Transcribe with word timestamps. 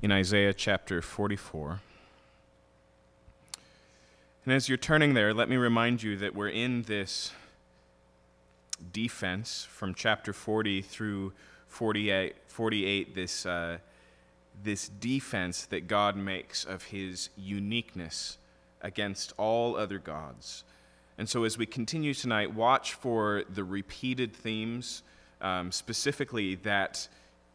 in 0.00 0.12
Isaiah 0.12 0.54
chapter 0.54 1.02
44. 1.02 1.80
And 4.44 4.54
as 4.54 4.68
you're 4.68 4.78
turning 4.78 5.14
there, 5.14 5.34
let 5.34 5.48
me 5.48 5.56
remind 5.56 6.04
you 6.04 6.16
that 6.18 6.36
we're 6.36 6.48
in 6.48 6.82
this 6.82 7.32
defense 8.92 9.66
from 9.68 9.94
chapter 9.94 10.32
40 10.32 10.82
through 10.82 11.32
48, 11.66 12.36
48 12.46 13.14
this, 13.16 13.44
uh, 13.44 13.78
this 14.62 14.88
defense 14.88 15.66
that 15.66 15.88
God 15.88 16.16
makes 16.16 16.64
of 16.64 16.84
his 16.84 17.30
uniqueness 17.36 18.38
against 18.80 19.32
all 19.36 19.76
other 19.76 19.98
gods. 19.98 20.62
And 21.18 21.28
so, 21.28 21.42
as 21.42 21.58
we 21.58 21.66
continue 21.66 22.14
tonight, 22.14 22.54
watch 22.54 22.94
for 22.94 23.42
the 23.52 23.64
repeated 23.64 24.32
themes, 24.32 25.02
um, 25.40 25.72
specifically 25.72 26.54
that 26.54 27.08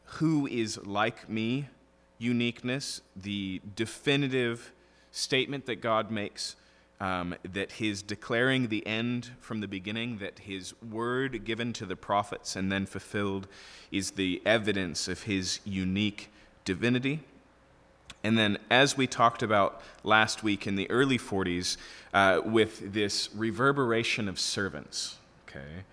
who 0.04 0.46
is 0.46 0.78
like 0.86 1.30
me 1.30 1.70
uniqueness, 2.18 3.02
the 3.16 3.62
definitive 3.76 4.72
statement 5.12 5.66
that 5.66 5.82
God 5.82 6.12
makes, 6.12 6.56
um, 7.00 7.36
that 7.52 7.74
his 7.74 8.02
declaring 8.02 8.68
the 8.68 8.86
end 8.88 9.32
from 9.40 9.62
the 9.62 9.68
beginning, 9.68 10.18
that 10.20 10.40
his 10.40 10.74
word 10.82 11.46
given 11.46 11.74
to 11.74 11.86
the 11.86 11.96
prophets 11.96 12.56
and 12.56 12.72
then 12.72 12.86
fulfilled 12.86 13.48
is 13.92 14.12
the 14.12 14.42
evidence 14.46 15.08
of 15.08 15.24
his 15.24 15.60
unique 15.66 16.32
divinity. 16.66 17.22
And 18.24 18.38
then, 18.38 18.58
as 18.70 18.96
we 18.96 19.06
talked 19.06 19.44
about 19.44 19.82
last 20.04 20.44
week 20.44 20.66
in 20.66 20.76
the 20.76 20.90
early 20.90 21.18
40s, 21.18 21.76
uh, 22.14 22.42
with 22.46 22.94
this 22.94 23.30
reverberation 23.36 24.30
of 24.30 24.40
servants, 24.40 25.18
okay? 25.48 25.84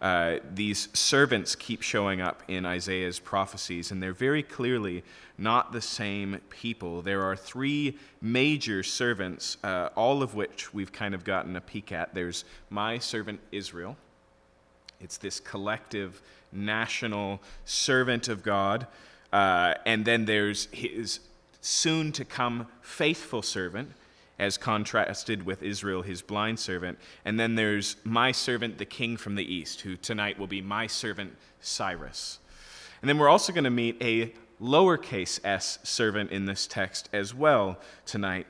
Uh, 0.00 0.36
these 0.54 0.88
servants 0.92 1.56
keep 1.56 1.82
showing 1.82 2.20
up 2.20 2.42
in 2.48 2.64
Isaiah's 2.64 3.18
prophecies, 3.18 3.90
and 3.90 4.02
they're 4.02 4.12
very 4.12 4.42
clearly 4.42 5.02
not 5.36 5.72
the 5.72 5.80
same 5.80 6.40
people. 6.50 7.02
There 7.02 7.22
are 7.22 7.36
three 7.36 7.98
major 8.20 8.82
servants, 8.82 9.56
uh, 9.64 9.88
all 9.96 10.22
of 10.22 10.34
which 10.34 10.72
we've 10.72 10.92
kind 10.92 11.14
of 11.14 11.24
gotten 11.24 11.56
a 11.56 11.60
peek 11.60 11.90
at. 11.90 12.14
There's 12.14 12.44
my 12.70 12.98
servant 12.98 13.40
Israel, 13.50 13.96
it's 15.00 15.16
this 15.16 15.40
collective 15.40 16.20
national 16.52 17.40
servant 17.64 18.28
of 18.28 18.42
God. 18.42 18.86
Uh, 19.32 19.74
and 19.84 20.04
then 20.04 20.24
there's 20.24 20.66
his 20.72 21.20
soon 21.60 22.12
to 22.12 22.24
come 22.24 22.66
faithful 22.80 23.42
servant, 23.42 23.92
as 24.38 24.56
contrasted 24.56 25.44
with 25.44 25.62
Israel, 25.62 26.02
his 26.02 26.22
blind 26.22 26.58
servant. 26.58 26.98
And 27.24 27.38
then 27.38 27.54
there's 27.56 27.96
my 28.04 28.32
servant, 28.32 28.78
the 28.78 28.84
king 28.84 29.16
from 29.16 29.34
the 29.34 29.52
east, 29.54 29.80
who 29.80 29.96
tonight 29.96 30.38
will 30.38 30.46
be 30.46 30.62
my 30.62 30.86
servant, 30.86 31.36
Cyrus. 31.60 32.38
And 33.02 33.08
then 33.08 33.18
we're 33.18 33.28
also 33.28 33.52
going 33.52 33.64
to 33.64 33.70
meet 33.70 33.96
a 34.00 34.32
lowercase 34.60 35.40
s 35.44 35.78
servant 35.82 36.30
in 36.30 36.46
this 36.46 36.66
text 36.66 37.08
as 37.12 37.34
well 37.34 37.78
tonight. 38.06 38.46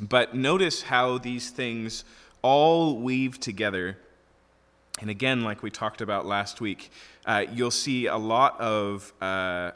But 0.00 0.34
notice 0.34 0.82
how 0.82 1.18
these 1.18 1.50
things 1.50 2.04
all 2.42 2.98
weave 2.98 3.38
together. 3.38 3.98
And 5.00 5.10
again, 5.10 5.44
like 5.44 5.62
we 5.62 5.70
talked 5.70 6.00
about 6.00 6.26
last 6.26 6.60
week, 6.60 6.90
uh, 7.24 7.44
you'll 7.52 7.70
see 7.70 8.06
a 8.06 8.16
lot 8.16 8.60
of 8.60 9.12
uh, 9.20 9.72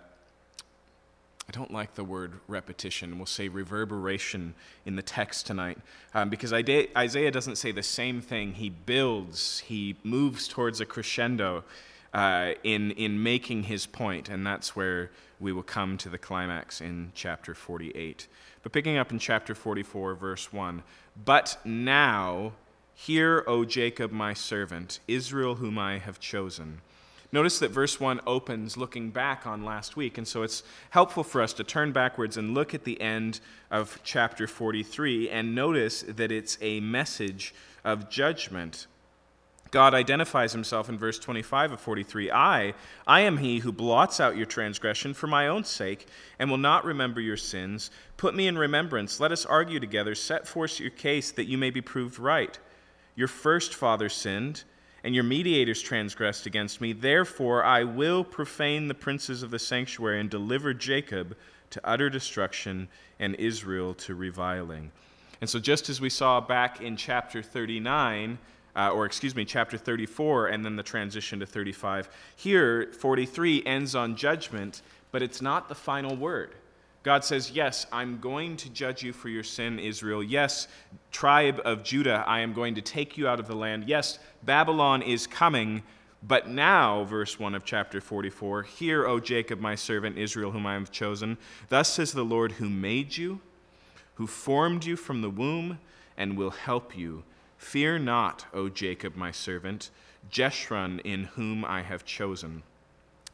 don't 1.56 1.72
like 1.72 1.94
the 1.94 2.04
word 2.04 2.34
repetition. 2.48 3.16
We'll 3.16 3.24
say 3.24 3.48
reverberation 3.48 4.54
in 4.84 4.94
the 4.96 5.02
text 5.02 5.46
tonight 5.46 5.78
um, 6.12 6.28
because 6.28 6.52
Isaiah 6.52 7.30
doesn't 7.30 7.56
say 7.56 7.72
the 7.72 7.82
same 7.82 8.20
thing. 8.20 8.52
He 8.52 8.68
builds, 8.68 9.60
he 9.60 9.96
moves 10.04 10.48
towards 10.48 10.82
a 10.82 10.84
crescendo 10.84 11.64
uh, 12.12 12.52
in, 12.62 12.90
in 12.92 13.22
making 13.22 13.64
his 13.64 13.86
point, 13.86 14.28
and 14.28 14.46
that's 14.46 14.76
where 14.76 15.10
we 15.40 15.50
will 15.50 15.62
come 15.62 15.96
to 15.98 16.10
the 16.10 16.18
climax 16.18 16.82
in 16.82 17.12
chapter 17.14 17.54
48. 17.54 18.28
But 18.62 18.72
picking 18.72 18.98
up 18.98 19.10
in 19.10 19.18
chapter 19.18 19.54
44, 19.54 20.14
verse 20.14 20.52
1 20.52 20.82
But 21.24 21.56
now, 21.64 22.52
hear, 22.94 23.44
O 23.46 23.64
Jacob, 23.64 24.12
my 24.12 24.34
servant, 24.34 25.00
Israel, 25.08 25.54
whom 25.54 25.78
I 25.78 25.98
have 25.98 26.20
chosen. 26.20 26.82
Notice 27.32 27.58
that 27.58 27.70
verse 27.70 27.98
1 27.98 28.20
opens 28.26 28.76
looking 28.76 29.10
back 29.10 29.46
on 29.46 29.64
last 29.64 29.96
week, 29.96 30.16
and 30.16 30.26
so 30.26 30.42
it's 30.42 30.62
helpful 30.90 31.24
for 31.24 31.42
us 31.42 31.52
to 31.54 31.64
turn 31.64 31.92
backwards 31.92 32.36
and 32.36 32.54
look 32.54 32.72
at 32.72 32.84
the 32.84 33.00
end 33.00 33.40
of 33.70 33.98
chapter 34.04 34.46
43 34.46 35.28
and 35.28 35.54
notice 35.54 36.02
that 36.02 36.30
it's 36.30 36.56
a 36.60 36.80
message 36.80 37.52
of 37.84 38.08
judgment. 38.08 38.86
God 39.72 39.94
identifies 39.94 40.52
himself 40.52 40.88
in 40.88 40.96
verse 40.96 41.18
25 41.18 41.72
of 41.72 41.80
43 41.80 42.30
I, 42.30 42.74
I 43.06 43.20
am 43.20 43.38
he 43.38 43.58
who 43.58 43.72
blots 43.72 44.20
out 44.20 44.36
your 44.36 44.46
transgression 44.46 45.12
for 45.12 45.26
my 45.26 45.48
own 45.48 45.64
sake 45.64 46.06
and 46.38 46.48
will 46.48 46.58
not 46.58 46.84
remember 46.84 47.20
your 47.20 47.36
sins. 47.36 47.90
Put 48.16 48.34
me 48.34 48.46
in 48.46 48.56
remembrance. 48.56 49.18
Let 49.18 49.32
us 49.32 49.44
argue 49.44 49.80
together. 49.80 50.14
Set 50.14 50.46
forth 50.46 50.78
your 50.78 50.90
case 50.90 51.32
that 51.32 51.46
you 51.48 51.58
may 51.58 51.70
be 51.70 51.80
proved 51.80 52.18
right. 52.18 52.56
Your 53.16 53.28
first 53.28 53.74
father 53.74 54.08
sinned 54.08 54.62
and 55.06 55.14
your 55.14 55.22
mediators 55.22 55.80
transgressed 55.80 56.46
against 56.46 56.80
me. 56.80 56.92
Therefore, 56.92 57.62
I 57.62 57.84
will 57.84 58.24
profane 58.24 58.88
the 58.88 58.94
princes 58.94 59.44
of 59.44 59.52
the 59.52 59.58
sanctuary 59.60 60.18
and 60.18 60.28
deliver 60.28 60.74
Jacob 60.74 61.36
to 61.70 61.80
utter 61.84 62.10
destruction 62.10 62.88
and 63.20 63.36
Israel 63.36 63.94
to 63.94 64.16
reviling. 64.16 64.90
And 65.40 65.48
so, 65.48 65.60
just 65.60 65.88
as 65.88 66.00
we 66.00 66.10
saw 66.10 66.40
back 66.40 66.80
in 66.80 66.96
chapter 66.96 67.40
39, 67.40 68.36
uh, 68.74 68.90
or 68.90 69.06
excuse 69.06 69.36
me, 69.36 69.44
chapter 69.44 69.78
34, 69.78 70.48
and 70.48 70.64
then 70.64 70.74
the 70.74 70.82
transition 70.82 71.38
to 71.38 71.46
35, 71.46 72.08
here, 72.34 72.92
43 72.92 73.64
ends 73.64 73.94
on 73.94 74.16
judgment, 74.16 74.82
but 75.12 75.22
it's 75.22 75.40
not 75.40 75.68
the 75.68 75.76
final 75.76 76.16
word. 76.16 76.56
God 77.06 77.24
says, 77.24 77.52
Yes, 77.52 77.86
I'm 77.92 78.18
going 78.18 78.56
to 78.56 78.68
judge 78.68 79.04
you 79.04 79.12
for 79.12 79.28
your 79.28 79.44
sin, 79.44 79.78
Israel. 79.78 80.24
Yes, 80.24 80.66
tribe 81.12 81.60
of 81.64 81.84
Judah, 81.84 82.24
I 82.26 82.40
am 82.40 82.52
going 82.52 82.74
to 82.74 82.80
take 82.80 83.16
you 83.16 83.28
out 83.28 83.38
of 83.38 83.46
the 83.46 83.54
land. 83.54 83.84
Yes, 83.86 84.18
Babylon 84.42 85.02
is 85.02 85.24
coming. 85.24 85.84
But 86.24 86.48
now, 86.48 87.04
verse 87.04 87.38
1 87.38 87.54
of 87.54 87.64
chapter 87.64 88.00
44, 88.00 88.64
Hear, 88.64 89.06
O 89.06 89.20
Jacob, 89.20 89.60
my 89.60 89.76
servant, 89.76 90.18
Israel, 90.18 90.50
whom 90.50 90.66
I 90.66 90.74
have 90.74 90.90
chosen. 90.90 91.38
Thus 91.68 91.92
says 91.92 92.10
the 92.10 92.24
Lord, 92.24 92.50
who 92.52 92.68
made 92.68 93.16
you, 93.16 93.40
who 94.14 94.26
formed 94.26 94.84
you 94.84 94.96
from 94.96 95.22
the 95.22 95.30
womb, 95.30 95.78
and 96.16 96.36
will 96.36 96.50
help 96.50 96.98
you. 96.98 97.22
Fear 97.56 98.00
not, 98.00 98.46
O 98.52 98.68
Jacob, 98.68 99.14
my 99.14 99.30
servant, 99.30 99.90
Jeshurun, 100.28 101.00
in 101.04 101.24
whom 101.36 101.64
I 101.64 101.82
have 101.82 102.04
chosen. 102.04 102.64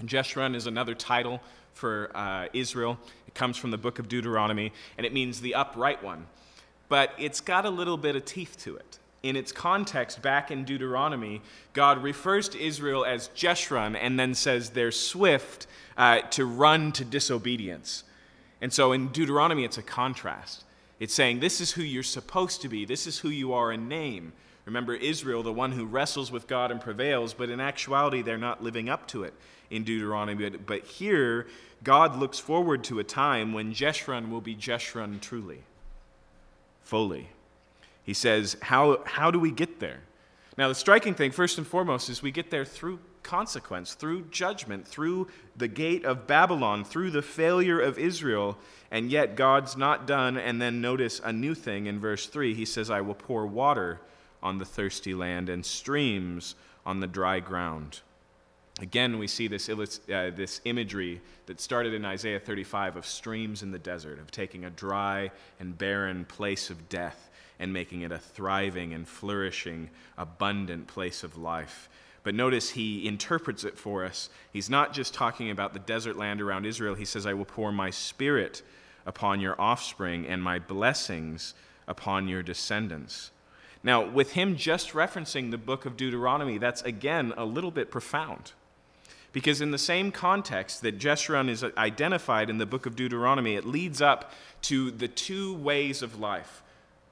Jeshurun 0.02 0.54
is 0.54 0.66
another 0.66 0.94
title 0.94 1.40
for 1.74 2.10
uh, 2.14 2.48
Israel. 2.52 2.98
It 3.32 3.38
comes 3.38 3.56
from 3.56 3.70
the 3.70 3.78
book 3.78 3.98
of 3.98 4.08
Deuteronomy, 4.08 4.72
and 4.98 5.06
it 5.06 5.12
means 5.14 5.40
the 5.40 5.54
upright 5.54 6.02
one. 6.04 6.26
But 6.88 7.12
it's 7.18 7.40
got 7.40 7.64
a 7.64 7.70
little 7.70 7.96
bit 7.96 8.14
of 8.14 8.26
teeth 8.26 8.56
to 8.60 8.76
it. 8.76 8.98
In 9.22 9.36
its 9.36 9.52
context, 9.52 10.20
back 10.20 10.50
in 10.50 10.64
Deuteronomy, 10.64 11.40
God 11.72 12.02
refers 12.02 12.48
to 12.50 12.60
Israel 12.60 13.04
as 13.04 13.28
Jeshurun 13.28 13.96
and 13.98 14.18
then 14.18 14.34
says 14.34 14.70
they're 14.70 14.90
swift 14.90 15.66
uh, 15.96 16.20
to 16.30 16.44
run 16.44 16.92
to 16.92 17.04
disobedience. 17.04 18.04
And 18.60 18.72
so 18.72 18.92
in 18.92 19.08
Deuteronomy, 19.08 19.64
it's 19.64 19.78
a 19.78 19.82
contrast. 19.82 20.64
It's 21.00 21.14
saying, 21.14 21.40
This 21.40 21.60
is 21.60 21.72
who 21.72 21.82
you're 21.82 22.02
supposed 22.02 22.60
to 22.62 22.68
be, 22.68 22.84
this 22.84 23.06
is 23.06 23.20
who 23.20 23.30
you 23.30 23.54
are 23.54 23.72
in 23.72 23.88
name. 23.88 24.32
Remember, 24.66 24.94
Israel, 24.94 25.42
the 25.42 25.52
one 25.52 25.72
who 25.72 25.86
wrestles 25.86 26.30
with 26.30 26.46
God 26.46 26.70
and 26.70 26.80
prevails, 26.80 27.34
but 27.34 27.48
in 27.48 27.60
actuality, 27.60 28.22
they're 28.22 28.38
not 28.38 28.62
living 28.62 28.88
up 28.88 29.08
to 29.08 29.24
it 29.24 29.34
in 29.70 29.82
Deuteronomy. 29.82 30.50
But, 30.50 30.66
but 30.66 30.84
here, 30.84 31.46
God 31.82 32.16
looks 32.16 32.38
forward 32.38 32.84
to 32.84 32.98
a 32.98 33.04
time 33.04 33.52
when 33.52 33.72
Jeshurun 33.72 34.30
will 34.30 34.40
be 34.40 34.54
Jeshurun 34.54 35.20
truly, 35.20 35.62
fully. 36.82 37.28
He 38.04 38.14
says, 38.14 38.56
how, 38.62 39.00
how 39.04 39.30
do 39.30 39.38
we 39.38 39.50
get 39.50 39.80
there? 39.80 40.00
Now, 40.56 40.68
the 40.68 40.74
striking 40.74 41.14
thing, 41.14 41.30
first 41.30 41.58
and 41.58 41.66
foremost, 41.66 42.10
is 42.10 42.22
we 42.22 42.30
get 42.30 42.50
there 42.50 42.64
through 42.64 42.98
consequence, 43.22 43.94
through 43.94 44.26
judgment, 44.30 44.86
through 44.86 45.28
the 45.56 45.68
gate 45.68 46.04
of 46.04 46.26
Babylon, 46.26 46.84
through 46.84 47.10
the 47.10 47.22
failure 47.22 47.80
of 47.80 47.98
Israel, 47.98 48.58
and 48.90 49.10
yet 49.10 49.36
God's 49.36 49.76
not 49.76 50.06
done. 50.06 50.36
And 50.36 50.60
then 50.60 50.80
notice 50.80 51.20
a 51.24 51.32
new 51.32 51.54
thing 51.54 51.86
in 51.86 51.98
verse 51.98 52.26
3. 52.26 52.54
He 52.54 52.64
says, 52.64 52.90
I 52.90 53.00
will 53.00 53.14
pour 53.14 53.46
water 53.46 54.00
on 54.42 54.58
the 54.58 54.64
thirsty 54.64 55.14
land 55.14 55.48
and 55.48 55.64
streams 55.64 56.54
on 56.84 57.00
the 57.00 57.06
dry 57.06 57.40
ground. 57.40 58.00
Again, 58.80 59.18
we 59.18 59.26
see 59.26 59.48
this, 59.48 59.68
uh, 59.68 60.30
this 60.34 60.60
imagery 60.64 61.20
that 61.46 61.60
started 61.60 61.92
in 61.92 62.04
Isaiah 62.04 62.40
35 62.40 62.96
of 62.96 63.06
streams 63.06 63.62
in 63.62 63.70
the 63.70 63.78
desert, 63.78 64.18
of 64.18 64.30
taking 64.30 64.64
a 64.64 64.70
dry 64.70 65.30
and 65.60 65.76
barren 65.76 66.24
place 66.24 66.70
of 66.70 66.88
death 66.88 67.30
and 67.58 67.72
making 67.72 68.00
it 68.00 68.10
a 68.10 68.18
thriving 68.18 68.94
and 68.94 69.06
flourishing, 69.06 69.90
abundant 70.16 70.86
place 70.86 71.22
of 71.22 71.36
life. 71.36 71.88
But 72.24 72.34
notice 72.34 72.70
he 72.70 73.06
interprets 73.06 73.64
it 73.64 73.76
for 73.76 74.04
us. 74.04 74.30
He's 74.52 74.70
not 74.70 74.94
just 74.94 75.12
talking 75.12 75.50
about 75.50 75.74
the 75.74 75.78
desert 75.78 76.16
land 76.16 76.40
around 76.40 76.64
Israel. 76.64 76.94
He 76.94 77.04
says, 77.04 77.26
I 77.26 77.34
will 77.34 77.44
pour 77.44 77.72
my 77.72 77.90
spirit 77.90 78.62
upon 79.04 79.40
your 79.40 79.60
offspring 79.60 80.26
and 80.26 80.42
my 80.42 80.58
blessings 80.58 81.54
upon 81.86 82.26
your 82.26 82.42
descendants. 82.42 83.32
Now, 83.82 84.08
with 84.08 84.32
him 84.32 84.56
just 84.56 84.92
referencing 84.92 85.50
the 85.50 85.58
book 85.58 85.84
of 85.84 85.96
Deuteronomy, 85.96 86.58
that's 86.58 86.82
again 86.82 87.34
a 87.36 87.44
little 87.44 87.72
bit 87.72 87.90
profound 87.90 88.52
Because 89.32 89.60
in 89.60 89.70
the 89.70 89.78
same 89.78 90.12
context 90.12 90.82
that 90.82 90.98
Jeshurun 90.98 91.48
is 91.48 91.64
identified 91.76 92.50
in 92.50 92.58
the 92.58 92.66
book 92.66 92.84
of 92.84 92.96
Deuteronomy, 92.96 93.54
it 93.54 93.66
leads 93.66 94.02
up 94.02 94.32
to 94.62 94.90
the 94.90 95.08
two 95.08 95.54
ways 95.54 96.02
of 96.02 96.20
life. 96.20 96.62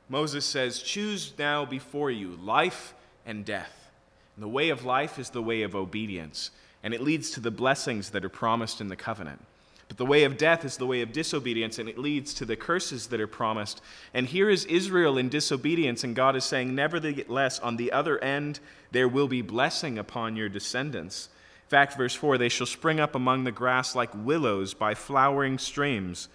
Moses 0.08 0.44
says, 0.44 0.82
Choose 0.82 1.32
now 1.38 1.64
before 1.64 2.10
you 2.10 2.38
life 2.42 2.94
and 3.24 3.44
death. 3.44 3.90
And 4.36 4.42
the 4.42 4.48
way 4.48 4.68
of 4.68 4.84
life 4.84 5.18
is 5.18 5.30
the 5.30 5.42
way 5.42 5.62
of 5.62 5.74
obedience, 5.74 6.50
and 6.82 6.92
it 6.92 7.00
leads 7.00 7.30
to 7.32 7.40
the 7.40 7.50
blessings 7.50 8.10
that 8.10 8.24
are 8.24 8.30
promised 8.30 8.80
in 8.80 8.88
the 8.88 8.96
covenant. 8.96 9.40
But 9.88 9.96
the 9.96 10.06
way 10.06 10.22
of 10.24 10.38
death 10.38 10.64
is 10.64 10.76
the 10.76 10.86
way 10.86 11.00
of 11.00 11.12
disobedience, 11.12 11.78
and 11.78 11.88
it 11.88 11.98
leads 11.98 12.32
to 12.34 12.44
the 12.44 12.54
curses 12.54 13.08
that 13.08 13.20
are 13.20 13.26
promised. 13.26 13.80
And 14.14 14.26
here 14.26 14.48
is 14.48 14.64
Israel 14.66 15.18
in 15.18 15.28
disobedience, 15.28 16.04
and 16.04 16.14
God 16.14 16.36
is 16.36 16.44
saying, 16.44 16.74
Nevertheless, 16.74 17.58
on 17.58 17.76
the 17.76 17.90
other 17.90 18.22
end, 18.22 18.60
there 18.92 19.08
will 19.08 19.26
be 19.26 19.42
blessing 19.42 19.98
upon 19.98 20.36
your 20.36 20.48
descendants. 20.48 21.28
Fact, 21.70 21.96
verse 21.96 22.16
4 22.16 22.36
they 22.36 22.48
shall 22.48 22.66
spring 22.66 22.98
up 22.98 23.14
among 23.14 23.44
the 23.44 23.52
grass 23.52 23.94
like 23.94 24.10
willows 24.12 24.74
by 24.74 24.92
flowering 24.92 25.56
streams. 25.56 26.28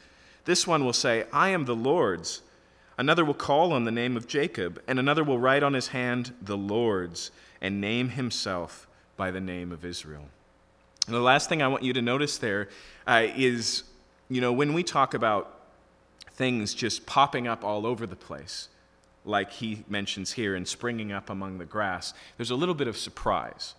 This 0.46 0.66
one 0.66 0.86
will 0.86 0.94
say, 0.94 1.26
I 1.34 1.50
am 1.50 1.66
the 1.66 1.76
Lord's. 1.76 2.42
Another 2.98 3.26
will 3.26 3.34
call 3.34 3.74
on 3.74 3.84
the 3.84 3.92
name 3.92 4.16
of 4.16 4.28
Jacob, 4.28 4.82
and 4.88 4.98
another 4.98 5.26
will 5.26 5.38
write 5.38 5.62
on 5.62 5.74
his 5.74 5.90
hand, 5.90 6.34
the 6.42 6.56
Lord's, 6.56 7.32
and 7.60 7.82
name 7.82 8.10
himself 8.10 8.88
by 9.18 9.30
the 9.30 9.42
name 9.42 9.74
of 9.74 9.84
Israel. 9.84 10.24
And 11.06 11.14
the 11.14 11.20
last 11.20 11.50
thing 11.50 11.62
I 11.62 11.68
want 11.68 11.84
you 11.84 11.92
to 11.92 12.02
notice 12.02 12.38
there 12.38 12.70
uh, 13.06 13.28
is, 13.36 13.84
you 14.30 14.40
know, 14.40 14.54
when 14.54 14.74
we 14.74 14.84
talk 14.84 15.14
about 15.14 15.60
things 16.32 16.74
just 16.74 17.06
popping 17.06 17.46
up 17.46 17.66
all 17.66 17.86
over 17.86 18.08
the 18.08 18.16
place, 18.16 18.70
like 19.26 19.52
he 19.52 19.84
mentions 19.90 20.32
here 20.32 20.56
and 20.56 20.66
springing 20.66 21.12
up 21.12 21.30
among 21.30 21.58
the 21.58 21.66
grass, 21.66 22.14
there's 22.38 22.52
a 22.52 22.56
little 22.56 22.76
bit 22.76 22.88
of 22.88 22.96
surprise, 22.96 23.76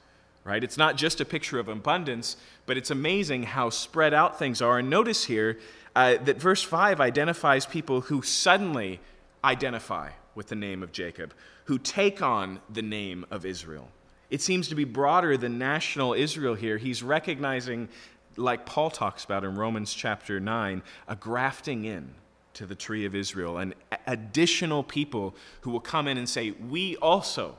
right? 0.46 0.62
It's 0.62 0.78
not 0.78 0.96
just 0.96 1.20
a 1.20 1.24
picture 1.24 1.58
of 1.58 1.68
abundance, 1.68 2.36
but 2.66 2.76
it's 2.76 2.92
amazing 2.92 3.42
how 3.42 3.68
spread 3.68 4.14
out 4.14 4.38
things 4.38 4.62
are. 4.62 4.78
And 4.78 4.88
notice 4.88 5.24
here 5.24 5.58
uh, 5.96 6.18
that 6.24 6.40
verse 6.40 6.62
5 6.62 7.00
identifies 7.00 7.66
people 7.66 8.02
who 8.02 8.22
suddenly 8.22 9.00
identify 9.42 10.10
with 10.36 10.46
the 10.46 10.54
name 10.54 10.84
of 10.84 10.92
Jacob, 10.92 11.34
who 11.64 11.78
take 11.78 12.22
on 12.22 12.60
the 12.72 12.82
name 12.82 13.26
of 13.28 13.44
Israel. 13.44 13.88
It 14.30 14.40
seems 14.40 14.68
to 14.68 14.76
be 14.76 14.84
broader 14.84 15.36
than 15.36 15.58
national 15.58 16.14
Israel 16.14 16.54
here. 16.54 16.78
He's 16.78 17.02
recognizing, 17.02 17.88
like 18.36 18.66
Paul 18.66 18.90
talks 18.90 19.24
about 19.24 19.42
in 19.42 19.56
Romans 19.56 19.92
chapter 19.92 20.38
9, 20.38 20.80
a 21.08 21.16
grafting 21.16 21.84
in 21.84 22.14
to 22.54 22.66
the 22.66 22.74
tree 22.76 23.04
of 23.04 23.16
Israel, 23.16 23.58
and 23.58 23.74
additional 24.06 24.84
people 24.84 25.34
who 25.62 25.70
will 25.70 25.80
come 25.80 26.06
in 26.06 26.18
and 26.18 26.28
say, 26.28 26.52
We 26.52 26.96
also 26.96 27.56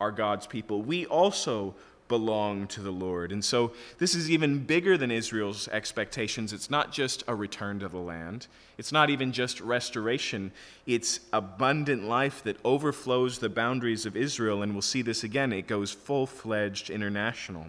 are 0.00 0.10
God's 0.10 0.46
people. 0.46 0.82
We 0.82 1.06
also 1.06 1.74
belong 2.14 2.68
to 2.68 2.80
the 2.80 2.92
Lord. 2.92 3.32
And 3.32 3.44
so 3.44 3.72
this 3.98 4.14
is 4.14 4.30
even 4.30 4.60
bigger 4.60 4.96
than 4.96 5.10
Israel's 5.10 5.66
expectations. 5.66 6.52
It's 6.52 6.70
not 6.70 6.92
just 6.92 7.24
a 7.26 7.34
return 7.34 7.80
to 7.80 7.88
the 7.88 7.98
land, 7.98 8.46
it's 8.78 8.92
not 8.92 9.10
even 9.10 9.32
just 9.32 9.60
restoration. 9.60 10.52
It's 10.86 11.18
abundant 11.32 12.04
life 12.04 12.40
that 12.44 12.56
overflows 12.64 13.40
the 13.40 13.48
boundaries 13.48 14.06
of 14.06 14.16
Israel. 14.16 14.62
And 14.62 14.74
we'll 14.74 14.82
see 14.82 15.02
this 15.02 15.24
again. 15.24 15.52
It 15.52 15.66
goes 15.66 15.90
full 15.90 16.28
fledged 16.28 16.88
international. 16.88 17.66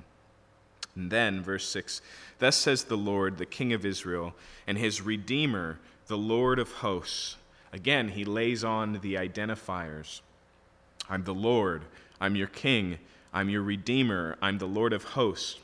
And 0.95 1.09
then, 1.09 1.42
verse 1.42 1.68
6 1.68 2.03
Thus 2.38 2.56
says 2.56 2.83
the 2.83 2.97
Lord, 2.97 3.39
the 3.39 3.47
King 3.47 3.74
of 3.74 3.83
Israel, 3.83 4.36
and 4.68 4.77
his 4.77 5.01
Redeemer, 5.01 5.80
the 6.06 6.19
Lord 6.19 6.59
of 6.59 6.71
hosts. 6.71 7.38
Again, 7.74 8.09
he 8.09 8.25
lays 8.25 8.63
on 8.63 8.94
the 8.94 9.15
identifiers 9.15 10.21
I'm 11.09 11.24
the 11.24 11.33
Lord, 11.33 11.81
I'm 12.21 12.36
your 12.36 12.47
King. 12.47 13.00
I'm 13.36 13.50
your 13.50 13.64
Redeemer. 13.64 14.38
I'm 14.42 14.60
the 14.60 14.66
Lord 14.66 14.94
of 14.94 15.04
hosts. 15.04 15.60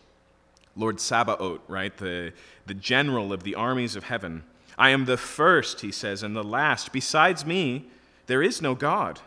Lord 0.75 1.00
Sabaoth, 1.00 1.62
right? 1.69 1.95
The, 1.97 2.33
the 2.65 2.73
general 2.73 3.31
of 3.31 3.44
the 3.44 3.56
armies 3.56 3.95
of 3.95 4.03
heaven. 4.03 4.44
I 4.77 4.89
am 4.89 5.06
the 5.06 5.15
first, 5.15 5.79
he 5.79 5.89
says, 5.89 6.21
and 6.21 6.35
the 6.35 6.44
last. 6.44 6.91
Besides 6.91 7.45
me, 7.45 7.85
there 8.27 8.44
is 8.44 8.62
no 8.62 8.75
God. 8.75 9.21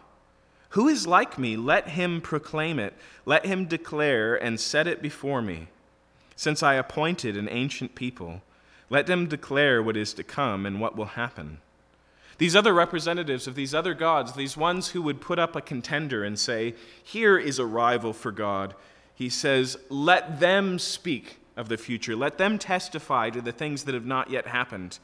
Who 0.70 0.88
is 0.88 1.06
like 1.06 1.38
me? 1.38 1.56
Let 1.56 1.88
him 1.88 2.20
proclaim 2.20 2.78
it. 2.78 2.92
Let 3.24 3.46
him 3.46 3.64
declare 3.64 4.34
and 4.34 4.60
set 4.60 4.86
it 4.86 5.00
before 5.00 5.40
me. 5.40 5.68
Since 6.36 6.62
I 6.62 6.74
appointed 6.74 7.38
an 7.38 7.48
ancient 7.48 7.94
people, 7.94 8.42
let 8.90 9.06
them 9.06 9.26
declare 9.26 9.82
what 9.82 9.96
is 9.96 10.12
to 10.14 10.22
come 10.22 10.66
and 10.66 10.82
what 10.82 10.96
will 10.96 11.06
happen. 11.06 11.60
These 12.38 12.56
other 12.56 12.74
representatives 12.74 13.46
of 13.46 13.54
these 13.54 13.74
other 13.74 13.94
gods, 13.94 14.32
these 14.32 14.56
ones 14.56 14.88
who 14.88 15.02
would 15.02 15.20
put 15.20 15.38
up 15.38 15.54
a 15.54 15.60
contender 15.60 16.24
and 16.24 16.38
say, 16.38 16.74
Here 17.02 17.38
is 17.38 17.58
a 17.58 17.66
rival 17.66 18.12
for 18.12 18.32
God, 18.32 18.74
he 19.14 19.28
says, 19.28 19.76
Let 19.88 20.40
them 20.40 20.78
speak 20.78 21.38
of 21.56 21.68
the 21.68 21.76
future. 21.76 22.16
Let 22.16 22.38
them 22.38 22.58
testify 22.58 23.30
to 23.30 23.40
the 23.40 23.52
things 23.52 23.84
that 23.84 23.94
have 23.94 24.06
not 24.06 24.30
yet 24.30 24.48
happened. 24.48 24.98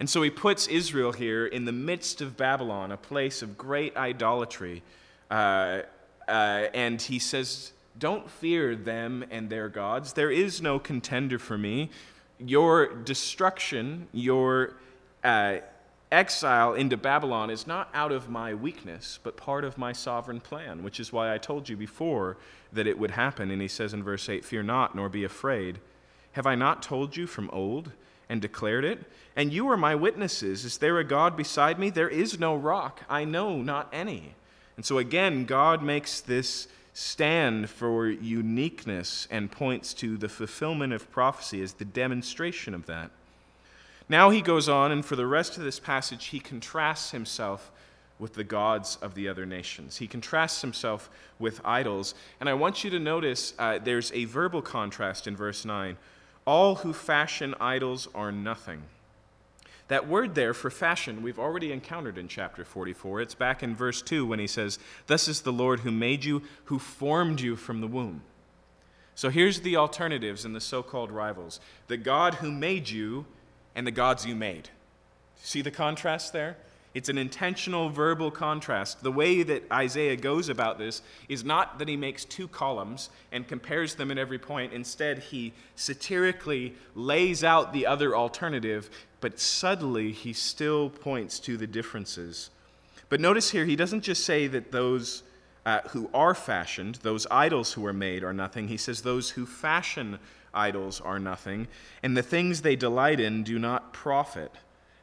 And 0.00 0.08
so 0.08 0.22
he 0.22 0.30
puts 0.30 0.66
Israel 0.66 1.12
here 1.12 1.46
in 1.46 1.66
the 1.66 1.72
midst 1.72 2.20
of 2.20 2.36
Babylon, 2.36 2.90
a 2.90 2.96
place 2.96 3.42
of 3.42 3.56
great 3.56 3.96
idolatry. 3.96 4.82
Uh, 5.30 5.82
uh, 6.26 6.66
and 6.74 7.00
he 7.00 7.18
says, 7.18 7.72
Don't 7.98 8.28
fear 8.28 8.74
them 8.74 9.24
and 9.30 9.48
their 9.48 9.68
gods. 9.68 10.14
There 10.14 10.30
is 10.30 10.60
no 10.60 10.80
contender 10.80 11.38
for 11.38 11.56
me. 11.56 11.90
Your 12.38 12.94
destruction, 12.94 14.08
your. 14.12 14.74
Uh, 15.22 15.58
exile 16.12 16.74
into 16.74 16.96
Babylon 16.96 17.50
is 17.50 17.66
not 17.66 17.88
out 17.94 18.12
of 18.12 18.28
my 18.28 18.52
weakness, 18.54 19.18
but 19.22 19.36
part 19.36 19.64
of 19.64 19.78
my 19.78 19.92
sovereign 19.92 20.40
plan, 20.40 20.82
which 20.82 20.98
is 20.98 21.12
why 21.12 21.32
I 21.32 21.38
told 21.38 21.68
you 21.68 21.76
before 21.76 22.36
that 22.72 22.86
it 22.86 22.98
would 22.98 23.12
happen. 23.12 23.50
And 23.50 23.62
he 23.62 23.68
says 23.68 23.94
in 23.94 24.02
verse 24.02 24.28
8, 24.28 24.44
Fear 24.44 24.64
not, 24.64 24.94
nor 24.94 25.08
be 25.08 25.24
afraid. 25.24 25.78
Have 26.32 26.46
I 26.46 26.54
not 26.54 26.82
told 26.82 27.16
you 27.16 27.26
from 27.26 27.50
old 27.50 27.92
and 28.28 28.40
declared 28.40 28.84
it? 28.84 29.04
And 29.36 29.52
you 29.52 29.68
are 29.70 29.76
my 29.76 29.94
witnesses. 29.94 30.64
Is 30.64 30.78
there 30.78 30.98
a 30.98 31.04
God 31.04 31.36
beside 31.36 31.78
me? 31.78 31.90
There 31.90 32.08
is 32.08 32.38
no 32.38 32.56
rock. 32.56 33.02
I 33.08 33.24
know 33.24 33.62
not 33.62 33.88
any. 33.92 34.34
And 34.76 34.84
so 34.84 34.98
again, 34.98 35.44
God 35.44 35.82
makes 35.82 36.20
this 36.20 36.68
stand 36.92 37.70
for 37.70 38.08
uniqueness 38.08 39.28
and 39.30 39.50
points 39.50 39.94
to 39.94 40.16
the 40.16 40.28
fulfillment 40.28 40.92
of 40.92 41.10
prophecy 41.10 41.62
as 41.62 41.74
the 41.74 41.84
demonstration 41.84 42.74
of 42.74 42.86
that. 42.86 43.10
Now 44.10 44.30
he 44.30 44.42
goes 44.42 44.68
on, 44.68 44.90
and 44.90 45.06
for 45.06 45.14
the 45.14 45.24
rest 45.24 45.56
of 45.56 45.62
this 45.62 45.78
passage, 45.78 46.26
he 46.26 46.40
contrasts 46.40 47.12
himself 47.12 47.70
with 48.18 48.34
the 48.34 48.42
gods 48.42 48.98
of 49.00 49.14
the 49.14 49.28
other 49.28 49.46
nations. 49.46 49.98
He 49.98 50.08
contrasts 50.08 50.60
himself 50.62 51.08
with 51.38 51.60
idols. 51.64 52.16
And 52.40 52.48
I 52.48 52.54
want 52.54 52.82
you 52.82 52.90
to 52.90 52.98
notice 52.98 53.54
uh, 53.56 53.78
there's 53.78 54.10
a 54.10 54.24
verbal 54.24 54.62
contrast 54.62 55.28
in 55.28 55.36
verse 55.36 55.64
9. 55.64 55.96
All 56.44 56.74
who 56.74 56.92
fashion 56.92 57.54
idols 57.60 58.08
are 58.12 58.32
nothing. 58.32 58.82
That 59.86 60.08
word 60.08 60.34
there 60.34 60.54
for 60.54 60.70
fashion, 60.70 61.22
we've 61.22 61.38
already 61.38 61.70
encountered 61.70 62.18
in 62.18 62.26
chapter 62.26 62.64
44. 62.64 63.20
It's 63.20 63.34
back 63.36 63.62
in 63.62 63.76
verse 63.76 64.02
2 64.02 64.26
when 64.26 64.40
he 64.40 64.48
says, 64.48 64.80
Thus 65.06 65.28
is 65.28 65.42
the 65.42 65.52
Lord 65.52 65.80
who 65.80 65.92
made 65.92 66.24
you, 66.24 66.42
who 66.64 66.80
formed 66.80 67.40
you 67.40 67.54
from 67.54 67.80
the 67.80 67.86
womb. 67.86 68.22
So 69.14 69.30
here's 69.30 69.60
the 69.60 69.76
alternatives 69.76 70.44
and 70.44 70.54
the 70.54 70.60
so 70.60 70.82
called 70.82 71.12
rivals. 71.12 71.60
The 71.86 71.96
God 71.96 72.34
who 72.34 72.50
made 72.50 72.90
you 72.90 73.26
and 73.74 73.86
the 73.86 73.90
gods 73.90 74.26
you 74.26 74.34
made. 74.34 74.68
See 75.42 75.62
the 75.62 75.70
contrast 75.70 76.32
there? 76.32 76.56
It's 76.92 77.08
an 77.08 77.18
intentional 77.18 77.88
verbal 77.88 78.32
contrast. 78.32 79.02
The 79.02 79.12
way 79.12 79.44
that 79.44 79.70
Isaiah 79.70 80.16
goes 80.16 80.48
about 80.48 80.76
this 80.78 81.02
is 81.28 81.44
not 81.44 81.78
that 81.78 81.86
he 81.86 81.96
makes 81.96 82.24
two 82.24 82.48
columns 82.48 83.10
and 83.30 83.46
compares 83.46 83.94
them 83.94 84.10
at 84.10 84.18
every 84.18 84.40
point. 84.40 84.72
Instead, 84.72 85.20
he 85.20 85.52
satirically 85.76 86.74
lays 86.96 87.44
out 87.44 87.72
the 87.72 87.86
other 87.86 88.16
alternative, 88.16 88.90
but 89.20 89.38
subtly 89.38 90.10
he 90.10 90.32
still 90.32 90.90
points 90.90 91.38
to 91.40 91.56
the 91.56 91.66
differences. 91.66 92.50
But 93.08 93.20
notice 93.20 93.50
here, 93.50 93.66
he 93.66 93.76
doesn't 93.76 94.02
just 94.02 94.24
say 94.24 94.48
that 94.48 94.72
those 94.72 95.22
uh, 95.64 95.80
who 95.90 96.10
are 96.12 96.34
fashioned, 96.34 96.96
those 96.96 97.26
idols 97.30 97.74
who 97.74 97.86
are 97.86 97.92
made, 97.92 98.24
are 98.24 98.32
nothing. 98.32 98.66
He 98.66 98.76
says 98.76 99.02
those 99.02 99.30
who 99.30 99.46
fashion 99.46 100.18
idols 100.54 101.00
are 101.00 101.18
nothing, 101.18 101.68
and 102.02 102.16
the 102.16 102.22
things 102.22 102.62
they 102.62 102.76
delight 102.76 103.20
in 103.20 103.42
do 103.42 103.58
not 103.58 103.92
profit. 103.92 104.52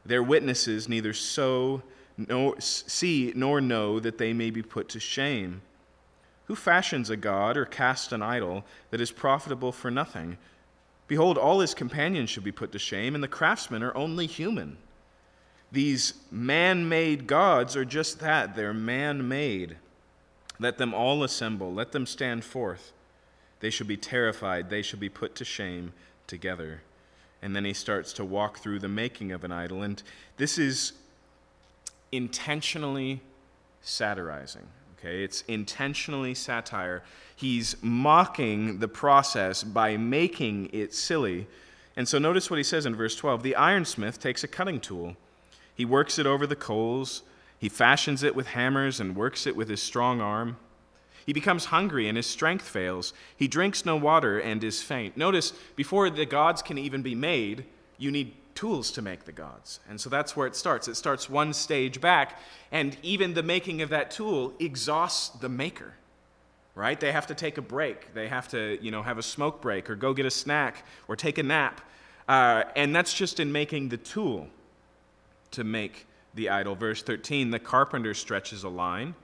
Their 0.04 0.22
witnesses 0.22 0.88
neither 0.88 1.12
sow, 1.12 1.82
nor, 2.16 2.60
see 2.60 3.32
nor 3.34 3.60
know 3.60 4.00
that 4.00 4.18
they 4.18 4.32
may 4.32 4.50
be 4.50 4.62
put 4.62 4.88
to 4.90 5.00
shame. 5.00 5.62
Who 6.46 6.54
fashions 6.54 7.10
a 7.10 7.16
god 7.16 7.56
or 7.56 7.64
casts 7.64 8.12
an 8.12 8.22
idol 8.22 8.64
that 8.90 9.00
is 9.00 9.10
profitable 9.10 9.70
for 9.70 9.90
nothing? 9.90 10.38
Behold, 11.06 11.36
all 11.38 11.60
his 11.60 11.74
companions 11.74 12.30
should 12.30 12.44
be 12.44 12.52
put 12.52 12.72
to 12.72 12.78
shame, 12.78 13.14
and 13.14 13.22
the 13.22 13.28
craftsmen 13.28 13.82
are 13.82 13.96
only 13.96 14.26
human. 14.26 14.78
These 15.70 16.14
man 16.30 16.88
made 16.88 17.26
gods 17.26 17.76
are 17.76 17.84
just 17.84 18.20
that, 18.20 18.56
they're 18.56 18.72
man 18.72 19.28
made. 19.28 19.76
Let 20.58 20.78
them 20.78 20.94
all 20.94 21.22
assemble, 21.22 21.72
let 21.72 21.92
them 21.92 22.06
stand 22.06 22.44
forth. 22.44 22.92
They 23.60 23.70
shall 23.70 23.86
be 23.86 23.96
terrified. 23.96 24.70
They 24.70 24.82
shall 24.82 25.00
be 25.00 25.08
put 25.08 25.34
to 25.36 25.44
shame 25.44 25.92
together. 26.26 26.82
And 27.42 27.54
then 27.54 27.64
he 27.64 27.72
starts 27.72 28.12
to 28.14 28.24
walk 28.24 28.58
through 28.58 28.80
the 28.80 28.88
making 28.88 29.32
of 29.32 29.44
an 29.44 29.52
idol. 29.52 29.82
And 29.82 30.02
this 30.36 30.58
is 30.58 30.92
intentionally 32.10 33.20
satirizing 33.82 34.66
Okay, 34.98 35.22
it's 35.22 35.42
intentionally 35.42 36.34
satire. 36.34 37.04
He's 37.36 37.76
mocking 37.82 38.80
the 38.80 38.88
process 38.88 39.62
by 39.62 39.96
making 39.96 40.70
it 40.72 40.92
silly. 40.92 41.46
And 41.96 42.08
so 42.08 42.18
notice 42.18 42.50
what 42.50 42.56
he 42.56 42.64
says 42.64 42.84
in 42.84 42.96
verse 42.96 43.14
12 43.14 43.44
The 43.44 43.54
ironsmith 43.56 44.18
takes 44.18 44.42
a 44.42 44.48
cutting 44.48 44.80
tool, 44.80 45.16
he 45.72 45.84
works 45.84 46.18
it 46.18 46.26
over 46.26 46.46
the 46.46 46.56
coals, 46.56 47.22
he 47.58 47.68
fashions 47.68 48.24
it 48.24 48.34
with 48.34 48.48
hammers 48.48 48.98
and 48.98 49.14
works 49.14 49.46
it 49.46 49.54
with 49.54 49.68
his 49.68 49.80
strong 49.80 50.20
arm. 50.20 50.56
He 51.28 51.34
becomes 51.34 51.66
hungry 51.66 52.08
and 52.08 52.16
his 52.16 52.26
strength 52.26 52.66
fails. 52.66 53.12
He 53.36 53.48
drinks 53.48 53.84
no 53.84 53.96
water 53.96 54.38
and 54.38 54.64
is 54.64 54.80
faint. 54.80 55.14
Notice, 55.14 55.52
before 55.76 56.08
the 56.08 56.24
gods 56.24 56.62
can 56.62 56.78
even 56.78 57.02
be 57.02 57.14
made, 57.14 57.66
you 57.98 58.10
need 58.10 58.32
tools 58.54 58.90
to 58.92 59.02
make 59.02 59.26
the 59.26 59.32
gods. 59.32 59.80
And 59.90 60.00
so 60.00 60.08
that's 60.08 60.34
where 60.34 60.46
it 60.46 60.56
starts. 60.56 60.88
It 60.88 60.94
starts 60.94 61.28
one 61.28 61.52
stage 61.52 62.00
back, 62.00 62.40
and 62.72 62.96
even 63.02 63.34
the 63.34 63.42
making 63.42 63.82
of 63.82 63.90
that 63.90 64.10
tool 64.10 64.54
exhausts 64.58 65.28
the 65.28 65.50
maker. 65.50 65.92
Right? 66.74 66.98
They 66.98 67.12
have 67.12 67.26
to 67.26 67.34
take 67.34 67.58
a 67.58 67.62
break. 67.62 68.14
They 68.14 68.28
have 68.28 68.48
to, 68.48 68.82
you 68.82 68.90
know, 68.90 69.02
have 69.02 69.18
a 69.18 69.22
smoke 69.22 69.60
break 69.60 69.90
or 69.90 69.96
go 69.96 70.14
get 70.14 70.24
a 70.24 70.30
snack 70.30 70.86
or 71.08 71.14
take 71.14 71.36
a 71.36 71.42
nap. 71.42 71.82
Uh, 72.26 72.62
and 72.74 72.96
that's 72.96 73.12
just 73.12 73.38
in 73.38 73.52
making 73.52 73.90
the 73.90 73.98
tool 73.98 74.48
to 75.50 75.62
make 75.62 76.06
the 76.34 76.48
idol. 76.48 76.74
Verse 76.74 77.02
13 77.02 77.50
the 77.50 77.58
carpenter 77.58 78.14
stretches 78.14 78.64
a 78.64 78.70
line, 78.70 79.14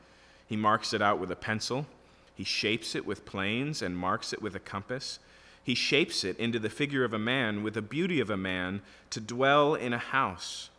he 0.47 0.57
marks 0.57 0.93
it 0.93 1.01
out 1.01 1.19
with 1.19 1.31
a 1.31 1.37
pencil, 1.37 1.87
he 2.35 2.45
shapes 2.45 2.95
it 2.95 3.07
with 3.07 3.25
planes 3.25 3.81
and 3.83 3.97
marks 3.97 4.33
it 4.33 4.43
with 4.43 4.55
a 4.55 4.61
compass. 4.61 5.19
He 5.63 5.75
shapes 5.75 6.25
it 6.25 6.39
into 6.39 6.59
the 6.59 6.69
figure 6.69 7.05
of 7.05 7.15
a 7.15 7.19
man 7.19 7.63
with 7.63 7.75
the 7.75 7.83
beauty 7.83 8.21
of 8.21 8.29
a 8.29 8.37
man 8.37 8.83
to 9.11 9.21
dwell 9.21 9.75
in 9.75 9.93
a 9.93 9.99
house. 9.99 10.71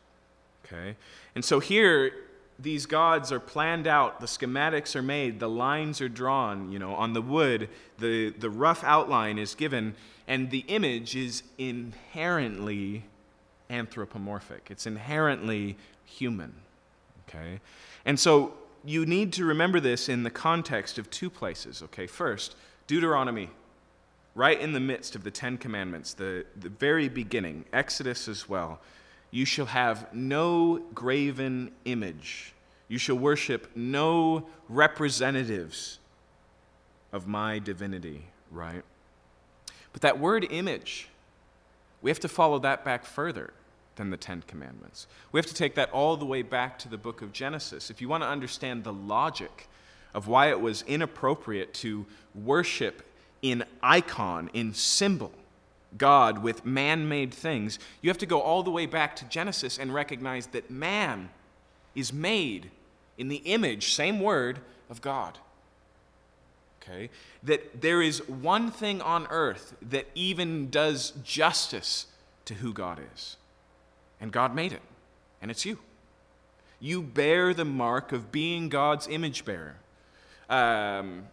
Okay? 0.66 0.96
And 1.34 1.44
so 1.44 1.60
here, 1.60 2.12
these 2.60 2.86
gods 2.86 3.32
are 3.32 3.40
planned 3.40 3.88
out, 3.88 4.20
the 4.20 4.28
schematics 4.28 4.96
are 4.96 5.02
made, 5.02 5.40
the 5.40 5.50
lines 5.50 6.02
are 6.02 6.10
drawn, 6.10 6.72
you 6.72 6.80
know, 6.80 6.94
on 6.94 7.14
the 7.14 7.22
wood, 7.22 7.70
the, 8.00 8.30
the 8.32 8.50
rough 8.50 8.84
outline 8.84 9.38
is 9.38 9.56
given, 9.56 9.96
and 10.28 10.52
the 10.52 10.66
image 10.68 11.16
is 11.16 11.44
inherently 11.58 13.04
anthropomorphic. 13.70 14.68
It's 14.70 14.86
inherently 14.86 15.78
human. 16.06 16.54
Okay? 17.28 17.60
And 18.06 18.20
so 18.20 18.54
you 18.86 19.06
need 19.06 19.34
to 19.34 19.46
remember 19.46 19.80
this 19.80 20.08
in 20.10 20.24
the 20.24 20.30
context 20.30 20.98
of 20.98 21.10
two 21.10 21.30
places. 21.30 21.82
Okay? 21.84 22.08
First, 22.08 22.56
Deuteronomy 22.88 23.50
right 24.36 24.60
in 24.60 24.74
the 24.74 24.80
midst 24.80 25.16
of 25.16 25.24
the 25.24 25.32
Ten 25.32 25.58
Commandments, 25.58 26.14
the, 26.14 26.46
the 26.60 26.70
very 26.70 27.08
beginning, 27.08 27.66
Exodus 27.72 28.28
as 28.28 28.48
well. 28.50 28.80
You 29.32 29.46
shall 29.46 29.66
have 29.68 30.14
no 30.14 30.82
graven 30.94 31.72
image. 31.86 32.54
You 32.88 32.98
shall 32.98 33.16
worship 33.16 33.72
no 33.76 34.46
representatives 34.70 36.00
of 37.12 37.28
my 37.28 37.60
divinity, 37.60 38.26
right? 38.52 38.84
But 39.94 40.02
that 40.02 40.20
word 40.20 40.46
image, 40.52 41.08
we 42.02 42.12
have 42.12 42.20
to 42.20 42.28
follow 42.28 42.60
that 42.60 42.84
back 42.84 43.06
further 43.06 43.54
than 43.96 44.10
the 44.10 44.18
Ten 44.18 44.44
Commandments. 44.48 45.08
We 45.32 45.38
have 45.38 45.46
to 45.48 45.54
take 45.54 45.76
that 45.76 45.92
all 45.92 46.18
the 46.18 46.26
way 46.26 46.42
back 46.42 46.78
to 46.80 46.90
the 46.90 46.98
book 46.98 47.22
of 47.22 47.32
Genesis. 47.32 47.90
If 47.90 48.02
you 48.02 48.10
want 48.10 48.24
to 48.24 48.28
understand 48.28 48.84
the 48.84 48.94
logic 48.94 49.68
of 50.14 50.28
why 50.28 50.50
it 50.50 50.62
was 50.62 50.84
inappropriate 50.84 51.74
to 51.76 52.06
worship 52.34 53.04
in 53.42 53.64
icon, 53.82 54.50
in 54.54 54.74
symbol, 54.74 55.32
God 55.98 56.40
with 56.40 56.66
man 56.66 57.08
made 57.08 57.34
things, 57.34 57.80
you 58.02 58.10
have 58.10 58.18
to 58.20 58.26
go 58.26 58.42
all 58.42 58.64
the 58.64 58.72
way 58.72 58.86
back 58.86 59.16
to 59.18 59.26
Genesis 59.26 59.78
and 59.78 59.94
recognize 59.94 60.48
that 60.48 60.70
man 60.70 61.30
is 61.94 62.12
made 62.12 62.72
in 63.18 63.30
the 63.30 63.38
image, 63.38 63.94
same 63.94 64.20
word, 64.20 64.60
of 64.90 65.02
God. 65.02 65.40
Okay? 66.82 67.10
That 67.44 67.82
there 67.82 68.02
is 68.02 68.28
one 68.28 68.72
thing 68.72 69.02
on 69.02 69.28
earth 69.30 69.76
that 69.82 70.08
even 70.16 70.70
does 70.70 71.14
justice 71.24 72.08
to 72.46 72.56
who 72.56 72.74
God 72.74 73.00
is. 73.16 73.38
And 74.26 74.32
God 74.32 74.56
made 74.56 74.74
it, 74.74 74.82
and 75.40 75.52
it's 75.52 75.68
you. 75.68 75.78
You 76.80 77.04
bear 77.04 77.54
the 77.54 77.64
mark 77.64 78.12
of 78.12 78.32
being 78.32 78.70
God's 78.70 79.08
image 79.08 79.46
bearer. 79.46 79.76
Um, 80.50 81.28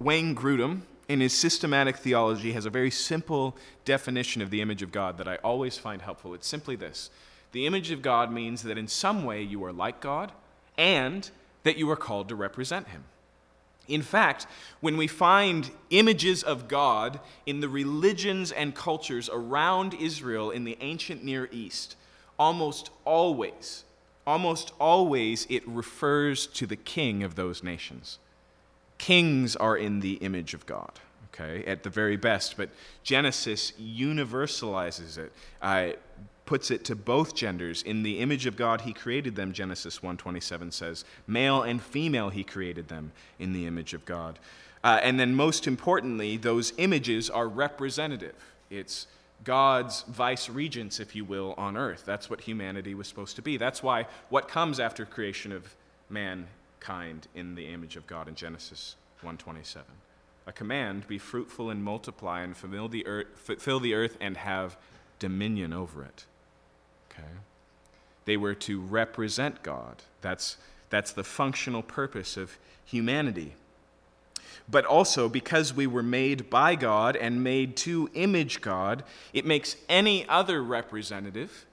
Wayne 0.00 0.34
Grudem, 0.34 0.80
in 1.10 1.20
his 1.20 1.34
systematic 1.34 1.98
theology, 1.98 2.52
has 2.52 2.64
a 2.64 2.70
very 2.70 2.90
simple 2.90 3.54
definition 3.84 4.40
of 4.40 4.48
the 4.48 4.62
image 4.62 4.80
of 4.80 4.92
God 4.92 5.18
that 5.18 5.28
I 5.28 5.36
always 5.44 5.76
find 5.76 6.00
helpful. 6.00 6.32
It's 6.32 6.46
simply 6.46 6.74
this 6.74 7.10
The 7.52 7.66
image 7.66 7.90
of 7.90 8.00
God 8.00 8.32
means 8.32 8.62
that 8.62 8.78
in 8.78 8.88
some 8.88 9.22
way 9.26 9.42
you 9.42 9.62
are 9.66 9.74
like 9.74 10.00
God 10.00 10.32
and 10.78 11.30
that 11.64 11.76
you 11.76 11.90
are 11.90 11.96
called 11.96 12.30
to 12.30 12.34
represent 12.34 12.88
Him. 12.88 13.04
In 13.88 14.02
fact, 14.02 14.46
when 14.80 14.96
we 14.96 15.06
find 15.06 15.70
images 15.90 16.42
of 16.42 16.68
God 16.68 17.20
in 17.44 17.60
the 17.60 17.68
religions 17.68 18.50
and 18.52 18.74
cultures 18.74 19.30
around 19.32 19.94
Israel 19.94 20.50
in 20.50 20.64
the 20.64 20.76
ancient 20.80 21.22
Near 21.22 21.48
East, 21.52 21.96
almost 22.38 22.90
always, 23.04 23.84
almost 24.26 24.72
always 24.80 25.46
it 25.48 25.66
refers 25.66 26.46
to 26.48 26.66
the 26.66 26.76
king 26.76 27.22
of 27.22 27.34
those 27.34 27.62
nations. 27.62 28.18
Kings 28.98 29.56
are 29.56 29.76
in 29.76 30.00
the 30.00 30.14
image 30.14 30.54
of 30.54 30.66
God, 30.66 30.92
okay, 31.32 31.64
at 31.64 31.82
the 31.82 31.90
very 31.90 32.16
best, 32.16 32.56
but 32.56 32.70
Genesis 33.02 33.72
universalizes 33.80 35.18
it. 35.18 35.32
Uh, 35.62 35.90
puts 36.46 36.70
it 36.70 36.84
to 36.84 36.94
both 36.94 37.34
genders. 37.34 37.82
In 37.82 38.02
the 38.02 38.20
image 38.20 38.46
of 38.46 38.56
god 38.56 38.82
he 38.82 38.92
created 38.92 39.36
them 39.36 39.52
genesis 39.52 39.98
1.27 39.98 40.72
says. 40.72 41.04
Male 41.26 41.62
and 41.62 41.82
female 41.82 42.30
he 42.30 42.44
created 42.44 42.88
them 42.88 43.12
in 43.38 43.52
the 43.52 43.66
image 43.66 43.92
of 43.92 44.04
god. 44.04 44.38
Uh, 44.82 45.00
and 45.02 45.20
then 45.20 45.34
most 45.34 45.66
importantly 45.66 46.36
those 46.36 46.72
images 46.78 47.28
are 47.28 47.48
representative. 47.48 48.36
It's 48.70 49.06
god's 49.44 50.02
vice 50.02 50.48
regents 50.48 51.00
if 51.00 51.14
you 51.14 51.24
will 51.24 51.54
on 51.58 51.76
earth. 51.76 52.04
That's 52.06 52.30
what 52.30 52.40
humanity 52.40 52.94
was 52.94 53.08
supposed 53.08 53.36
to 53.36 53.42
be. 53.42 53.56
That's 53.56 53.82
why 53.82 54.06
what 54.30 54.48
comes 54.48 54.80
after 54.80 55.04
creation 55.04 55.52
of 55.52 55.74
man 56.08 56.46
kind 56.80 57.26
in 57.34 57.56
the 57.56 57.66
image 57.66 57.96
of 57.96 58.06
God 58.06 58.28
in 58.28 58.36
Genesis 58.36 58.96
1:27. 59.22 59.82
A 60.46 60.52
command, 60.52 61.08
be 61.08 61.18
fruitful 61.18 61.70
and 61.70 61.82
multiply 61.82 62.42
and 62.42 62.56
fill 62.56 62.88
the 62.88 63.04
earth, 63.06 63.26
fill 63.58 63.80
the 63.80 63.94
earth 63.94 64.16
and 64.20 64.36
have 64.36 64.76
dominion 65.18 65.72
over 65.72 66.04
it. 66.04 66.24
Okay? 67.16 67.28
They 68.24 68.36
were 68.36 68.54
to 68.54 68.80
represent 68.80 69.62
God. 69.62 70.02
That's, 70.20 70.56
that's 70.90 71.12
the 71.12 71.24
functional 71.24 71.82
purpose 71.82 72.36
of 72.36 72.58
humanity. 72.84 73.54
But 74.68 74.84
also, 74.84 75.28
because 75.28 75.72
we 75.72 75.86
were 75.86 76.02
made 76.02 76.50
by 76.50 76.74
God 76.74 77.14
and 77.16 77.44
made 77.44 77.76
to 77.78 78.10
image 78.14 78.60
God, 78.60 79.04
it 79.32 79.46
makes 79.46 79.76
any 79.88 80.28
other 80.28 80.62
representative 80.62 81.66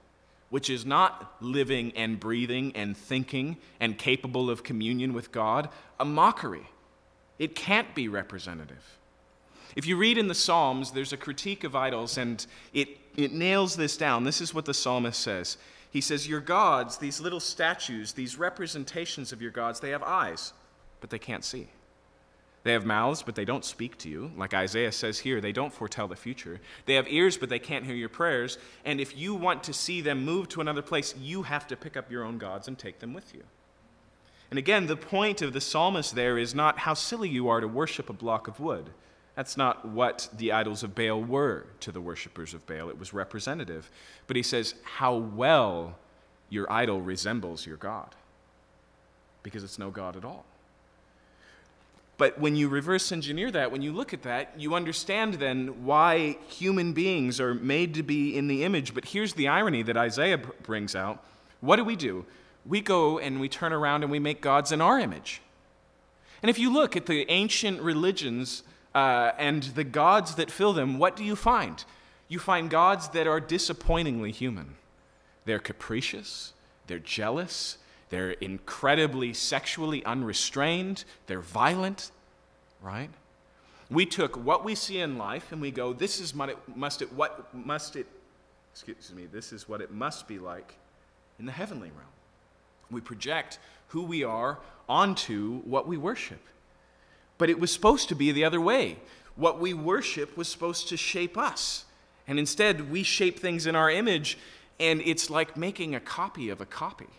which 0.53 0.69
is 0.69 0.85
not 0.85 1.33
living 1.41 1.91
and 1.95 2.19
breathing 2.19 2.71
and 2.75 2.95
thinking 2.95 3.57
and 3.79 3.97
capable 3.97 4.51
of 4.51 4.61
communion 4.61 5.11
with 5.11 5.31
God, 5.31 5.67
a 5.99 6.05
mockery. 6.05 6.67
It 7.39 7.55
can't 7.55 7.95
be 7.95 8.07
representative. 8.07 8.99
If 9.75 9.87
you 9.87 9.97
read 9.97 10.19
in 10.19 10.27
the 10.27 10.35
Psalms, 10.35 10.91
there's 10.91 11.11
a 11.11 11.17
critique 11.17 11.63
of 11.63 11.75
idols, 11.75 12.19
and 12.19 12.45
it, 12.71 13.02
it 13.15 13.33
nails 13.33 13.75
this 13.75 13.97
down. 13.97 14.23
This 14.23 14.41
is 14.41 14.53
what 14.53 14.65
the 14.65 14.73
psalmist 14.73 15.19
says. 15.19 15.57
He 15.89 16.01
says, 16.01 16.27
Your 16.27 16.39
gods, 16.39 16.97
these 16.97 17.21
little 17.21 17.39
statues, 17.39 18.13
these 18.13 18.37
representations 18.37 19.31
of 19.31 19.41
your 19.41 19.51
gods, 19.51 19.79
they 19.79 19.91
have 19.91 20.03
eyes, 20.03 20.53
but 21.01 21.09
they 21.09 21.19
can't 21.19 21.45
see. 21.45 21.67
They 22.63 22.71
have 22.71 22.85
mouths, 22.85 23.21
but 23.21 23.35
they 23.35 23.43
don't 23.43 23.65
speak 23.65 23.97
to 23.99 24.09
you. 24.09 24.31
Like 24.37 24.53
Isaiah 24.53 24.91
says 24.91 25.19
here, 25.19 25.41
they 25.41 25.51
don't 25.51 25.73
foretell 25.73 26.07
the 26.07 26.15
future. 26.15 26.61
They 26.85 26.93
have 26.93 27.07
ears, 27.09 27.37
but 27.37 27.49
they 27.49 27.59
can't 27.59 27.85
hear 27.85 27.95
your 27.95 28.09
prayers. 28.09 28.57
And 28.85 29.01
if 29.01 29.17
you 29.17 29.35
want 29.35 29.63
to 29.65 29.73
see 29.73 29.99
them 29.99 30.23
move 30.23 30.47
to 30.49 30.61
another 30.61 30.81
place, 30.81 31.13
you 31.19 31.43
have 31.43 31.67
to 31.67 31.75
pick 31.75 31.97
up 31.97 32.09
your 32.09 32.23
own 32.23 32.37
gods 32.37 32.69
and 32.69 32.79
take 32.79 32.99
them 32.99 33.13
with 33.13 33.33
you. 33.33 33.43
And 34.49 34.57
again, 34.57 34.87
the 34.87 34.95
point 34.95 35.41
of 35.41 35.51
the 35.51 35.59
psalmist 35.59 36.15
there 36.15 36.37
is 36.37 36.55
not 36.55 36.79
how 36.79 36.93
silly 36.93 37.27
you 37.27 37.49
are 37.49 37.59
to 37.59 37.67
worship 37.67 38.09
a 38.09 38.13
block 38.13 38.47
of 38.47 38.59
wood. 38.59 38.91
That's 39.35 39.57
not 39.57 39.85
what 39.85 40.29
the 40.35 40.51
idols 40.51 40.83
of 40.83 40.93
Baal 40.93 41.21
were 41.21 41.65
to 41.79 41.91
the 41.91 42.01
worshippers 42.01 42.53
of 42.53 42.65
Baal. 42.67 42.89
It 42.89 42.99
was 42.99 43.13
representative. 43.13 43.89
But 44.27 44.35
he 44.35 44.43
says, 44.43 44.75
how 44.83 45.15
well 45.15 45.95
your 46.49 46.71
idol 46.71 47.01
resembles 47.01 47.65
your 47.65 47.77
God. 47.77 48.09
Because 49.41 49.63
it's 49.63 49.79
no 49.79 49.89
God 49.89 50.15
at 50.15 50.23
all. 50.23 50.45
But 52.17 52.39
when 52.39 52.55
you 52.55 52.69
reverse 52.69 53.11
engineer 53.11 53.49
that, 53.51 53.71
when 53.71 53.81
you 53.81 53.91
look 53.91 54.13
at 54.13 54.21
that, 54.21 54.53
you 54.55 54.75
understand 54.75 55.35
then 55.35 55.83
why 55.83 56.37
human 56.47 56.93
beings 56.93 57.41
are 57.41 57.55
made 57.55 57.95
to 57.95 58.03
be 58.03 58.37
in 58.37 58.47
the 58.47 58.63
image. 58.63 58.93
But 58.93 59.05
here's 59.05 59.33
the 59.33 59.47
irony 59.47 59.81
that 59.81 59.97
Isaiah 59.97 60.37
brings 60.37 60.95
out. 60.95 61.23
What 61.59 61.77
do 61.77 61.83
we 61.83 61.95
do? 61.95 62.25
We 62.65 62.81
go 62.81 63.17
and 63.17 63.41
we 63.41 63.49
turn 63.49 63.73
around 63.73 64.03
and 64.03 64.11
we 64.11 64.19
make 64.19 64.41
gods 64.41 64.71
in 64.71 64.79
our 64.79 64.99
image. 64.99 65.41
And 66.43 66.49
if 66.51 66.59
you 66.59 66.71
look 66.71 66.95
at 66.95 67.07
the 67.07 67.29
ancient 67.31 67.81
religions 67.81 68.63
uh, 68.93 69.31
and 69.37 69.63
the 69.63 69.83
gods 69.83 70.35
that 70.35 70.51
fill 70.51 70.73
them, 70.73 70.99
what 70.99 71.15
do 71.15 71.23
you 71.23 71.35
find? 71.35 71.83
You 72.27 72.39
find 72.39 72.69
gods 72.69 73.09
that 73.09 73.27
are 73.27 73.39
disappointingly 73.39 74.31
human. 74.31 74.75
They're 75.45 75.59
capricious, 75.59 76.53
they're 76.87 76.99
jealous, 76.99 77.77
they're 78.09 78.31
incredibly 78.31 79.33
sexually 79.33 80.05
unrestrained, 80.05 81.03
they're 81.27 81.41
violent, 81.41 82.11
right? 82.81 83.09
We 83.89 84.05
took 84.05 84.37
what 84.37 84.63
we 84.63 84.75
see 84.75 84.99
in 84.99 85.17
life 85.17 85.51
and 85.51 85.61
we 85.61 85.71
go, 85.71 85.93
this 85.93 86.19
is 86.19 86.33
it 86.35 86.57
must 86.75 87.01
it 87.01 87.11
what 87.13 87.53
must 87.53 87.95
it 87.95 88.07
excuse 88.71 89.11
me, 89.13 89.25
this 89.25 89.53
is 89.53 89.69
what 89.69 89.81
it 89.81 89.91
must 89.91 90.27
be 90.27 90.39
like 90.39 90.75
in 91.39 91.45
the 91.45 91.51
heavenly 91.51 91.89
realm. 91.89 92.09
We 92.89 93.01
project 93.01 93.59
who 93.87 94.03
we 94.03 94.23
are 94.23 94.59
onto 94.89 95.59
what 95.61 95.87
we 95.87 95.97
worship. 95.97 96.39
But 97.43 97.49
it 97.49 97.59
was 97.59 97.73
supposed 97.73 98.07
to 98.07 98.15
be 98.15 98.31
the 98.31 98.45
other 98.45 98.61
way. 98.61 98.95
What 99.35 99.59
we 99.59 99.73
worship 99.73 100.37
was 100.37 100.47
supposed 100.47 100.87
to 100.87 100.95
shape 100.95 101.37
us. 101.37 101.83
And 102.25 102.39
instead, 102.39 102.89
we 102.89 103.03
shape 103.03 103.37
things 103.37 103.67
in 103.67 103.75
our 103.75 103.91
image, 103.91 104.37
and 104.79 105.01
it's 105.01 105.29
like 105.29 105.57
making 105.57 105.93
a 105.93 105.99
copy 105.99 106.47
of 106.47 106.61
a 106.61 106.65
copy. 106.65 107.09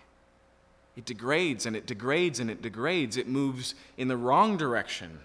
It 0.96 1.04
degrades 1.04 1.66
and 1.66 1.76
it 1.76 1.84
degrades 1.84 2.40
and 2.40 2.50
it 2.50 2.62
degrades. 2.62 3.18
It 3.18 3.28
moves 3.28 3.74
in 3.98 4.08
the 4.08 4.16
wrong 4.16 4.56
direction 4.56 5.18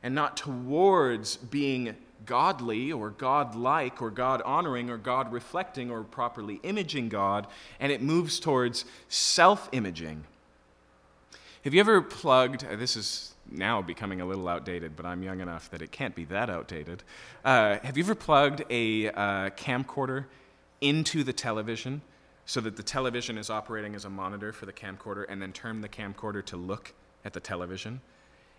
and 0.00 0.14
not 0.14 0.36
towards 0.36 1.38
being 1.38 1.96
godly 2.24 2.92
or 2.92 3.10
God-like 3.10 4.00
or 4.00 4.12
God 4.12 4.42
honoring 4.42 4.90
or 4.90 4.96
God 4.96 5.32
reflecting 5.32 5.90
or 5.90 6.04
properly 6.04 6.60
imaging 6.62 7.08
God, 7.08 7.48
and 7.80 7.90
it 7.90 8.00
moves 8.00 8.38
towards 8.38 8.84
self 9.08 9.68
imaging. 9.72 10.22
Have 11.64 11.74
you 11.74 11.80
ever 11.80 12.00
plugged, 12.00 12.64
uh, 12.64 12.76
this 12.76 12.94
is 12.94 13.32
now 13.50 13.82
becoming 13.82 14.20
a 14.20 14.26
little 14.26 14.48
outdated, 14.48 14.96
but 14.96 15.06
I'm 15.06 15.22
young 15.22 15.40
enough 15.40 15.70
that 15.70 15.82
it 15.82 15.92
can't 15.92 16.14
be 16.14 16.24
that 16.26 16.50
outdated. 16.50 17.02
Uh, 17.44 17.78
have 17.82 17.96
you 17.96 18.04
ever 18.04 18.14
plugged 18.14 18.64
a 18.70 19.10
uh, 19.10 19.50
camcorder 19.50 20.26
into 20.80 21.24
the 21.24 21.32
television 21.32 22.02
so 22.44 22.60
that 22.60 22.76
the 22.76 22.82
television 22.82 23.38
is 23.38 23.50
operating 23.50 23.94
as 23.94 24.04
a 24.04 24.10
monitor 24.10 24.52
for 24.52 24.66
the 24.66 24.72
camcorder 24.72 25.24
and 25.28 25.40
then 25.40 25.52
turn 25.52 25.80
the 25.80 25.88
camcorder 25.88 26.44
to 26.46 26.56
look 26.56 26.92
at 27.24 27.32
the 27.32 27.40
television? 27.40 28.00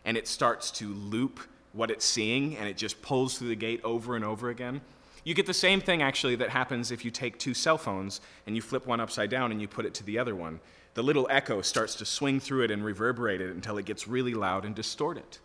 And 0.05 0.17
it 0.17 0.27
starts 0.27 0.71
to 0.71 0.93
loop 0.93 1.39
what 1.73 1.91
it's 1.91 2.05
seeing 2.05 2.57
and 2.57 2.67
it 2.67 2.77
just 2.77 3.01
pulls 3.01 3.37
through 3.37 3.49
the 3.49 3.55
gate 3.55 3.81
over 3.83 4.15
and 4.15 4.25
over 4.25 4.49
again. 4.49 4.81
You 5.23 5.33
get 5.33 5.45
the 5.45 5.53
same 5.53 5.81
thing 5.81 6.01
actually 6.01 6.35
that 6.37 6.49
happens 6.49 6.91
if 6.91 7.03
you 7.03 7.11
take 7.11 7.37
two 7.37 7.53
cell 7.53 7.77
phones 7.77 8.21
and 8.45 8.55
you 8.55 8.61
flip 8.61 8.87
one 8.87 9.01
upside 9.01 9.29
down 9.29 9.51
and 9.51 9.59
you 9.59 9.67
put 9.67 9.85
it 9.85 9.93
to 9.95 10.03
the 10.03 10.17
other 10.17 10.35
one. 10.35 10.59
The 10.97 11.03
little 11.03 11.27
echo 11.29 11.61
starts 11.61 11.93
to 11.97 12.05
swing 12.05 12.39
through 12.39 12.63
it 12.63 12.71
and 12.71 12.83
reverberate 12.83 13.39
it 13.39 13.51
until 13.51 13.77
it 13.77 13.85
gets 13.85 14.07
really 14.07 14.33
loud 14.33 14.65
and 14.65 14.73
distorted. 14.73 15.37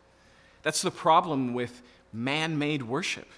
That's 0.62 0.80
the 0.80 0.90
problem 0.90 1.52
with 1.52 1.82
man 2.10 2.58
made 2.58 2.84
worship. 2.84 3.28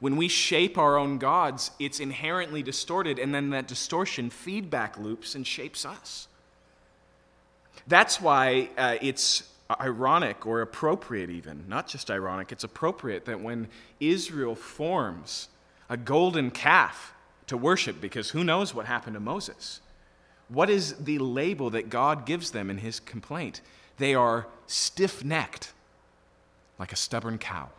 When 0.00 0.18
we 0.18 0.28
shape 0.28 0.76
our 0.76 0.98
own 0.98 1.16
gods, 1.16 1.70
it's 1.78 1.98
inherently 1.98 2.62
distorted, 2.62 3.18
and 3.18 3.34
then 3.34 3.48
that 3.50 3.66
distortion 3.66 4.28
feedback 4.28 4.98
loops 4.98 5.34
and 5.34 5.46
shapes 5.46 5.86
us. 5.86 6.28
That's 7.86 8.20
why 8.20 8.68
uh, 8.76 8.96
it's 9.00 9.44
ironic 9.80 10.44
or 10.44 10.60
appropriate, 10.60 11.30
even. 11.30 11.64
Not 11.66 11.88
just 11.88 12.10
ironic, 12.10 12.52
it's 12.52 12.64
appropriate 12.64 13.24
that 13.24 13.40
when 13.40 13.68
Israel 13.98 14.54
forms 14.54 15.48
a 15.88 15.96
golden 15.96 16.50
calf 16.50 17.14
to 17.46 17.56
worship, 17.56 17.98
because 18.02 18.28
who 18.28 18.44
knows 18.44 18.74
what 18.74 18.84
happened 18.84 19.14
to 19.14 19.20
Moses? 19.20 19.80
What 20.48 20.70
is 20.70 20.94
the 20.94 21.18
label 21.18 21.70
that 21.70 21.88
God 21.88 22.26
gives 22.26 22.50
them 22.50 22.70
in 22.70 22.78
his 22.78 23.00
complaint? 23.00 23.60
They 23.98 24.14
are 24.14 24.46
stiff 24.66 25.24
necked, 25.24 25.72
like 26.78 26.92
a 26.92 26.96
stubborn 26.96 27.38
cow. 27.38 27.70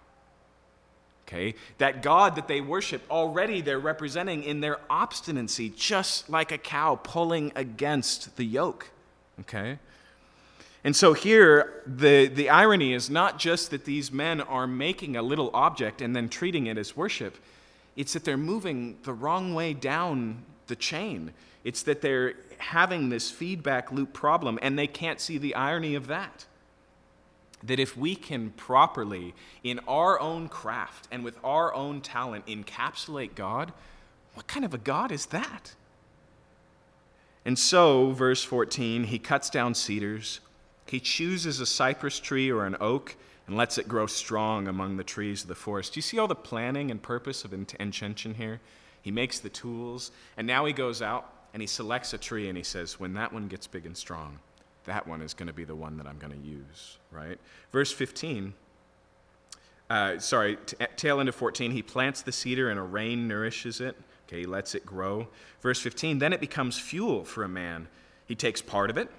Okay? 1.28 1.56
That 1.80 2.02
God 2.02 2.36
that 2.36 2.48
they 2.48 2.62
worship, 2.62 3.04
already 3.10 3.62
they're 3.62 3.80
representing 3.80 4.44
in 4.44 4.62
their 4.62 4.80
obstinacy, 4.90 5.70
just 5.76 6.30
like 6.30 6.52
a 6.52 6.58
cow 6.58 7.00
pulling 7.02 7.52
against 7.56 8.38
the 8.38 8.46
yoke. 8.46 8.92
Okay? 9.42 9.80
And 10.84 10.96
so 10.96 11.14
here, 11.14 11.82
the, 11.88 12.28
the 12.28 12.50
irony 12.50 12.94
is 12.94 13.10
not 13.10 13.40
just 13.40 13.72
that 13.72 13.86
these 13.86 14.12
men 14.12 14.40
are 14.40 14.68
making 14.68 15.16
a 15.16 15.24
little 15.24 15.50
object 15.52 16.00
and 16.00 16.16
then 16.16 16.30
treating 16.30 16.68
it 16.68 16.78
as 16.78 16.96
worship, 16.96 17.38
it's 17.96 18.14
that 18.14 18.24
they're 18.24 18.38
moving 18.38 18.98
the 19.02 19.14
wrong 19.14 19.56
way 19.56 19.74
down 19.74 20.44
the 20.68 20.76
chain. 20.76 21.34
It's 21.66 21.84
that 21.84 22.00
they're 22.02 22.36
having 22.58 23.10
this 23.10 23.30
feedback 23.30 23.92
loop 23.92 24.14
problem 24.14 24.58
and 24.62 24.80
they 24.80 24.88
can't 24.88 25.20
see 25.20 25.38
the 25.38 25.54
irony 25.56 25.96
of 25.96 26.08
that. 26.08 26.46
That 27.62 27.80
if 27.80 27.98
we 27.98 28.16
can 28.16 28.52
properly, 28.52 29.34
in 29.64 29.80
our 29.88 30.18
own 30.22 30.48
craft 30.48 31.10
and 31.12 31.26
with 31.26 31.38
our 31.44 31.74
own 31.74 32.00
talent, 32.00 32.46
encapsulate 32.46 33.36
God, 33.36 33.74
what 34.36 34.48
kind 34.48 34.64
of 34.64 34.74
a 34.74 34.78
God 34.78 35.12
is 35.12 35.26
that? 35.28 35.76
And 37.44 37.60
so, 37.60 38.12
verse 38.12 38.44
14, 38.44 39.06
he 39.06 39.20
cuts 39.20 39.50
down 39.50 39.76
cedars 39.76 40.40
he 40.86 41.00
chooses 41.00 41.60
a 41.60 41.66
cypress 41.66 42.20
tree 42.20 42.52
or 42.52 42.66
an 42.66 42.78
oak 42.80 43.16
and 43.48 43.58
lets 43.58 43.78
it 43.78 43.88
grow 43.88 44.06
strong 44.06 44.68
among 44.68 44.98
the 44.98 45.04
trees 45.04 45.44
of 45.44 45.48
the 45.48 45.56
forest. 45.56 45.94
Do 45.94 45.98
you 45.98 46.04
see 46.04 46.20
all 46.20 46.28
the 46.28 46.36
planning 46.36 46.92
and 46.92 47.02
purpose 47.02 47.44
of 47.44 47.54
intention 47.54 48.36
here? 48.36 48.60
He 49.02 49.12
makes 49.12 49.40
the 49.40 49.50
tools, 49.50 50.12
and 50.36 50.48
now 50.48 50.66
he 50.66 50.74
goes 50.74 51.02
out 51.02 51.32
and 51.56 51.64
he 51.64 51.68
selects 51.68 52.14
a 52.14 52.20
tree 52.20 52.50
and 52.50 52.56
he 52.58 52.64
says, 52.64 53.00
When 53.00 53.16
that 53.16 53.34
one 53.34 53.48
gets 53.48 53.66
big 53.66 53.88
and 53.88 53.98
strong, 53.98 54.38
that 54.84 55.08
one 55.08 55.24
is 55.24 55.34
going 55.34 55.48
to 55.48 55.54
be 55.54 55.64
the 55.64 55.76
one 55.76 55.98
that 55.98 56.06
I'm 56.06 56.20
going 56.20 56.40
to 56.40 56.48
use, 56.48 57.00
right? 57.12 57.40
Verse 57.72 57.92
15, 57.92 58.54
uh, 59.90 60.20
sorry, 60.20 60.58
t- 60.68 60.76
tail 60.96 61.20
end 61.20 61.30
of 61.30 61.34
14, 61.34 61.72
he 61.72 61.82
plants 61.82 62.22
the 62.22 62.32
cedar 62.32 62.70
and 62.70 62.80
a 62.80 62.84
rain 62.84 63.28
nourishes 63.28 63.82
it. 63.82 63.96
Okay, 64.28 64.42
he 64.42 64.46
lets 64.46 64.76
it 64.76 64.86
grow. 64.86 65.30
Verse 65.62 65.80
15, 65.80 66.20
then 66.20 66.34
it 66.34 66.40
becomes 66.40 66.78
fuel 66.78 67.24
for 67.24 67.44
a 67.44 67.50
man. 67.50 67.88
He 68.28 68.36
takes 68.36 68.62
part 68.62 68.92
of 68.92 68.98
it 68.98 69.10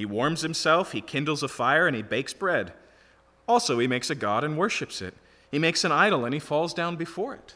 he 0.00 0.06
warms 0.06 0.40
himself, 0.40 0.92
he 0.92 1.02
kindles 1.02 1.42
a 1.42 1.48
fire, 1.48 1.86
and 1.86 1.94
he 1.94 2.00
bakes 2.00 2.32
bread. 2.32 2.72
Also, 3.46 3.78
he 3.78 3.86
makes 3.86 4.08
a 4.08 4.14
god 4.14 4.44
and 4.44 4.56
worships 4.56 5.02
it. 5.02 5.12
He 5.50 5.58
makes 5.58 5.84
an 5.84 5.92
idol, 5.92 6.24
and 6.24 6.32
he 6.32 6.40
falls 6.40 6.72
down 6.72 6.96
before 6.96 7.34
it. 7.34 7.54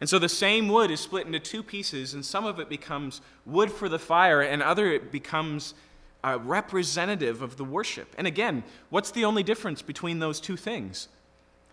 And 0.00 0.08
so 0.08 0.18
the 0.18 0.28
same 0.28 0.68
wood 0.68 0.90
is 0.90 1.00
split 1.00 1.26
into 1.26 1.40
two 1.40 1.62
pieces, 1.62 2.14
and 2.14 2.24
some 2.24 2.44
of 2.44 2.60
it 2.60 2.68
becomes 2.68 3.20
wood 3.44 3.70
for 3.70 3.88
the 3.88 3.98
fire, 3.98 4.40
and 4.40 4.62
other 4.62 4.92
it 4.92 5.10
becomes 5.10 5.74
a 6.22 6.38
representative 6.38 7.42
of 7.42 7.56
the 7.56 7.64
worship. 7.64 8.14
And 8.16 8.26
again, 8.26 8.62
what's 8.90 9.10
the 9.10 9.24
only 9.24 9.42
difference 9.42 9.82
between 9.82 10.18
those 10.18 10.40
two 10.40 10.56
things? 10.56 11.08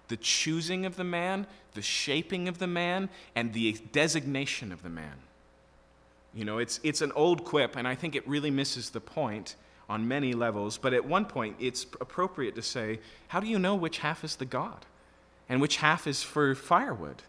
The 0.08 0.18
choosing 0.18 0.86
of 0.86 0.96
the 0.96 1.04
man, 1.04 1.48
the 1.74 1.82
shaping 1.82 2.48
of 2.48 2.58
the 2.58 2.68
man, 2.68 3.10
and 3.36 3.54
the 3.54 3.74
designation 3.92 4.72
of 4.72 4.82
the 4.84 4.90
man. 4.90 5.18
You 6.34 6.46
know, 6.46 6.58
it's, 6.58 6.80
it's 6.84 7.02
an 7.02 7.12
old 7.14 7.46
quip, 7.46 7.76
and 7.76 7.88
I 7.88 7.96
think 7.96 8.16
it 8.16 8.28
really 8.28 8.52
misses 8.52 8.90
the 8.90 9.00
point 9.00 9.56
on 9.88 10.08
many 10.08 10.34
levels, 10.34 10.78
but 10.78 10.94
at 10.94 11.06
one 11.06 11.26
point 11.26 11.56
it's 11.60 11.86
appropriate 12.02 12.56
to 12.56 12.62
say, 12.62 13.00
how 13.30 13.40
do 13.40 13.48
you 13.48 13.60
know 13.60 13.76
which 13.76 14.00
half 14.00 14.24
is 14.24 14.36
the 14.36 14.46
God 14.46 14.86
and 15.48 15.62
which 15.62 15.78
half 15.78 16.08
is 16.08 16.24
for 16.24 16.56
firewood? 16.56 17.22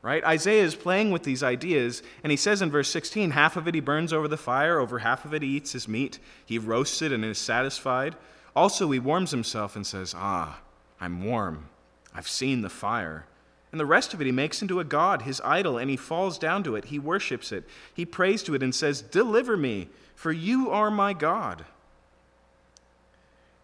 Right? 0.00 0.24
Isaiah 0.24 0.62
is 0.62 0.76
playing 0.76 1.10
with 1.10 1.24
these 1.24 1.42
ideas, 1.42 2.02
and 2.22 2.30
he 2.30 2.36
says 2.36 2.62
in 2.62 2.70
verse 2.70 2.88
16, 2.88 3.32
half 3.32 3.56
of 3.56 3.66
it 3.66 3.74
he 3.74 3.80
burns 3.80 4.12
over 4.12 4.28
the 4.28 4.36
fire, 4.36 4.78
over 4.78 5.00
half 5.00 5.24
of 5.24 5.34
it 5.34 5.42
he 5.42 5.48
eats 5.48 5.72
his 5.72 5.88
meat, 5.88 6.18
he 6.46 6.58
roasts 6.58 7.02
it 7.02 7.12
and 7.12 7.24
is 7.24 7.38
satisfied. 7.38 8.14
Also, 8.54 8.90
he 8.90 8.98
warms 8.98 9.32
himself 9.32 9.74
and 9.74 9.86
says, 9.86 10.14
Ah, 10.16 10.60
I'm 11.00 11.24
warm. 11.24 11.68
I've 12.14 12.28
seen 12.28 12.62
the 12.62 12.70
fire. 12.70 13.26
And 13.70 13.78
the 13.78 13.86
rest 13.86 14.14
of 14.14 14.20
it 14.20 14.26
he 14.26 14.32
makes 14.32 14.62
into 14.62 14.80
a 14.80 14.84
god, 14.84 15.22
his 15.22 15.42
idol, 15.44 15.78
and 15.78 15.90
he 15.90 15.96
falls 15.96 16.38
down 16.38 16.62
to 16.64 16.74
it. 16.74 16.86
He 16.86 16.98
worships 16.98 17.52
it. 17.52 17.64
He 17.92 18.06
prays 18.06 18.42
to 18.44 18.54
it 18.54 18.62
and 18.62 18.74
says, 18.74 19.02
Deliver 19.02 19.56
me 19.56 19.88
for 20.18 20.32
you 20.32 20.70
are 20.70 20.90
my 20.90 21.12
God. 21.12 21.64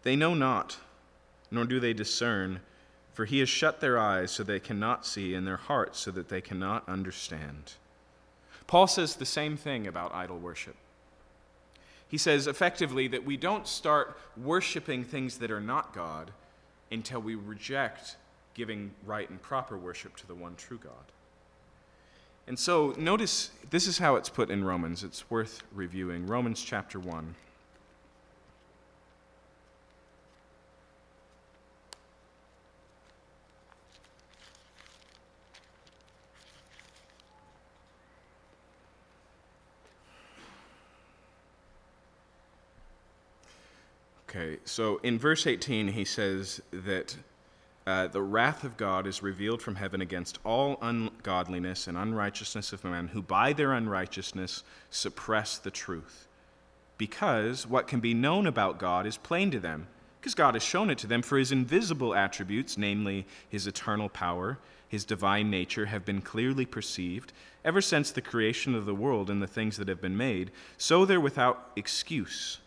They 0.03 0.15
know 0.15 0.33
not, 0.33 0.77
nor 1.51 1.65
do 1.65 1.81
they 1.81 1.91
discern, 1.91 2.61
for 3.15 3.25
he 3.25 3.39
has 3.39 3.49
shut 3.49 3.79
their 3.79 3.97
eyes 3.97 4.29
so 4.29 4.43
they 4.43 4.59
cannot 4.59 5.05
see, 5.05 5.33
and 5.33 5.47
their 5.47 5.57
hearts 5.57 5.99
so 5.99 6.11
that 6.11 6.27
they 6.27 6.41
cannot 6.41 6.87
understand. 6.87 7.73
Paul 8.67 8.87
says 8.87 9.15
the 9.15 9.25
same 9.25 9.55
thing 9.55 9.87
about 9.87 10.13
idol 10.13 10.37
worship. 10.37 10.75
He 12.09 12.17
says 12.17 12.45
effectively 12.45 13.07
that 13.07 13.25
we 13.25 13.37
don't 13.37 13.67
start 13.67 14.17
worshiping 14.35 15.05
things 15.05 15.37
that 15.37 15.49
are 15.49 15.61
not 15.61 15.93
God 15.95 16.31
until 16.91 17.21
we 17.21 17.35
reject 17.35 18.17
giving 18.53 18.91
right 19.05 19.29
and 19.29 19.41
proper 19.41 19.77
worship 19.77 20.17
to 20.17 20.27
the 20.27 20.35
one 20.35 20.55
true 20.55 20.79
God. 20.81 20.91
And 22.47 22.59
so 22.59 22.93
notice 22.97 23.51
this 23.69 23.87
is 23.87 23.97
how 23.97 24.17
it's 24.17 24.29
put 24.29 24.51
in 24.51 24.63
Romans. 24.63 25.03
It's 25.03 25.29
worth 25.29 25.63
reviewing. 25.73 26.27
Romans 26.27 26.61
chapter 26.61 26.99
1. 26.99 27.33
Okay, 44.35 44.57
so 44.65 44.97
in 44.97 45.17
verse 45.17 45.47
18, 45.47 45.87
he 45.87 46.03
says 46.03 46.61
that 46.71 47.15
uh, 47.87 48.07
the 48.07 48.21
wrath 48.21 48.65
of 48.65 48.75
God 48.75 49.07
is 49.07 49.23
revealed 49.23 49.61
from 49.61 49.75
heaven 49.75 50.01
against 50.01 50.39
all 50.43 50.77
ungodliness 50.81 51.87
and 51.87 51.97
unrighteousness 51.97 52.73
of 52.73 52.83
men 52.83 53.07
who 53.07 53.21
by 53.21 53.53
their 53.53 53.71
unrighteousness 53.71 54.63
suppress 54.89 55.57
the 55.57 55.71
truth. 55.71 56.27
because 56.97 57.67
what 57.67 57.87
can 57.87 57.99
be 57.99 58.13
known 58.13 58.47
about 58.47 58.77
God 58.77 59.05
is 59.05 59.17
plain 59.17 59.51
to 59.51 59.59
them, 59.59 59.87
because 60.19 60.35
God 60.35 60.53
has 60.55 60.63
shown 60.63 60.89
it 60.89 60.97
to 60.99 61.07
them, 61.07 61.21
for 61.21 61.37
his 61.37 61.51
invisible 61.51 62.13
attributes, 62.13 62.77
namely 62.77 63.25
his 63.49 63.67
eternal 63.67 64.09
power, 64.09 64.57
his 64.87 65.05
divine 65.05 65.49
nature, 65.49 65.85
have 65.85 66.05
been 66.05 66.21
clearly 66.21 66.65
perceived 66.65 67.33
ever 67.63 67.81
since 67.81 68.11
the 68.11 68.21
creation 68.21 68.75
of 68.75 68.85
the 68.85 68.95
world 68.95 69.29
and 69.29 69.41
the 69.41 69.47
things 69.47 69.77
that 69.77 69.87
have 69.87 70.01
been 70.01 70.17
made, 70.17 70.51
so 70.77 71.05
they're 71.05 71.19
without 71.19 71.71
excuse. 71.75 72.59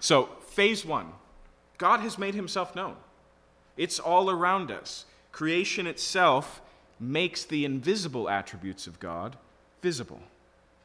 So, 0.00 0.30
phase 0.50 0.84
one 0.84 1.12
God 1.78 2.00
has 2.00 2.18
made 2.18 2.34
himself 2.34 2.76
known. 2.76 2.96
It's 3.76 3.98
all 3.98 4.30
around 4.30 4.70
us. 4.70 5.06
Creation 5.32 5.86
itself 5.86 6.60
makes 6.98 7.44
the 7.44 7.64
invisible 7.64 8.28
attributes 8.28 8.86
of 8.86 9.00
God 9.00 9.36
visible. 9.80 10.20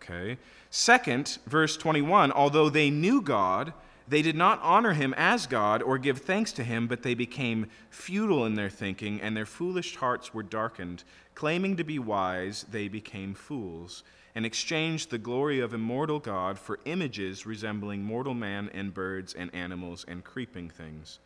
Okay? 0.01 0.37
Second, 0.69 1.37
verse 1.45 1.75
21 1.77 2.31
although 2.31 2.69
they 2.69 2.89
knew 2.89 3.21
God, 3.21 3.73
they 4.07 4.21
did 4.21 4.35
not 4.35 4.61
honor 4.61 4.93
him 4.93 5.13
as 5.17 5.47
God 5.47 5.81
or 5.81 5.97
give 5.97 6.19
thanks 6.19 6.51
to 6.53 6.63
him, 6.63 6.87
but 6.87 7.01
they 7.01 7.15
became 7.15 7.67
futile 7.89 8.45
in 8.45 8.53
their 8.53 8.69
thinking, 8.69 9.19
and 9.19 9.35
their 9.35 9.47
foolish 9.47 9.95
hearts 9.95 10.33
were 10.33 10.43
darkened. 10.43 11.03
Claiming 11.33 11.75
to 11.77 11.83
be 11.83 11.97
wise, 11.97 12.65
they 12.71 12.87
became 12.87 13.33
fools, 13.33 14.03
and 14.35 14.45
exchanged 14.45 15.09
the 15.09 15.17
glory 15.17 15.61
of 15.61 15.73
immortal 15.73 16.19
God 16.19 16.59
for 16.59 16.79
images 16.83 17.45
resembling 17.45 18.03
mortal 18.03 18.33
man 18.33 18.69
and 18.73 18.93
birds 18.93 19.33
and 19.33 19.53
animals 19.55 20.05
and 20.07 20.23
creeping 20.23 20.69
things. 20.69 21.19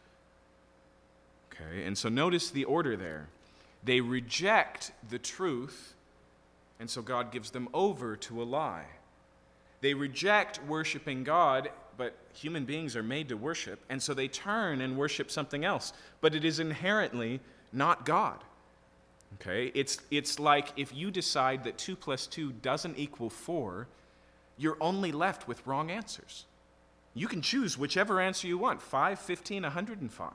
Okay, 1.52 1.84
and 1.84 1.98
so 1.98 2.08
notice 2.08 2.52
the 2.52 2.66
order 2.66 2.96
there. 2.96 3.28
They 3.84 4.00
reject 4.00 4.92
the 5.10 5.18
truth, 5.18 5.96
and 6.80 6.90
so 6.90 7.02
God 7.02 7.32
gives 7.32 7.50
them 7.50 7.68
over 7.74 8.16
to 8.16 8.42
a 8.42 8.46
lie. 8.46 8.86
They 9.82 9.94
reject 9.94 10.60
worshiping 10.68 11.24
God, 11.24 11.70
but 11.98 12.16
human 12.34 12.66
beings 12.66 12.96
are 12.96 13.04
made 13.04 13.30
to 13.30 13.38
worship, 13.38 13.80
and 13.90 14.04
so 14.04 14.14
they 14.14 14.28
turn 14.28 14.82
and 14.82 14.98
worship 14.98 15.32
something 15.32 15.66
else. 15.66 15.94
But 16.22 16.36
it 16.36 16.46
is 16.46 16.60
inherently 16.60 17.40
not 17.74 18.06
God. 18.06 18.44
Okay? 19.36 19.72
It's, 19.74 20.00
it's 20.12 20.40
like 20.40 20.70
if 20.76 20.94
you 20.94 21.12
decide 21.12 21.64
that 21.64 21.78
2 21.78 21.96
plus 21.96 22.28
2 22.28 22.52
doesn't 22.54 22.98
equal 22.98 23.30
4, 23.30 23.88
you're 24.58 24.78
only 24.82 25.12
left 25.12 25.48
with 25.48 25.66
wrong 25.66 25.90
answers. 25.90 26.46
You 27.14 27.28
can 27.28 27.42
choose 27.42 27.78
whichever 27.78 28.20
answer 28.20 28.48
you 28.48 28.58
want 28.58 28.82
5, 28.82 29.20
15, 29.20 29.64
105. 29.64 30.32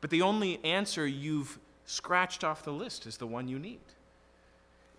But 0.00 0.10
the 0.10 0.22
only 0.22 0.62
answer 0.64 1.06
you've 1.06 1.58
scratched 1.86 2.44
off 2.44 2.64
the 2.64 2.72
list 2.72 3.06
is 3.06 3.16
the 3.16 3.26
one 3.26 3.48
you 3.48 3.58
need. 3.58 3.80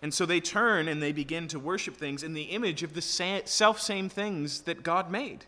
And 0.02 0.14
so 0.14 0.24
they 0.24 0.40
turn 0.40 0.88
and 0.88 1.02
they 1.02 1.12
begin 1.12 1.48
to 1.48 1.58
worship 1.58 1.96
things 1.96 2.22
in 2.22 2.32
the 2.32 2.44
image 2.44 2.82
of 2.82 2.94
the 2.94 3.02
self 3.02 3.80
same 3.80 4.08
things 4.08 4.62
that 4.62 4.82
God 4.82 5.10
made. 5.10 5.44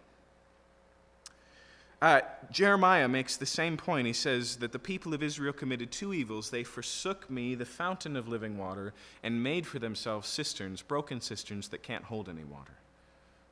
Uh, 2.02 2.20
Jeremiah 2.50 3.06
makes 3.06 3.36
the 3.36 3.46
same 3.46 3.76
point. 3.76 4.08
He 4.08 4.12
says 4.12 4.56
that 4.56 4.72
the 4.72 4.78
people 4.80 5.14
of 5.14 5.22
Israel 5.22 5.52
committed 5.52 5.92
two 5.92 6.12
evils. 6.12 6.50
They 6.50 6.64
forsook 6.64 7.30
me, 7.30 7.54
the 7.54 7.64
fountain 7.64 8.16
of 8.16 8.26
living 8.26 8.58
water, 8.58 8.92
and 9.22 9.40
made 9.40 9.68
for 9.68 9.78
themselves 9.78 10.28
cisterns, 10.28 10.82
broken 10.82 11.20
cisterns 11.20 11.68
that 11.68 11.84
can't 11.84 12.02
hold 12.02 12.28
any 12.28 12.42
water. 12.42 12.72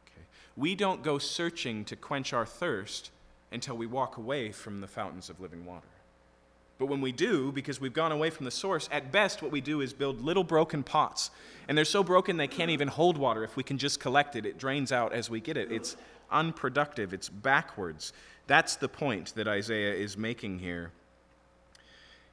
Okay. 0.04 0.24
We 0.56 0.74
don't 0.74 1.04
go 1.04 1.16
searching 1.16 1.84
to 1.84 1.94
quench 1.94 2.32
our 2.32 2.44
thirst 2.44 3.12
until 3.52 3.76
we 3.76 3.86
walk 3.86 4.16
away 4.16 4.50
from 4.50 4.80
the 4.80 4.88
fountains 4.88 5.30
of 5.30 5.38
living 5.40 5.64
water. 5.64 5.86
But 6.80 6.86
when 6.86 7.02
we 7.02 7.12
do, 7.12 7.52
because 7.52 7.80
we've 7.80 7.92
gone 7.92 8.10
away 8.10 8.30
from 8.30 8.46
the 8.46 8.50
source, 8.50 8.88
at 8.90 9.12
best 9.12 9.42
what 9.42 9.52
we 9.52 9.60
do 9.60 9.80
is 9.80 9.92
build 9.92 10.22
little 10.22 10.42
broken 10.42 10.82
pots. 10.82 11.30
And 11.68 11.78
they're 11.78 11.84
so 11.84 12.02
broken 12.02 12.36
they 12.36 12.48
can't 12.48 12.70
even 12.70 12.88
hold 12.88 13.16
water. 13.16 13.44
If 13.44 13.54
we 13.54 13.62
can 13.62 13.78
just 13.78 14.00
collect 14.00 14.34
it, 14.34 14.44
it 14.44 14.58
drains 14.58 14.90
out 14.90 15.12
as 15.12 15.30
we 15.30 15.40
get 15.40 15.56
it. 15.56 15.70
It's 15.70 15.94
unproductive, 16.30 17.12
it's 17.12 17.28
backwards. 17.28 18.12
That's 18.46 18.76
the 18.76 18.88
point 18.88 19.34
that 19.34 19.46
Isaiah 19.46 19.94
is 19.94 20.16
making 20.16 20.58
here. 20.58 20.90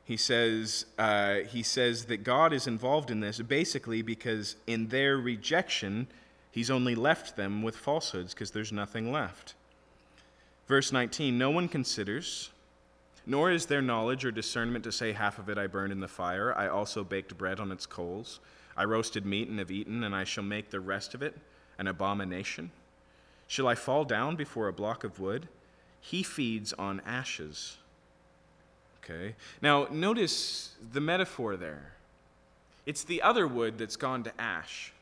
He 0.03 0.17
says, 0.17 0.85
uh, 0.97 1.39
he 1.49 1.63
says 1.63 2.05
that 2.05 2.23
God 2.23 2.53
is 2.53 2.65
involved 2.65 3.11
in 3.11 3.19
this 3.19 3.39
basically 3.41 4.01
because 4.01 4.55
in 4.65 4.87
their 4.87 5.17
rejection, 5.17 6.07
he's 6.49 6.71
only 6.71 6.95
left 6.95 7.35
them 7.35 7.61
with 7.61 7.75
falsehoods 7.75 8.33
because 8.33 8.51
there's 8.51 8.71
nothing 8.71 9.11
left. 9.11 9.53
Verse 10.67 10.91
19 10.91 11.37
No 11.37 11.49
one 11.49 11.67
considers 11.67 12.51
nor 13.29 13.51
is 13.51 13.65
there 13.65 13.81
knowledge 13.81 14.23
or 14.23 14.31
discernment 14.31 14.85
to 14.85 14.91
say, 14.91 15.11
Half 15.11 15.37
of 15.37 15.49
it 15.49 15.57
I 15.57 15.67
burned 15.67 15.91
in 15.91 15.99
the 15.99 16.07
fire. 16.07 16.57
I 16.57 16.69
also 16.69 17.03
baked 17.03 17.37
bread 17.37 17.59
on 17.59 17.73
its 17.73 17.85
coals. 17.85 18.39
I 18.77 18.85
roasted 18.85 19.25
meat 19.25 19.49
and 19.49 19.59
have 19.59 19.69
eaten, 19.69 20.05
and 20.05 20.15
I 20.15 20.23
shall 20.23 20.45
make 20.45 20.69
the 20.69 20.79
rest 20.79 21.13
of 21.13 21.21
it 21.21 21.35
an 21.77 21.87
abomination. 21.87 22.71
Shall 23.47 23.67
I 23.67 23.75
fall 23.75 24.03
down 24.03 24.35
before 24.35 24.67
a 24.67 24.73
block 24.73 25.03
of 25.03 25.19
wood? 25.19 25.47
He 26.01 26.21
feeds 26.23 26.73
on 26.73 27.01
ashes. 27.05 27.77
Okay. 29.03 29.35
Now, 29.61 29.87
notice 29.89 30.75
the 30.91 31.01
metaphor 31.01 31.55
there. 31.55 31.93
It's 32.85 33.03
the 33.03 33.21
other 33.21 33.47
wood 33.47 33.77
that's 33.77 33.95
gone 33.95 34.23
to 34.23 34.41
ash. 34.41 34.93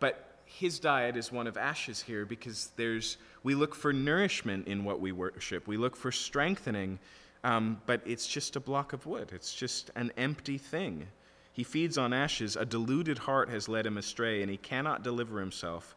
But 0.00 0.32
his 0.44 0.78
diet 0.78 1.16
is 1.16 1.32
one 1.32 1.46
of 1.46 1.56
ashes 1.56 2.02
here 2.02 2.24
because 2.24 2.70
there's 2.76 3.16
we 3.42 3.54
look 3.54 3.74
for 3.74 3.92
nourishment 3.92 4.68
in 4.68 4.84
what 4.84 5.00
we 5.00 5.12
worship. 5.12 5.66
We 5.66 5.76
look 5.76 5.96
for 5.96 6.12
strengthening, 6.12 6.98
um, 7.42 7.80
but 7.86 8.00
it's 8.04 8.26
just 8.26 8.54
a 8.56 8.60
block 8.60 8.92
of 8.92 9.06
wood. 9.06 9.30
It's 9.32 9.54
just 9.54 9.90
an 9.96 10.12
empty 10.16 10.58
thing. 10.58 11.08
He 11.52 11.64
feeds 11.64 11.98
on 11.98 12.12
ashes. 12.12 12.56
A 12.56 12.64
deluded 12.64 13.18
heart 13.18 13.48
has 13.48 13.68
led 13.68 13.86
him 13.86 13.98
astray, 13.98 14.42
and 14.42 14.50
he 14.50 14.56
cannot 14.56 15.02
deliver 15.02 15.40
himself. 15.40 15.96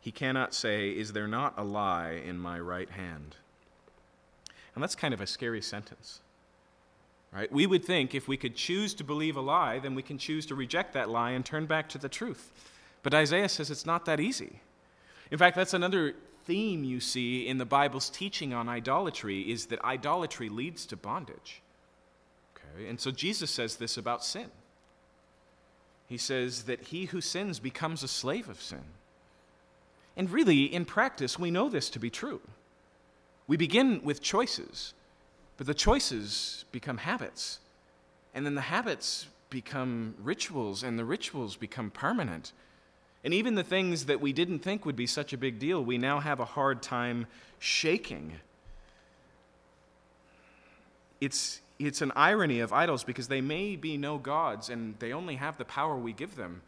He 0.00 0.10
cannot 0.10 0.54
say, 0.54 0.90
Is 0.90 1.12
there 1.12 1.28
not 1.28 1.54
a 1.56 1.64
lie 1.64 2.12
in 2.12 2.38
my 2.38 2.58
right 2.58 2.90
hand? 2.90 3.36
And 4.74 4.82
that's 4.82 4.94
kind 4.94 5.12
of 5.12 5.20
a 5.20 5.26
scary 5.26 5.60
sentence. 5.60 6.20
Right? 7.32 7.52
We 7.52 7.66
would 7.66 7.84
think 7.84 8.14
if 8.14 8.26
we 8.26 8.36
could 8.36 8.56
choose 8.56 8.94
to 8.94 9.04
believe 9.04 9.36
a 9.36 9.40
lie, 9.40 9.78
then 9.78 9.94
we 9.94 10.02
can 10.02 10.18
choose 10.18 10.46
to 10.46 10.54
reject 10.54 10.94
that 10.94 11.08
lie 11.08 11.30
and 11.30 11.44
turn 11.44 11.66
back 11.66 11.88
to 11.90 11.98
the 11.98 12.08
truth. 12.08 12.50
But 13.02 13.14
Isaiah 13.14 13.48
says 13.48 13.70
it's 13.70 13.86
not 13.86 14.04
that 14.06 14.18
easy. 14.18 14.60
In 15.30 15.38
fact, 15.38 15.54
that's 15.54 15.74
another 15.74 16.14
theme 16.44 16.82
you 16.82 16.98
see 16.98 17.46
in 17.46 17.58
the 17.58 17.64
Bible's 17.64 18.10
teaching 18.10 18.52
on 18.52 18.68
idolatry 18.68 19.42
is 19.42 19.66
that 19.66 19.84
idolatry 19.84 20.48
leads 20.48 20.86
to 20.86 20.96
bondage. 20.96 21.62
Okay? 22.56 22.88
And 22.88 22.98
so 22.98 23.10
Jesus 23.10 23.50
says 23.50 23.76
this 23.76 23.96
about 23.96 24.24
sin. 24.24 24.50
He 26.08 26.16
says 26.16 26.64
that 26.64 26.80
he 26.86 27.04
who 27.04 27.20
sins 27.20 27.60
becomes 27.60 28.02
a 28.02 28.08
slave 28.08 28.48
of 28.48 28.60
sin. 28.60 28.82
And 30.20 30.30
really, 30.30 30.64
in 30.64 30.84
practice, 30.84 31.38
we 31.38 31.50
know 31.50 31.70
this 31.70 31.88
to 31.88 31.98
be 31.98 32.10
true. 32.10 32.42
We 33.46 33.56
begin 33.56 34.02
with 34.04 34.20
choices, 34.20 34.92
but 35.56 35.66
the 35.66 35.72
choices 35.72 36.66
become 36.72 36.98
habits. 36.98 37.58
And 38.34 38.44
then 38.44 38.54
the 38.54 38.60
habits 38.60 39.28
become 39.48 40.14
rituals, 40.22 40.82
and 40.82 40.98
the 40.98 41.06
rituals 41.06 41.56
become 41.56 41.90
permanent. 41.90 42.52
And 43.24 43.32
even 43.32 43.54
the 43.54 43.62
things 43.62 44.04
that 44.04 44.20
we 44.20 44.34
didn't 44.34 44.58
think 44.58 44.84
would 44.84 44.94
be 44.94 45.06
such 45.06 45.32
a 45.32 45.38
big 45.38 45.58
deal, 45.58 45.82
we 45.82 45.96
now 45.96 46.20
have 46.20 46.38
a 46.38 46.44
hard 46.44 46.82
time 46.82 47.26
shaking. 47.58 48.34
It's, 51.18 51.62
it's 51.78 52.02
an 52.02 52.12
irony 52.14 52.60
of 52.60 52.74
idols 52.74 53.04
because 53.04 53.28
they 53.28 53.40
may 53.40 53.74
be 53.74 53.96
no 53.96 54.18
gods 54.18 54.68
and 54.68 54.98
they 54.98 55.14
only 55.14 55.36
have 55.36 55.56
the 55.56 55.64
power 55.64 55.96
we 55.96 56.12
give 56.12 56.36
them. 56.36 56.60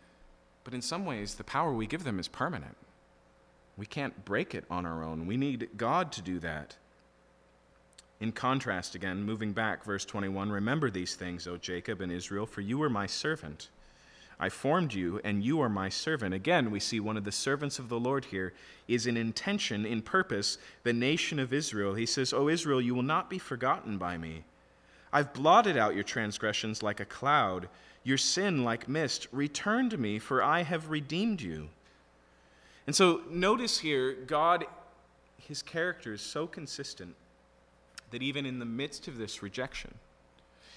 But 0.64 0.72
in 0.72 0.80
some 0.80 1.04
ways, 1.04 1.34
the 1.34 1.44
power 1.44 1.74
we 1.74 1.86
give 1.86 2.04
them 2.04 2.18
is 2.18 2.28
permanent. 2.28 2.78
We 3.76 3.86
can't 3.86 4.24
break 4.24 4.54
it 4.54 4.64
on 4.70 4.86
our 4.86 5.02
own. 5.02 5.26
We 5.26 5.36
need 5.36 5.70
God 5.76 6.12
to 6.12 6.22
do 6.22 6.38
that. 6.40 6.76
In 8.20 8.30
contrast, 8.30 8.94
again, 8.94 9.24
moving 9.24 9.52
back, 9.52 9.84
verse 9.84 10.04
21 10.04 10.50
Remember 10.50 10.90
these 10.90 11.16
things, 11.16 11.46
O 11.48 11.56
Jacob 11.56 12.00
and 12.00 12.12
Israel, 12.12 12.46
for 12.46 12.60
you 12.60 12.82
are 12.82 12.90
my 12.90 13.06
servant. 13.06 13.68
I 14.38 14.48
formed 14.48 14.92
you, 14.92 15.20
and 15.24 15.44
you 15.44 15.60
are 15.60 15.68
my 15.68 15.88
servant. 15.88 16.34
Again, 16.34 16.70
we 16.70 16.80
see 16.80 17.00
one 17.00 17.16
of 17.16 17.24
the 17.24 17.32
servants 17.32 17.78
of 17.78 17.88
the 17.88 18.00
Lord 18.00 18.24
here 18.26 18.52
is 18.88 19.06
in 19.06 19.16
intention, 19.16 19.86
in 19.86 20.02
purpose, 20.02 20.58
the 20.82 20.92
nation 20.92 21.38
of 21.38 21.52
Israel. 21.52 21.94
He 21.94 22.06
says, 22.06 22.32
O 22.32 22.48
Israel, 22.48 22.80
you 22.80 22.94
will 22.94 23.02
not 23.02 23.30
be 23.30 23.38
forgotten 23.38 23.98
by 23.98 24.18
me. 24.18 24.44
I've 25.12 25.32
blotted 25.32 25.76
out 25.76 25.94
your 25.94 26.04
transgressions 26.04 26.82
like 26.82 27.00
a 27.00 27.04
cloud, 27.04 27.68
your 28.02 28.18
sin 28.18 28.64
like 28.64 28.88
mist. 28.88 29.28
Return 29.30 29.90
to 29.90 29.98
me, 29.98 30.18
for 30.18 30.42
I 30.42 30.62
have 30.62 30.90
redeemed 30.90 31.40
you. 31.40 31.68
And 32.86 32.96
so 32.96 33.20
notice 33.30 33.78
here, 33.78 34.12
God, 34.12 34.66
his 35.36 35.62
character 35.62 36.14
is 36.14 36.20
so 36.20 36.46
consistent 36.46 37.14
that 38.10 38.22
even 38.22 38.46
in 38.46 38.58
the 38.58 38.64
midst 38.64 39.08
of 39.08 39.18
this 39.18 39.42
rejection, 39.42 39.94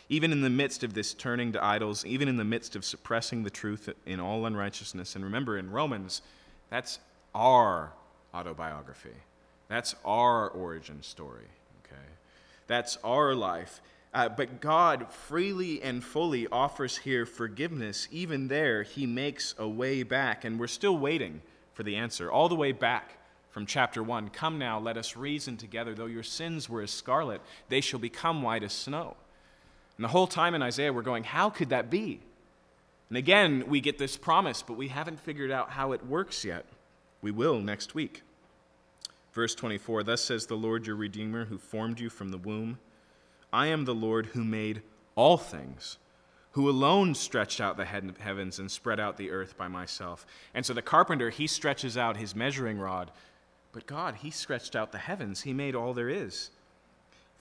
even 0.08 0.32
in 0.32 0.42
the 0.42 0.50
midst 0.50 0.84
of 0.84 0.94
this 0.94 1.14
turning 1.14 1.52
to 1.54 1.64
idols, 1.64 2.06
even 2.06 2.28
in 2.28 2.38
the 2.38 2.44
midst 2.44 2.76
of 2.76 2.86
suppressing 2.86 3.44
the 3.44 3.50
truth 3.50 3.90
in 4.06 4.20
all 4.20 4.46
unrighteousness. 4.46 5.16
And 5.16 5.24
remember, 5.24 5.58
in 5.58 5.72
Romans, 5.72 6.22
that's 6.70 7.00
our 7.34 7.92
autobiography, 8.34 9.16
that's 9.68 9.96
our 10.06 10.50
origin 10.50 11.02
story, 11.02 11.48
okay? 11.84 12.04
That's 12.68 12.98
our 13.04 13.34
life. 13.34 13.82
Uh, 14.14 14.30
but 14.30 14.62
God 14.62 15.12
freely 15.12 15.82
and 15.82 16.02
fully 16.02 16.48
offers 16.48 16.98
here 16.98 17.26
forgiveness. 17.26 18.08
Even 18.12 18.48
there, 18.48 18.84
He 18.84 19.06
makes 19.06 19.56
a 19.58 19.68
way 19.68 20.04
back, 20.04 20.46
and 20.46 20.58
we're 20.58 20.68
still 20.68 20.98
waiting 20.98 21.42
for 21.76 21.84
the 21.84 21.96
answer, 21.96 22.32
all 22.32 22.50
the 22.50 22.56
way 22.56 22.72
back 22.72 23.18
from 23.52 23.68
chapter 23.68 24.02
1 24.02 24.30
Come 24.30 24.58
now, 24.58 24.80
let 24.80 24.98
us 24.98 25.16
reason 25.16 25.58
together. 25.58 25.94
Though 25.94 26.08
your 26.08 26.24
sins 26.24 26.68
were 26.68 26.82
as 26.82 26.90
scarlet, 26.90 27.42
they 27.70 27.82
shall 27.82 28.00
become 28.00 28.42
white 28.42 28.64
as 28.64 28.74
snow. 28.74 29.16
And 29.98 30.04
the 30.04 30.10
whole 30.10 30.28
time 30.28 30.56
in 30.56 30.64
Isaiah, 30.64 30.92
we're 30.92 31.04
going, 31.04 31.24
How 31.24 31.52
could 31.52 31.70
that 31.70 31.92
be? 31.92 32.22
And 33.10 33.18
again, 33.18 33.66
we 33.68 33.82
get 33.82 34.00
this 34.00 34.18
promise, 34.18 34.64
but 34.64 34.78
we 34.78 34.88
haven't 34.88 35.20
figured 35.20 35.52
out 35.52 35.70
how 35.70 35.92
it 35.92 36.06
works 36.06 36.44
yet. 36.44 36.66
We 37.22 37.30
will 37.32 37.60
next 37.60 37.94
week. 37.94 38.24
Verse 39.34 39.54
24 39.54 40.04
Thus 40.04 40.22
says 40.22 40.48
the 40.48 40.56
Lord 40.56 40.88
your 40.88 40.96
Redeemer, 40.96 41.46
who 41.46 41.58
formed 41.58 42.00
you 42.00 42.10
from 42.10 42.30
the 42.30 42.38
womb 42.38 42.80
I 43.54 43.68
am 43.68 43.86
the 43.86 43.96
Lord 43.96 44.28
who 44.28 44.44
made 44.44 44.82
all 45.16 45.38
things, 45.38 45.98
who 46.56 46.70
alone 46.70 47.14
stretched 47.14 47.60
out 47.60 47.76
the 47.76 47.84
heavens 47.84 48.60
and 48.60 48.72
spread 48.72 48.98
out 48.98 49.18
the 49.18 49.30
earth 49.30 49.58
by 49.58 49.68
myself. 49.68 50.26
And 50.54 50.66
so 50.66 50.74
the 50.74 50.82
carpenter, 50.82 51.30
he 51.30 51.48
stretches 51.48 51.98
out 51.98 52.16
his 52.16 52.34
measuring 52.34 52.80
rod, 52.80 53.12
but 53.74 53.86
God, 53.86 54.16
he 54.16 54.32
stretched 54.32 54.74
out 54.74 54.94
the 54.94 54.98
heavens. 54.98 55.42
He 55.42 55.52
made 55.52 55.76
all 55.76 55.94
there 55.94 56.08
is. 56.08 56.52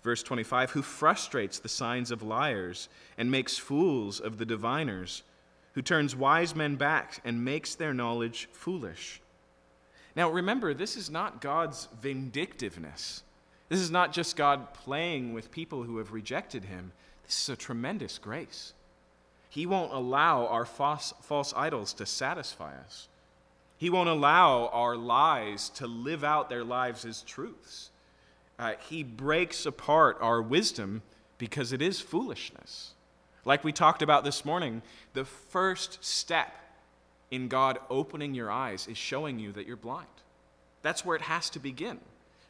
Verse 0.02 0.20
25 0.24 0.72
Who 0.72 0.82
frustrates 0.82 1.60
the 1.60 1.68
signs 1.68 2.10
of 2.10 2.24
liars 2.24 2.88
and 3.16 3.30
makes 3.30 3.56
fools 3.56 4.18
of 4.18 4.38
the 4.38 4.44
diviners, 4.44 5.22
who 5.74 5.82
turns 5.82 6.16
wise 6.16 6.56
men 6.56 6.74
back 6.74 7.20
and 7.24 7.44
makes 7.44 7.76
their 7.76 7.94
knowledge 7.94 8.48
foolish. 8.50 9.20
Now 10.16 10.28
remember, 10.28 10.74
this 10.74 10.96
is 10.96 11.08
not 11.08 11.40
God's 11.40 11.86
vindictiveness. 12.02 13.22
This 13.68 13.78
is 13.78 13.92
not 13.92 14.12
just 14.12 14.34
God 14.34 14.74
playing 14.74 15.34
with 15.34 15.52
people 15.52 15.84
who 15.84 15.98
have 15.98 16.12
rejected 16.12 16.64
him. 16.64 16.90
This 17.24 17.44
is 17.44 17.48
a 17.50 17.56
tremendous 17.56 18.18
grace. 18.18 18.73
He 19.54 19.66
won't 19.66 19.92
allow 19.92 20.48
our 20.48 20.64
false, 20.64 21.14
false 21.20 21.54
idols 21.56 21.92
to 21.94 22.06
satisfy 22.06 22.76
us. 22.76 23.06
He 23.76 23.88
won't 23.88 24.08
allow 24.08 24.66
our 24.72 24.96
lies 24.96 25.68
to 25.76 25.86
live 25.86 26.24
out 26.24 26.50
their 26.50 26.64
lives 26.64 27.04
as 27.04 27.22
truths. 27.22 27.90
Uh, 28.58 28.72
he 28.88 29.04
breaks 29.04 29.64
apart 29.64 30.18
our 30.20 30.42
wisdom 30.42 31.02
because 31.38 31.72
it 31.72 31.80
is 31.80 32.00
foolishness. 32.00 32.94
Like 33.44 33.62
we 33.62 33.70
talked 33.70 34.02
about 34.02 34.24
this 34.24 34.44
morning, 34.44 34.82
the 35.12 35.24
first 35.24 36.04
step 36.04 36.52
in 37.30 37.46
God 37.46 37.78
opening 37.88 38.34
your 38.34 38.50
eyes 38.50 38.88
is 38.88 38.98
showing 38.98 39.38
you 39.38 39.52
that 39.52 39.68
you're 39.68 39.76
blind. 39.76 40.08
That's 40.82 41.04
where 41.04 41.14
it 41.14 41.22
has 41.22 41.48
to 41.50 41.60
begin. 41.60 42.00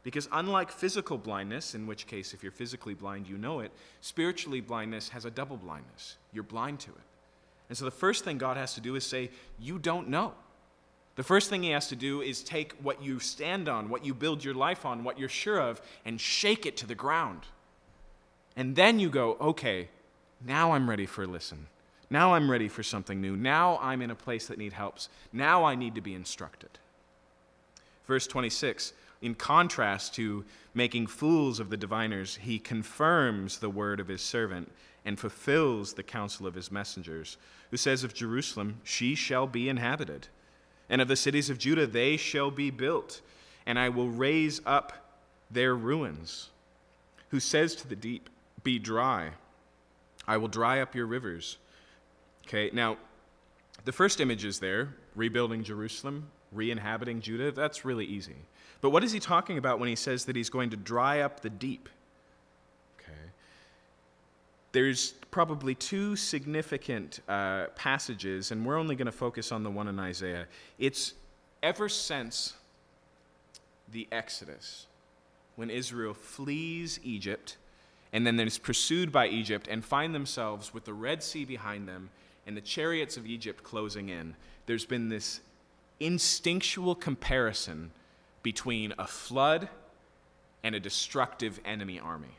Because 0.05 0.29
unlike 0.31 0.71
physical 0.71 1.17
blindness, 1.17 1.75
in 1.75 1.87
which 1.87 2.07
case, 2.07 2.35
if 2.35 2.43
you're 2.43 2.53
physically 2.53 2.93
blind, 2.93 3.27
you 3.27 3.39
know 3.39 3.61
it, 3.61 3.73
spiritually 4.03 4.61
blindness 4.61 5.09
has 5.09 5.25
a 5.25 5.31
double 5.31 5.57
blindness. 5.57 6.17
You're 6.33 6.45
blind 6.45 6.79
to 6.81 6.91
it. 6.91 6.97
And 7.71 7.77
so 7.77 7.87
the 7.87 7.91
first 7.91 8.23
thing 8.23 8.37
God 8.37 8.59
has 8.59 8.75
to 8.75 8.83
do 8.83 8.95
is 8.95 9.05
say, 9.05 9.31
You 9.59 9.79
don't 9.79 10.09
know. 10.09 10.35
The 11.17 11.23
first 11.23 11.49
thing 11.49 11.63
He 11.63 11.71
has 11.71 11.89
to 11.89 11.97
do 11.97 12.21
is 12.21 12.43
take 12.43 12.75
what 12.83 13.03
you 13.03 13.19
stand 13.19 13.67
on, 13.67 13.89
what 13.89 14.05
you 14.05 14.13
build 14.13 14.45
your 14.45 14.55
life 14.55 14.85
on, 14.85 15.05
what 15.05 15.19
you're 15.19 15.29
sure 15.29 15.59
of, 15.59 15.81
and 16.05 16.21
shake 16.21 16.67
it 16.67 16.77
to 16.79 16.87
the 16.87 16.95
ground. 16.95 17.41
And 18.57 18.77
then 18.77 19.01
you 19.01 19.09
go, 19.09 19.39
Okay, 19.41 19.89
now 20.45 20.73
I'm 20.73 20.89
ready 20.89 21.07
for 21.07 21.23
a 21.23 21.27
listen. 21.27 21.67
Now 22.11 22.35
I'm 22.35 22.51
ready 22.51 22.69
for 22.69 22.83
something 22.83 23.23
new. 23.23 23.37
Now 23.37 23.79
I'm 23.81 24.03
in 24.03 24.11
a 24.11 24.15
place 24.15 24.49
that 24.49 24.59
need 24.59 24.75
helps. 24.75 25.09
Now 25.33 25.65
I 25.65 25.75
need 25.75 25.95
to 25.95 26.03
be 26.03 26.15
instructed. 26.15 26.69
Verse 28.07 28.27
26 28.27 28.93
in 29.25 29.35
contrast 29.35 30.15
to 30.15 30.45
making 30.75 31.07
fools 31.07 31.59
of 31.59 31.71
the 31.71 31.79
diviners, 31.79 32.37
he 32.37 32.59
confirms 32.59 33.59
the 33.59 33.71
word 33.71 33.99
of 33.99 34.09
his 34.09 34.21
servant 34.21 34.71
and 35.03 35.19
fulfills 35.19 35.95
the 35.95 36.03
counsel 36.03 36.47
of 36.47 36.55
his 36.55 36.71
messengers, 36.71 37.39
who 37.71 37.79
says 37.79 38.05
of 38.05 38.13
Jerusalem, 38.13 38.83
She 38.85 39.15
shall 39.15 39.47
be 39.47 39.71
inhabited, 39.71 40.29
and 40.91 41.01
of 41.01 41.09
the 41.09 41.17
cities 41.17 41.49
of 41.49 41.57
Judah, 41.57 41.87
they 41.87 42.19
shall 42.19 42.51
be 42.51 42.71
built, 42.71 43.23
and 43.65 43.79
I 43.79 43.89
will 43.89 44.11
raise 44.11 44.61
up 44.67 44.93
their 45.51 45.75
ruins. 45.75 46.51
Who 47.31 47.41
says 47.41 47.75
to 47.77 47.89
the 47.89 47.97
deep, 47.97 48.29
Be 48.63 48.79
dry, 48.79 49.31
I 50.29 50.37
will 50.37 50.49
dry 50.49 50.81
up 50.81 50.95
your 50.95 51.07
rivers. 51.07 51.57
Okay, 52.47 52.69
now, 52.75 52.99
the 53.87 53.93
first 53.93 54.21
image 54.21 54.45
is 54.45 54.59
there 54.59 54.95
rebuilding 55.15 55.65
Jerusalem, 55.65 56.29
re 56.53 56.71
inhabiting 56.71 57.23
Judah. 57.23 57.53
That's 57.53 57.87
really 57.87 58.05
easy. 58.05 58.37
But 58.85 58.91
what 58.91 59.03
is 59.03 59.13
he 59.13 59.19
talking 59.19 59.57
about 59.57 59.81
when 59.81 59.89
he 59.89 59.97
says 59.97 60.27
that 60.27 60.37
he's 60.37 60.51
going 60.51 60.69
to 60.69 60.77
dry 60.77 61.21
up 61.21 61.41
the 61.41 61.49
deep? 61.49 61.89
Okay. 63.01 63.31
There's 64.73 65.13
probably 65.31 65.75
two 65.75 66.17
significant 66.17 67.21
uh, 67.27 67.69
passages, 67.77 68.51
and 68.51 68.67
we're 68.67 68.77
only 68.77 68.95
going 68.95 69.07
to 69.07 69.11
focus 69.11 69.53
on 69.53 69.63
the 69.63 69.71
one 69.71 69.89
in 69.89 69.99
Isaiah. 69.99 70.49
It's 70.79 71.15
ever 71.63 71.89
since 71.89 72.53
the 73.91 74.07
Exodus, 74.13 74.87
when 75.57 75.71
Israel 75.71 76.13
flees 76.13 77.01
Egypt 77.03 77.57
and 78.13 78.27
then 78.27 78.39
is 78.39 78.59
pursued 78.59 79.11
by 79.11 79.29
Egypt 79.29 79.67
and 79.67 79.83
find 79.83 80.15
themselves 80.15 80.75
with 80.75 80.85
the 80.85 80.93
Red 80.93 81.23
Sea 81.23 81.47
behind 81.47 81.89
them 81.89 82.11
and 82.47 82.55
the 82.55 82.61
chariots 82.61 83.17
of 83.17 83.25
Egypt 83.25 83.65
closing 83.65 84.11
in. 84.11 84.37
There's 84.67 84.85
been 84.85 85.09
this 85.09 85.41
instinctual 86.01 86.95
comparison 86.95 87.91
between 88.45 88.95
a 89.01 89.07
flood 89.09 89.69
and 90.63 90.77
a 90.77 90.81
destructive 90.81 91.59
enemy 91.65 91.99
army. 91.99 92.37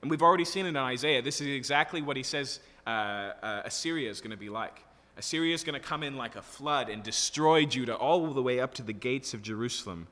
And 0.00 0.10
we've 0.10 0.22
already 0.22 0.44
seen 0.44 0.66
it 0.66 0.70
in 0.70 0.76
Isaiah. 0.76 1.22
This 1.22 1.40
is 1.40 1.46
exactly 1.46 2.02
what 2.02 2.16
he 2.16 2.24
says 2.24 2.58
uh, 2.84 2.90
uh, 2.90 3.62
Assyria 3.64 4.10
is 4.10 4.20
going 4.20 4.32
to 4.32 4.36
be 4.36 4.48
like. 4.48 4.82
Assyria 5.16 5.54
is 5.54 5.62
going 5.62 5.80
to 5.80 5.86
come 5.86 6.02
in 6.02 6.16
like 6.16 6.34
a 6.34 6.42
flood 6.42 6.88
and 6.88 7.04
destroy 7.04 7.64
Judah 7.64 7.94
all 7.94 8.26
the 8.32 8.42
way 8.42 8.58
up 8.58 8.74
to 8.74 8.82
the 8.82 8.92
gates 8.92 9.34
of 9.34 9.42
Jerusalem. 9.42 10.08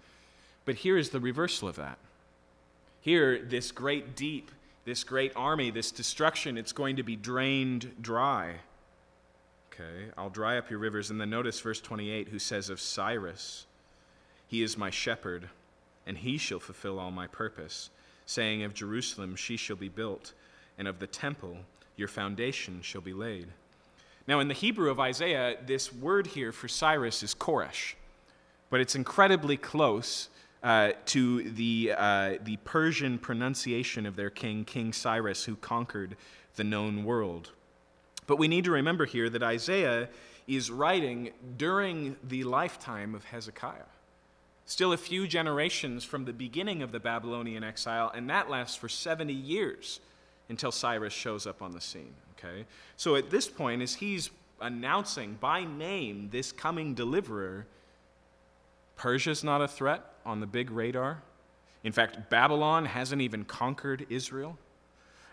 But 0.65 0.77
here 0.77 0.97
is 0.97 1.11
the 1.11 1.19
reversal 1.19 1.69
of 1.69 1.77
that. 1.77 1.99
Here, 3.01 3.43
this 3.43 3.73
great 3.73 4.15
deep, 4.15 4.51
this 4.85 5.03
great 5.03 5.33
army, 5.35 5.71
this 5.71 5.91
destruction, 5.91 6.59
it's 6.59 6.73
going 6.73 6.97
to 6.97 7.03
be 7.03 7.17
drained 7.17 7.91
dry. 8.01 8.57
Okay, 9.73 10.11
I'll 10.19 10.31
dry 10.31 10.59
up 10.59 10.71
your 10.71 10.79
rivers. 10.79 11.11
And 11.11 11.21
then 11.21 11.31
notice 11.31 11.59
verse 11.59 11.81
28 11.81 12.29
who 12.29 12.39
says 12.39 12.69
of 12.69 12.81
Cyrus, 12.81 13.67
he 14.51 14.65
is 14.65 14.77
my 14.77 14.91
shepherd, 14.91 15.49
and 16.05 16.19
he 16.19 16.37
shall 16.37 16.59
fulfill 16.59 16.99
all 16.99 17.13
my 17.13 17.29
purpose, 17.29 17.89
saying, 18.27 18.65
Of 18.65 18.75
Jerusalem 18.75 19.37
she 19.37 19.57
shall 19.57 19.77
be 19.77 19.89
built, 19.89 20.33
and 20.77 20.89
of 20.89 20.99
the 20.99 21.07
temple 21.07 21.59
your 21.97 22.09
foundation 22.09 22.83
shall 22.83 23.01
be 23.01 23.13
laid. 23.13 23.47
Now, 24.27 24.41
in 24.41 24.49
the 24.49 24.55
Hebrew 24.55 24.91
of 24.91 24.99
Isaiah, 24.99 25.57
this 25.65 25.93
word 25.93 26.27
here 26.27 26.51
for 26.51 26.67
Cyrus 26.67 27.23
is 27.23 27.33
Koresh, 27.33 27.95
but 28.71 28.81
it's 28.81 28.97
incredibly 28.97 29.57
close 29.57 30.31
uh, 30.65 30.93
to 31.07 31.49
the, 31.53 31.95
uh, 31.97 32.33
the 32.43 32.57
Persian 32.65 33.21
pronunciation 33.21 34.05
of 34.05 34.17
their 34.17 34.31
king, 34.31 34.65
King 34.65 34.93
Cyrus, 34.93 35.45
who 35.45 35.55
conquered 35.55 36.17
the 36.57 36.65
known 36.65 37.05
world. 37.05 37.53
But 38.27 38.41
we 38.41 38.49
need 38.49 38.65
to 38.65 38.73
remember 38.73 39.05
here 39.05 39.31
that 39.31 39.45
Isaiah 39.45 40.09
is 40.49 40.73
writing 40.73 41.31
during 41.57 42.17
the 42.25 42.43
lifetime 42.43 43.15
of 43.15 43.23
Hezekiah 43.23 43.87
still 44.71 44.93
a 44.93 44.97
few 44.97 45.27
generations 45.27 46.05
from 46.05 46.25
the 46.25 46.33
beginning 46.33 46.81
of 46.81 46.93
the 46.93 47.01
Babylonian 47.01 47.65
exile, 47.65 48.13
and 48.15 48.31
that 48.31 48.49
lasts 48.49 48.77
for 48.77 48.89
70 48.89 49.33
years 49.33 49.99
until 50.49 50.71
Cyrus 50.71 51.13
shows 51.13 51.45
up 51.45 51.61
on 51.61 51.73
the 51.73 51.81
scene. 51.81 52.15
Okay? 52.39 52.67
So 52.97 53.17
at 53.17 53.31
this 53.31 53.49
point, 53.49 53.83
as 53.83 53.95
he's 53.95 54.31
announcing 54.61 55.37
by 55.41 55.65
name 55.65 56.29
this 56.31 56.53
coming 56.53 56.95
deliverer, 56.95 57.67
Persia's 58.95 59.43
not 59.43 59.61
a 59.61 59.67
threat 59.67 60.05
on 60.25 60.39
the 60.39 60.47
big 60.47 60.71
radar. 60.71 61.21
In 61.83 61.91
fact, 61.91 62.31
Babylon 62.31 62.85
hasn't 62.85 63.23
even 63.23 63.45
conquered 63.45 64.07
Israel, 64.09 64.57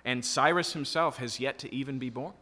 and 0.04 0.26
Cyrus 0.26 0.73
himself 0.73 1.17
has 1.17 1.39
yet 1.39 1.60
to 1.60 1.71
even 1.71 2.00
be 2.00 2.10
born. 2.10 2.34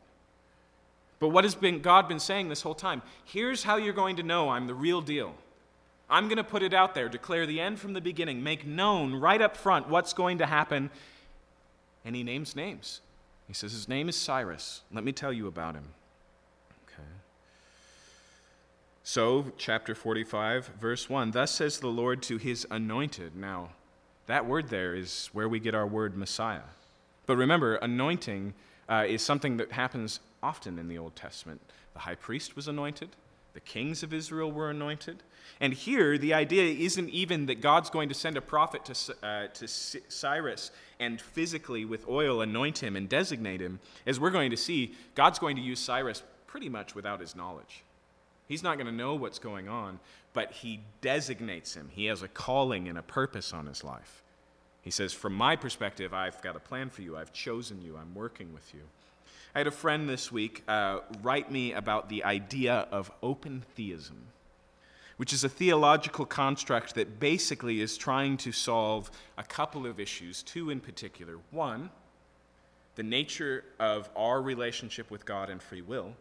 But 1.19 1.29
what 1.29 1.43
has 1.43 1.55
been, 1.55 1.81
God 1.81 2.08
been 2.08 2.19
saying 2.19 2.47
this 2.47 2.62
whole 2.62 2.73
time? 2.73 3.01
Here's 3.25 3.63
how 3.63 3.75
you're 3.75 3.93
going 3.93 4.15
to 4.15 4.23
know 4.23 4.49
I'm 4.49 4.67
the 4.67 4.73
real 4.73 5.01
deal. 5.01 5.36
I'm 6.09 6.27
going 6.27 6.37
to 6.37 6.43
put 6.43 6.61
it 6.61 6.73
out 6.73 6.93
there, 6.93 7.09
declare 7.09 7.45
the 7.45 7.59
end 7.59 7.79
from 7.79 7.93
the 7.93 8.01
beginning, 8.01 8.43
make 8.43 8.65
known 8.65 9.15
right 9.15 9.41
up 9.41 9.57
front 9.57 9.89
what's 9.89 10.13
going 10.13 10.37
to 10.37 10.45
happen. 10.45 10.89
And 12.03 12.15
he 12.15 12.23
names 12.23 12.55
names. 12.55 13.01
He 13.47 13.53
says, 13.53 13.71
His 13.71 13.87
name 13.87 14.09
is 14.09 14.15
Cyrus. 14.15 14.81
Let 14.91 15.03
me 15.03 15.11
tell 15.11 15.33
you 15.33 15.47
about 15.47 15.75
him. 15.75 15.85
Okay. 16.87 17.07
So, 19.03 19.51
chapter 19.57 19.95
45, 19.95 20.67
verse 20.79 21.09
1 21.09 21.31
Thus 21.31 21.51
says 21.51 21.79
the 21.79 21.87
Lord 21.87 22.21
to 22.23 22.37
his 22.37 22.67
anointed. 22.69 23.35
Now, 23.35 23.69
that 24.27 24.45
word 24.45 24.69
there 24.69 24.95
is 24.95 25.29
where 25.33 25.49
we 25.49 25.59
get 25.59 25.75
our 25.75 25.87
word 25.87 26.17
Messiah. 26.17 26.61
But 27.25 27.37
remember, 27.37 27.75
anointing 27.75 28.53
uh, 28.89 29.05
is 29.07 29.21
something 29.23 29.57
that 29.57 29.71
happens 29.71 30.19
often 30.41 30.77
in 30.77 30.87
the 30.87 30.97
Old 30.97 31.15
Testament. 31.15 31.61
The 31.93 31.99
high 31.99 32.15
priest 32.15 32.55
was 32.55 32.67
anointed, 32.67 33.09
the 33.55 33.61
kings 33.61 34.03
of 34.03 34.13
Israel 34.13 34.51
were 34.51 34.69
anointed. 34.69 35.23
And 35.61 35.73
here, 35.73 36.17
the 36.17 36.33
idea 36.33 36.63
isn't 36.85 37.09
even 37.09 37.45
that 37.45 37.61
God's 37.61 37.89
going 37.89 38.09
to 38.09 38.15
send 38.15 38.35
a 38.35 38.41
prophet 38.41 38.83
to, 38.85 39.25
uh, 39.25 39.47
to 39.47 39.67
Cyrus 39.67 40.71
and 40.99 41.21
physically 41.21 41.85
with 41.85 42.07
oil 42.09 42.41
anoint 42.41 42.83
him 42.83 42.97
and 42.97 43.07
designate 43.07 43.61
him. 43.61 43.79
As 44.05 44.19
we're 44.19 44.29
going 44.29 44.51
to 44.51 44.57
see, 44.57 44.93
God's 45.15 45.39
going 45.39 45.55
to 45.55 45.61
use 45.61 45.79
Cyrus 45.79 46.21
pretty 46.47 46.67
much 46.67 46.95
without 46.95 47.21
his 47.21 47.33
knowledge. 47.33 47.83
He's 48.49 48.61
not 48.61 48.75
going 48.75 48.87
to 48.87 48.93
know 48.93 49.15
what's 49.15 49.39
going 49.39 49.69
on, 49.69 49.99
but 50.33 50.51
he 50.51 50.81
designates 50.99 51.75
him. 51.75 51.89
He 51.93 52.07
has 52.07 52.21
a 52.21 52.27
calling 52.27 52.89
and 52.89 52.97
a 52.97 53.01
purpose 53.01 53.53
on 53.53 53.67
his 53.67 53.85
life. 53.85 54.21
He 54.81 54.91
says, 54.91 55.13
From 55.13 55.33
my 55.33 55.55
perspective, 55.55 56.13
I've 56.13 56.41
got 56.41 56.57
a 56.57 56.59
plan 56.59 56.89
for 56.89 57.01
you. 57.01 57.15
I've 57.15 57.31
chosen 57.31 57.81
you. 57.81 57.97
I'm 57.97 58.13
working 58.13 58.53
with 58.53 58.73
you. 58.73 58.81
I 59.55 59.59
had 59.59 59.67
a 59.67 59.71
friend 59.71 60.09
this 60.09 60.33
week 60.33 60.63
uh, 60.67 60.99
write 61.23 61.49
me 61.49 61.71
about 61.71 62.09
the 62.09 62.25
idea 62.25 62.89
of 62.91 63.09
open 63.23 63.63
theism, 63.73 64.27
which 65.15 65.31
is 65.31 65.45
a 65.45 65.49
theological 65.49 66.25
construct 66.25 66.95
that 66.95 67.21
basically 67.21 67.79
is 67.79 67.97
trying 67.97 68.35
to 68.37 68.51
solve 68.51 69.09
a 69.37 69.43
couple 69.43 69.87
of 69.87 69.97
issues, 69.97 70.43
two 70.43 70.71
in 70.71 70.81
particular. 70.81 71.37
One, 71.51 71.89
the 72.95 73.03
nature 73.03 73.63
of 73.79 74.09
our 74.13 74.41
relationship 74.41 75.09
with 75.09 75.25
God 75.25 75.49
and 75.49 75.63
free 75.63 75.81
will. 75.81 76.11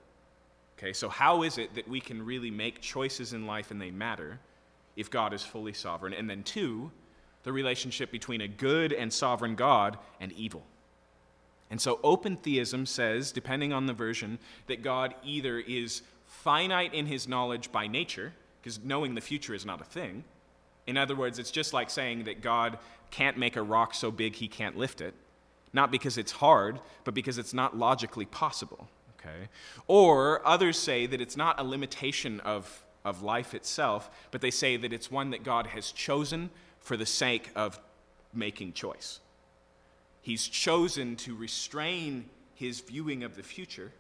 Okay, 0.79 0.93
so 0.93 1.09
how 1.09 1.43
is 1.43 1.59
it 1.59 1.75
that 1.75 1.89
we 1.89 2.01
can 2.01 2.25
really 2.25 2.53
make 2.53 2.81
choices 2.81 3.33
in 3.33 3.49
life 3.49 3.73
and 3.73 3.83
they 3.83 3.91
matter 3.91 4.39
if 4.95 5.11
God 5.11 5.33
is 5.33 5.43
fully 5.43 5.73
sovereign? 5.73 6.15
And 6.15 6.31
then 6.31 6.45
two, 6.45 6.93
the 7.43 7.53
relationship 7.53 8.13
between 8.13 8.43
a 8.43 8.49
good 8.49 8.93
and 8.93 9.13
sovereign 9.13 9.57
God 9.57 9.99
and 10.21 10.31
evil. 10.35 10.65
And 11.75 11.81
so 11.81 11.99
open 12.05 12.37
theism 12.37 12.87
says, 12.87 13.33
depending 13.33 13.73
on 13.73 13.87
the 13.87 13.93
version, 13.93 14.39
that 14.69 14.81
God 14.81 15.13
either 15.25 15.59
is 15.59 16.03
finite 16.25 16.95
in 16.95 17.07
his 17.07 17.27
knowledge 17.27 17.73
by 17.73 17.89
nature, 17.89 18.33
because 18.63 18.79
knowing 18.85 19.17
the 19.17 19.21
future 19.21 19.55
is 19.55 19.67
not 19.67 19.81
a 19.81 19.85
thing. 19.85 20.23
In 20.87 20.97
other 20.97 21.17
words, 21.17 21.41
it's 21.41 21.51
just 21.51 21.73
like 21.73 21.91
saying 21.91 22.27
that 22.27 22.43
God 22.43 22.79
can't 23.11 23.37
make 23.37 23.57
a 23.57 23.63
rock 23.63 23.93
so 23.93 24.13
big 24.13 24.37
he 24.37 24.47
can't 24.47 24.79
lift 24.79 25.01
it, 25.01 25.15
not 25.73 25.91
because 25.91 26.17
it's 26.17 26.31
hard, 26.31 26.79
but 27.03 27.13
because 27.13 27.39
it's 27.39 27.53
not 27.53 27.77
logically 27.77 28.27
possible. 28.27 28.87
Okay? 29.19 29.49
Or 29.89 30.47
others 30.47 30.79
say 30.79 31.07
that 31.07 31.21
it's 31.21 31.37
not 31.37 31.59
a 31.59 31.65
limitation 31.65 32.39
of, 32.39 32.85
of 33.05 33.25
life 33.25 33.53
itself, 33.53 34.13
but 34.31 34.41
they 34.43 34.53
say 34.53 34.77
that 34.77 34.93
it's 34.93 35.11
one 35.11 35.31
that 35.31 35.43
God 35.43 35.67
has 35.67 35.91
chosen 35.91 36.51
for 36.79 36.97
the 36.97 37.05
sake 37.05 37.51
of 37.57 37.81
making 38.33 38.75
choice. 38.75 39.19
He's 40.25 40.49
chosen 40.49 41.17
to 41.17 41.37
restrain 41.37 42.31
his 42.55 42.81
viewing 42.81 43.25
of 43.25 43.37
the 43.37 43.43
future 43.43 43.93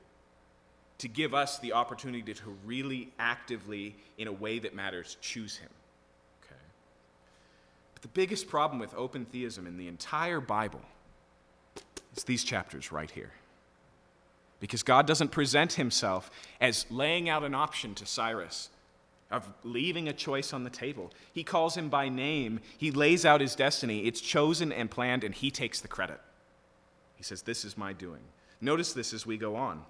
to 0.96 1.06
give 1.06 1.34
us 1.34 1.58
the 1.58 1.74
opportunity 1.74 2.32
to 2.32 2.56
really 2.64 3.12
actively, 3.18 3.94
in 4.16 4.26
a 4.26 4.32
way 4.32 4.58
that 4.58 4.74
matters, 4.74 5.18
choose 5.20 5.58
him. 5.58 5.68
Okay? 6.42 6.60
But 7.92 8.00
the 8.00 8.08
biggest 8.08 8.48
problem 8.48 8.80
with 8.80 8.94
open 8.94 9.26
theism 9.26 9.66
in 9.66 9.76
the 9.76 9.86
entire 9.86 10.40
Bible 10.40 10.80
is 12.16 12.24
these 12.24 12.42
chapters 12.42 12.90
right 12.90 13.10
here. 13.10 13.32
Because 14.60 14.82
God 14.82 15.06
doesn't 15.06 15.28
present 15.28 15.74
himself 15.74 16.30
as 16.58 16.86
laying 16.90 17.28
out 17.28 17.44
an 17.44 17.54
option 17.54 17.94
to 17.96 18.06
Cyrus 18.06 18.70
of 19.34 19.52
leaving 19.64 20.08
a 20.08 20.12
choice 20.12 20.52
on 20.52 20.64
the 20.64 20.70
table. 20.70 21.12
He 21.32 21.44
calls 21.44 21.76
him 21.76 21.88
by 21.88 22.08
name, 22.08 22.60
he 22.78 22.90
lays 22.90 23.24
out 23.24 23.40
his 23.40 23.54
destiny. 23.54 24.06
It's 24.06 24.20
chosen 24.20 24.72
and 24.72 24.90
planned, 24.90 25.24
and 25.24 25.34
he 25.34 25.50
takes 25.50 25.80
the 25.80 25.88
credit. 25.88 26.20
He 27.16 27.22
says, 27.22 27.42
This 27.42 27.64
is 27.64 27.76
my 27.76 27.92
doing. 27.92 28.22
Notice 28.60 28.92
this 28.92 29.12
as 29.12 29.26
we 29.26 29.36
go 29.36 29.56
on. 29.56 29.82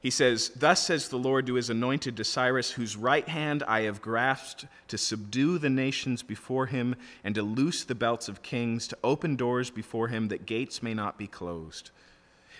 He 0.00 0.10
says, 0.10 0.50
Thus 0.50 0.82
says 0.82 1.08
the 1.08 1.18
Lord 1.18 1.46
to 1.46 1.54
his 1.54 1.70
anointed 1.70 2.16
to 2.16 2.24
Cyrus, 2.24 2.72
whose 2.72 2.96
right 2.96 3.28
hand 3.28 3.62
I 3.66 3.82
have 3.82 4.02
grasped 4.02 4.66
to 4.88 4.98
subdue 4.98 5.58
the 5.58 5.70
nations 5.70 6.22
before 6.22 6.66
him 6.66 6.96
and 7.24 7.34
to 7.34 7.42
loose 7.42 7.84
the 7.84 7.94
belts 7.94 8.28
of 8.28 8.42
kings, 8.42 8.86
to 8.88 8.98
open 9.02 9.36
doors 9.36 9.70
before 9.70 10.08
him 10.08 10.28
that 10.28 10.46
gates 10.46 10.82
may 10.82 10.94
not 10.94 11.18
be 11.18 11.26
closed. 11.26 11.90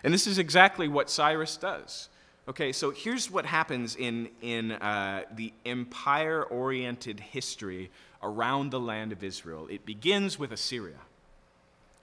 And 0.03 0.13
this 0.13 0.27
is 0.27 0.39
exactly 0.39 0.89
what 0.89 1.11
Cyrus 1.11 1.57
does. 1.57 2.09
Okay, 2.49 2.71
so 2.71 2.93
here's 2.93 3.29
what 3.29 3.45
happens 3.45 3.97
in, 3.97 4.29
in 4.41 4.71
uh, 4.71 5.23
the 5.35 5.53
empire 5.65 6.45
oriented 6.45 7.19
history 7.19 7.91
around 8.23 8.71
the 8.71 8.79
land 8.79 9.11
of 9.11 9.25
Israel 9.25 9.67
it 9.69 9.85
begins 9.85 10.39
with 10.39 10.53
Assyria. 10.53 10.99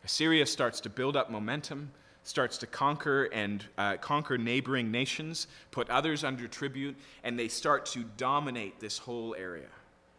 Assyria 0.04 0.46
starts 0.46 0.82
to 0.82 0.90
build 0.90 1.16
up 1.16 1.32
momentum, 1.32 1.92
starts 2.26 2.58
to 2.58 2.68
conquer 2.68 3.30
and 3.32 3.66
uh, 3.78 3.96
conquer 3.98 4.38
neighboring 4.38 4.92
nations, 4.92 5.48
put 5.72 5.90
others 5.90 6.26
under 6.26 6.46
tribute, 6.46 6.98
and 7.24 7.40
they 7.40 7.48
start 7.48 7.86
to 7.86 8.04
dominate 8.18 8.82
this 8.82 8.98
whole 8.98 9.34
area. 9.36 9.70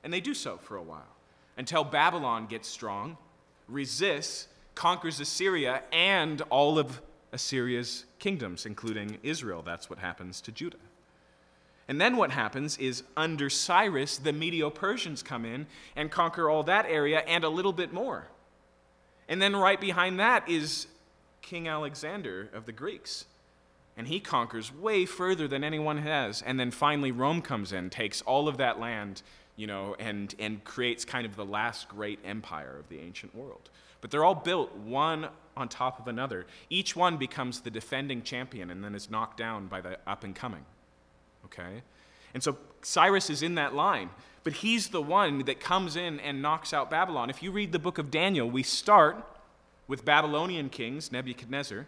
And 0.03 0.11
they 0.11 0.21
do 0.21 0.33
so 0.33 0.57
for 0.57 0.77
a 0.77 0.83
while 0.83 1.17
until 1.59 1.85
Babylon 1.85 2.47
gets 2.47 2.67
strong, 2.67 3.19
resists, 3.69 4.49
conquers 4.75 5.21
Assyria 5.21 5.83
and 5.93 6.41
all 6.49 6.79
of 6.79 7.03
Assyria's 7.35 8.07
kingdoms, 8.21 8.65
including 8.65 9.19
Israel. 9.23 9.61
That's 9.61 9.91
what 9.91 9.99
happens 9.99 10.41
to 10.43 10.53
Judah. 10.53 10.79
And 11.89 12.01
then 12.01 12.17
what 12.17 12.31
happens 12.31 12.79
is 12.79 13.03
under 13.17 13.51
Cyrus, 13.51 14.17
the 14.17 14.33
Medo 14.33 14.71
Persians 14.71 15.23
come 15.23 15.45
in 15.45 15.67
and 15.97 16.11
conquer 16.11 16.49
all 16.49 16.63
that 16.63 16.87
area 16.87 17.19
and 17.27 17.45
a 17.45 17.49
little 17.49 17.73
bit 17.73 17.93
more. 17.93 18.29
And 19.29 19.43
then 19.43 19.55
right 19.55 19.81
behind 19.81 20.19
that 20.21 20.49
is 20.49 20.87
King 21.43 21.69
Alexander 21.69 22.49
of 22.55 22.67
the 22.67 22.73
Greeks. 22.73 23.27
And 23.97 24.09
he 24.09 24.21
conquers 24.21 24.73
way 24.73 25.05
further 25.05 25.47
than 25.47 25.63
anyone 25.63 25.99
has. 25.99 26.41
And 26.41 26.59
then 26.59 26.71
finally, 26.71 27.13
Rome 27.13 27.43
comes 27.43 27.73
in, 27.73 27.91
takes 27.91 28.23
all 28.23 28.49
of 28.49 28.57
that 28.59 28.81
land, 28.81 29.23
you 29.57 29.67
know, 29.67 29.95
and, 29.99 30.35
and 30.39 30.65
creates 30.65 31.05
kind 31.05 31.27
of 31.27 31.37
the 31.37 31.45
last 31.45 31.89
great 31.89 32.19
empire 32.25 32.77
of 32.79 32.89
the 32.89 33.01
ancient 33.01 33.35
world. 33.35 33.71
But 34.05 34.11
they're 34.11 34.23
all 34.23 34.35
built 34.35 34.77
one 34.77 35.29
on 35.57 35.67
top 35.71 35.99
of 35.99 36.09
another. 36.09 36.45
Each 36.69 36.95
one 36.95 37.17
becomes 37.17 37.63
the 37.63 37.71
defending 37.71 38.21
champion 38.21 38.69
and 38.71 38.85
then 38.85 38.95
is 38.95 39.09
knocked 39.09 39.39
down 39.39 39.67
by 39.67 39.81
the 39.81 39.99
up 40.07 40.25
and 40.25 40.37
coming. 40.37 40.67
Okay? 41.47 41.81
And 42.35 42.43
so 42.43 42.59
Cyrus 42.83 43.31
is 43.31 43.43
in 43.43 43.55
that 43.55 43.75
line, 43.75 44.11
but 44.43 44.53
he's 44.53 44.89
the 44.89 45.01
one 45.01 45.39
that 45.47 45.59
comes 45.59 45.97
in 45.97 46.21
and 46.21 46.43
knocks 46.43 46.75
out 46.75 46.91
Babylon. 46.91 47.31
If 47.31 47.43
you 47.43 47.51
read 47.51 47.73
the 47.73 47.79
book 47.79 47.97
of 47.97 48.11
Daniel, 48.11 48.47
we 48.47 48.63
start 48.63 49.25
with 49.89 50.05
Babylonian 50.05 50.69
kings, 50.69 51.11
Nebuchadnezzar, 51.11 51.87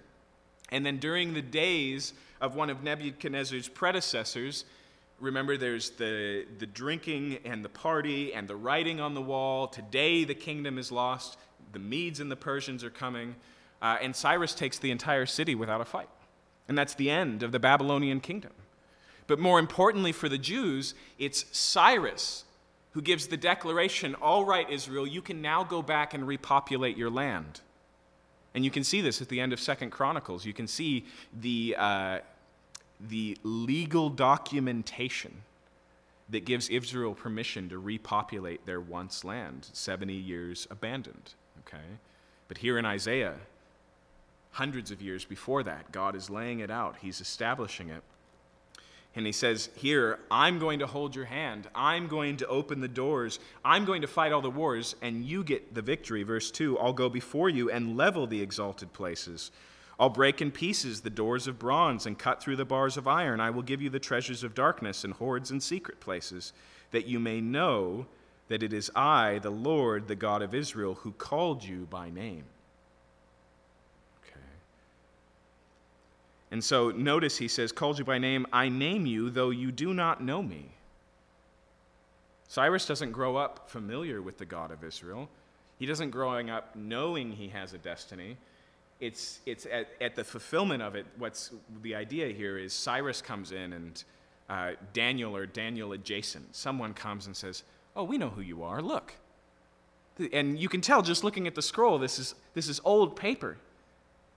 and 0.70 0.86
then 0.86 0.96
during 0.96 1.34
the 1.34 1.42
days 1.42 2.14
of 2.40 2.56
one 2.56 2.70
of 2.70 2.82
Nebuchadnezzar's 2.82 3.68
predecessors, 3.68 4.64
remember 5.20 5.58
there's 5.58 5.90
the, 5.90 6.46
the 6.60 6.66
drinking 6.66 7.40
and 7.44 7.62
the 7.62 7.68
party 7.68 8.32
and 8.32 8.48
the 8.48 8.56
writing 8.56 9.00
on 9.00 9.12
the 9.12 9.20
wall. 9.20 9.68
Today 9.68 10.24
the 10.24 10.34
kingdom 10.34 10.78
is 10.78 10.90
lost 10.90 11.36
the 11.72 11.78
Medes 11.78 12.20
and 12.20 12.30
the 12.30 12.36
Persians 12.36 12.84
are 12.84 12.90
coming, 12.90 13.36
uh, 13.82 13.98
and 14.00 14.14
Cyrus 14.14 14.54
takes 14.54 14.78
the 14.78 14.90
entire 14.90 15.26
city 15.26 15.54
without 15.54 15.80
a 15.80 15.84
fight. 15.84 16.08
And 16.68 16.76
that's 16.76 16.94
the 16.94 17.10
end 17.10 17.42
of 17.42 17.52
the 17.52 17.58
Babylonian 17.58 18.20
kingdom. 18.20 18.52
But 19.26 19.38
more 19.38 19.58
importantly 19.58 20.12
for 20.12 20.28
the 20.28 20.38
Jews, 20.38 20.94
it's 21.18 21.44
Cyrus 21.52 22.44
who 22.92 23.02
gives 23.02 23.26
the 23.26 23.36
declaration 23.36 24.14
All 24.16 24.44
right, 24.44 24.68
Israel, 24.70 25.06
you 25.06 25.20
can 25.20 25.42
now 25.42 25.64
go 25.64 25.82
back 25.82 26.14
and 26.14 26.26
repopulate 26.26 26.96
your 26.96 27.10
land. 27.10 27.60
And 28.54 28.64
you 28.64 28.70
can 28.70 28.84
see 28.84 29.02
this 29.02 29.20
at 29.20 29.28
the 29.28 29.38
end 29.38 29.52
of 29.52 29.60
Second 29.60 29.90
Chronicles. 29.90 30.46
You 30.46 30.54
can 30.54 30.66
see 30.66 31.04
the, 31.38 31.76
uh, 31.78 32.18
the 33.08 33.36
legal 33.42 34.08
documentation 34.08 35.42
that 36.30 36.46
gives 36.46 36.70
Israel 36.70 37.14
permission 37.14 37.68
to 37.68 37.78
repopulate 37.78 38.64
their 38.64 38.80
once 38.80 39.24
land, 39.24 39.68
70 39.72 40.14
years 40.14 40.66
abandoned 40.70 41.34
okay? 41.66 41.84
But 42.48 42.58
here 42.58 42.78
in 42.78 42.84
Isaiah, 42.84 43.34
hundreds 44.52 44.90
of 44.90 45.02
years 45.02 45.24
before 45.24 45.62
that, 45.64 45.92
God 45.92 46.14
is 46.14 46.30
laying 46.30 46.60
it 46.60 46.70
out, 46.70 46.96
He's 47.00 47.20
establishing 47.20 47.88
it. 47.88 48.02
And 49.16 49.24
he 49.24 49.32
says, 49.32 49.70
Here, 49.74 50.18
I'm 50.30 50.58
going 50.58 50.78
to 50.80 50.86
hold 50.86 51.16
your 51.16 51.24
hand. 51.24 51.68
I'm 51.74 52.06
going 52.06 52.36
to 52.36 52.46
open 52.48 52.80
the 52.80 52.88
doors. 52.88 53.40
I'm 53.64 53.86
going 53.86 54.02
to 54.02 54.06
fight 54.06 54.30
all 54.30 54.42
the 54.42 54.50
wars, 54.50 54.94
and 55.00 55.24
you 55.24 55.42
get 55.42 55.74
the 55.74 55.80
victory. 55.80 56.22
Verse 56.22 56.50
2 56.50 56.78
I'll 56.78 56.92
go 56.92 57.08
before 57.08 57.48
you 57.48 57.70
and 57.70 57.96
level 57.96 58.26
the 58.26 58.42
exalted 58.42 58.92
places. 58.92 59.50
I'll 59.98 60.10
break 60.10 60.42
in 60.42 60.50
pieces 60.50 61.00
the 61.00 61.08
doors 61.08 61.46
of 61.46 61.58
bronze 61.58 62.04
and 62.04 62.18
cut 62.18 62.42
through 62.42 62.56
the 62.56 62.66
bars 62.66 62.98
of 62.98 63.08
iron. 63.08 63.40
I 63.40 63.48
will 63.48 63.62
give 63.62 63.80
you 63.80 63.88
the 63.88 63.98
treasures 63.98 64.44
of 64.44 64.54
darkness 64.54 65.04
and 65.04 65.14
hoards 65.14 65.50
and 65.50 65.62
secret 65.62 66.00
places, 66.00 66.52
that 66.90 67.06
you 67.06 67.18
may 67.18 67.40
know 67.40 68.06
that 68.48 68.62
it 68.62 68.72
is 68.72 68.90
I, 68.94 69.38
the 69.38 69.50
Lord, 69.50 70.08
the 70.08 70.14
God 70.14 70.42
of 70.42 70.54
Israel, 70.54 70.94
who 70.94 71.12
called 71.12 71.64
you 71.64 71.86
by 71.90 72.10
name. 72.10 72.44
Okay. 74.22 74.40
And 76.50 76.62
so 76.62 76.90
notice 76.90 77.38
he 77.38 77.48
says, 77.48 77.72
Called 77.72 77.98
you 77.98 78.04
by 78.04 78.18
name, 78.18 78.46
I 78.52 78.68
name 78.68 79.06
you, 79.06 79.30
though 79.30 79.50
you 79.50 79.72
do 79.72 79.92
not 79.92 80.22
know 80.22 80.42
me. 80.42 80.70
Cyrus 82.48 82.86
doesn't 82.86 83.12
grow 83.12 83.36
up 83.36 83.68
familiar 83.68 84.22
with 84.22 84.38
the 84.38 84.46
God 84.46 84.70
of 84.70 84.84
Israel. 84.84 85.28
He 85.78 85.86
doesn't 85.86 86.10
growing 86.10 86.48
up 86.48 86.74
knowing 86.76 87.32
he 87.32 87.48
has 87.48 87.74
a 87.74 87.78
destiny. 87.78 88.36
It's, 89.00 89.40
it's 89.44 89.66
at, 89.66 89.88
at 90.00 90.14
the 90.14 90.24
fulfillment 90.24 90.82
of 90.82 90.94
it, 90.94 91.04
what's 91.18 91.50
the 91.82 91.94
idea 91.94 92.28
here 92.28 92.56
is 92.56 92.72
Cyrus 92.72 93.20
comes 93.20 93.52
in 93.52 93.72
and 93.72 94.04
uh, 94.48 94.72
Daniel 94.92 95.36
or 95.36 95.44
Daniel 95.44 95.92
adjacent, 95.92 96.54
someone 96.54 96.94
comes 96.94 97.26
and 97.26 97.36
says, 97.36 97.64
Oh, 97.96 98.04
we 98.04 98.18
know 98.18 98.28
who 98.28 98.42
you 98.42 98.62
are. 98.62 98.82
Look. 98.82 99.14
And 100.32 100.58
you 100.58 100.68
can 100.68 100.80
tell 100.80 101.02
just 101.02 101.24
looking 101.24 101.46
at 101.46 101.54
the 101.54 101.62
scroll, 101.62 101.98
this 101.98 102.18
is, 102.18 102.34
this 102.54 102.68
is 102.68 102.80
old 102.84 103.16
paper. 103.16 103.56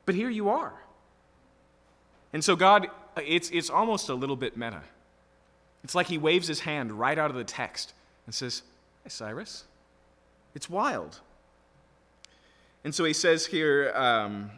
But 0.06 0.16
here 0.16 0.30
you 0.30 0.50
are. 0.50 0.74
And 2.34 2.44
so, 2.44 2.56
God, 2.56 2.88
it's, 3.18 3.50
it's 3.52 3.70
almost 3.70 4.10
a 4.10 4.14
little 4.14 4.36
bit 4.36 4.58
meta. 4.58 4.82
It's 5.84 5.96
like 5.96 6.08
he 6.08 6.18
waves 6.18 6.48
his 6.48 6.62
hand 6.62 6.92
right 6.92 7.18
out 7.18 7.30
of 7.30 7.36
the 7.36 7.44
text 7.44 7.94
and 8.26 8.34
says, 8.34 8.64
Hey, 9.04 9.10
Cyrus. 9.10 9.66
It's 10.56 10.70
wild. 10.70 11.20
And 12.84 12.94
so 12.96 13.04
he 13.04 13.14
says 13.14 13.46
here, 13.46 13.92
um, 13.96 14.52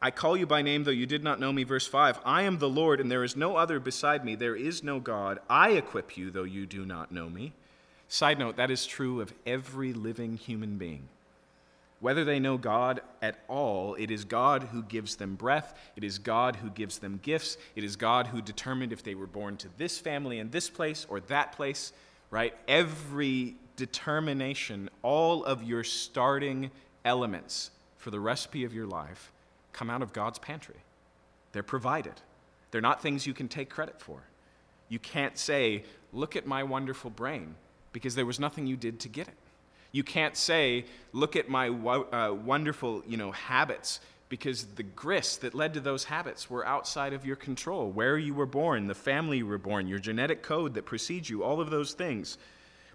I 0.00 0.10
call 0.10 0.36
you 0.36 0.46
by 0.46 0.62
name, 0.62 0.84
though 0.84 0.92
you 0.92 1.06
did 1.06 1.24
not 1.24 1.40
know 1.40 1.52
me. 1.52 1.64
Verse 1.64 1.86
5 1.86 2.20
I 2.24 2.42
am 2.42 2.58
the 2.58 2.68
Lord, 2.68 3.00
and 3.00 3.10
there 3.10 3.24
is 3.24 3.36
no 3.36 3.56
other 3.56 3.80
beside 3.80 4.24
me. 4.24 4.34
There 4.34 4.54
is 4.54 4.82
no 4.82 5.00
God. 5.00 5.40
I 5.48 5.70
equip 5.70 6.16
you, 6.16 6.30
though 6.30 6.44
you 6.44 6.66
do 6.66 6.84
not 6.84 7.10
know 7.10 7.28
me. 7.28 7.52
Side 8.08 8.38
note, 8.38 8.56
that 8.56 8.70
is 8.70 8.86
true 8.86 9.20
of 9.20 9.32
every 9.46 9.92
living 9.92 10.36
human 10.36 10.78
being. 10.78 11.08
Whether 12.00 12.24
they 12.24 12.38
know 12.38 12.56
God 12.56 13.00
at 13.20 13.40
all, 13.48 13.94
it 13.96 14.10
is 14.10 14.24
God 14.24 14.64
who 14.64 14.82
gives 14.82 15.16
them 15.16 15.34
breath. 15.34 15.76
It 15.96 16.04
is 16.04 16.18
God 16.18 16.56
who 16.56 16.70
gives 16.70 16.98
them 16.98 17.18
gifts. 17.22 17.58
It 17.74 17.82
is 17.82 17.96
God 17.96 18.28
who 18.28 18.40
determined 18.40 18.92
if 18.92 19.02
they 19.02 19.16
were 19.16 19.26
born 19.26 19.56
to 19.58 19.68
this 19.76 19.98
family 19.98 20.38
in 20.38 20.50
this 20.50 20.70
place 20.70 21.06
or 21.08 21.20
that 21.20 21.52
place, 21.52 21.92
right? 22.30 22.54
Every 22.68 23.56
determination, 23.76 24.90
all 25.02 25.44
of 25.44 25.64
your 25.64 25.82
starting 25.82 26.70
elements 27.04 27.72
for 27.96 28.10
the 28.10 28.20
recipe 28.20 28.64
of 28.64 28.72
your 28.72 28.86
life 28.86 29.32
come 29.72 29.90
out 29.90 30.02
of 30.02 30.12
God's 30.12 30.38
pantry. 30.38 30.76
They're 31.52 31.62
provided, 31.62 32.14
they're 32.70 32.80
not 32.80 33.02
things 33.02 33.26
you 33.26 33.34
can 33.34 33.48
take 33.48 33.70
credit 33.70 34.00
for. 34.00 34.22
You 34.88 34.98
can't 34.98 35.36
say, 35.36 35.84
Look 36.12 36.36
at 36.36 36.46
my 36.46 36.62
wonderful 36.62 37.10
brain, 37.10 37.54
because 37.92 38.14
there 38.14 38.26
was 38.26 38.40
nothing 38.40 38.66
you 38.66 38.76
did 38.76 39.00
to 39.00 39.08
get 39.08 39.28
it. 39.28 39.34
You 39.92 40.02
can't 40.02 40.36
say, 40.36 40.84
Look 41.12 41.36
at 41.36 41.48
my 41.48 41.68
uh, 41.68 42.32
wonderful 42.32 43.02
you 43.06 43.16
know, 43.16 43.32
habits, 43.32 44.00
because 44.28 44.64
the 44.64 44.82
grist 44.82 45.40
that 45.40 45.54
led 45.54 45.74
to 45.74 45.80
those 45.80 46.04
habits 46.04 46.50
were 46.50 46.66
outside 46.66 47.12
of 47.12 47.24
your 47.24 47.36
control. 47.36 47.90
Where 47.90 48.18
you 48.18 48.34
were 48.34 48.46
born, 48.46 48.86
the 48.86 48.94
family 48.94 49.38
you 49.38 49.46
were 49.46 49.58
born, 49.58 49.88
your 49.88 49.98
genetic 49.98 50.42
code 50.42 50.74
that 50.74 50.84
precedes 50.84 51.30
you, 51.30 51.42
all 51.42 51.60
of 51.60 51.70
those 51.70 51.94
things. 51.94 52.36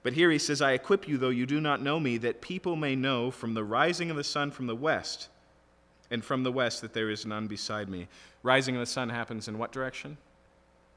But 0.04 0.14
here 0.14 0.30
he 0.30 0.38
says, 0.38 0.62
I 0.62 0.74
equip 0.74 1.08
you, 1.08 1.18
though 1.18 1.30
you 1.30 1.46
do 1.46 1.62
not 1.62 1.82
know 1.82 2.00
me, 2.00 2.18
that 2.20 2.42
people 2.42 2.76
may 2.76 2.96
know 2.96 3.32
from 3.32 3.54
the 3.54 3.64
rising 3.64 4.12
of 4.12 4.18
the 4.18 4.24
sun 4.24 4.52
from 4.52 4.68
the 4.68 4.76
west 4.76 5.30
and 6.12 6.24
from 6.24 6.44
the 6.44 6.52
west 6.52 6.82
that 6.82 6.94
there 6.94 7.10
is 7.10 7.26
none 7.26 7.48
beside 7.48 7.90
me. 7.90 8.08
Rising 8.44 8.76
of 8.76 8.82
the 8.82 8.86
sun 8.86 9.10
happens 9.10 9.48
in 9.48 9.58
what 9.58 9.72
direction? 9.72 10.18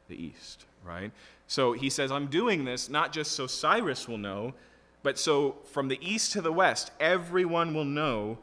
The 0.09 0.23
east, 0.23 0.67
right? 0.85 1.13
So 1.47 1.73
he 1.73 1.91
says, 1.91 2.11
I'm 2.11 2.27
doing 2.27 2.65
this 2.65 2.89
not 2.89 3.13
just 3.13 3.33
so 3.33 3.47
Cyrus 3.47 4.09
will 4.09 4.19
know, 4.19 4.55
but 5.03 5.19
so 5.19 5.57
from 5.71 5.89
the 5.89 5.99
east 6.03 6.33
to 6.33 6.43
the 6.43 6.53
west, 6.53 6.91
everyone 6.99 7.75
will 7.75 7.85
know 7.85 8.39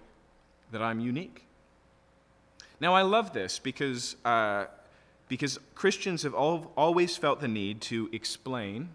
that 0.72 0.82
I'm 0.82 1.00
unique. 1.00 1.46
Now, 2.80 2.94
I 2.94 3.02
love 3.02 3.34
this 3.34 3.60
because, 3.60 4.16
uh, 4.26 4.66
because 5.28 5.60
Christians 5.76 6.24
have 6.24 6.34
all, 6.34 6.72
always 6.76 7.18
felt 7.18 7.42
the 7.42 7.48
need 7.48 7.82
to 7.82 8.10
explain 8.12 8.90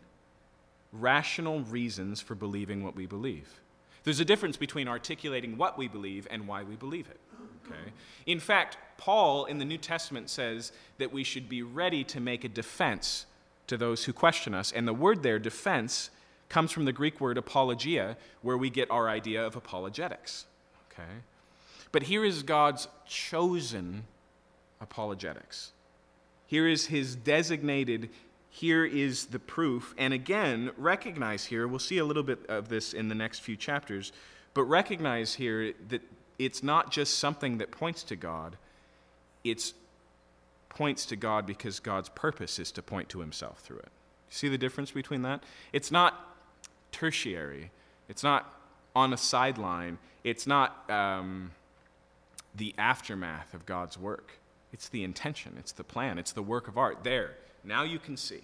rational 0.92 1.60
reasons 1.60 2.20
for 2.20 2.34
believing 2.34 2.82
what 2.82 2.96
we 2.96 3.06
believe. 3.06 3.60
There's 4.04 4.20
a 4.20 4.24
difference 4.24 4.56
between 4.56 4.88
articulating 4.88 5.58
what 5.58 5.76
we 5.76 5.88
believe 5.88 6.26
and 6.30 6.46
why 6.48 6.62
we 6.62 6.76
believe 6.76 7.08
it. 7.08 7.20
Okay? 7.66 7.92
In 8.26 8.40
fact, 8.40 8.78
Paul 8.96 9.44
in 9.44 9.58
the 9.58 9.64
New 9.64 9.78
Testament 9.78 10.30
says 10.30 10.72
that 10.96 11.12
we 11.12 11.24
should 11.24 11.48
be 11.48 11.62
ready 11.62 12.04
to 12.04 12.20
make 12.20 12.44
a 12.44 12.48
defense 12.48 13.26
to 13.68 13.76
those 13.76 14.04
who 14.04 14.12
question 14.12 14.54
us. 14.54 14.72
And 14.72 14.86
the 14.86 14.94
word 14.94 15.22
there, 15.22 15.38
defense, 15.38 16.10
comes 16.48 16.72
from 16.72 16.84
the 16.84 16.92
Greek 16.92 17.20
word 17.20 17.38
apologia, 17.38 18.16
where 18.42 18.56
we 18.56 18.70
get 18.70 18.90
our 18.90 19.08
idea 19.08 19.44
of 19.44 19.56
apologetics. 19.56 20.46
Okay? 20.92 21.08
But 21.92 22.04
here 22.04 22.24
is 22.24 22.42
God's 22.42 22.88
chosen 23.06 24.04
apologetics. 24.80 25.72
Here 26.46 26.66
is 26.66 26.86
his 26.86 27.14
designated 27.14 28.10
here 28.50 28.84
is 28.84 29.26
the 29.26 29.38
proof. 29.38 29.94
And 29.96 30.12
again, 30.12 30.70
recognize 30.76 31.44
here, 31.44 31.68
we'll 31.68 31.78
see 31.78 31.98
a 31.98 32.04
little 32.04 32.22
bit 32.22 32.44
of 32.48 32.68
this 32.68 32.92
in 32.92 33.08
the 33.08 33.14
next 33.14 33.40
few 33.40 33.56
chapters, 33.56 34.12
but 34.54 34.64
recognize 34.64 35.34
here 35.34 35.74
that 35.90 36.02
it's 36.38 36.62
not 36.62 36.90
just 36.90 37.18
something 37.18 37.58
that 37.58 37.70
points 37.70 38.02
to 38.04 38.16
God, 38.16 38.56
it 39.44 39.72
points 40.68 41.06
to 41.06 41.16
God 41.16 41.46
because 41.46 41.80
God's 41.80 42.08
purpose 42.10 42.58
is 42.58 42.70
to 42.72 42.82
point 42.82 43.08
to 43.10 43.20
himself 43.20 43.60
through 43.60 43.78
it. 43.78 43.88
See 44.30 44.48
the 44.48 44.58
difference 44.58 44.90
between 44.90 45.22
that? 45.22 45.42
It's 45.72 45.90
not 45.90 46.36
tertiary, 46.92 47.70
it's 48.08 48.22
not 48.22 48.52
on 48.94 49.12
a 49.12 49.16
sideline, 49.16 49.98
it's 50.24 50.46
not 50.46 50.88
um, 50.90 51.52
the 52.54 52.74
aftermath 52.78 53.54
of 53.54 53.64
God's 53.66 53.98
work. 53.98 54.32
It's 54.72 54.88
the 54.88 55.02
intention, 55.02 55.56
it's 55.58 55.72
the 55.72 55.84
plan, 55.84 56.18
it's 56.18 56.32
the 56.32 56.42
work 56.42 56.68
of 56.68 56.76
art. 56.76 57.04
There, 57.04 57.36
now 57.64 57.84
you 57.84 57.98
can 57.98 58.16
see. 58.16 58.42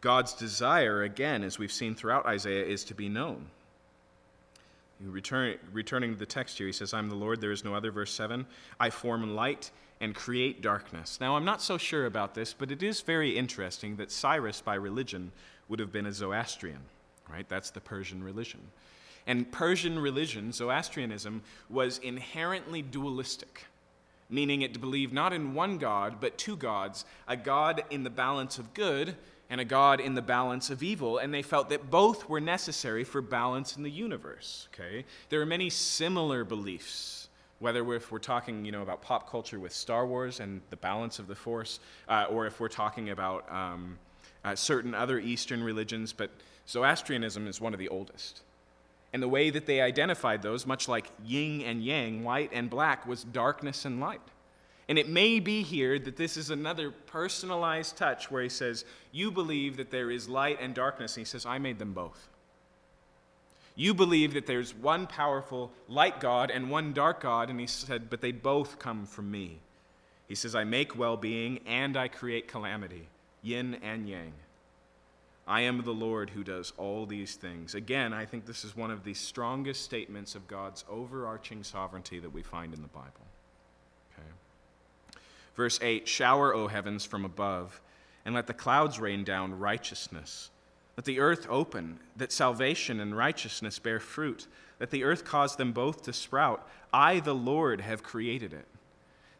God's 0.00 0.32
desire, 0.32 1.02
again, 1.02 1.44
as 1.44 1.58
we've 1.58 1.72
seen 1.72 1.94
throughout 1.94 2.24
Isaiah, 2.24 2.64
is 2.64 2.84
to 2.84 2.94
be 2.94 3.08
known. 3.08 3.46
Return, 5.02 5.56
returning 5.72 6.12
to 6.12 6.18
the 6.18 6.26
text 6.26 6.58
here, 6.58 6.66
he 6.66 6.72
says, 6.72 6.94
I'm 6.94 7.08
the 7.08 7.14
Lord, 7.14 7.40
there 7.40 7.52
is 7.52 7.64
no 7.64 7.74
other. 7.74 7.90
Verse 7.90 8.12
7 8.12 8.46
I 8.78 8.90
form 8.90 9.34
light 9.34 9.70
and 10.00 10.14
create 10.14 10.62
darkness. 10.62 11.18
Now, 11.20 11.36
I'm 11.36 11.44
not 11.44 11.60
so 11.62 11.76
sure 11.76 12.06
about 12.06 12.34
this, 12.34 12.54
but 12.54 12.70
it 12.70 12.82
is 12.82 13.00
very 13.02 13.36
interesting 13.36 13.96
that 13.96 14.10
Cyrus, 14.10 14.60
by 14.60 14.74
religion, 14.74 15.32
would 15.68 15.78
have 15.78 15.92
been 15.92 16.06
a 16.06 16.12
Zoroastrian, 16.12 16.80
right? 17.30 17.48
That's 17.48 17.70
the 17.70 17.80
Persian 17.80 18.22
religion. 18.24 18.60
And 19.26 19.50
Persian 19.52 19.98
religion, 19.98 20.52
Zoroastrianism, 20.52 21.42
was 21.68 21.98
inherently 21.98 22.82
dualistic 22.82 23.66
meaning 24.30 24.62
it 24.62 24.80
believed 24.80 25.12
not 25.12 25.32
in 25.32 25.54
one 25.54 25.76
God, 25.76 26.16
but 26.20 26.38
two 26.38 26.56
gods, 26.56 27.04
a 27.26 27.36
God 27.36 27.82
in 27.90 28.04
the 28.04 28.10
balance 28.10 28.58
of 28.58 28.72
good 28.74 29.16
and 29.50 29.60
a 29.60 29.64
God 29.64 30.00
in 30.00 30.14
the 30.14 30.22
balance 30.22 30.70
of 30.70 30.82
evil, 30.82 31.18
and 31.18 31.34
they 31.34 31.42
felt 31.42 31.68
that 31.70 31.90
both 31.90 32.28
were 32.28 32.40
necessary 32.40 33.02
for 33.02 33.20
balance 33.20 33.76
in 33.76 33.82
the 33.82 33.90
universe. 33.90 34.68
Okay? 34.72 35.04
There 35.28 35.40
are 35.40 35.46
many 35.46 35.68
similar 35.68 36.44
beliefs, 36.44 37.19
whether 37.60 37.84
we're, 37.84 37.96
if 37.96 38.10
we're 38.10 38.18
talking 38.18 38.64
you 38.64 38.72
know, 38.72 38.82
about 38.82 39.02
pop 39.02 39.30
culture 39.30 39.60
with 39.60 39.72
Star 39.72 40.06
Wars 40.06 40.40
and 40.40 40.60
the 40.70 40.76
balance 40.76 41.18
of 41.18 41.28
the 41.28 41.34
Force, 41.34 41.78
uh, 42.08 42.26
or 42.28 42.46
if 42.46 42.58
we're 42.58 42.68
talking 42.68 43.10
about 43.10 43.50
um, 43.52 43.98
uh, 44.44 44.54
certain 44.56 44.94
other 44.94 45.18
Eastern 45.18 45.62
religions, 45.62 46.12
but 46.12 46.30
Zoroastrianism 46.66 47.46
is 47.46 47.60
one 47.60 47.72
of 47.72 47.78
the 47.78 47.88
oldest. 47.88 48.40
And 49.12 49.22
the 49.22 49.28
way 49.28 49.50
that 49.50 49.66
they 49.66 49.80
identified 49.80 50.42
those, 50.42 50.66
much 50.66 50.88
like 50.88 51.10
yin 51.24 51.62
and 51.62 51.84
yang, 51.84 52.24
white 52.24 52.50
and 52.52 52.70
black, 52.70 53.06
was 53.06 53.24
darkness 53.24 53.84
and 53.84 54.00
light. 54.00 54.20
And 54.88 54.98
it 54.98 55.08
may 55.08 55.38
be 55.38 55.62
here 55.62 55.98
that 55.98 56.16
this 56.16 56.36
is 56.36 56.50
another 56.50 56.90
personalized 56.90 57.96
touch 57.96 58.30
where 58.30 58.42
he 58.42 58.48
says, 58.48 58.84
You 59.12 59.30
believe 59.30 59.76
that 59.76 59.90
there 59.90 60.10
is 60.10 60.28
light 60.28 60.58
and 60.60 60.74
darkness. 60.74 61.16
And 61.16 61.20
he 61.20 61.28
says, 61.28 61.44
I 61.44 61.58
made 61.58 61.78
them 61.78 61.92
both. 61.92 62.29
You 63.80 63.94
believe 63.94 64.34
that 64.34 64.44
there's 64.44 64.74
one 64.74 65.06
powerful 65.06 65.72
light 65.88 66.20
God 66.20 66.50
and 66.50 66.68
one 66.68 66.92
dark 66.92 67.22
God. 67.22 67.48
And 67.48 67.58
he 67.58 67.66
said, 67.66 68.10
But 68.10 68.20
they 68.20 68.30
both 68.30 68.78
come 68.78 69.06
from 69.06 69.30
me. 69.30 69.56
He 70.28 70.34
says, 70.34 70.54
I 70.54 70.64
make 70.64 70.98
well 70.98 71.16
being 71.16 71.60
and 71.66 71.96
I 71.96 72.08
create 72.08 72.46
calamity, 72.46 73.08
yin 73.40 73.78
and 73.82 74.06
yang. 74.06 74.34
I 75.46 75.62
am 75.62 75.82
the 75.82 75.94
Lord 75.94 76.28
who 76.28 76.44
does 76.44 76.74
all 76.76 77.06
these 77.06 77.36
things. 77.36 77.74
Again, 77.74 78.12
I 78.12 78.26
think 78.26 78.44
this 78.44 78.66
is 78.66 78.76
one 78.76 78.90
of 78.90 79.02
the 79.02 79.14
strongest 79.14 79.82
statements 79.82 80.34
of 80.34 80.46
God's 80.46 80.84
overarching 80.86 81.62
sovereignty 81.62 82.18
that 82.18 82.34
we 82.34 82.42
find 82.42 82.74
in 82.74 82.82
the 82.82 82.88
Bible. 82.88 83.26
Okay. 84.12 84.28
Verse 85.56 85.78
8 85.80 86.06
Shower, 86.06 86.54
O 86.54 86.68
heavens, 86.68 87.06
from 87.06 87.24
above, 87.24 87.80
and 88.26 88.34
let 88.34 88.46
the 88.46 88.52
clouds 88.52 89.00
rain 89.00 89.24
down 89.24 89.58
righteousness. 89.58 90.50
Let 91.00 91.06
the 91.06 91.20
earth 91.20 91.46
open, 91.48 91.98
that 92.18 92.30
salvation 92.30 93.00
and 93.00 93.16
righteousness 93.16 93.78
bear 93.78 94.00
fruit. 94.00 94.46
Let 94.78 94.90
the 94.90 95.02
earth 95.02 95.24
cause 95.24 95.56
them 95.56 95.72
both 95.72 96.02
to 96.02 96.12
sprout. 96.12 96.68
I, 96.92 97.20
the 97.20 97.34
Lord, 97.34 97.80
have 97.80 98.02
created 98.02 98.52
it. 98.52 98.66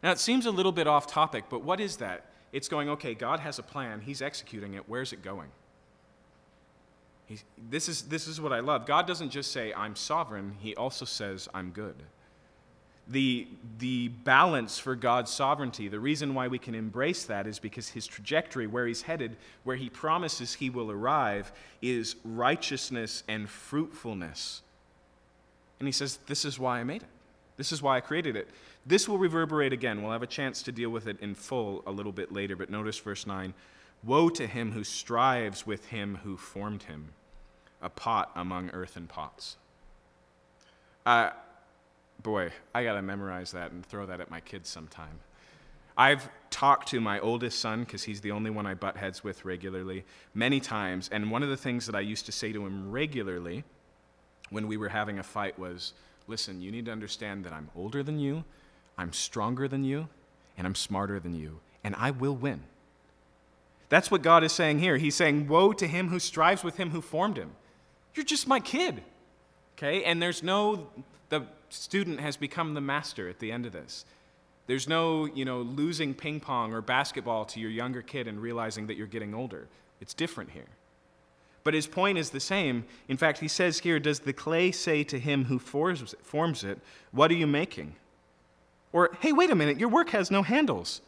Now, 0.01 0.09
it 0.09 0.17
seems 0.17 0.47
a 0.47 0.49
little 0.51 0.71
bit 0.71 0.87
off 0.87 1.05
topic, 1.05 1.43
but 1.51 1.61
what 1.61 1.79
is 1.79 1.97
that? 1.97 2.25
It's 2.51 2.67
going, 2.67 2.89
okay, 2.89 3.13
God 3.13 3.41
has 3.41 3.59
a 3.59 3.61
plan, 3.61 4.01
He's 4.01 4.23
executing 4.23 4.73
it. 4.73 4.89
Where's 4.89 5.13
it 5.13 5.21
going? 5.21 5.49
this, 7.69 7.87
is, 7.87 8.01
this 8.01 8.27
is 8.27 8.41
what 8.41 8.51
I 8.51 8.61
love. 8.61 8.87
God 8.87 9.05
doesn't 9.05 9.29
just 9.29 9.51
say, 9.51 9.71
I'm 9.71 9.95
sovereign, 9.95 10.55
He 10.61 10.75
also 10.75 11.05
says, 11.05 11.47
I'm 11.53 11.69
good. 11.69 11.93
The, 13.11 13.47
the 13.79 14.09
balance 14.09 14.79
for 14.79 14.95
God's 14.95 15.31
sovereignty, 15.31 15.87
the 15.87 15.99
reason 15.99 16.33
why 16.33 16.47
we 16.47 16.57
can 16.57 16.75
embrace 16.75 17.25
that 17.25 17.47
is 17.47 17.59
because 17.59 17.89
His 17.89 18.07
trajectory, 18.07 18.67
where 18.67 18.87
He's 18.87 19.03
headed, 19.03 19.37
where 19.63 19.75
He 19.75 19.89
promises 19.89 20.53
He 20.53 20.69
will 20.69 20.91
arrive, 20.91 21.51
is 21.81 22.15
righteousness 22.23 23.23
and 23.27 23.49
fruitfulness. 23.49 24.61
And 25.79 25.87
He 25.87 25.91
says, 25.91 26.19
This 26.27 26.45
is 26.45 26.57
why 26.57 26.79
I 26.79 26.83
made 26.83 27.03
it. 27.03 27.09
This 27.57 27.71
is 27.71 27.81
why 27.81 27.97
I 27.97 28.01
created 28.01 28.35
it. 28.35 28.49
This 28.85 29.07
will 29.07 29.17
reverberate 29.17 29.73
again. 29.73 30.01
We'll 30.01 30.11
have 30.11 30.23
a 30.23 30.27
chance 30.27 30.63
to 30.63 30.71
deal 30.71 30.89
with 30.89 31.07
it 31.07 31.19
in 31.19 31.35
full 31.35 31.83
a 31.85 31.91
little 31.91 32.11
bit 32.11 32.31
later, 32.31 32.55
but 32.55 32.69
notice 32.69 32.97
verse 32.97 33.27
9 33.27 33.53
Woe 34.03 34.29
to 34.29 34.47
him 34.47 34.71
who 34.71 34.83
strives 34.83 35.67
with 35.67 35.87
him 35.87 36.19
who 36.23 36.37
formed 36.37 36.83
him 36.83 37.09
a 37.81 37.89
pot 37.89 38.31
among 38.35 38.71
earthen 38.71 39.07
pots. 39.07 39.57
Uh, 41.05 41.31
boy, 42.23 42.51
I 42.73 42.83
got 42.83 42.93
to 42.93 43.01
memorize 43.01 43.51
that 43.51 43.71
and 43.71 43.85
throw 43.85 44.05
that 44.05 44.21
at 44.21 44.29
my 44.29 44.39
kids 44.39 44.69
sometime. 44.69 45.19
I've 45.97 46.29
talked 46.49 46.89
to 46.89 47.01
my 47.01 47.19
oldest 47.19 47.59
son, 47.59 47.83
because 47.83 48.03
he's 48.03 48.21
the 48.21 48.31
only 48.31 48.49
one 48.49 48.65
I 48.65 48.73
butt 48.73 48.97
heads 48.97 49.23
with 49.23 49.45
regularly, 49.45 50.03
many 50.33 50.59
times. 50.59 51.09
And 51.11 51.31
one 51.31 51.43
of 51.43 51.49
the 51.49 51.57
things 51.57 51.85
that 51.85 51.95
I 51.95 51.99
used 51.99 52.25
to 52.27 52.31
say 52.31 52.51
to 52.51 52.65
him 52.65 52.91
regularly 52.91 53.63
when 54.49 54.67
we 54.67 54.77
were 54.77 54.89
having 54.89 55.19
a 55.19 55.23
fight 55.23 55.57
was 55.57 55.93
listen, 56.27 56.61
you 56.61 56.71
need 56.71 56.85
to 56.85 56.91
understand 56.91 57.43
that 57.43 57.53
I'm 57.53 57.69
older 57.75 58.03
than 58.03 58.19
you, 58.19 58.43
I'm 58.97 59.11
stronger 59.11 59.67
than 59.67 59.83
you, 59.83 60.07
and 60.57 60.65
I'm 60.65 60.75
smarter 60.75 61.19
than 61.19 61.35
you, 61.35 61.59
and 61.83 61.95
I 61.97 62.11
will 62.11 62.35
win. 62.35 62.63
That's 63.89 64.09
what 64.09 64.21
God 64.21 64.43
is 64.43 64.53
saying 64.53 64.79
here. 64.79 64.97
He's 64.97 65.15
saying, 65.15 65.47
Woe 65.47 65.73
to 65.73 65.87
him 65.87 66.07
who 66.07 66.19
strives 66.19 66.63
with 66.63 66.77
him 66.77 66.91
who 66.91 67.01
formed 67.01 67.37
him. 67.37 67.51
You're 68.15 68.25
just 68.25 68.47
my 68.47 68.59
kid. 68.59 69.03
Okay? 69.77 70.03
And 70.03 70.21
there's 70.21 70.41
no, 70.41 70.87
the 71.29 71.45
student 71.73 72.19
has 72.19 72.37
become 72.37 72.73
the 72.73 72.81
master 72.81 73.29
at 73.29 73.39
the 73.39 73.51
end 73.51 73.65
of 73.65 73.71
this. 73.71 74.05
There's 74.67 74.87
no, 74.87 75.25
you 75.25 75.45
know, 75.45 75.61
losing 75.61 76.13
ping 76.13 76.39
pong 76.39 76.73
or 76.73 76.81
basketball 76.81 77.45
to 77.45 77.59
your 77.59 77.71
younger 77.71 78.01
kid 78.01 78.27
and 78.27 78.41
realizing 78.41 78.87
that 78.87 78.95
you're 78.95 79.07
getting 79.07 79.33
older. 79.33 79.67
It's 79.99 80.13
different 80.13 80.51
here. 80.51 80.67
But 81.63 81.73
his 81.73 81.87
point 81.87 82.17
is 82.17 82.31
the 82.31 82.39
same. 82.39 82.85
In 83.07 83.17
fact, 83.17 83.39
he 83.39 83.47
says 83.47 83.79
here, 83.79 83.99
Does 83.99 84.19
the 84.19 84.33
clay 84.33 84.71
say 84.71 85.03
to 85.03 85.19
him 85.19 85.45
who 85.45 85.59
forms 85.59 86.63
it, 86.63 86.79
What 87.11 87.31
are 87.31 87.35
you 87.35 87.47
making? 87.47 87.95
Or, 88.93 89.11
Hey, 89.19 89.31
wait 89.31 89.49
a 89.49 89.55
minute, 89.55 89.79
your 89.79 89.89
work 89.89 90.09
has 90.09 90.31
no 90.31 90.41
handles. 90.41 91.01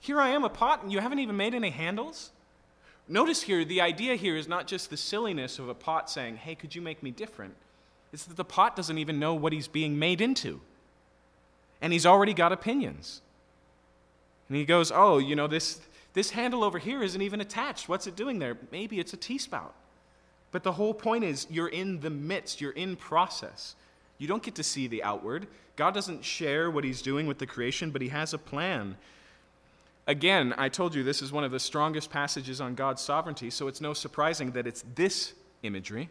Here 0.00 0.20
I 0.20 0.30
am, 0.30 0.44
a 0.44 0.48
pot, 0.48 0.82
and 0.82 0.90
you 0.90 1.00
haven't 1.00 1.18
even 1.18 1.36
made 1.36 1.54
any 1.54 1.70
handles? 1.70 2.30
Notice 3.06 3.42
here, 3.42 3.64
the 3.64 3.80
idea 3.80 4.14
here 4.14 4.36
is 4.36 4.48
not 4.48 4.66
just 4.66 4.88
the 4.88 4.96
silliness 4.96 5.58
of 5.58 5.68
a 5.68 5.74
pot 5.74 6.10
saying, 6.10 6.36
Hey, 6.36 6.54
could 6.54 6.74
you 6.74 6.82
make 6.82 7.02
me 7.02 7.10
different? 7.10 7.54
It's 8.12 8.24
that 8.24 8.36
the 8.36 8.44
pot 8.44 8.76
doesn't 8.76 8.98
even 8.98 9.18
know 9.18 9.34
what 9.34 9.52
he's 9.52 9.68
being 9.68 9.98
made 9.98 10.20
into. 10.20 10.60
And 11.80 11.92
he's 11.92 12.06
already 12.06 12.34
got 12.34 12.52
opinions. 12.52 13.22
And 14.48 14.56
he 14.56 14.64
goes, 14.64 14.90
Oh, 14.92 15.18
you 15.18 15.36
know, 15.36 15.46
this, 15.46 15.80
this 16.12 16.30
handle 16.30 16.64
over 16.64 16.78
here 16.78 17.02
isn't 17.02 17.22
even 17.22 17.40
attached. 17.40 17.88
What's 17.88 18.06
it 18.06 18.16
doing 18.16 18.38
there? 18.38 18.58
Maybe 18.72 18.98
it's 18.98 19.12
a 19.12 19.16
tea 19.16 19.38
spout. 19.38 19.74
But 20.52 20.64
the 20.64 20.72
whole 20.72 20.94
point 20.94 21.24
is, 21.24 21.46
you're 21.48 21.68
in 21.68 22.00
the 22.00 22.10
midst, 22.10 22.60
you're 22.60 22.72
in 22.72 22.96
process. 22.96 23.76
You 24.18 24.26
don't 24.26 24.42
get 24.42 24.56
to 24.56 24.62
see 24.62 24.88
the 24.88 25.02
outward. 25.02 25.46
God 25.76 25.94
doesn't 25.94 26.24
share 26.24 26.70
what 26.70 26.84
he's 26.84 27.00
doing 27.00 27.26
with 27.26 27.38
the 27.38 27.46
creation, 27.46 27.90
but 27.90 28.02
he 28.02 28.08
has 28.08 28.34
a 28.34 28.38
plan. 28.38 28.96
Again, 30.06 30.54
I 30.58 30.68
told 30.68 30.94
you 30.94 31.04
this 31.04 31.22
is 31.22 31.30
one 31.30 31.44
of 31.44 31.52
the 31.52 31.60
strongest 31.60 32.10
passages 32.10 32.60
on 32.60 32.74
God's 32.74 33.00
sovereignty, 33.00 33.48
so 33.48 33.68
it's 33.68 33.80
no 33.80 33.94
surprising 33.94 34.50
that 34.52 34.66
it's 34.66 34.84
this 34.94 35.32
imagery 35.62 36.10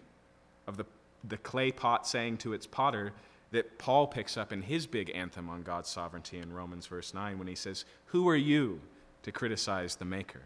of 0.68 0.78
the, 0.78 0.86
the 1.28 1.38
clay 1.38 1.72
pot 1.72 2.08
saying 2.08 2.38
to 2.38 2.54
its 2.54 2.66
potter 2.66 3.14
that 3.52 3.78
Paul 3.80 4.08
picks 4.08 4.38
up 4.38 4.54
in 4.54 4.62
his 4.62 4.86
big 4.86 5.12
anthem 5.16 5.50
on 5.50 5.64
God's 5.64 5.90
sovereignty 5.90 6.38
in 6.38 6.54
Romans 6.54 6.86
verse 6.86 7.14
9 7.14 7.38
when 7.40 7.48
he 7.48 7.56
says, 7.56 7.86
Who 8.08 8.28
are 8.30 8.36
you 8.36 8.82
to 9.24 9.32
criticize 9.32 9.96
the 9.96 10.06
Maker? 10.06 10.42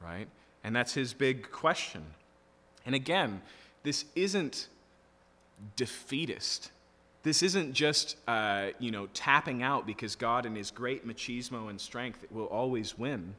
Right? 0.00 0.28
And 0.64 0.74
that's 0.74 0.94
his 0.94 1.12
big 1.12 1.50
question. 1.50 2.04
And 2.86 2.94
again, 2.94 3.42
this 3.82 4.04
isn't 4.14 4.68
defeatist 5.76 6.70
this 7.22 7.42
isn't 7.42 7.72
just, 7.72 8.16
uh, 8.26 8.68
you 8.78 8.90
know, 8.90 9.06
tapping 9.14 9.62
out 9.62 9.86
because 9.86 10.16
God, 10.16 10.44
in 10.44 10.56
his 10.56 10.70
great 10.70 11.06
machismo 11.06 11.70
and 11.70 11.80
strength, 11.80 12.24
will 12.30 12.46
always 12.46 12.98
win. 12.98 13.34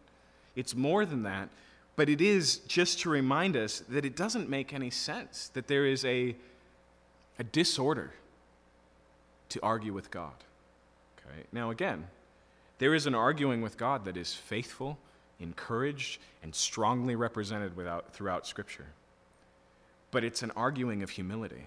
It's 0.55 0.73
more 0.73 1.05
than 1.05 1.23
that, 1.23 1.49
but 1.95 2.09
it 2.09 2.21
is 2.21 2.57
just 2.67 2.99
to 3.01 3.09
remind 3.09 3.55
us 3.55 3.83
that 3.89 4.05
it 4.05 4.15
doesn't 4.15 4.49
make 4.49 4.73
any 4.73 4.89
sense, 4.89 5.49
that 5.53 5.67
there 5.67 5.85
is 5.85 6.03
a, 6.05 6.35
a 7.37 7.43
disorder 7.43 8.11
to 9.49 9.59
argue 9.61 9.93
with 9.93 10.09
God. 10.09 10.33
Okay? 11.19 11.43
Now, 11.51 11.69
again, 11.69 12.07
there 12.79 12.95
is 12.95 13.05
an 13.05 13.15
arguing 13.15 13.61
with 13.61 13.77
God 13.77 14.05
that 14.05 14.17
is 14.17 14.33
faithful, 14.33 14.97
encouraged, 15.39 16.19
and 16.41 16.53
strongly 16.53 17.15
represented 17.15 17.77
without, 17.77 18.13
throughout 18.13 18.47
Scripture. 18.47 18.87
But 20.09 20.23
it's 20.23 20.41
an 20.41 20.51
arguing 20.55 21.03
of 21.03 21.11
humility. 21.11 21.65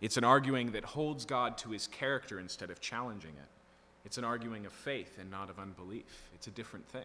It's 0.00 0.16
an 0.16 0.24
arguing 0.24 0.72
that 0.72 0.84
holds 0.84 1.24
God 1.24 1.56
to 1.58 1.70
his 1.70 1.86
character 1.86 2.40
instead 2.40 2.70
of 2.70 2.80
challenging 2.80 3.30
it. 3.30 3.48
It's 4.04 4.18
an 4.18 4.24
arguing 4.24 4.66
of 4.66 4.72
faith 4.72 5.18
and 5.20 5.30
not 5.30 5.50
of 5.50 5.58
unbelief. 5.58 6.28
It's 6.34 6.46
a 6.46 6.50
different 6.50 6.86
thing. 6.88 7.04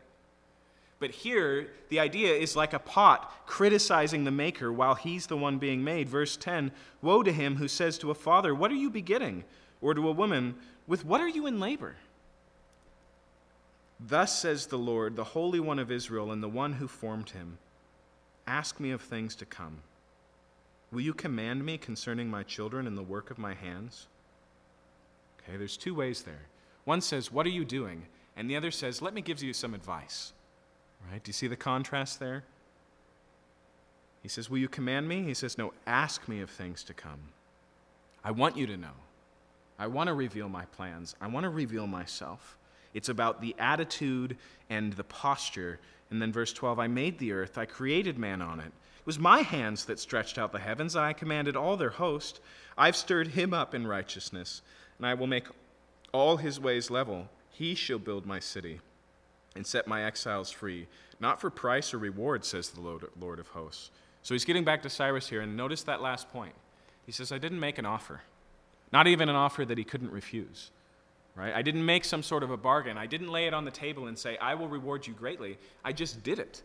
But 0.99 1.11
here, 1.11 1.69
the 1.87 1.99
idea 1.99 2.35
is 2.35 2.57
like 2.57 2.73
a 2.73 2.79
pot 2.79 3.45
criticizing 3.45 4.25
the 4.25 4.31
maker 4.31 4.71
while 4.71 4.95
he's 4.95 5.27
the 5.27 5.37
one 5.37 5.57
being 5.57 5.83
made. 5.83 6.09
Verse 6.09 6.35
10 6.35 6.71
Woe 7.01 7.23
to 7.23 7.31
him 7.31 7.55
who 7.55 7.69
says 7.69 7.97
to 7.99 8.11
a 8.11 8.15
father, 8.15 8.53
What 8.53 8.71
are 8.71 8.75
you 8.75 8.89
begetting? 8.89 9.45
Or 9.81 9.93
to 9.93 10.09
a 10.09 10.13
woman, 10.13 10.55
With 10.87 11.05
what 11.05 11.21
are 11.21 11.29
you 11.29 11.47
in 11.47 11.59
labor? 11.59 11.95
Thus 13.99 14.37
says 14.37 14.67
the 14.67 14.77
Lord, 14.77 15.15
the 15.15 15.23
Holy 15.23 15.59
One 15.59 15.79
of 15.79 15.91
Israel, 15.91 16.31
and 16.31 16.43
the 16.43 16.49
one 16.49 16.73
who 16.73 16.87
formed 16.87 17.29
him 17.29 17.57
Ask 18.45 18.79
me 18.79 18.91
of 18.91 19.01
things 19.01 19.35
to 19.35 19.45
come 19.45 19.77
Will 20.91 21.01
you 21.01 21.13
command 21.13 21.65
me 21.65 21.77
concerning 21.77 22.29
my 22.29 22.43
children 22.43 22.87
and 22.87 22.97
the 22.97 23.03
work 23.03 23.31
of 23.31 23.37
my 23.37 23.53
hands? 23.53 24.07
Okay, 25.41 25.55
there's 25.55 25.77
two 25.77 25.95
ways 25.95 26.23
there. 26.23 26.47
One 26.83 26.99
says, 26.99 27.31
What 27.31 27.45
are 27.45 27.49
you 27.49 27.63
doing? 27.63 28.03
And 28.35 28.49
the 28.49 28.57
other 28.57 28.71
says, 28.71 29.01
Let 29.01 29.13
me 29.13 29.21
give 29.21 29.41
you 29.41 29.53
some 29.53 29.73
advice. 29.73 30.33
Right? 31.11 31.23
Do 31.23 31.29
you 31.29 31.33
see 31.33 31.47
the 31.47 31.55
contrast 31.55 32.19
there? 32.19 32.43
He 34.21 34.29
says, 34.29 34.49
Will 34.49 34.57
you 34.57 34.67
command 34.67 35.07
me? 35.07 35.23
He 35.23 35.33
says, 35.33 35.57
No, 35.57 35.73
ask 35.87 36.27
me 36.27 36.41
of 36.41 36.49
things 36.49 36.83
to 36.83 36.93
come. 36.93 37.19
I 38.23 38.31
want 38.31 38.57
you 38.57 38.67
to 38.67 38.77
know. 38.77 38.93
I 39.77 39.87
want 39.87 40.07
to 40.07 40.13
reveal 40.13 40.49
my 40.49 40.65
plans. 40.65 41.15
I 41.21 41.27
want 41.27 41.45
to 41.45 41.49
reveal 41.49 41.87
myself. 41.87 42.57
It's 42.93 43.09
about 43.09 43.41
the 43.41 43.55
attitude 43.59 44.35
and 44.69 44.93
the 44.93 45.05
posture. 45.05 45.79
And 46.11 46.21
then 46.21 46.33
verse 46.33 46.51
12 46.51 46.79
I 46.79 46.87
made 46.87 47.17
the 47.17 47.31
earth, 47.31 47.57
I 47.57 47.65
created 47.65 48.17
man 48.17 48.41
on 48.41 48.59
it. 48.59 48.65
It 48.65 49.05
was 49.05 49.19
my 49.19 49.41
hands 49.41 49.85
that 49.85 49.99
stretched 49.99 50.37
out 50.37 50.51
the 50.51 50.59
heavens, 50.59 50.95
I 50.95 51.13
commanded 51.13 51.55
all 51.55 51.77
their 51.77 51.89
host. 51.89 52.41
I've 52.77 52.95
stirred 52.95 53.29
him 53.29 53.53
up 53.53 53.73
in 53.73 53.87
righteousness, 53.87 54.61
and 54.97 55.07
I 55.07 55.13
will 55.13 55.27
make 55.27 55.47
all 56.11 56.37
his 56.37 56.59
ways 56.59 56.91
level. 56.91 57.29
He 57.51 57.75
shall 57.75 57.99
build 57.99 58.25
my 58.25 58.39
city 58.39 58.81
and 59.55 59.65
set 59.65 59.87
my 59.87 60.03
exiles 60.05 60.51
free, 60.51 60.87
not 61.19 61.41
for 61.41 61.49
price 61.49 61.93
or 61.93 61.97
reward, 61.97 62.45
says 62.45 62.69
the 62.69 62.81
Lord 62.81 63.39
of 63.39 63.47
hosts. 63.49 63.91
So 64.23 64.33
he's 64.33 64.45
getting 64.45 64.63
back 64.63 64.83
to 64.83 64.89
Cyrus 64.89 65.29
here, 65.29 65.41
and 65.41 65.55
notice 65.55 65.83
that 65.83 66.01
last 66.01 66.29
point. 66.29 66.53
He 67.05 67.11
says, 67.11 67.31
I 67.31 67.37
didn't 67.37 67.59
make 67.59 67.77
an 67.77 67.85
offer, 67.85 68.21
not 68.91 69.07
even 69.07 69.29
an 69.29 69.35
offer 69.35 69.65
that 69.65 69.77
he 69.77 69.83
couldn't 69.83 70.11
refuse. 70.11 70.71
Right? 71.35 71.53
I 71.53 71.61
didn't 71.61 71.85
make 71.85 72.03
some 72.03 72.21
sort 72.21 72.43
of 72.43 72.51
a 72.51 72.57
bargain. 72.57 72.97
I 72.97 73.05
didn't 73.05 73.29
lay 73.29 73.47
it 73.47 73.53
on 73.53 73.63
the 73.63 73.71
table 73.71 74.07
and 74.07 74.17
say, 74.17 74.37
I 74.37 74.55
will 74.55 74.67
reward 74.67 75.07
you 75.07 75.13
greatly. 75.13 75.57
I 75.85 75.93
just 75.93 76.21
did 76.21 76.37
it. 76.37 76.61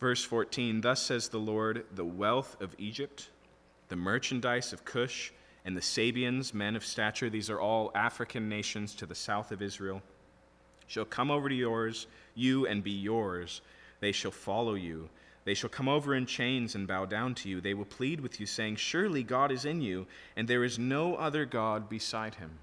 Verse 0.00 0.24
14 0.24 0.80
Thus 0.80 1.00
says 1.00 1.28
the 1.28 1.38
Lord, 1.38 1.84
the 1.94 2.04
wealth 2.04 2.60
of 2.60 2.74
Egypt, 2.78 3.30
the 3.88 3.96
merchandise 3.96 4.72
of 4.72 4.84
Cush, 4.84 5.32
and 5.64 5.76
the 5.76 5.82
Sabaeans, 5.82 6.52
men 6.52 6.76
of 6.76 6.84
stature, 6.84 7.30
these 7.30 7.48
are 7.48 7.60
all 7.60 7.90
African 7.94 8.48
nations 8.48 8.94
to 8.96 9.06
the 9.06 9.14
south 9.14 9.50
of 9.52 9.62
Israel, 9.62 10.02
shall 10.86 11.04
come 11.04 11.30
over 11.30 11.48
to 11.48 11.54
yours, 11.54 12.06
you 12.34 12.66
and 12.66 12.82
be 12.82 12.90
yours. 12.90 13.60
They 14.00 14.12
shall 14.12 14.30
follow 14.30 14.74
you. 14.74 15.08
They 15.44 15.54
shall 15.54 15.70
come 15.70 15.88
over 15.88 16.14
in 16.14 16.26
chains 16.26 16.74
and 16.74 16.86
bow 16.86 17.04
down 17.04 17.34
to 17.36 17.48
you. 17.48 17.60
They 17.60 17.74
will 17.74 17.84
plead 17.84 18.20
with 18.20 18.40
you, 18.40 18.46
saying, 18.46 18.76
Surely 18.76 19.22
God 19.22 19.52
is 19.52 19.64
in 19.64 19.82
you, 19.82 20.06
and 20.36 20.48
there 20.48 20.64
is 20.64 20.78
no 20.78 21.16
other 21.16 21.44
God 21.44 21.88
beside 21.88 22.36
him. 22.36 22.58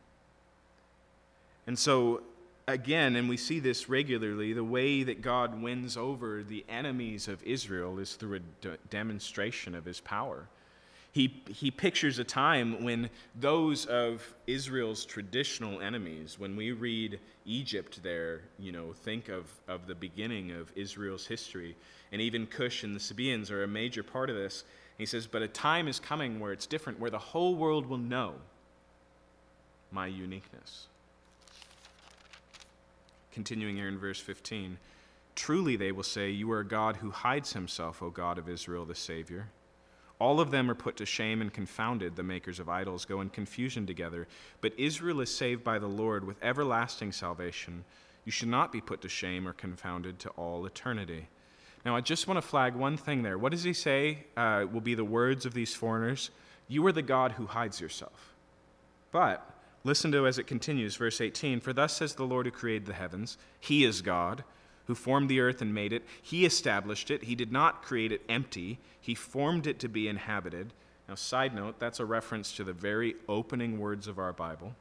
And 1.68 1.78
so 1.78 2.24
again, 2.68 3.16
and 3.16 3.30
we 3.30 3.38
see 3.38 3.60
this 3.60 3.90
regularly, 3.90 4.54
the 4.54 4.64
way 4.64 5.04
that 5.04 5.22
God 5.22 5.62
wins 5.62 5.98
over 5.98 6.44
the 6.44 6.66
enemies 6.70 7.28
of 7.28 7.44
Israel 7.44 8.00
is 8.00 8.16
through 8.16 8.36
a 8.36 8.40
de- 8.62 8.78
demonstration 8.90 9.76
of 9.76 9.86
his 9.86 10.00
power. 10.00 10.48
He, 11.14 11.44
he 11.50 11.72
pictures 11.72 12.20
a 12.20 12.24
time 12.24 12.84
when 12.84 13.10
those 13.36 13.86
of 13.86 14.34
Israel's 14.48 15.04
traditional 15.04 15.82
enemies, 15.82 16.40
when 16.40 16.56
we 16.56 16.72
read 16.72 17.20
Egypt 17.46 18.02
there, 18.02 18.42
you 18.58 18.72
know, 18.72 18.94
think 18.94 19.28
of, 19.28 19.52
of 19.68 19.88
the 19.88 19.96
beginning 19.96 20.52
of 20.52 20.72
Israel's 20.76 21.28
history, 21.28 21.76
and 22.14 22.22
even 22.22 22.48
Cush 22.48 22.84
and 22.84 22.96
the 22.96 23.00
Sabaeans 23.00 23.52
are 23.52 23.64
a 23.64 23.68
major 23.68 24.04
part 24.04 24.30
of 24.30 24.38
this. 24.38 24.64
He 24.98 25.06
says, 25.06 25.28
But 25.28 25.42
a 25.42 25.50
time 25.50 25.90
is 25.90 26.00
coming 26.00 26.40
where 26.40 26.54
it's 26.54 26.66
different, 26.66 27.00
where 27.00 27.12
the 27.12 27.20
whole 27.20 27.56
world 27.56 27.88
will 27.88 27.98
know 27.98 28.36
my 29.92 30.08
uniqueness. 30.08 30.88
Continuing 33.34 33.76
here 33.76 33.88
in 33.90 33.98
verse 33.98 34.20
15 34.20 34.78
Truly 35.34 35.76
they 35.76 35.92
will 35.92 36.04
say, 36.04 36.30
You 36.30 36.52
are 36.52 36.60
a 36.60 36.66
God 36.66 36.98
who 36.98 37.12
hides 37.12 37.54
himself, 37.54 38.02
O 38.02 38.10
God 38.10 38.38
of 38.38 38.48
Israel, 38.48 38.86
the 38.86 38.96
Savior. 38.96 39.48
All 40.22 40.40
of 40.40 40.52
them 40.52 40.70
are 40.70 40.76
put 40.76 40.98
to 40.98 41.06
shame 41.08 41.42
and 41.42 41.52
confounded, 41.52 42.16
the 42.16 42.22
makers 42.22 42.60
of 42.60 42.70
idols 42.70 43.06
go 43.06 43.22
in 43.22 43.32
confusion 43.32 43.88
together. 43.88 44.28
But 44.62 44.78
Israel 44.78 45.20
is 45.22 45.36
saved 45.36 45.64
by 45.64 45.80
the 45.80 45.88
Lord 45.88 46.28
with 46.28 46.38
everlasting 46.44 47.12
salvation. 47.12 47.84
You 48.24 48.32
should 48.32 48.50
not 48.50 48.72
be 48.72 48.82
put 48.82 49.02
to 49.02 49.10
shame 49.10 49.48
or 49.48 49.54
confounded 49.54 50.20
to 50.20 50.30
all 50.30 50.64
eternity. 50.68 51.28
Now, 51.84 51.96
I 51.96 52.02
just 52.02 52.28
want 52.28 52.38
to 52.38 52.48
flag 52.48 52.76
one 52.76 52.98
thing 52.98 53.24
there. 53.24 53.40
What 53.40 53.52
does 53.52 53.64
he 53.64 53.74
say 53.74 54.26
uh, 54.38 54.68
will 54.72 54.80
be 54.80 54.94
the 54.94 55.04
words 55.04 55.48
of 55.48 55.56
these 55.56 55.74
foreigners? 55.74 56.30
You 56.68 56.86
are 56.86 56.92
the 56.92 57.02
God 57.02 57.32
who 57.32 57.48
hides 57.48 57.82
yourself. 57.82 58.36
But 59.12 59.44
Listen 59.84 60.12
to 60.12 60.28
as 60.28 60.38
it 60.38 60.46
continues, 60.46 60.96
verse 60.96 61.20
18 61.20 61.60
For 61.60 61.74
thus 61.74 61.98
says 61.98 62.14
the 62.14 62.24
Lord 62.24 62.46
who 62.46 62.52
created 62.52 62.86
the 62.86 62.94
heavens, 62.94 63.38
He 63.60 63.84
is 63.84 64.02
God, 64.02 64.44
who 64.92 64.96
formed 64.96 65.30
the 65.30 65.40
earth 65.40 65.62
and 65.62 65.74
made 65.74 65.94
it. 65.94 66.04
He 66.22 66.44
established 66.44 67.10
it. 67.10 67.24
He 67.24 67.34
did 67.34 67.50
not 67.50 67.82
create 67.82 68.12
it 68.12 68.24
empty, 68.28 68.78
He 69.00 69.16
formed 69.16 69.66
it 69.66 69.80
to 69.80 69.88
be 69.88 70.10
inhabited. 70.10 70.74
Now, 71.08 71.16
side 71.16 71.56
note, 71.56 71.80
that's 71.80 72.02
a 72.02 72.06
reference 72.06 72.52
to 72.58 72.66
the 72.66 72.74
very 72.74 73.16
opening 73.30 73.80
words 73.80 74.06
of 74.06 74.20
our 74.20 74.34
Bible. 74.34 74.76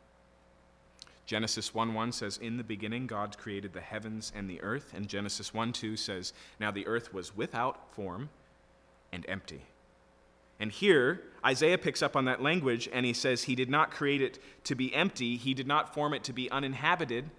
Genesis 1.26 1.72
1 1.72 1.94
1 1.94 2.10
says, 2.10 2.38
In 2.38 2.56
the 2.56 2.64
beginning, 2.64 3.06
God 3.06 3.38
created 3.38 3.72
the 3.72 3.80
heavens 3.80 4.32
and 4.34 4.50
the 4.50 4.60
earth. 4.62 4.92
And 4.96 5.06
Genesis 5.06 5.54
1 5.54 5.72
2 5.72 5.96
says, 5.96 6.32
Now 6.58 6.72
the 6.72 6.88
earth 6.88 7.14
was 7.14 7.36
without 7.36 7.94
form 7.94 8.30
and 9.12 9.24
empty. 9.28 9.62
And 10.58 10.72
here, 10.72 11.22
Isaiah 11.46 11.78
picks 11.78 12.02
up 12.02 12.16
on 12.16 12.24
that 12.24 12.42
language 12.42 12.88
and 12.92 13.06
he 13.06 13.12
says, 13.12 13.44
He 13.44 13.54
did 13.54 13.70
not 13.70 13.92
create 13.92 14.22
it 14.22 14.40
to 14.64 14.74
be 14.74 14.92
empty, 14.92 15.36
He 15.36 15.54
did 15.54 15.68
not 15.68 15.94
form 15.94 16.14
it 16.14 16.24
to 16.24 16.32
be 16.32 16.50
uninhabited. 16.50 17.30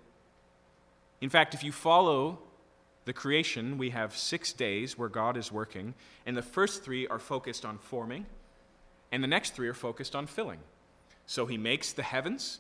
In 1.22 1.30
fact, 1.30 1.54
if 1.54 1.64
you 1.64 1.72
follow 1.72 2.40
the 3.06 3.14
creation, 3.14 3.78
we 3.78 3.90
have 3.90 4.16
six 4.16 4.54
days 4.54 4.98
where 4.98 5.10
God 5.10 5.38
is 5.38 5.52
working, 5.52 5.94
and 6.26 6.38
the 6.38 6.42
first 6.42 6.84
three 6.84 7.08
are 7.08 7.20
focused 7.20 7.66
on 7.66 7.78
forming, 7.78 8.26
and 9.12 9.24
the 9.24 9.28
next 9.28 9.56
three 9.56 9.68
are 9.68 9.74
focused 9.74 10.16
on 10.16 10.28
filling. 10.28 10.60
So 11.26 11.46
He 11.46 11.58
makes 11.58 11.94
the 11.94 12.04
heavens, 12.04 12.60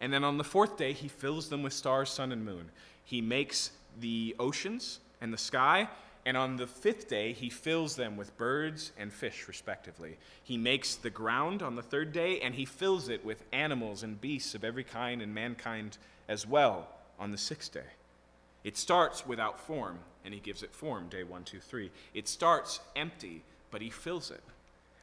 and 0.00 0.12
then 0.12 0.24
on 0.24 0.38
the 0.38 0.44
fourth 0.44 0.76
day, 0.76 0.92
He 0.92 1.08
fills 1.08 1.48
them 1.48 1.62
with 1.62 1.72
stars, 1.72 2.10
sun, 2.10 2.32
and 2.32 2.44
moon. 2.44 2.70
He 3.04 3.20
makes 3.20 3.72
the 4.00 4.36
oceans 4.38 5.00
and 5.20 5.32
the 5.32 5.38
sky, 5.38 5.88
and 6.28 6.36
on 6.36 6.56
the 6.56 6.66
fifth 6.66 7.08
day, 7.08 7.32
he 7.32 7.48
fills 7.48 7.96
them 7.96 8.18
with 8.18 8.36
birds 8.36 8.92
and 8.98 9.10
fish, 9.10 9.48
respectively. 9.48 10.18
He 10.42 10.58
makes 10.58 10.94
the 10.94 11.08
ground 11.08 11.62
on 11.62 11.74
the 11.74 11.82
third 11.82 12.12
day, 12.12 12.40
and 12.40 12.54
he 12.54 12.66
fills 12.66 13.08
it 13.08 13.24
with 13.24 13.42
animals 13.50 14.02
and 14.02 14.20
beasts 14.20 14.54
of 14.54 14.62
every 14.62 14.84
kind 14.84 15.22
and 15.22 15.34
mankind 15.34 15.96
as 16.28 16.46
well 16.46 16.88
on 17.18 17.30
the 17.30 17.38
sixth 17.38 17.72
day. 17.72 17.80
It 18.68 18.76
starts 18.76 19.26
without 19.26 19.58
form, 19.58 19.98
and 20.24 20.34
he 20.34 20.40
gives 20.40 20.62
it 20.62 20.74
form, 20.74 21.08
day 21.08 21.24
one, 21.24 21.44
two, 21.44 21.58
three. 21.60 21.90
It 22.12 22.28
starts 22.28 22.80
empty, 22.94 23.42
but 23.70 23.80
he 23.80 23.88
fills 23.88 24.30
it. 24.30 24.42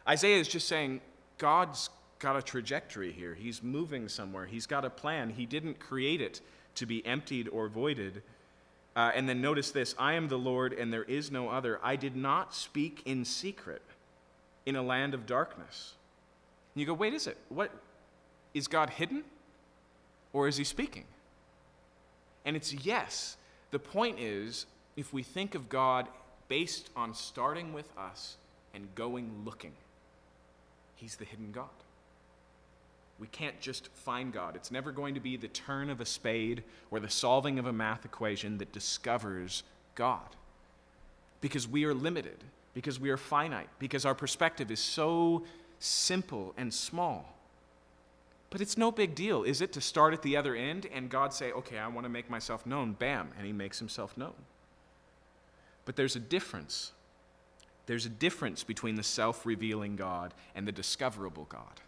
Isaiah 0.08 0.40
is 0.40 0.48
just 0.48 0.68
saying, 0.68 1.02
God's 1.38 1.90
got 2.20 2.38
a 2.38 2.42
trajectory 2.42 3.12
here. 3.12 3.34
He's 3.34 3.64
moving 3.64 4.08
somewhere. 4.08 4.46
He's 4.46 4.68
got 4.68 4.86
a 4.86 4.90
plan. 4.90 5.32
He 5.32 5.46
didn't 5.46 5.80
create 5.80 6.22
it 6.22 6.42
to 6.76 6.86
be 6.86 7.06
emptied 7.06 7.50
or 7.50 7.68
voided 7.68 8.22
uh, 8.96 9.12
and 9.14 9.28
then 9.28 9.42
notice 9.42 9.72
this 9.72 9.94
I 9.98 10.14
am 10.14 10.28
the 10.28 10.38
Lord, 10.38 10.74
and 10.74 10.92
there 10.92 11.04
is 11.04 11.32
no 11.32 11.50
other. 11.50 11.80
I 11.84 11.96
did 11.96 12.16
not 12.16 12.56
speak 12.56 13.02
in 13.06 13.26
secret 13.26 13.82
in 14.66 14.76
a 14.76 14.82
land 14.82 15.14
of 15.14 15.26
darkness. 15.26 15.94
And 16.74 16.82
you 16.82 16.88
go, 16.88 16.94
wait, 16.94 17.14
is 17.14 17.28
it? 17.28 17.38
What? 17.50 17.72
Is 18.54 18.68
God 18.68 18.92
hidden? 18.92 19.24
Or 20.32 20.48
is 20.48 20.58
he 20.58 20.64
speaking? 20.64 21.06
And 22.46 22.56
it's 22.56 22.74
yes. 22.74 23.38
The 23.76 23.80
point 23.80 24.22
is, 24.22 24.68
if 24.96 25.12
we 25.12 25.22
think 25.22 25.54
of 25.54 25.68
God 25.68 26.08
based 26.48 26.90
on 26.96 27.14
starting 27.14 27.74
with 27.74 27.92
us 27.98 28.38
and 28.74 28.88
going 28.96 29.30
looking, 29.44 29.74
he's 30.96 31.18
the 31.18 31.26
hidden 31.26 31.52
God. 31.52 31.68
We 33.20 33.28
can't 33.28 33.60
just 33.60 33.90
find 33.90 34.32
God. 34.32 34.56
It's 34.56 34.72
never 34.72 34.94
going 34.94 35.14
to 35.16 35.20
be 35.20 35.36
the 35.36 35.50
turn 35.50 35.90
of 35.90 36.00
a 36.00 36.06
spade 36.06 36.64
or 36.90 37.02
the 37.02 37.10
solving 37.10 37.60
of 37.60 37.66
a 37.66 37.74
math 37.74 38.06
equation 38.06 38.60
that 38.60 38.72
discovers 38.72 39.64
God. 39.94 40.38
Because 41.42 41.68
we 41.68 41.84
are 41.84 41.94
limited, 41.94 42.46
because 42.74 42.98
we 42.98 43.10
are 43.10 43.18
finite, 43.18 43.68
because 43.78 44.06
our 44.06 44.16
perspective 44.16 44.72
is 44.72 44.80
so 44.80 45.44
simple 45.80 46.54
and 46.56 46.74
small. 46.74 47.35
But 48.50 48.62
it's 48.62 48.78
no 48.78 48.92
big 48.92 49.16
deal, 49.16 49.44
is 49.44 49.62
it, 49.62 49.74
to 49.74 49.82
start 49.82 50.14
at 50.14 50.22
the 50.22 50.38
other 50.38 50.56
end 50.56 50.88
and 50.94 51.10
God 51.10 51.34
say, 51.34 51.52
okay, 51.52 51.78
I 51.78 51.88
want 51.88 52.06
to 52.06 52.10
make 52.10 52.30
myself 52.30 52.66
known, 52.66 52.94
bam, 52.94 53.32
and 53.38 53.46
He 53.46 53.52
makes 53.52 53.80
Himself 53.80 54.16
known. 54.18 54.36
But 55.84 55.96
there's 55.96 56.16
a 56.16 56.20
difference. 56.20 56.92
There's 57.86 58.06
a 58.06 58.10
difference 58.10 58.64
between 58.64 58.96
the 58.96 59.04
self 59.04 59.46
revealing 59.46 59.96
God 59.96 60.34
and 60.56 60.68
the 60.68 60.72
discoverable 60.72 61.46
God. 61.50 61.82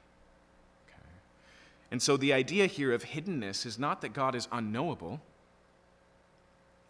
Okay. 0.88 1.10
And 1.92 2.02
so 2.02 2.18
the 2.18 2.34
idea 2.34 2.68
here 2.68 2.94
of 2.94 3.04
hiddenness 3.04 3.66
is 3.66 3.80
not 3.80 4.02
that 4.02 4.14
God 4.14 4.36
is 4.36 4.48
unknowable, 4.52 5.22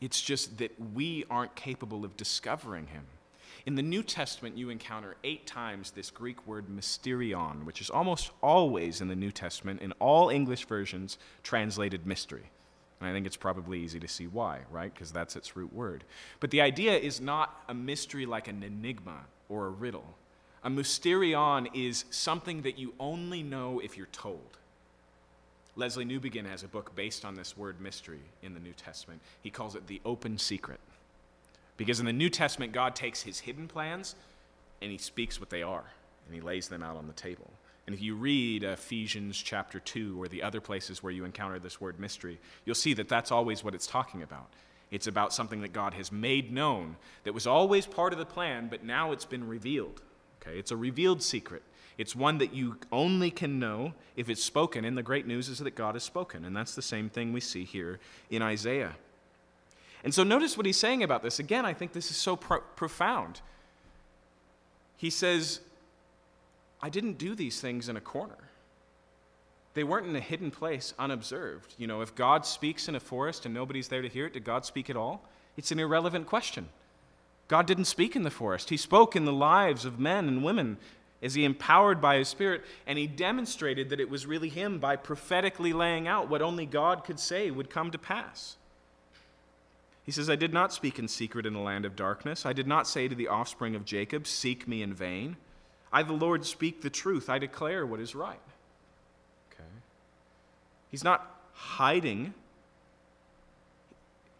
it's 0.01 0.21
just 0.21 0.57
that 0.59 0.71
we 0.93 1.25
aren't 1.29 1.55
capable 1.55 2.05
of 2.05 2.15
discovering 2.17 2.87
him. 2.87 3.05
In 3.65 3.75
the 3.75 3.81
New 3.81 4.03
Testament, 4.03 4.57
you 4.57 4.69
encounter 4.69 5.15
eight 5.23 5.45
times 5.45 5.91
this 5.91 6.11
Greek 6.11 6.45
word 6.47 6.67
mysterion, 6.67 7.65
which 7.65 7.81
is 7.81 7.89
almost 7.89 8.31
always 8.41 9.01
in 9.01 9.07
the 9.07 9.15
New 9.15 9.31
Testament, 9.31 9.81
in 9.81 9.91
all 9.93 10.29
English 10.29 10.65
versions, 10.65 11.17
translated 11.43 12.05
mystery. 12.05 12.49
And 12.99 13.09
I 13.09 13.13
think 13.13 13.25
it's 13.25 13.37
probably 13.37 13.79
easy 13.79 13.99
to 13.99 14.07
see 14.07 14.27
why, 14.27 14.61
right? 14.71 14.93
Because 14.93 15.11
that's 15.11 15.35
its 15.35 15.55
root 15.55 15.73
word. 15.73 16.03
But 16.39 16.51
the 16.51 16.61
idea 16.61 16.97
is 16.97 17.21
not 17.21 17.63
a 17.67 17.73
mystery 17.73 18.25
like 18.25 18.47
an 18.47 18.63
enigma 18.63 19.25
or 19.49 19.67
a 19.67 19.71
riddle. 19.71 20.15
A 20.63 20.69
mysterion 20.69 21.67
is 21.73 22.05
something 22.09 22.63
that 22.63 22.79
you 22.79 22.93
only 22.99 23.43
know 23.43 23.79
if 23.79 23.97
you're 23.97 24.07
told. 24.07 24.57
Lesslie 25.77 26.09
Newbigin 26.09 26.49
has 26.49 26.63
a 26.63 26.67
book 26.67 26.95
based 26.95 27.23
on 27.23 27.35
this 27.35 27.55
word 27.55 27.79
mystery 27.79 28.21
in 28.41 28.55
the 28.55 28.59
New 28.59 28.73
Testament. 28.73 29.21
He 29.41 29.51
calls 29.51 29.75
it 29.75 29.85
the 29.85 30.01
open 30.03 30.39
secret. 30.39 30.79
Because 31.77 31.99
in 31.99 32.05
the 32.05 32.13
New 32.13 32.29
Testament, 32.29 32.73
God 32.73 32.95
takes 32.95 33.21
his 33.21 33.39
hidden 33.39 33.67
plans 33.67 34.15
and 34.81 34.91
he 34.91 34.97
speaks 34.97 35.39
what 35.39 35.49
they 35.49 35.63
are, 35.63 35.85
and 36.25 36.35
he 36.35 36.41
lays 36.41 36.67
them 36.67 36.83
out 36.83 36.97
on 36.97 37.07
the 37.07 37.13
table. 37.13 37.49
And 37.85 37.95
if 37.95 38.01
you 38.01 38.15
read 38.15 38.63
Ephesians 38.63 39.37
chapter 39.37 39.79
2 39.79 40.21
or 40.21 40.27
the 40.27 40.43
other 40.43 40.59
places 40.59 41.01
where 41.01 41.13
you 41.13 41.23
encounter 41.23 41.57
this 41.57 41.79
word 41.79 41.99
mystery, 41.99 42.37
you'll 42.65 42.75
see 42.75 42.93
that 42.95 43.07
that's 43.07 43.31
always 43.31 43.63
what 43.63 43.73
it's 43.73 43.87
talking 43.87 44.21
about. 44.21 44.49
It's 44.91 45.07
about 45.07 45.33
something 45.33 45.61
that 45.61 45.73
God 45.73 45.93
has 45.93 46.11
made 46.11 46.51
known 46.51 46.97
that 47.23 47.33
was 47.33 47.47
always 47.47 47.85
part 47.85 48.13
of 48.13 48.19
the 48.19 48.25
plan, 48.25 48.67
but 48.67 48.83
now 48.83 49.11
it's 49.11 49.25
been 49.25 49.47
revealed. 49.47 50.01
Okay? 50.41 50.59
It's 50.59 50.71
a 50.71 50.77
revealed 50.77 51.23
secret. 51.23 51.63
It's 51.97 52.15
one 52.15 52.37
that 52.37 52.53
you 52.53 52.77
only 52.91 53.31
can 53.31 53.57
know 53.57 53.93
if 54.15 54.29
it's 54.29 54.43
spoken, 54.43 54.85
and 54.85 54.97
the 54.97 55.03
great 55.03 55.25
news 55.25 55.49
is 55.49 55.59
that 55.59 55.75
God 55.75 55.95
has 55.95 56.03
spoken. 56.03 56.45
And 56.45 56.55
that's 56.55 56.75
the 56.75 56.81
same 56.81 57.09
thing 57.09 57.33
we 57.33 57.39
see 57.39 57.63
here 57.63 57.99
in 58.29 58.41
Isaiah. 58.41 58.95
And 60.07 60.13
so 60.13 60.23
notice 60.23 60.55
what 60.55 60.65
he's 60.65 60.77
saying 60.77 61.03
about 61.03 61.21
this. 61.21 61.37
Again, 61.37 61.65
I 61.65 61.73
think 61.73 61.91
this 61.91 62.09
is 62.09 62.15
so 62.15 62.37
pro- 62.37 62.61
profound. 62.77 63.41
He 64.95 65.09
says, 65.09 65.59
I 66.81 66.87
didn't 66.87 67.17
do 67.17 67.35
these 67.35 67.59
things 67.59 67.89
in 67.89 67.97
a 67.97 67.99
corner. 67.99 68.37
They 69.73 69.83
weren't 69.83 70.07
in 70.07 70.15
a 70.15 70.21
hidden 70.21 70.49
place, 70.49 70.93
unobserved. 70.97 71.75
You 71.77 71.87
know, 71.87 71.99
if 71.99 72.15
God 72.15 72.45
speaks 72.45 72.87
in 72.87 72.95
a 72.95 73.01
forest 73.01 73.43
and 73.43 73.53
nobody's 73.53 73.89
there 73.89 74.01
to 74.01 74.07
hear 74.07 74.27
it, 74.27 74.31
did 74.31 74.45
God 74.45 74.65
speak 74.65 74.89
at 74.89 74.95
all? 74.95 75.27
It's 75.57 75.73
an 75.73 75.79
irrelevant 75.79 76.25
question. 76.25 76.69
God 77.49 77.65
didn't 77.65 77.83
speak 77.83 78.15
in 78.15 78.23
the 78.23 78.31
forest. 78.31 78.69
He 78.69 78.77
spoke 78.77 79.13
in 79.13 79.25
the 79.25 79.33
lives 79.33 79.83
of 79.83 79.99
men 79.99 80.29
and 80.29 80.41
women 80.41 80.77
is 81.19 81.33
he 81.33 81.43
empowered 81.43 81.99
by 81.99 82.15
his 82.15 82.29
spirit 82.29 82.63
and 82.85 82.97
he 82.97 83.07
demonstrated 83.07 83.89
that 83.89 83.99
it 83.99 84.09
was 84.09 84.25
really 84.25 84.47
him 84.47 84.79
by 84.79 84.95
prophetically 84.95 85.73
laying 85.73 86.07
out 86.07 86.29
what 86.29 86.41
only 86.41 86.65
God 86.65 87.03
could 87.03 87.19
say 87.19 87.51
would 87.51 87.69
come 87.69 87.91
to 87.91 87.97
pass. 87.97 88.55
He 90.07 90.11
says, 90.11 90.27
I 90.27 90.35
did 90.35 90.53
not 90.53 90.73
speak 90.73 90.97
in 90.97 91.07
secret 91.07 91.45
in 91.45 91.53
the 91.53 91.59
land 91.59 91.85
of 91.85 91.95
darkness. 91.95 92.47
I 92.47 92.53
did 92.53 92.65
not 92.65 92.87
say 92.87 93.07
to 93.07 93.13
the 93.13 93.27
offspring 93.27 93.75
of 93.75 93.85
Jacob, 93.85 94.25
Seek 94.25 94.67
me 94.67 94.81
in 94.81 94.95
vain. 94.95 95.37
I, 95.93 96.01
the 96.01 96.13
Lord, 96.13 96.45
speak 96.45 96.81
the 96.81 96.89
truth. 96.89 97.29
I 97.29 97.37
declare 97.37 97.85
what 97.85 97.99
is 97.99 98.15
right. 98.15 98.39
Okay. 99.51 99.69
He's 100.89 101.03
not 101.03 101.39
hiding 101.53 102.33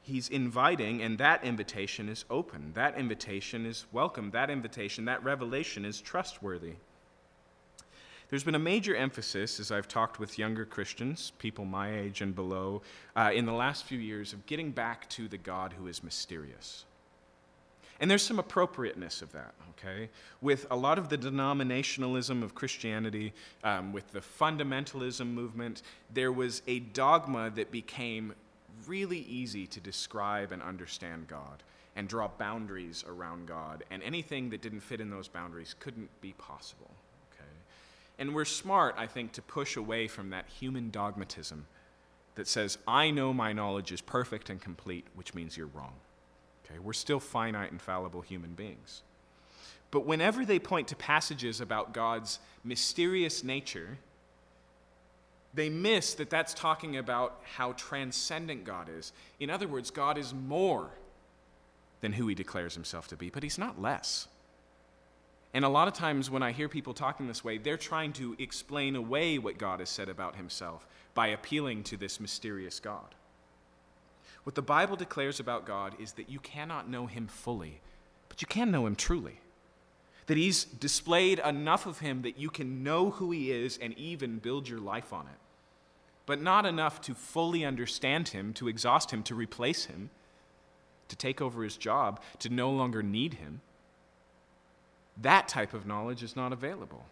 he's 0.08 0.30
inviting, 0.30 1.02
and 1.02 1.18
that 1.18 1.44
invitation 1.44 2.10
is 2.10 2.26
open. 2.30 2.72
That 2.74 2.98
invitation 2.98 3.66
is 3.66 3.86
welcome. 3.92 4.32
That 4.32 4.50
invitation, 4.50 5.06
that 5.06 5.24
revelation 5.24 5.86
is 5.86 6.02
trustworthy. 6.02 6.74
There's 8.30 8.44
been 8.44 8.56
a 8.56 8.60
major 8.60 8.94
emphasis, 8.94 9.58
as 9.58 9.72
I've 9.72 9.88
talked 9.88 10.20
with 10.20 10.38
younger 10.38 10.66
Christians, 10.66 11.32
people 11.40 11.64
my 11.64 11.98
age 11.98 12.20
and 12.20 12.36
below, 12.36 12.82
uh, 13.16 13.32
in 13.34 13.46
the 13.46 13.54
last 13.54 13.86
few 13.86 14.00
years 14.00 14.34
of 14.34 14.46
getting 14.46 14.72
back 14.72 15.10
to 15.12 15.30
the 15.30 15.38
God 15.38 15.72
who 15.72 15.88
is 15.88 16.04
mysterious. 16.04 16.84
And 18.02 18.12
there's 18.12 18.22
some 18.22 18.38
appropriateness 18.38 19.22
of 19.22 19.32
that, 19.32 19.54
okay? 19.72 20.10
With 20.42 20.68
a 20.70 20.76
lot 20.76 21.00
of 21.00 21.08
the 21.08 21.18
denominationalism 21.18 22.44
of 22.44 22.54
Christianity, 22.54 23.34
um, 23.64 23.94
with 23.94 24.12
the 24.12 24.20
fundamentalism 24.20 25.34
movement, 25.34 25.82
there 26.14 26.34
was 26.34 26.62
a 26.68 26.80
dogma 26.80 27.50
that 27.52 27.72
became 27.72 28.34
really 28.86 29.20
easy 29.20 29.66
to 29.68 29.80
describe 29.80 30.52
and 30.52 30.62
understand 30.62 31.30
God 31.30 31.64
and 31.96 32.10
draw 32.10 32.28
boundaries 32.28 33.06
around 33.08 33.48
God, 33.48 33.86
and 33.90 34.04
anything 34.04 34.50
that 34.50 34.62
didn't 34.62 34.82
fit 34.82 35.02
in 35.02 35.10
those 35.10 35.30
boundaries 35.30 35.76
couldn't 35.80 36.10
be 36.22 36.34
possible. 36.34 36.92
And 38.20 38.34
we're 38.34 38.46
smart, 38.46 38.96
I 38.98 39.08
think, 39.08 39.34
to 39.34 39.42
push 39.42 39.78
away 39.78 40.08
from 40.08 40.32
that 40.32 40.46
human 40.48 40.90
dogmatism 40.90 41.68
that 42.36 42.48
says, 42.48 42.78
I 42.88 43.12
know 43.12 43.34
my 43.34 43.54
knowledge 43.54 43.92
is 43.92 44.02
perfect 44.02 44.50
and 44.50 44.62
complete, 44.62 45.06
which 45.16 45.34
means 45.34 45.58
you're 45.58 45.68
wrong. 45.68 45.94
Okay? 46.66 46.80
We're 46.80 46.94
still 46.94 47.20
finite 47.20 47.72
and 47.72 47.82
fallible 47.82 48.22
human 48.22 48.54
beings. 48.54 49.02
But 49.92 50.06
whenever 50.06 50.46
they 50.46 50.60
point 50.60 50.88
to 50.90 50.96
passages 50.96 51.62
about 51.62 51.94
God's 51.94 52.40
mysterious 52.64 53.44
nature, 53.44 53.98
they 55.54 55.70
miss 55.70 56.14
that 56.16 56.30
that's 56.30 56.54
talking 56.54 56.98
about 56.98 57.42
how 57.56 57.72
transcendent 57.74 58.66
God 58.66 58.90
is. 58.90 59.14
In 59.40 59.50
other 59.50 59.68
words, 59.68 59.90
God 59.92 60.18
is 60.18 60.34
more 60.34 60.92
than 62.02 62.14
who 62.14 62.28
he 62.28 62.36
declares 62.36 62.76
himself 62.76 63.08
to 63.08 63.16
be, 63.16 63.30
but 63.30 63.44
he's 63.44 63.58
not 63.58 63.82
less. 63.82 64.28
And 65.54 65.64
a 65.66 65.70
lot 65.70 65.88
of 65.88 65.94
times 65.94 66.30
when 66.30 66.44
I 66.44 66.52
hear 66.52 66.70
people 66.70 66.94
talking 66.94 67.28
this 67.28 67.44
way, 67.44 67.58
they're 67.58 67.78
trying 67.78 68.14
to 68.14 68.36
explain 68.38 68.96
away 68.96 69.40
what 69.40 69.58
God 69.58 69.80
has 69.80 69.90
said 69.90 70.10
about 70.10 70.36
himself 70.36 70.86
by 71.14 71.28
appealing 71.28 71.84
to 71.84 71.98
this 71.98 72.20
mysterious 72.20 72.80
God. 72.80 73.16
What 74.44 74.56
the 74.56 74.62
Bible 74.62 74.96
declares 74.96 75.40
about 75.40 75.66
God 75.66 75.96
is 76.00 76.14
that 76.14 76.30
you 76.30 76.40
cannot 76.40 76.90
know 76.90 77.06
him 77.06 77.28
fully, 77.28 77.82
but 78.30 78.42
you 78.42 78.48
can 78.48 78.72
know 78.72 78.86
him 78.86 78.96
truly. 78.96 79.40
That 80.28 80.38
he's 80.38 80.64
displayed 80.64 81.40
enough 81.40 81.86
of 81.86 82.00
him 82.00 82.22
that 82.22 82.38
you 82.38 82.50
can 82.50 82.84
know 82.84 83.12
who 83.12 83.32
he 83.32 83.52
is 83.52 83.78
and 83.82 83.98
even 83.98 84.40
build 84.40 84.70
your 84.70 84.80
life 84.80 85.12
on 85.12 85.26
it. 85.26 85.40
But 86.26 86.42
not 86.42 86.66
enough 86.66 87.02
to 87.02 87.14
fully 87.14 87.66
understand 87.66 88.30
him, 88.30 88.54
to 88.54 88.68
exhaust 88.68 89.12
him, 89.12 89.24
to 89.24 89.36
replace 89.36 89.86
him, 89.86 90.10
to 91.08 91.16
take 91.16 91.42
over 91.42 91.64
his 91.64 91.78
job, 91.78 92.22
to 92.40 92.50
no 92.50 92.70
longer 92.70 93.02
need 93.02 93.36
him. 93.36 93.62
That 95.22 95.48
type 95.48 95.74
of 95.74 95.86
knowledge 95.86 96.24
is 96.24 96.36
not 96.36 96.54
available. 96.54 97.06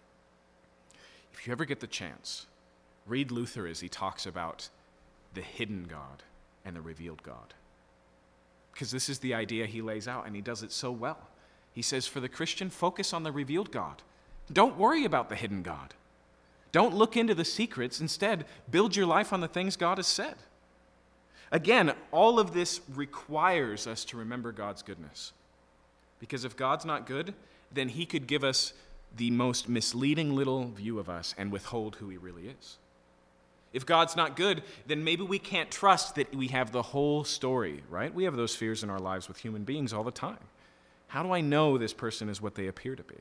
If 1.33 1.47
you 1.47 1.51
ever 1.51 1.65
get 1.65 1.79
the 1.79 1.87
chance, 1.87 2.45
read 3.05 3.31
Luther 3.31 3.67
as 3.67 3.79
he 3.79 3.89
talks 3.89 4.25
about 4.25 4.69
the 5.33 5.41
hidden 5.41 5.85
God 5.89 6.23
and 6.63 6.75
the 6.75 6.81
revealed 6.81 7.23
God. 7.23 7.53
Because 8.73 8.91
this 8.91 9.09
is 9.09 9.19
the 9.19 9.33
idea 9.33 9.65
he 9.65 9.81
lays 9.81 10.07
out, 10.07 10.25
and 10.25 10.35
he 10.35 10.41
does 10.41 10.63
it 10.63 10.71
so 10.71 10.91
well. 10.91 11.29
He 11.73 11.81
says, 11.81 12.07
For 12.07 12.19
the 12.19 12.29
Christian, 12.29 12.69
focus 12.69 13.13
on 13.13 13.23
the 13.23 13.31
revealed 13.31 13.71
God. 13.71 14.01
Don't 14.51 14.77
worry 14.77 15.05
about 15.05 15.29
the 15.29 15.35
hidden 15.35 15.63
God. 15.63 15.93
Don't 16.71 16.93
look 16.93 17.15
into 17.15 17.33
the 17.33 17.45
secrets. 17.45 18.01
Instead, 18.01 18.45
build 18.69 18.95
your 18.95 19.05
life 19.05 19.31
on 19.31 19.39
the 19.39 19.47
things 19.47 19.77
God 19.77 19.97
has 19.97 20.07
said. 20.07 20.35
Again, 21.51 21.93
all 22.11 22.39
of 22.39 22.53
this 22.53 22.81
requires 22.93 23.87
us 23.87 24.03
to 24.05 24.17
remember 24.17 24.51
God's 24.51 24.81
goodness. 24.81 25.31
Because 26.19 26.43
if 26.43 26.57
God's 26.57 26.85
not 26.85 27.05
good, 27.05 27.33
then 27.71 27.89
he 27.89 28.05
could 28.05 28.27
give 28.27 28.43
us 28.43 28.73
the 29.15 29.31
most 29.31 29.69
misleading 29.69 30.35
little 30.35 30.69
view 30.69 30.99
of 30.99 31.09
us 31.09 31.33
and 31.37 31.51
withhold 31.51 31.97
who 31.97 32.09
he 32.09 32.17
really 32.17 32.47
is. 32.47 32.77
If 33.73 33.85
God's 33.85 34.15
not 34.15 34.37
good, 34.37 34.63
then 34.87 35.03
maybe 35.03 35.23
we 35.23 35.39
can't 35.39 35.69
trust 35.69 36.15
that 36.15 36.33
we 36.33 36.47
have 36.47 36.71
the 36.71 36.81
whole 36.81 37.23
story, 37.23 37.83
right? 37.89 38.13
We 38.13 38.23
have 38.23 38.37
those 38.37 38.55
fears 38.55 38.83
in 38.83 38.89
our 38.89 38.99
lives 38.99 39.27
with 39.27 39.37
human 39.37 39.63
beings 39.63 39.91
all 39.91 40.03
the 40.03 40.11
time. 40.11 40.39
How 41.07 41.23
do 41.23 41.31
I 41.31 41.41
know 41.41 41.77
this 41.77 41.93
person 41.93 42.29
is 42.29 42.41
what 42.41 42.55
they 42.55 42.67
appear 42.67 42.95
to 42.95 43.03
be? 43.03 43.15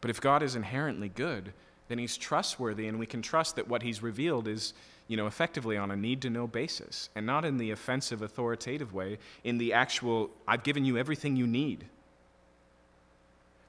But 0.00 0.10
if 0.10 0.20
God 0.20 0.42
is 0.42 0.54
inherently 0.54 1.08
good, 1.08 1.52
then 1.88 1.98
he's 1.98 2.16
trustworthy 2.16 2.86
and 2.86 2.98
we 2.98 3.06
can 3.06 3.22
trust 3.22 3.56
that 3.56 3.68
what 3.68 3.82
he's 3.82 4.02
revealed 4.02 4.46
is, 4.46 4.74
you 5.08 5.16
know, 5.16 5.26
effectively 5.26 5.76
on 5.76 5.90
a 5.90 5.96
need 5.96 6.22
to 6.22 6.30
know 6.30 6.46
basis 6.46 7.08
and 7.14 7.26
not 7.26 7.44
in 7.44 7.56
the 7.56 7.70
offensive 7.70 8.22
authoritative 8.22 8.92
way, 8.92 9.18
in 9.42 9.58
the 9.58 9.72
actual 9.72 10.30
I've 10.46 10.62
given 10.62 10.84
you 10.84 10.98
everything 10.98 11.34
you 11.34 11.46
need. 11.46 11.86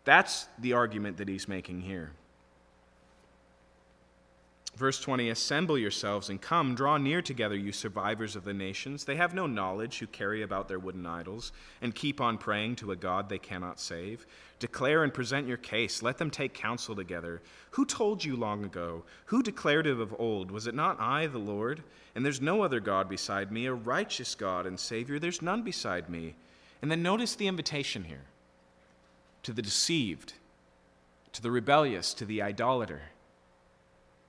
That's 0.09 0.47
the 0.57 0.73
argument 0.73 1.17
that 1.17 1.27
he's 1.27 1.47
making 1.47 1.81
here. 1.81 2.09
Verse 4.75 4.99
20 4.99 5.29
Assemble 5.29 5.77
yourselves 5.77 6.31
and 6.31 6.41
come, 6.41 6.73
draw 6.73 6.97
near 6.97 7.21
together, 7.21 7.55
you 7.55 7.71
survivors 7.71 8.35
of 8.35 8.43
the 8.43 8.55
nations. 8.55 9.03
They 9.03 9.17
have 9.17 9.35
no 9.35 9.45
knowledge 9.45 9.99
who 9.99 10.07
carry 10.07 10.41
about 10.41 10.67
their 10.67 10.79
wooden 10.79 11.05
idols 11.05 11.51
and 11.83 11.93
keep 11.93 12.19
on 12.19 12.39
praying 12.39 12.77
to 12.77 12.91
a 12.91 12.95
God 12.95 13.29
they 13.29 13.37
cannot 13.37 13.79
save. 13.79 14.25
Declare 14.57 15.03
and 15.03 15.13
present 15.13 15.45
your 15.45 15.57
case. 15.57 16.01
Let 16.01 16.17
them 16.17 16.31
take 16.31 16.55
counsel 16.55 16.95
together. 16.95 17.43
Who 17.69 17.85
told 17.85 18.25
you 18.25 18.35
long 18.35 18.65
ago? 18.65 19.03
Who 19.25 19.43
declared 19.43 19.85
it 19.85 19.99
of 19.99 20.19
old? 20.19 20.49
Was 20.49 20.65
it 20.65 20.73
not 20.73 20.99
I, 20.99 21.27
the 21.27 21.37
Lord? 21.37 21.83
And 22.15 22.25
there's 22.25 22.41
no 22.41 22.63
other 22.63 22.79
God 22.79 23.09
beside 23.09 23.51
me, 23.51 23.67
a 23.67 23.73
righteous 23.75 24.33
God 24.33 24.65
and 24.65 24.79
Savior. 24.79 25.19
There's 25.19 25.43
none 25.43 25.61
beside 25.61 26.09
me. 26.09 26.33
And 26.81 26.89
then 26.89 27.03
notice 27.03 27.35
the 27.35 27.45
invitation 27.45 28.05
here 28.05 28.25
to 29.43 29.53
the 29.53 29.61
deceived, 29.61 30.33
to 31.33 31.41
the 31.41 31.51
rebellious, 31.51 32.13
to 32.15 32.25
the 32.25 32.41
idolater. 32.41 33.01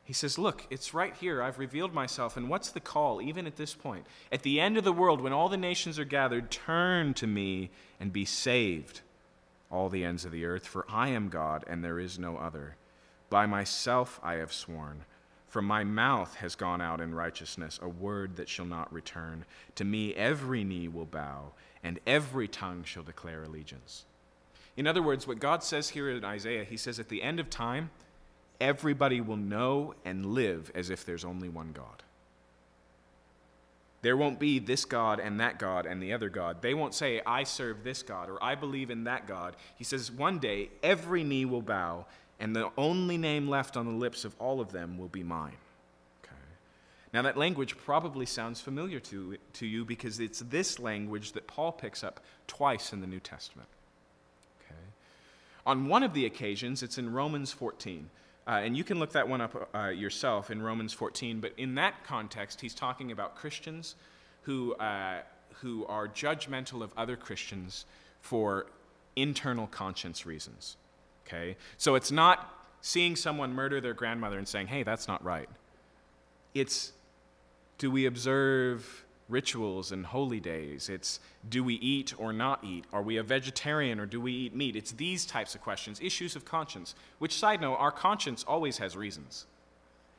He 0.04 0.12
says, 0.12 0.38
Look, 0.38 0.66
it's 0.70 0.92
right 0.92 1.14
here. 1.14 1.40
I've 1.40 1.60
revealed 1.60 1.94
myself. 1.94 2.36
And 2.36 2.48
what's 2.48 2.70
the 2.70 2.80
call, 2.80 3.22
even 3.22 3.46
at 3.46 3.56
this 3.56 3.74
point? 3.74 4.06
At 4.32 4.42
the 4.42 4.60
end 4.60 4.76
of 4.76 4.82
the 4.82 4.92
world, 4.92 5.20
when 5.20 5.32
all 5.32 5.48
the 5.48 5.56
nations 5.56 5.98
are 5.98 6.04
gathered, 6.04 6.50
turn 6.50 7.14
to 7.14 7.28
me 7.28 7.70
and 8.00 8.12
be 8.12 8.24
saved, 8.24 9.02
all 9.70 9.88
the 9.88 10.04
ends 10.04 10.24
of 10.24 10.32
the 10.32 10.44
earth, 10.44 10.66
for 10.66 10.84
I 10.88 11.10
am 11.10 11.28
God 11.28 11.64
and 11.68 11.84
there 11.84 12.00
is 12.00 12.18
no 12.18 12.38
other. 12.38 12.74
By 13.28 13.46
myself 13.46 14.18
I 14.22 14.34
have 14.34 14.52
sworn. 14.52 15.04
From 15.46 15.64
my 15.64 15.84
mouth 15.84 16.36
has 16.36 16.54
gone 16.54 16.80
out 16.80 17.00
in 17.00 17.14
righteousness 17.14 17.78
a 17.80 17.88
word 17.88 18.36
that 18.36 18.48
shall 18.48 18.66
not 18.66 18.92
return. 18.92 19.44
To 19.76 19.84
me 19.84 20.14
every 20.14 20.64
knee 20.64 20.88
will 20.88 21.06
bow, 21.06 21.52
and 21.82 22.00
every 22.06 22.48
tongue 22.48 22.84
shall 22.84 23.02
declare 23.02 23.44
allegiance. 23.44 24.04
In 24.76 24.86
other 24.86 25.02
words, 25.02 25.26
what 25.26 25.40
God 25.40 25.62
says 25.62 25.90
here 25.90 26.10
in 26.10 26.24
Isaiah, 26.24 26.64
he 26.64 26.76
says 26.76 26.98
at 26.98 27.08
the 27.08 27.22
end 27.22 27.40
of 27.40 27.50
time, 27.50 27.90
everybody 28.60 29.20
will 29.20 29.36
know 29.36 29.94
and 30.04 30.26
live 30.26 30.70
as 30.74 30.90
if 30.90 31.04
there's 31.04 31.24
only 31.24 31.48
one 31.48 31.72
God. 31.72 32.02
There 34.02 34.16
won't 34.16 34.38
be 34.38 34.58
this 34.58 34.84
God 34.84 35.20
and 35.20 35.40
that 35.40 35.58
God 35.58 35.84
and 35.84 36.02
the 36.02 36.12
other 36.12 36.30
God. 36.30 36.62
They 36.62 36.72
won't 36.72 36.94
say, 36.94 37.20
I 37.26 37.44
serve 37.44 37.84
this 37.84 38.02
God 38.02 38.30
or 38.30 38.42
I 38.42 38.54
believe 38.54 38.90
in 38.90 39.04
that 39.04 39.26
God. 39.26 39.56
He 39.76 39.84
says, 39.84 40.10
one 40.10 40.38
day 40.38 40.70
every 40.82 41.22
knee 41.22 41.44
will 41.44 41.62
bow, 41.62 42.06
and 42.38 42.56
the 42.56 42.70
only 42.78 43.18
name 43.18 43.48
left 43.48 43.76
on 43.76 43.84
the 43.84 43.92
lips 43.92 44.24
of 44.24 44.34
all 44.38 44.60
of 44.60 44.72
them 44.72 44.96
will 44.96 45.08
be 45.08 45.22
mine. 45.22 45.56
Okay. 46.24 46.32
Now, 47.12 47.20
that 47.22 47.36
language 47.36 47.76
probably 47.76 48.24
sounds 48.24 48.62
familiar 48.62 49.00
to, 49.00 49.36
to 49.54 49.66
you 49.66 49.84
because 49.84 50.18
it's 50.18 50.40
this 50.40 50.78
language 50.78 51.32
that 51.32 51.46
Paul 51.46 51.72
picks 51.72 52.02
up 52.02 52.20
twice 52.46 52.94
in 52.94 53.02
the 53.02 53.06
New 53.06 53.20
Testament. 53.20 53.68
On 55.66 55.88
one 55.88 56.02
of 56.02 56.14
the 56.14 56.26
occasions, 56.26 56.82
it's 56.82 56.98
in 56.98 57.12
Romans 57.12 57.52
14. 57.52 58.08
Uh, 58.46 58.50
and 58.64 58.76
you 58.76 58.82
can 58.82 58.98
look 58.98 59.12
that 59.12 59.28
one 59.28 59.40
up 59.40 59.70
uh, 59.74 59.88
yourself 59.88 60.50
in 60.50 60.62
Romans 60.62 60.92
14. 60.92 61.40
But 61.40 61.52
in 61.56 61.74
that 61.76 62.04
context, 62.04 62.60
he's 62.60 62.74
talking 62.74 63.12
about 63.12 63.36
Christians 63.36 63.94
who, 64.42 64.74
uh, 64.74 65.20
who 65.60 65.86
are 65.86 66.08
judgmental 66.08 66.82
of 66.82 66.92
other 66.96 67.16
Christians 67.16 67.84
for 68.20 68.66
internal 69.16 69.66
conscience 69.66 70.26
reasons. 70.26 70.76
Okay? 71.26 71.56
So 71.76 71.94
it's 71.94 72.10
not 72.10 72.56
seeing 72.80 73.14
someone 73.14 73.52
murder 73.52 73.80
their 73.80 73.94
grandmother 73.94 74.38
and 74.38 74.48
saying, 74.48 74.68
hey, 74.68 74.82
that's 74.82 75.06
not 75.06 75.22
right. 75.24 75.48
It's 76.54 76.92
do 77.78 77.90
we 77.90 78.06
observe 78.06 79.04
rituals 79.30 79.92
and 79.92 80.04
holy 80.06 80.40
days. 80.40 80.88
It's 80.88 81.20
do 81.48 81.64
we 81.64 81.74
eat 81.74 82.14
or 82.18 82.32
not 82.32 82.62
eat? 82.64 82.84
Are 82.92 83.02
we 83.02 83.16
a 83.16 83.22
vegetarian 83.22 84.00
or 84.00 84.06
do 84.06 84.20
we 84.20 84.32
eat 84.32 84.54
meat? 84.54 84.76
It's 84.76 84.92
these 84.92 85.24
types 85.24 85.54
of 85.54 85.62
questions, 85.62 86.00
issues 86.02 86.36
of 86.36 86.44
conscience. 86.44 86.94
Which, 87.18 87.34
side 87.34 87.60
note, 87.60 87.76
our 87.76 87.92
conscience 87.92 88.44
always 88.46 88.78
has 88.78 88.96
reasons. 88.96 89.46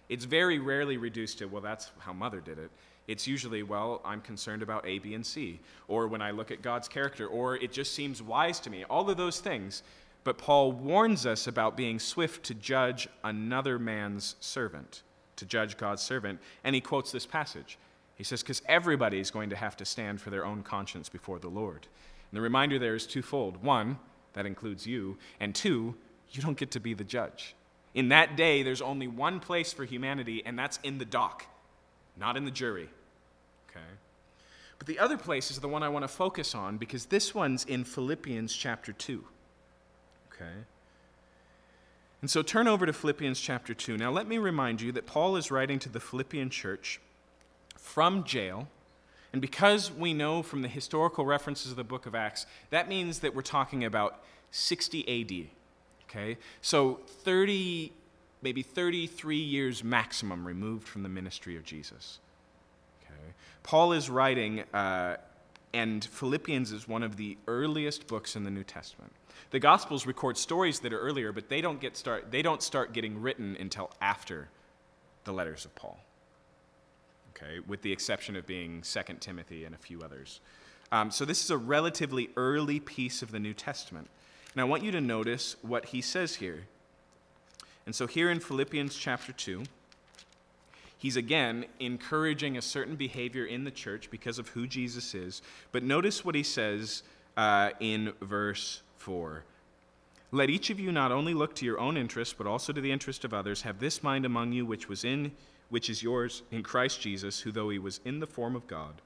It's 0.10 0.26
very 0.26 0.60
rarely 0.60 0.98
reduced 0.98 1.40
to, 1.40 1.46
well, 1.46 1.62
that's 1.62 1.92
how 2.00 2.14
mother 2.14 2.40
did 2.42 2.58
it. 2.58 2.72
It's 3.08 3.28
usually, 3.28 3.64
well, 3.64 4.02
I'm 4.06 4.22
concerned 4.22 4.62
about 4.62 4.86
A, 4.86 5.00
B, 5.00 5.14
and 5.16 5.26
C. 5.26 5.60
Or 5.88 6.08
when 6.08 6.22
I 6.22 6.32
look 6.32 6.52
at 6.52 6.62
God's 6.62 6.88
character, 6.88 7.28
or 7.28 7.56
it 7.58 7.72
just 7.72 7.94
seems 7.94 8.22
wise 8.22 8.60
to 8.62 8.70
me. 8.70 8.84
All 8.86 9.10
of 9.10 9.18
those 9.18 9.40
things. 9.40 9.84
But 10.24 10.38
Paul 10.38 10.72
warns 10.72 11.26
us 11.26 11.48
about 11.48 11.76
being 11.76 11.98
swift 11.98 12.44
to 12.46 12.54
judge 12.54 13.08
another 13.24 13.80
man's 13.80 14.36
servant, 14.40 15.02
to 15.38 15.46
judge 15.46 15.78
God's 15.78 16.04
servant. 16.04 16.40
And 16.64 16.76
he 16.76 16.82
quotes 16.82 17.12
this 17.12 17.26
passage 17.26 17.78
he 18.22 18.24
says, 18.24 18.44
because 18.44 18.62
everybody 18.68 19.20
is 19.20 19.32
going 19.32 19.50
to 19.50 19.56
have 19.56 19.76
to 19.78 19.84
stand 19.84 20.22
for 20.22 20.30
their 20.30 20.46
own 20.46 20.62
conscience 20.62 21.10
before 21.10 21.40
the 21.40 21.48
Lord. 21.48 21.88
And 22.30 22.38
the 22.38 22.42
reminder 22.42 22.78
there 22.78 22.94
is 22.94 23.08
twofold. 23.08 23.64
One, 23.64 23.98
that 24.34 24.46
includes 24.46 24.86
you. 24.86 25.18
And 25.40 25.56
two, 25.56 25.96
you 26.30 26.44
don't 26.44 26.56
get 26.56 26.70
to 26.70 26.80
be 26.80 26.94
the 26.94 27.04
judge. 27.04 27.56
In 27.96 28.10
that 28.10 28.36
day, 28.38 28.62
there's 28.62 28.80
only 28.80 29.08
one 29.08 29.40
place 29.40 29.74
for 29.74 29.86
humanity, 29.86 30.44
and 30.46 30.56
that's 30.60 30.78
in 30.84 31.00
the 31.00 31.06
dock, 31.06 31.48
not 32.16 32.38
in 32.38 32.46
the 32.46 32.52
jury. 32.52 32.90
Okay? 33.72 33.90
But 34.78 34.86
the 34.86 35.00
other 35.00 35.18
place 35.18 35.50
is 35.50 35.58
the 35.58 35.68
one 35.68 35.82
I 35.82 35.90
want 35.90 36.04
to 36.04 36.08
focus 36.08 36.54
on 36.54 36.78
because 36.78 37.08
this 37.08 37.34
one's 37.34 37.66
in 37.66 37.84
Philippians 37.84 38.54
chapter 38.54 38.94
2. 38.94 39.24
Okay? 40.32 40.46
And 42.22 42.30
so 42.30 42.44
turn 42.44 42.68
over 42.68 42.86
to 42.86 42.94
Philippians 42.94 43.42
chapter 43.42 43.74
2. 43.74 43.98
Now, 43.98 44.12
let 44.12 44.28
me 44.28 44.38
remind 44.38 44.80
you 44.80 44.92
that 44.92 45.08
Paul 45.08 45.38
is 45.38 45.50
writing 45.50 45.80
to 45.80 45.90
the 45.90 46.00
Philippian 46.00 46.52
church 46.52 47.02
from 47.82 48.24
jail. 48.24 48.68
And 49.34 49.42
because 49.42 49.92
we 49.92 50.14
know 50.14 50.44
from 50.44 50.62
the 50.62 50.68
historical 50.68 51.26
references 51.26 51.72
of 51.72 51.78
the 51.78 51.84
book 51.84 52.06
of 52.06 52.16
Acts, 52.16 52.46
that 52.70 52.88
means 52.88 53.20
that 53.20 53.34
we're 53.34 53.42
talking 53.42 53.84
about 53.84 54.24
60 54.52 55.02
AD. 55.02 55.48
Okay? 56.10 56.38
So 56.62 57.00
30, 57.24 57.92
maybe 58.42 58.62
33 58.62 59.38
years 59.38 59.84
maximum 59.84 60.46
removed 60.46 60.88
from 60.88 61.04
the 61.04 61.10
ministry 61.10 61.56
of 61.56 61.64
Jesus. 61.64 62.20
Okay? 63.04 63.34
Paul 63.64 63.94
is 63.94 64.10
writing, 64.10 64.64
uh, 64.74 65.18
and 65.74 66.04
Philippians 66.04 66.72
is 66.72 66.88
one 66.88 67.04
of 67.04 67.16
the 67.16 67.38
earliest 67.48 68.08
books 68.08 68.36
in 68.36 68.44
the 68.44 68.52
New 68.52 68.64
Testament. 68.64 69.14
The 69.52 69.60
Gospels 69.60 70.06
record 70.06 70.38
stories 70.38 70.80
that 70.82 70.94
are 70.94 71.00
earlier, 71.00 71.32
but 71.32 71.50
they 71.50 71.62
don't, 71.62 71.80
get 71.80 71.96
start, 71.98 72.32
they 72.32 72.42
don't 72.42 72.62
start 72.62 72.94
getting 72.94 73.22
written 73.22 73.58
until 73.60 73.92
after 74.02 74.50
the 75.24 75.32
letters 75.32 75.66
of 75.66 75.74
Paul. 75.76 76.00
Okay, 77.32 77.60
with 77.68 77.82
the 77.82 77.92
exception 77.92 78.36
of 78.36 78.46
being 78.46 78.82
2 78.82 79.00
Timothy 79.20 79.66
and 79.66 79.74
a 79.74 79.78
few 79.78 80.02
others. 80.02 80.42
Um, 80.92 81.12
so 81.12 81.24
this 81.24 81.44
is 81.44 81.50
a 81.50 81.58
relatively 81.58 82.30
early 82.36 82.80
piece 82.80 83.22
of 83.22 83.32
the 83.32 83.40
New 83.40 83.54
Testament. 83.54 84.10
And 84.54 84.62
I 84.62 84.66
want 84.66 84.84
you 84.84 84.92
to 84.92 85.02
notice 85.02 85.56
what 85.62 85.88
he 85.88 86.02
says 86.02 86.36
here. 86.36 86.66
And 87.86 87.96
so 87.96 88.06
here 88.06 88.30
in 88.30 88.40
Philippians 88.40 88.96
chapter 88.96 89.32
2, 89.32 89.64
he's 90.98 91.16
again 91.16 91.66
encouraging 91.80 92.58
a 92.58 92.62
certain 92.62 92.96
behavior 92.96 93.46
in 93.46 93.64
the 93.64 93.72
church 93.72 94.12
because 94.12 94.38
of 94.38 94.50
who 94.50 94.68
Jesus 94.68 95.16
is. 95.16 95.42
But 95.72 95.84
notice 95.84 96.26
what 96.26 96.36
he 96.36 96.44
says 96.44 97.04
uh, 97.38 97.72
in 97.80 98.14
verse 98.22 98.82
4. 98.98 99.44
Let 100.34 100.50
each 100.50 100.70
of 100.70 100.80
you 100.80 100.92
not 100.92 101.12
only 101.12 101.34
look 101.34 101.56
to 101.56 101.66
your 101.66 101.80
own 101.80 101.98
interest, 101.98 102.38
but 102.38 102.48
also 102.48 102.72
to 102.72 102.82
the 102.82 102.92
interest 102.92 103.26
of 103.26 103.34
others. 103.34 103.64
Have 103.64 103.80
this 103.80 104.04
mind 104.04 104.26
among 104.26 104.52
you, 104.54 104.66
which 104.66 104.88
was 104.88 105.04
in, 105.04 105.32
which 105.72 105.90
is 105.90 106.04
yours 106.04 106.44
in 106.52 106.62
Christ 106.62 107.02
Jesus, 107.02 107.40
who, 107.40 107.52
though 107.52 107.70
he 107.70 107.80
was 107.80 108.00
in 108.06 108.20
the 108.20 108.28
form 108.28 108.56
of 108.56 108.68
God, 108.68 109.02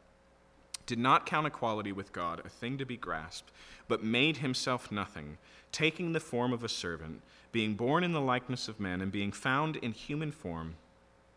did 0.85 0.99
not 0.99 1.25
count 1.25 1.47
equality 1.47 1.93
with 1.93 2.11
God 2.11 2.41
a 2.43 2.49
thing 2.49 2.77
to 2.77 2.85
be 2.85 2.97
grasped, 2.97 3.51
but 3.87 4.03
made 4.03 4.37
himself 4.37 4.91
nothing, 4.91 5.37
taking 5.71 6.11
the 6.11 6.19
form 6.19 6.51
of 6.51 6.63
a 6.63 6.69
servant, 6.69 7.21
being 7.53 7.75
born 7.75 8.03
in 8.03 8.11
the 8.11 8.19
likeness 8.19 8.67
of 8.67 8.81
men, 8.81 9.01
and 9.01 9.11
being 9.11 9.31
found 9.31 9.77
in 9.77 9.93
human 9.93 10.31
form 10.33 10.75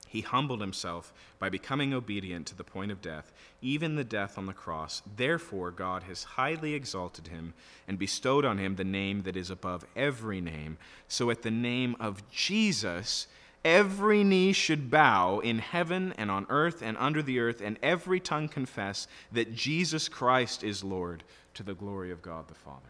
he 0.08 0.22
humbled 0.22 0.60
himself 0.60 1.12
by 1.38 1.50
becoming 1.50 1.92
obedient 1.92 2.46
to 2.46 2.56
the 2.56 2.64
point 2.64 2.90
of 2.90 3.02
death, 3.02 3.30
even 3.60 3.94
the 3.94 4.04
death 4.04 4.38
on 4.38 4.46
the 4.46 4.54
cross. 4.54 5.02
Therefore, 5.16 5.70
God 5.70 6.04
has 6.04 6.24
highly 6.24 6.74
exalted 6.74 7.28
him 7.28 7.52
and 7.86 7.98
bestowed 7.98 8.44
on 8.44 8.58
him 8.58 8.76
the 8.76 8.84
name 8.84 9.22
that 9.22 9.36
is 9.36 9.50
above 9.50 9.84
every 9.94 10.40
name. 10.40 10.78
So, 11.08 11.30
at 11.30 11.42
the 11.42 11.50
name 11.50 11.94
of 12.00 12.28
Jesus, 12.30 13.26
every 13.64 14.24
knee 14.24 14.52
should 14.52 14.90
bow 14.90 15.40
in 15.40 15.59
heaven 15.59 16.14
and 16.16 16.30
on 16.30 16.46
earth 16.48 16.82
and 16.82 16.96
under 16.98 17.22
the 17.22 17.38
earth, 17.40 17.61
and 17.61 17.78
every 17.82 18.20
tongue 18.20 18.48
confess 18.48 19.06
that 19.32 19.54
Jesus 19.54 20.09
Christ 20.09 20.62
is 20.62 20.84
Lord 20.84 21.24
to 21.54 21.62
the 21.62 21.74
glory 21.74 22.11
of 22.11 22.22
God 22.22 22.48
the 22.48 22.54
Father. 22.54 22.80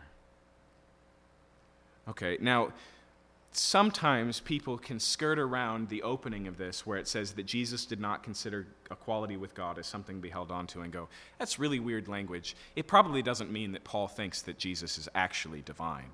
Okay, 2.08 2.38
now 2.40 2.72
sometimes 3.52 4.40
people 4.40 4.78
can 4.78 5.00
skirt 5.00 5.38
around 5.38 5.88
the 5.88 6.02
opening 6.02 6.46
of 6.46 6.58
this 6.58 6.86
where 6.86 6.98
it 6.98 7.08
says 7.08 7.32
that 7.32 7.46
Jesus 7.46 7.84
did 7.84 8.00
not 8.00 8.22
consider 8.22 8.66
equality 8.90 9.36
with 9.36 9.54
God 9.54 9.78
as 9.78 9.86
something 9.86 10.16
to 10.16 10.22
be 10.22 10.28
held 10.28 10.50
onto 10.50 10.80
and 10.80 10.92
go, 10.92 11.08
that's 11.38 11.58
really 11.58 11.80
weird 11.80 12.08
language. 12.08 12.56
It 12.76 12.86
probably 12.86 13.22
doesn't 13.22 13.50
mean 13.50 13.72
that 13.72 13.84
Paul 13.84 14.08
thinks 14.08 14.42
that 14.42 14.58
Jesus 14.58 14.98
is 14.98 15.08
actually 15.14 15.62
divine. 15.62 16.10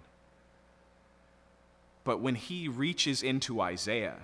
But 2.04 2.20
when 2.20 2.34
he 2.34 2.68
reaches 2.68 3.22
into 3.22 3.60
Isaiah 3.60 4.18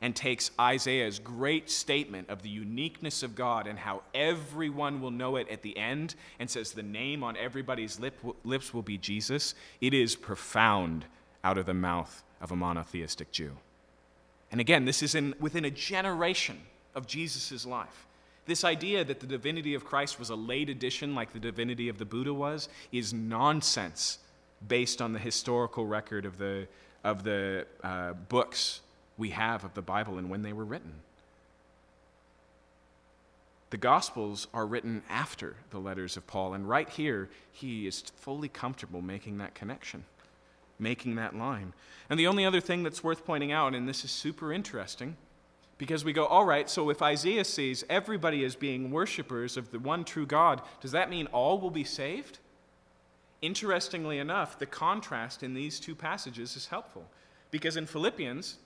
and 0.00 0.16
takes 0.16 0.50
Isaiah's 0.58 1.18
great 1.18 1.70
statement 1.70 2.30
of 2.30 2.42
the 2.42 2.48
uniqueness 2.48 3.22
of 3.22 3.34
God 3.34 3.66
and 3.66 3.78
how 3.78 4.02
everyone 4.14 5.00
will 5.00 5.10
know 5.10 5.36
it 5.36 5.48
at 5.50 5.62
the 5.62 5.76
end 5.76 6.14
and 6.38 6.48
says 6.48 6.72
the 6.72 6.82
name 6.82 7.22
on 7.22 7.36
everybody's 7.36 8.00
lip, 8.00 8.18
lips 8.44 8.72
will 8.72 8.82
be 8.82 8.96
Jesus, 8.96 9.54
it 9.80 9.92
is 9.92 10.16
profound 10.16 11.04
out 11.44 11.58
of 11.58 11.66
the 11.66 11.74
mouth 11.74 12.22
of 12.40 12.50
a 12.50 12.56
monotheistic 12.56 13.30
Jew. 13.30 13.56
And 14.50 14.60
again, 14.60 14.84
this 14.84 15.02
is 15.02 15.14
in, 15.14 15.34
within 15.38 15.64
a 15.64 15.70
generation 15.70 16.58
of 16.94 17.06
Jesus' 17.06 17.66
life. 17.66 18.06
This 18.46 18.64
idea 18.64 19.04
that 19.04 19.20
the 19.20 19.26
divinity 19.26 19.74
of 19.74 19.84
Christ 19.84 20.18
was 20.18 20.30
a 20.30 20.34
late 20.34 20.70
addition, 20.70 21.14
like 21.14 21.32
the 21.32 21.38
divinity 21.38 21.88
of 21.88 21.98
the 21.98 22.04
Buddha 22.04 22.32
was, 22.32 22.68
is 22.90 23.12
nonsense 23.12 24.18
based 24.66 25.00
on 25.00 25.12
the 25.12 25.18
historical 25.18 25.86
record 25.86 26.24
of 26.24 26.38
the, 26.38 26.66
of 27.04 27.22
the 27.22 27.66
uh, 27.84 28.14
books 28.28 28.80
we 29.20 29.30
have 29.30 29.62
of 29.62 29.74
the 29.74 29.82
Bible 29.82 30.18
and 30.18 30.28
when 30.28 30.42
they 30.42 30.52
were 30.52 30.64
written. 30.64 30.94
The 33.70 33.76
Gospels 33.76 34.48
are 34.52 34.66
written 34.66 35.02
after 35.08 35.54
the 35.70 35.78
letters 35.78 36.16
of 36.16 36.26
Paul, 36.26 36.54
and 36.54 36.68
right 36.68 36.88
here, 36.88 37.28
he 37.52 37.86
is 37.86 38.00
fully 38.00 38.48
comfortable 38.48 39.00
making 39.00 39.38
that 39.38 39.54
connection 39.54 40.02
making 40.80 41.16
that 41.16 41.36
line. 41.36 41.72
And 42.08 42.18
the 42.18 42.26
only 42.26 42.44
other 42.44 42.60
thing 42.60 42.82
that's 42.82 43.04
worth 43.04 43.24
pointing 43.24 43.52
out, 43.52 43.74
and 43.74 43.88
this 43.88 44.04
is 44.04 44.10
super 44.10 44.52
interesting, 44.52 45.16
because 45.78 46.04
we 46.04 46.12
go, 46.12 46.26
all 46.26 46.44
right, 46.44 46.68
so 46.68 46.90
if 46.90 47.02
Isaiah 47.02 47.44
sees 47.44 47.84
everybody 47.88 48.44
as 48.44 48.56
being 48.56 48.90
worshipers 48.90 49.56
of 49.56 49.70
the 49.70 49.78
one 49.78 50.04
true 50.04 50.26
God, 50.26 50.62
does 50.80 50.92
that 50.92 51.10
mean 51.10 51.26
all 51.26 51.60
will 51.60 51.70
be 51.70 51.84
saved? 51.84 52.38
Interestingly 53.40 54.18
enough, 54.18 54.58
the 54.58 54.66
contrast 54.66 55.42
in 55.42 55.54
these 55.54 55.80
two 55.80 55.94
passages 55.94 56.56
is 56.56 56.66
helpful. 56.66 57.08
Because 57.50 57.76
in 57.76 57.86
Philippians, 57.86 58.58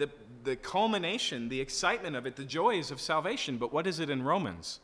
the, 0.00 0.10
the 0.42 0.56
culmination, 0.56 1.48
the 1.48 1.60
excitement 1.60 2.16
of 2.16 2.26
it, 2.26 2.34
the 2.36 2.44
joys 2.44 2.90
of 2.90 3.00
salvation. 3.00 3.56
But 3.56 3.72
what 3.72 3.86
is 3.86 4.00
it 4.00 4.10
in 4.10 4.22
Romans? 4.22 4.80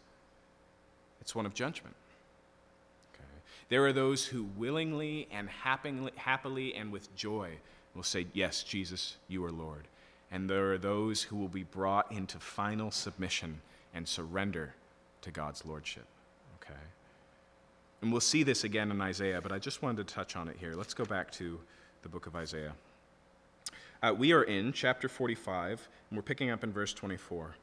It's 1.21 1.35
one 1.35 1.47
of 1.47 1.55
judgment. 1.55 1.97
There 3.69 3.85
are 3.85 3.93
those 3.93 4.25
who 4.25 4.45
willingly 4.57 5.27
and 5.33 5.49
happily, 5.49 6.13
happily 6.15 6.75
and 6.75 6.93
with 6.93 7.15
joy 7.17 7.51
will 7.95 8.05
say, 8.05 8.27
Yes, 8.33 8.63
Jesus, 8.63 9.17
you 9.29 9.45
are 9.45 9.51
Lord. 9.51 9.89
And 10.31 10.49
there 10.49 10.73
are 10.73 10.79
those 10.79 11.23
who 11.23 11.37
will 11.37 11.49
be 11.49 11.65
brought 11.65 12.11
into 12.13 12.39
final 12.39 12.91
submission 12.91 13.61
and 13.95 14.07
surrender 14.07 14.75
to 15.23 15.31
God's 15.31 15.65
lordship. 15.65 16.05
Okay? 16.61 16.79
And 18.03 18.13
we'll 18.13 18.21
see 18.21 18.43
this 18.43 18.65
again 18.65 18.91
in 18.91 19.01
Isaiah, 19.01 19.41
but 19.41 19.53
I 19.53 19.59
just 19.59 19.83
wanted 19.83 20.07
to 20.07 20.15
touch 20.15 20.37
on 20.37 20.49
it 20.49 20.57
here. 20.59 20.75
Let's 20.75 20.95
go 20.95 21.05
back 21.05 21.31
to 21.33 21.59
the 22.03 22.09
book 22.09 22.27
of 22.27 22.37
Isaiah. 22.37 22.73
Uh, 24.07 24.13
we 24.13 24.33
are 24.33 24.45
in 24.45 24.73
chapter 24.73 25.09
45, 25.09 25.89
and 26.11 26.17
we're 26.17 26.23
picking 26.23 26.49
up 26.49 26.63
in 26.63 26.73
verse 26.73 26.93
24. 26.93 27.57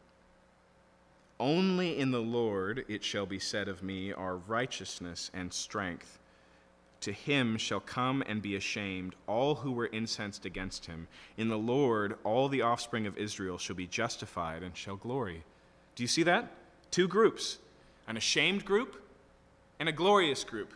Only 1.40 1.98
in 1.98 2.12
the 2.12 2.22
Lord 2.22 2.84
it 2.90 3.02
shall 3.02 3.26
be 3.26 3.40
said 3.40 3.70
of 3.70 3.82
me 3.82 4.12
are 4.12 4.36
righteousness 4.36 5.32
and 5.34 5.54
strength. 5.54 6.20
To 7.00 7.14
him 7.14 7.56
shall 7.56 7.80
come 7.80 8.26
and 8.28 8.42
be 8.42 8.58
ashamed 8.58 9.16
all 9.26 9.56
who 9.56 9.72
were 9.72 9.88
incensed 9.88 10.44
against 10.44 10.88
him. 10.88 11.08
In 11.38 11.48
the 11.48 11.58
Lord 11.58 12.18
all 12.26 12.50
the 12.50 12.64
offspring 12.64 13.08
of 13.08 13.18
Israel 13.18 13.58
shall 13.58 13.78
be 13.78 13.88
justified 13.88 14.64
and 14.64 14.76
shall 14.76 14.98
glory. 14.98 15.46
Do 15.96 16.04
you 16.04 16.10
see 16.10 16.24
that? 16.24 16.52
Two 16.92 17.08
groups 17.08 17.60
an 18.06 18.18
ashamed 18.18 18.66
group 18.66 19.02
and 19.80 19.88
a 19.88 19.94
glorious 19.94 20.44
group, 20.44 20.74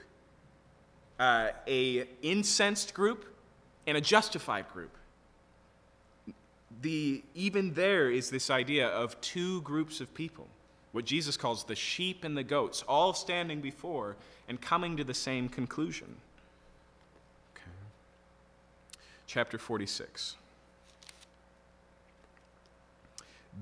uh, 1.19 1.49
a 1.67 2.07
incensed 2.21 2.93
group 2.93 3.25
and 3.85 3.97
a 3.97 4.01
justified 4.01 4.69
group 4.71 4.91
the, 6.81 7.23
even 7.33 7.73
there 7.73 8.09
is 8.09 8.29
this 8.29 8.49
idea 8.49 8.87
of 8.87 9.19
two 9.21 9.61
groups 9.61 10.01
of 10.01 10.13
people, 10.13 10.47
what 10.91 11.05
Jesus 11.05 11.37
calls 11.37 11.63
the 11.63 11.75
sheep 11.75 12.23
and 12.23 12.37
the 12.37 12.43
goats, 12.43 12.83
all 12.87 13.13
standing 13.13 13.61
before 13.61 14.15
and 14.47 14.59
coming 14.61 14.97
to 14.97 15.03
the 15.03 15.13
same 15.13 15.49
conclusion. 15.49 16.15
Okay. 17.55 17.71
Chapter 19.25 19.57
46. 19.57 20.35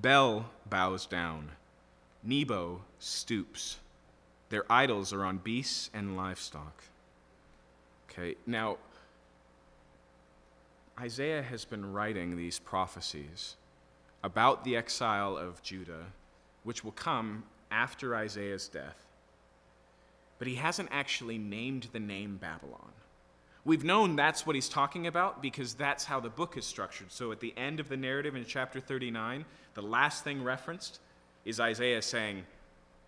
Bel 0.01 0.45
bows 0.69 1.05
down, 1.05 1.51
Nebo 2.23 2.81
stoops. 2.99 3.77
Their 4.49 4.65
idols 4.69 5.13
are 5.13 5.23
on 5.23 5.37
beasts 5.37 5.89
and 5.93 6.17
livestock. 6.17 6.83
Okay, 8.09 8.35
now 8.45 8.77
Isaiah 10.99 11.43
has 11.43 11.65
been 11.65 11.91
writing 11.91 12.37
these 12.37 12.59
prophecies 12.59 13.55
about 14.23 14.63
the 14.63 14.77
exile 14.77 15.37
of 15.37 15.61
Judah, 15.61 16.05
which 16.63 16.83
will 16.83 16.93
come 16.93 17.43
after 17.69 18.15
Isaiah's 18.15 18.67
death. 18.67 19.05
But 20.39 20.47
he 20.47 20.55
hasn't 20.55 20.89
actually 20.91 21.37
named 21.37 21.89
the 21.91 21.99
name 21.99 22.37
Babylon. 22.37 22.91
We've 23.65 23.83
known 23.83 24.15
that's 24.15 24.45
what 24.45 24.55
he's 24.55 24.69
talking 24.69 25.07
about 25.07 25.41
because 25.41 25.73
that's 25.73 26.05
how 26.05 26.19
the 26.19 26.29
book 26.29 26.55
is 26.55 26.65
structured. 26.65 27.11
So 27.11 27.31
at 27.31 27.39
the 27.39 27.53
end 27.57 27.79
of 27.79 27.89
the 27.89 27.97
narrative 27.97 28.35
in 28.35 28.45
chapter 28.45 28.79
39, 28.79 29.43
the 29.73 29.81
last 29.81 30.23
thing 30.23 30.43
referenced 30.43 30.99
is 31.45 31.59
Isaiah 31.59 32.01
saying, 32.01 32.43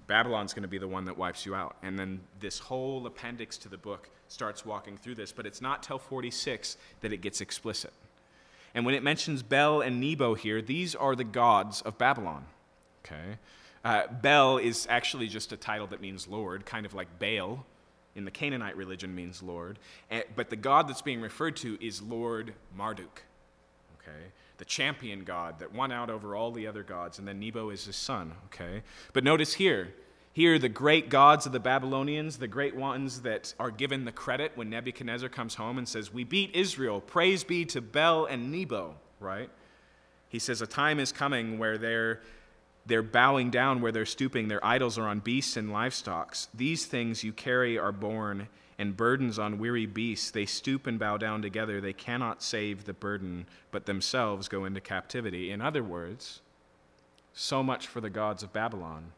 Babylon's 0.07 0.53
going 0.53 0.63
to 0.63 0.69
be 0.69 0.77
the 0.77 0.87
one 0.87 1.05
that 1.05 1.17
wipes 1.17 1.45
you 1.45 1.53
out. 1.53 1.75
And 1.83 1.97
then 1.97 2.21
this 2.39 2.59
whole 2.59 3.05
appendix 3.05 3.57
to 3.59 3.69
the 3.69 3.77
book 3.77 4.09
starts 4.27 4.65
walking 4.65 4.97
through 4.97 5.15
this, 5.15 5.31
but 5.31 5.45
it's 5.45 5.61
not 5.61 5.83
till 5.83 5.99
46 5.99 6.77
that 7.01 7.13
it 7.13 7.21
gets 7.21 7.41
explicit. 7.41 7.93
And 8.73 8.85
when 8.85 8.95
it 8.95 9.03
mentions 9.03 9.43
Bel 9.43 9.81
and 9.81 9.99
Nebo 9.99 10.35
here, 10.35 10.61
these 10.61 10.93
are 10.95 11.15
the 11.15 11.23
gods 11.23 11.81
of 11.81 11.97
Babylon. 11.97 12.45
Okay? 13.05 13.37
Uh, 13.83 14.03
Bel 14.07 14.57
is 14.57 14.85
actually 14.89 15.27
just 15.27 15.51
a 15.51 15.57
title 15.57 15.87
that 15.87 16.01
means 16.01 16.27
Lord, 16.27 16.65
kind 16.65 16.85
of 16.85 16.93
like 16.93 17.19
Baal 17.19 17.65
in 18.15 18.25
the 18.25 18.31
Canaanite 18.31 18.75
religion 18.75 19.15
means 19.15 19.41
Lord. 19.41 19.79
And, 20.09 20.23
but 20.35 20.49
the 20.49 20.55
god 20.55 20.89
that's 20.89 21.01
being 21.01 21.21
referred 21.21 21.55
to 21.57 21.77
is 21.79 22.01
Lord 22.01 22.53
Marduk. 22.75 23.23
Okay? 24.01 24.31
The 24.57 24.65
champion 24.65 25.23
god 25.23 25.59
that 25.59 25.71
won 25.71 25.91
out 25.91 26.09
over 26.09 26.35
all 26.35 26.51
the 26.51 26.67
other 26.67 26.83
gods, 26.83 27.19
and 27.19 27.27
then 27.27 27.39
Nebo 27.39 27.69
is 27.69 27.85
his 27.85 27.95
son. 27.95 28.33
Okay? 28.47 28.81
But 29.13 29.23
notice 29.23 29.53
here, 29.53 29.93
here, 30.37 30.59
the 30.59 30.69
great 30.69 31.09
gods 31.09 31.47
of 31.47 31.51
the 31.51 31.59
Babylonians, 31.59 32.37
the 32.37 32.47
great 32.47 32.75
ones 32.75 33.21
that 33.23 33.55
are 33.59 33.71
given 33.71 34.05
the 34.05 34.11
credit 34.11 34.51
when 34.53 34.69
Nebuchadnezzar 34.69 35.29
comes 35.29 35.55
home 35.55 35.79
and 35.79 35.89
says, 35.89 36.13
We 36.13 36.23
beat 36.25 36.55
Israel. 36.55 37.01
Praise 37.01 37.43
be 37.43 37.65
to 37.65 37.81
Bel 37.81 38.25
and 38.25 38.51
Nebo, 38.51 38.93
right? 39.19 39.49
He 40.29 40.37
says, 40.37 40.61
A 40.61 40.67
time 40.67 40.99
is 40.99 41.11
coming 41.11 41.57
where 41.57 41.79
they're, 41.79 42.21
they're 42.85 43.01
bowing 43.01 43.49
down, 43.49 43.81
where 43.81 43.91
they're 43.91 44.05
stooping. 44.05 44.47
Their 44.47 44.63
idols 44.63 44.99
are 44.99 45.07
on 45.07 45.21
beasts 45.21 45.57
and 45.57 45.73
livestock. 45.73 46.37
These 46.53 46.85
things 46.85 47.23
you 47.23 47.33
carry 47.33 47.79
are 47.79 47.91
borne, 47.91 48.47
and 48.77 48.95
burdens 48.95 49.39
on 49.39 49.57
weary 49.57 49.87
beasts. 49.87 50.29
They 50.29 50.45
stoop 50.45 50.85
and 50.85 50.99
bow 50.99 51.17
down 51.17 51.41
together. 51.41 51.81
They 51.81 51.93
cannot 51.93 52.43
save 52.43 52.85
the 52.85 52.93
burden, 52.93 53.47
but 53.71 53.87
themselves 53.87 54.49
go 54.49 54.65
into 54.65 54.81
captivity. 54.81 55.49
In 55.49 55.61
other 55.61 55.81
words, 55.81 56.41
so 57.33 57.63
much 57.63 57.87
for 57.87 58.01
the 58.01 58.11
gods 58.11 58.43
of 58.43 58.53
Babylon. 58.53 59.13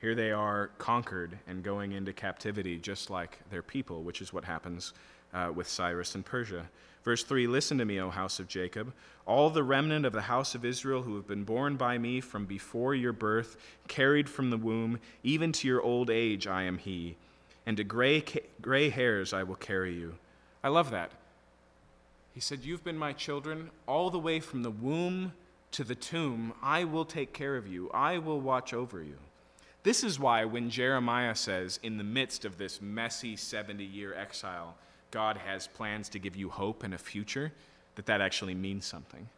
Here 0.00 0.14
they 0.14 0.30
are 0.30 0.70
conquered 0.78 1.38
and 1.46 1.62
going 1.62 1.92
into 1.92 2.12
captivity, 2.12 2.78
just 2.78 3.08
like 3.10 3.38
their 3.50 3.62
people, 3.62 4.02
which 4.02 4.20
is 4.20 4.32
what 4.32 4.44
happens 4.44 4.92
uh, 5.32 5.50
with 5.54 5.68
Cyrus 5.68 6.14
and 6.14 6.24
Persia. 6.24 6.68
Verse 7.02 7.22
3 7.22 7.46
Listen 7.46 7.78
to 7.78 7.84
me, 7.84 8.00
O 8.00 8.10
house 8.10 8.40
of 8.40 8.48
Jacob, 8.48 8.92
all 9.26 9.48
the 9.48 9.62
remnant 9.62 10.04
of 10.04 10.12
the 10.12 10.22
house 10.22 10.54
of 10.54 10.64
Israel 10.64 11.02
who 11.02 11.14
have 11.14 11.26
been 11.26 11.44
born 11.44 11.76
by 11.76 11.98
me 11.98 12.20
from 12.20 12.44
before 12.44 12.94
your 12.94 13.12
birth, 13.12 13.56
carried 13.88 14.28
from 14.28 14.50
the 14.50 14.56
womb, 14.56 14.98
even 15.22 15.52
to 15.52 15.68
your 15.68 15.80
old 15.82 16.10
age, 16.10 16.46
I 16.46 16.64
am 16.64 16.78
he. 16.78 17.16
And 17.64 17.76
to 17.76 17.84
gray, 17.84 18.22
gray 18.60 18.90
hairs 18.90 19.32
I 19.32 19.44
will 19.44 19.56
carry 19.56 19.94
you. 19.94 20.16
I 20.62 20.68
love 20.68 20.90
that. 20.90 21.12
He 22.34 22.40
said, 22.40 22.64
You've 22.64 22.84
been 22.84 22.98
my 22.98 23.12
children 23.12 23.70
all 23.86 24.10
the 24.10 24.18
way 24.18 24.40
from 24.40 24.62
the 24.62 24.70
womb 24.70 25.32
to 25.72 25.84
the 25.84 25.94
tomb. 25.94 26.52
I 26.62 26.84
will 26.84 27.04
take 27.04 27.32
care 27.32 27.56
of 27.56 27.66
you, 27.66 27.90
I 27.94 28.18
will 28.18 28.40
watch 28.40 28.74
over 28.74 29.02
you. 29.02 29.16
This 29.86 30.02
is 30.02 30.18
why, 30.18 30.44
when 30.44 30.68
Jeremiah 30.68 31.36
says, 31.36 31.78
in 31.80 31.96
the 31.96 32.02
midst 32.02 32.44
of 32.44 32.58
this 32.58 32.82
messy 32.82 33.36
70 33.36 33.84
year 33.84 34.12
exile, 34.14 34.74
God 35.12 35.36
has 35.36 35.68
plans 35.68 36.08
to 36.08 36.18
give 36.18 36.34
you 36.34 36.50
hope 36.50 36.82
and 36.82 36.92
a 36.92 36.98
future, 36.98 37.52
that 37.94 38.06
that 38.06 38.20
actually 38.20 38.56
means 38.56 38.84
something. 38.84 39.28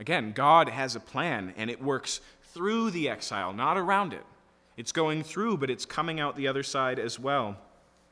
Again, 0.00 0.32
God 0.32 0.68
has 0.68 0.96
a 0.96 0.98
plan, 1.00 1.54
and 1.56 1.70
it 1.70 1.80
works 1.80 2.20
through 2.52 2.90
the 2.90 3.08
exile, 3.08 3.52
not 3.52 3.78
around 3.78 4.12
it. 4.12 4.24
It's 4.76 4.90
going 4.90 5.22
through, 5.22 5.58
but 5.58 5.70
it's 5.70 5.86
coming 5.86 6.18
out 6.18 6.34
the 6.34 6.48
other 6.48 6.64
side 6.64 6.98
as 6.98 7.20
well. 7.20 7.56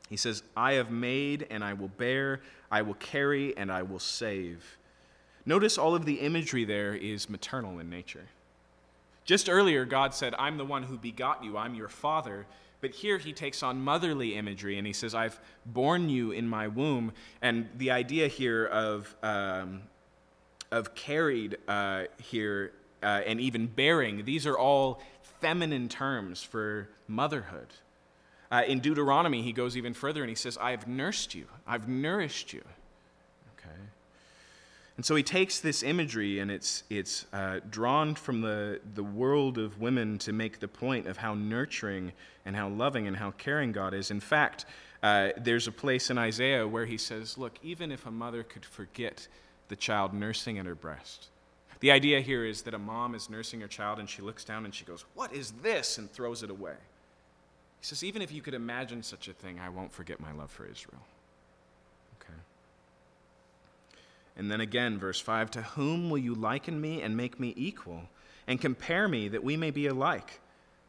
He 0.09 0.15
says, 0.15 0.43
I 0.55 0.75
have 0.75 0.91
made 0.91 1.45
and 1.49 1.61
I 1.61 1.73
will 1.73 1.89
bear, 1.89 2.39
I 2.71 2.83
will 2.83 2.93
carry 2.93 3.57
and 3.57 3.69
I 3.69 3.83
will 3.83 3.99
save. 3.99 4.77
Notice 5.45 5.77
all 5.77 5.93
of 5.93 6.05
the 6.05 6.21
imagery 6.21 6.63
there 6.63 6.95
is 6.95 7.29
maternal 7.29 7.79
in 7.79 7.89
nature. 7.89 8.29
Just 9.29 9.47
earlier, 9.47 9.85
God 9.85 10.15
said, 10.15 10.33
I'm 10.39 10.57
the 10.57 10.65
one 10.65 10.81
who 10.81 10.97
begot 10.97 11.43
you, 11.43 11.55
I'm 11.55 11.75
your 11.75 11.87
father. 11.87 12.47
But 12.81 12.89
here 12.89 13.19
he 13.19 13.31
takes 13.31 13.61
on 13.61 13.79
motherly 13.79 14.33
imagery 14.33 14.79
and 14.79 14.87
he 14.87 14.91
says, 14.91 15.13
I've 15.13 15.39
borne 15.67 16.09
you 16.09 16.31
in 16.31 16.49
my 16.49 16.67
womb. 16.67 17.11
And 17.39 17.69
the 17.77 17.91
idea 17.91 18.27
here 18.27 18.65
of, 18.65 19.15
um, 19.21 19.83
of 20.71 20.95
carried 20.95 21.59
uh, 21.67 22.05
here 22.17 22.71
uh, 23.03 23.21
and 23.23 23.39
even 23.39 23.67
bearing, 23.67 24.25
these 24.25 24.47
are 24.47 24.57
all 24.57 24.99
feminine 25.39 25.89
terms 25.89 26.41
for 26.41 26.89
motherhood. 27.07 27.67
Uh, 28.51 28.63
in 28.65 28.79
Deuteronomy, 28.79 29.43
he 29.43 29.53
goes 29.53 29.77
even 29.77 29.93
further 29.93 30.23
and 30.23 30.29
he 30.29 30.35
says, 30.35 30.57
I 30.57 30.71
have 30.71 30.87
nursed 30.87 31.35
you, 31.35 31.45
I've 31.67 31.87
nourished 31.87 32.51
you. 32.51 32.63
And 34.99 35.05
so 35.05 35.15
he 35.15 35.23
takes 35.23 35.61
this 35.61 35.81
imagery 35.81 36.39
and 36.39 36.51
it's, 36.51 36.83
it's 36.89 37.25
uh, 37.31 37.61
drawn 37.69 38.15
from 38.15 38.41
the, 38.41 38.81
the 38.95 39.01
world 39.01 39.57
of 39.57 39.79
women 39.79 40.17
to 40.17 40.33
make 40.33 40.59
the 40.59 40.67
point 40.67 41.07
of 41.07 41.15
how 41.15 41.35
nurturing 41.35 42.11
and 42.45 42.53
how 42.53 42.67
loving 42.67 43.07
and 43.07 43.15
how 43.15 43.31
caring 43.31 43.71
God 43.71 43.93
is. 43.93 44.11
In 44.11 44.19
fact, 44.19 44.65
uh, 45.01 45.29
there's 45.37 45.69
a 45.69 45.71
place 45.71 46.09
in 46.09 46.17
Isaiah 46.17 46.67
where 46.67 46.85
he 46.85 46.97
says, 46.97 47.37
Look, 47.37 47.59
even 47.63 47.93
if 47.93 48.05
a 48.07 48.11
mother 48.11 48.43
could 48.43 48.65
forget 48.65 49.25
the 49.69 49.77
child 49.77 50.13
nursing 50.13 50.59
at 50.59 50.65
her 50.65 50.75
breast, 50.75 51.27
the 51.79 51.91
idea 51.91 52.19
here 52.19 52.43
is 52.43 52.63
that 52.63 52.73
a 52.73 52.77
mom 52.77 53.15
is 53.15 53.29
nursing 53.29 53.61
her 53.61 53.69
child 53.69 53.99
and 53.99 54.09
she 54.09 54.21
looks 54.21 54.43
down 54.43 54.65
and 54.65 54.75
she 54.75 54.83
goes, 54.83 55.05
What 55.15 55.31
is 55.31 55.51
this? 55.63 55.97
and 55.97 56.11
throws 56.11 56.43
it 56.43 56.49
away. 56.49 56.75
He 57.79 57.85
says, 57.85 58.03
Even 58.03 58.21
if 58.21 58.33
you 58.33 58.41
could 58.41 58.53
imagine 58.53 59.01
such 59.01 59.29
a 59.29 59.33
thing, 59.33 59.61
I 59.61 59.69
won't 59.69 59.93
forget 59.93 60.19
my 60.19 60.33
love 60.33 60.51
for 60.51 60.65
Israel. 60.65 60.99
And 64.35 64.49
then 64.49 64.61
again, 64.61 64.97
verse 64.97 65.19
5 65.19 65.51
To 65.51 65.61
whom 65.61 66.09
will 66.09 66.17
you 66.17 66.33
liken 66.33 66.79
me 66.79 67.01
and 67.01 67.15
make 67.15 67.39
me 67.39 67.53
equal, 67.57 68.03
and 68.47 68.61
compare 68.61 69.07
me 69.07 69.27
that 69.27 69.43
we 69.43 69.57
may 69.57 69.71
be 69.71 69.87
alike? 69.87 70.39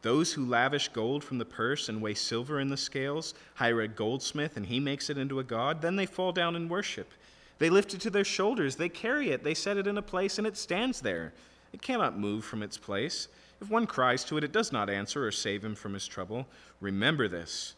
Those 0.03 0.33
who 0.33 0.47
lavish 0.47 0.89
gold 0.89 1.23
from 1.23 1.39
the 1.39 1.45
purse 1.45 1.89
and 1.89 2.01
weigh 2.01 2.15
silver 2.15 2.59
in 2.59 2.69
the 2.69 2.77
scales 2.77 3.35
hire 3.55 3.83
a 3.83 3.89
goldsmith, 3.89 4.57
and 4.57 4.67
he 4.67 4.81
makes 4.81 5.11
it 5.11 5.19
into 5.19 5.41
a 5.41 5.45
god. 5.45 5.83
Then 5.83 5.97
they 5.97 6.07
fall 6.07 6.33
down 6.33 6.57
and 6.57 6.71
worship. 6.71 7.13
They 7.59 7.69
lift 7.69 7.93
it 7.93 8.01
to 8.03 8.11
their 8.11 8.25
shoulders, 8.25 8.77
they 8.77 8.89
carry 8.89 9.31
it, 9.31 9.45
they 9.45 9.53
set 9.53 9.77
it 9.77 9.87
in 9.87 9.99
a 9.99 10.03
place, 10.03 10.39
and 10.39 10.47
it 10.47 10.57
stands 10.57 11.03
there. 11.03 11.35
It 11.75 11.83
cannot 11.83 12.19
move 12.19 12.45
from 12.45 12.63
its 12.63 12.79
place. 12.79 13.29
If 13.61 13.69
one 13.69 13.87
cries 13.87 14.25
to 14.25 14.39
it, 14.39 14.45
it 14.45 14.53
does 14.53 14.73
not 14.73 14.89
answer 14.89 15.27
or 15.27 15.31
save 15.31 15.63
him 15.63 15.75
from 15.75 15.93
his 15.93 16.07
trouble. 16.07 16.47
Remember 16.81 17.29
this 17.29 17.75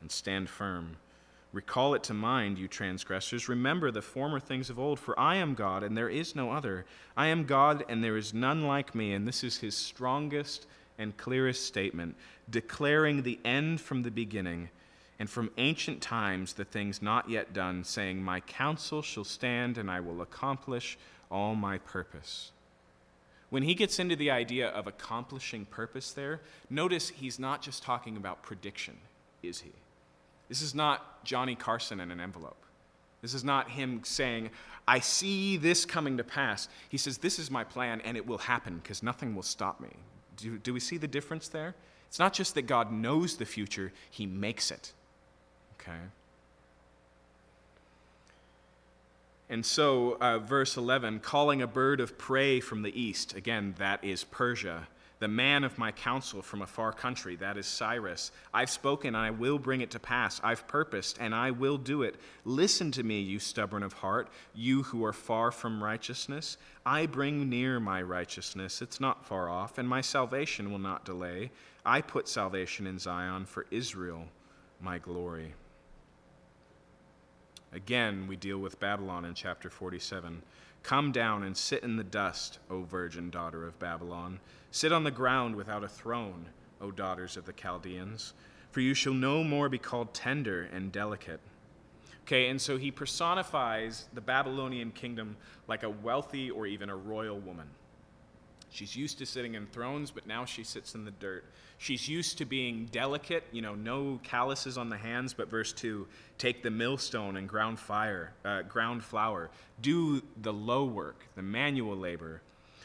and 0.00 0.10
stand 0.10 0.48
firm. 0.48 0.96
Recall 1.54 1.94
it 1.94 2.02
to 2.04 2.14
mind, 2.14 2.58
you 2.58 2.66
transgressors. 2.66 3.48
Remember 3.48 3.92
the 3.92 4.02
former 4.02 4.40
things 4.40 4.70
of 4.70 4.78
old, 4.80 4.98
for 4.98 5.18
I 5.18 5.36
am 5.36 5.54
God, 5.54 5.84
and 5.84 5.96
there 5.96 6.08
is 6.08 6.34
no 6.34 6.50
other. 6.50 6.84
I 7.16 7.28
am 7.28 7.44
God, 7.44 7.84
and 7.88 8.02
there 8.02 8.16
is 8.16 8.34
none 8.34 8.66
like 8.66 8.92
me. 8.92 9.12
And 9.12 9.26
this 9.26 9.44
is 9.44 9.58
his 9.58 9.76
strongest 9.76 10.66
and 10.98 11.16
clearest 11.16 11.64
statement, 11.64 12.16
declaring 12.50 13.22
the 13.22 13.38
end 13.44 13.80
from 13.80 14.02
the 14.02 14.10
beginning, 14.10 14.68
and 15.20 15.30
from 15.30 15.48
ancient 15.56 16.02
times 16.02 16.54
the 16.54 16.64
things 16.64 17.00
not 17.00 17.30
yet 17.30 17.52
done, 17.52 17.84
saying, 17.84 18.20
My 18.20 18.40
counsel 18.40 19.00
shall 19.00 19.22
stand, 19.22 19.78
and 19.78 19.88
I 19.88 20.00
will 20.00 20.22
accomplish 20.22 20.98
all 21.30 21.54
my 21.54 21.78
purpose. 21.78 22.50
When 23.50 23.62
he 23.62 23.76
gets 23.76 24.00
into 24.00 24.16
the 24.16 24.32
idea 24.32 24.70
of 24.70 24.88
accomplishing 24.88 25.66
purpose 25.66 26.10
there, 26.10 26.40
notice 26.68 27.10
he's 27.10 27.38
not 27.38 27.62
just 27.62 27.84
talking 27.84 28.16
about 28.16 28.42
prediction, 28.42 28.96
is 29.40 29.60
he? 29.60 29.70
This 30.48 30.62
is 30.62 30.74
not 30.74 31.24
Johnny 31.24 31.54
Carson 31.54 32.00
in 32.00 32.10
an 32.10 32.20
envelope. 32.20 32.56
This 33.22 33.34
is 33.34 33.44
not 33.44 33.70
him 33.70 34.02
saying, 34.04 34.50
I 34.86 35.00
see 35.00 35.56
this 35.56 35.86
coming 35.86 36.18
to 36.18 36.24
pass. 36.24 36.68
He 36.88 36.98
says, 36.98 37.18
This 37.18 37.38
is 37.38 37.50
my 37.50 37.64
plan 37.64 38.02
and 38.02 38.16
it 38.16 38.26
will 38.26 38.38
happen 38.38 38.80
because 38.82 39.02
nothing 39.02 39.34
will 39.34 39.42
stop 39.42 39.80
me. 39.80 39.88
Do, 40.36 40.58
do 40.58 40.74
we 40.74 40.80
see 40.80 40.98
the 40.98 41.08
difference 41.08 41.48
there? 41.48 41.74
It's 42.08 42.18
not 42.18 42.32
just 42.32 42.54
that 42.54 42.62
God 42.62 42.92
knows 42.92 43.36
the 43.36 43.46
future, 43.46 43.92
He 44.10 44.26
makes 44.26 44.70
it. 44.70 44.92
Okay? 45.80 45.98
And 49.48 49.64
so, 49.64 50.16
uh, 50.20 50.38
verse 50.38 50.76
11, 50.76 51.20
calling 51.20 51.62
a 51.62 51.66
bird 51.66 52.00
of 52.00 52.18
prey 52.18 52.60
from 52.60 52.82
the 52.82 52.98
east, 52.98 53.34
again, 53.34 53.74
that 53.78 54.02
is 54.02 54.24
Persia 54.24 54.88
the 55.20 55.28
man 55.28 55.64
of 55.64 55.78
my 55.78 55.92
counsel 55.92 56.42
from 56.42 56.62
a 56.62 56.66
far 56.66 56.92
country, 56.92 57.36
that 57.36 57.56
is 57.56 57.66
Cyrus. 57.66 58.32
I've 58.52 58.70
spoken, 58.70 59.08
and 59.08 59.16
I 59.16 59.30
will 59.30 59.58
bring 59.58 59.80
it 59.80 59.90
to 59.92 59.98
pass. 59.98 60.40
I've 60.42 60.66
purposed, 60.66 61.18
and 61.20 61.34
I 61.34 61.50
will 61.50 61.78
do 61.78 62.02
it. 62.02 62.16
Listen 62.44 62.90
to 62.92 63.02
me, 63.02 63.20
you 63.20 63.38
stubborn 63.38 63.82
of 63.82 63.92
heart, 63.92 64.28
you 64.54 64.82
who 64.82 65.04
are 65.04 65.12
far 65.12 65.50
from 65.50 65.82
righteousness. 65.82 66.56
I 66.84 67.06
bring 67.06 67.48
near 67.48 67.80
my 67.80 68.02
righteousness, 68.02 68.82
it's 68.82 69.00
not 69.00 69.24
far 69.24 69.48
off, 69.48 69.78
and 69.78 69.88
my 69.88 70.00
salvation 70.00 70.70
will 70.70 70.78
not 70.78 71.04
delay. 71.04 71.50
I 71.86 72.00
put 72.00 72.28
salvation 72.28 72.86
in 72.86 72.98
Zion 72.98 73.44
for 73.44 73.66
Israel, 73.70 74.24
my 74.80 74.98
glory. 74.98 75.54
Again, 77.72 78.26
we 78.28 78.36
deal 78.36 78.58
with 78.58 78.78
Babylon 78.78 79.24
in 79.24 79.34
chapter 79.34 79.68
47. 79.68 80.42
Come 80.84 81.12
down 81.12 81.42
and 81.42 81.56
sit 81.56 81.82
in 81.82 81.96
the 81.96 82.04
dust, 82.04 82.58
O 82.70 82.82
virgin 82.82 83.30
daughter 83.30 83.66
of 83.66 83.78
Babylon. 83.78 84.38
Sit 84.74 84.90
on 84.90 85.04
the 85.04 85.10
ground 85.12 85.54
without 85.54 85.84
a 85.84 85.88
throne, 85.88 86.46
O 86.80 86.90
daughters 86.90 87.36
of 87.36 87.44
the 87.44 87.52
Chaldeans, 87.52 88.32
for 88.72 88.80
you 88.80 88.92
shall 88.92 89.14
no 89.14 89.44
more 89.44 89.68
be 89.68 89.78
called 89.78 90.12
tender 90.12 90.68
and 90.72 90.90
delicate. 90.90 91.38
Okay, 92.22 92.48
and 92.48 92.60
so 92.60 92.76
he 92.76 92.90
personifies 92.90 94.08
the 94.14 94.20
Babylonian 94.20 94.90
kingdom 94.90 95.36
like 95.68 95.84
a 95.84 95.90
wealthy 95.90 96.50
or 96.50 96.66
even 96.66 96.90
a 96.90 96.96
royal 96.96 97.38
woman. 97.38 97.68
She's 98.68 98.96
used 98.96 99.16
to 99.18 99.26
sitting 99.26 99.54
in 99.54 99.68
thrones, 99.68 100.10
but 100.10 100.26
now 100.26 100.44
she 100.44 100.64
sits 100.64 100.96
in 100.96 101.04
the 101.04 101.12
dirt. 101.12 101.44
She's 101.78 102.08
used 102.08 102.38
to 102.38 102.44
being 102.44 102.86
delicate, 102.86 103.44
you 103.52 103.62
know, 103.62 103.76
no 103.76 104.18
calluses 104.24 104.76
on 104.76 104.88
the 104.88 104.96
hands, 104.96 105.32
but 105.32 105.48
verse 105.48 105.72
2 105.72 106.04
take 106.36 106.64
the 106.64 106.70
millstone 106.72 107.36
and 107.36 107.48
ground 107.48 107.78
fire, 107.78 108.32
uh, 108.44 108.62
ground 108.62 109.04
flour. 109.04 109.50
Do 109.80 110.20
the 110.42 110.52
low 110.52 110.84
work, 110.84 111.28
the 111.36 111.42
manual 111.42 111.96
labor 111.96 112.42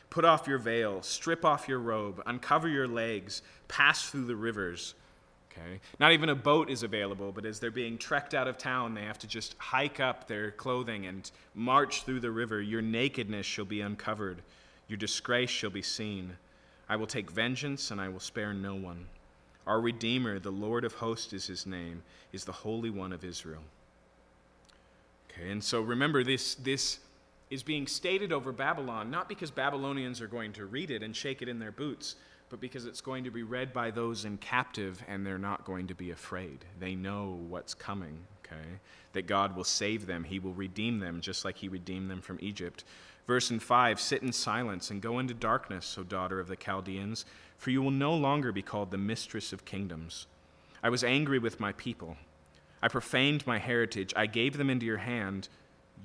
Put 0.10 0.26
off 0.26 0.48
your 0.48 0.58
veil, 0.58 1.02
strip 1.02 1.46
off 1.46 1.68
your 1.68 1.80
robe, 1.80 2.22
uncover 2.26 2.68
your 2.68 2.88
legs, 2.88 3.42
pass 3.68 4.10
through 4.10 4.26
the 4.26 4.36
rivers. 4.36 4.96
Okay? 5.52 5.80
Not 6.00 6.14
even 6.14 6.30
a 6.30 6.36
boat 6.36 6.70
is 6.70 6.84
available, 6.84 7.32
but 7.32 7.46
as 7.46 7.60
they're 7.60 7.72
being 7.72 7.98
trekked 7.98 8.34
out 8.34 8.48
of 8.48 8.58
town, 8.58 8.94
they 8.94 9.04
have 9.04 9.20
to 9.20 9.28
just 9.28 9.56
hike 9.58 10.00
up 10.00 10.28
their 10.28 10.52
clothing 10.52 11.06
and 11.06 11.30
march 11.54 12.04
through 12.04 12.22
the 12.22 12.32
river. 12.32 12.62
Your 12.62 12.82
nakedness 12.82 13.46
shall 13.46 13.66
be 13.66 13.82
uncovered, 13.82 14.42
your 14.88 14.98
disgrace 14.98 15.50
shall 15.50 15.70
be 15.70 15.82
seen. 15.82 16.34
I 16.88 16.96
will 16.96 17.08
take 17.08 17.30
vengeance, 17.30 17.92
and 17.92 18.02
I 18.02 18.10
will 18.10 18.20
spare 18.20 18.54
no 18.54 18.74
one. 18.76 19.06
Our 19.68 19.80
Redeemer, 19.80 20.40
the 20.40 20.52
Lord 20.52 20.84
of 20.84 20.94
hosts 20.94 21.34
is 21.34 21.46
his 21.46 21.68
name, 21.68 22.02
is 22.34 22.44
the 22.44 22.52
Holy 22.52 22.90
One 22.90 23.14
of 23.14 23.24
Israel. 23.24 23.62
Okay, 25.32 25.52
and 25.52 25.64
so 25.64 25.82
remember 25.82 26.24
this, 26.24 26.56
this 26.56 27.00
is 27.50 27.64
being 27.64 27.88
stated 27.88 28.32
over 28.32 28.52
Babylon, 28.52 29.10
not 29.10 29.28
because 29.28 29.52
Babylonians 29.52 30.22
are 30.22 30.28
going 30.28 30.54
to 30.54 30.66
read 30.66 30.92
it 30.92 31.02
and 31.02 31.16
shake 31.16 31.42
it 31.42 31.50
in 31.50 31.60
their 31.60 31.72
boots, 31.72 32.16
but 32.50 32.60
because 32.60 32.86
it's 32.86 33.02
going 33.02 33.24
to 33.24 33.32
be 33.32 33.44
read 33.44 33.74
by 33.74 33.92
those 33.92 34.26
in 34.26 34.38
captive 34.38 35.04
and 35.08 35.26
they're 35.26 35.38
not 35.38 35.66
going 35.66 35.88
to 35.88 35.96
be 35.96 36.12
afraid. 36.12 36.66
They 36.80 36.96
know 36.96 37.40
what's 37.48 37.74
coming, 37.74 38.20
okay? 38.46 38.80
That 39.14 39.28
God 39.28 39.56
will 39.56 39.64
save 39.64 40.06
them, 40.06 40.24
He 40.24 40.40
will 40.40 40.54
redeem 40.54 41.00
them, 41.00 41.22
just 41.22 41.46
like 41.46 41.58
He 41.58 41.68
redeemed 41.68 42.10
them 42.10 42.22
from 42.22 42.40
Egypt. 42.42 42.84
Verse 43.28 43.52
in 43.52 43.60
5 43.60 44.00
Sit 44.00 44.24
in 44.24 44.32
silence 44.32 44.90
and 44.90 45.02
go 45.02 45.20
into 45.20 45.34
darkness, 45.34 45.96
O 46.00 46.04
daughter 46.04 46.40
of 46.40 46.48
the 46.48 46.56
Chaldeans, 46.56 47.26
for 47.58 47.70
you 47.72 47.82
will 47.82 47.92
no 47.92 48.14
longer 48.14 48.52
be 48.52 48.62
called 48.62 48.92
the 48.92 48.98
mistress 48.98 49.54
of 49.54 49.66
kingdoms. 49.66 50.28
I 50.82 50.90
was 50.90 51.04
angry 51.04 51.40
with 51.40 51.60
my 51.60 51.74
people. 51.74 52.16
I 52.82 52.88
profaned 52.88 53.46
my 53.46 53.60
heritage. 53.60 54.14
I 54.16 54.26
gave 54.26 54.58
them 54.58 54.70
into 54.70 54.86
your 54.86 54.98
hand. 54.98 55.50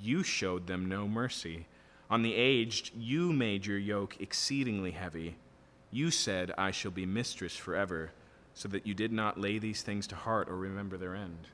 You 0.01 0.23
showed 0.23 0.67
them 0.67 0.87
no 0.87 1.07
mercy. 1.09 1.67
On 2.11 2.23
the 2.23 2.35
aged, 2.35 2.93
you 2.95 3.33
made 3.33 3.67
your 3.67 3.79
yoke 3.79 4.17
exceedingly 4.21 4.93
heavy. 4.93 5.37
You 5.91 6.11
said, 6.11 6.53
I 6.59 6.71
shall 6.71 6.91
be 6.91 7.07
mistress 7.07 7.57
forever, 7.57 8.11
so 8.55 8.69
that 8.69 8.87
you 8.87 8.95
did 8.95 9.13
not 9.13 9.41
lay 9.41 9.59
these 9.59 9.83
things 9.83 10.07
to 10.09 10.17
heart 10.17 10.49
or 10.49 10.57
remember 10.57 10.97
their 10.97 11.15
end. 11.15 11.49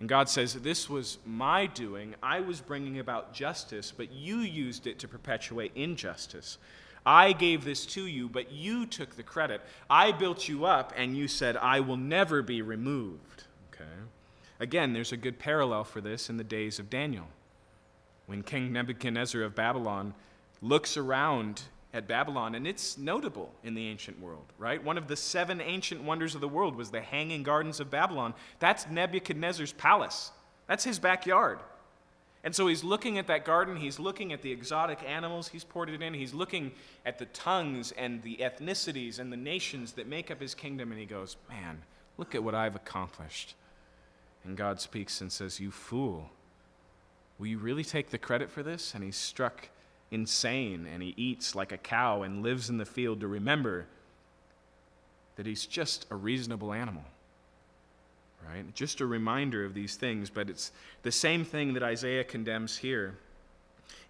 And 0.00 0.08
God 0.08 0.28
says, 0.28 0.54
This 0.54 0.88
was 0.88 1.18
my 1.26 1.66
doing. 1.66 2.14
I 2.22 2.40
was 2.40 2.60
bringing 2.60 2.98
about 2.98 3.32
justice, 3.32 3.92
but 3.96 4.12
you 4.12 4.38
used 4.38 4.86
it 4.86 4.98
to 5.00 5.08
perpetuate 5.08 5.72
injustice. 5.74 6.58
I 7.04 7.32
gave 7.32 7.64
this 7.64 7.86
to 7.86 8.06
you, 8.06 8.28
but 8.28 8.52
you 8.52 8.84
took 8.84 9.16
the 9.16 9.22
credit. 9.22 9.62
I 9.88 10.12
built 10.12 10.48
you 10.48 10.66
up, 10.66 10.92
and 10.96 11.16
you 11.16 11.26
said, 11.26 11.56
I 11.56 11.80
will 11.80 11.96
never 11.96 12.42
be 12.42 12.60
removed. 12.62 13.44
Okay? 13.72 13.84
Again, 14.60 14.92
there's 14.92 15.12
a 15.12 15.16
good 15.16 15.38
parallel 15.38 15.84
for 15.84 16.00
this 16.00 16.28
in 16.28 16.36
the 16.36 16.44
days 16.44 16.78
of 16.78 16.90
Daniel. 16.90 17.28
When 18.28 18.42
King 18.42 18.74
Nebuchadnezzar 18.74 19.40
of 19.40 19.54
Babylon 19.54 20.12
looks 20.60 20.98
around 20.98 21.62
at 21.94 22.06
Babylon, 22.06 22.54
and 22.54 22.66
it's 22.66 22.98
notable 22.98 23.50
in 23.64 23.72
the 23.72 23.88
ancient 23.88 24.20
world, 24.20 24.44
right? 24.58 24.84
One 24.84 24.98
of 24.98 25.08
the 25.08 25.16
seven 25.16 25.62
ancient 25.62 26.02
wonders 26.02 26.34
of 26.34 26.42
the 26.42 26.48
world 26.48 26.76
was 26.76 26.90
the 26.90 27.00
Hanging 27.00 27.42
Gardens 27.42 27.80
of 27.80 27.90
Babylon. 27.90 28.34
That's 28.58 28.86
Nebuchadnezzar's 28.86 29.72
palace, 29.72 30.30
that's 30.66 30.84
his 30.84 30.98
backyard. 30.98 31.58
And 32.44 32.54
so 32.54 32.66
he's 32.66 32.84
looking 32.84 33.16
at 33.16 33.26
that 33.28 33.46
garden, 33.46 33.76
he's 33.76 33.98
looking 33.98 34.34
at 34.34 34.42
the 34.42 34.52
exotic 34.52 35.02
animals 35.02 35.48
he's 35.48 35.64
ported 35.64 36.02
in, 36.02 36.12
he's 36.12 36.34
looking 36.34 36.72
at 37.06 37.18
the 37.18 37.26
tongues 37.26 37.92
and 37.92 38.22
the 38.22 38.36
ethnicities 38.36 39.18
and 39.18 39.32
the 39.32 39.38
nations 39.38 39.92
that 39.94 40.06
make 40.06 40.30
up 40.30 40.40
his 40.40 40.54
kingdom, 40.54 40.92
and 40.92 41.00
he 41.00 41.06
goes, 41.06 41.38
Man, 41.48 41.82
look 42.18 42.34
at 42.34 42.44
what 42.44 42.54
I've 42.54 42.76
accomplished. 42.76 43.54
And 44.44 44.54
God 44.54 44.82
speaks 44.82 45.22
and 45.22 45.32
says, 45.32 45.58
You 45.58 45.70
fool, 45.70 46.30
will 47.38 47.46
you 47.46 47.58
really 47.58 47.84
take 47.84 48.10
the 48.10 48.18
credit 48.18 48.50
for 48.50 48.62
this? 48.62 48.94
And 48.94 49.04
he's 49.04 49.16
struck 49.16 49.68
insane 50.10 50.86
and 50.92 51.02
he 51.02 51.14
eats 51.16 51.54
like 51.54 51.72
a 51.72 51.76
cow 51.76 52.22
and 52.22 52.42
lives 52.42 52.70
in 52.70 52.78
the 52.78 52.86
field 52.86 53.20
to 53.20 53.28
remember 53.28 53.86
that 55.36 55.46
he's 55.46 55.66
just 55.66 56.06
a 56.10 56.16
reasonable 56.16 56.72
animal. 56.72 57.04
Right? 58.48 58.64
Just 58.74 59.00
a 59.00 59.06
reminder 59.06 59.64
of 59.64 59.74
these 59.74 59.96
things, 59.96 60.30
but 60.30 60.48
it's 60.48 60.72
the 61.02 61.12
same 61.12 61.44
thing 61.44 61.74
that 61.74 61.82
Isaiah 61.82 62.24
condemns 62.24 62.76
here. 62.76 63.18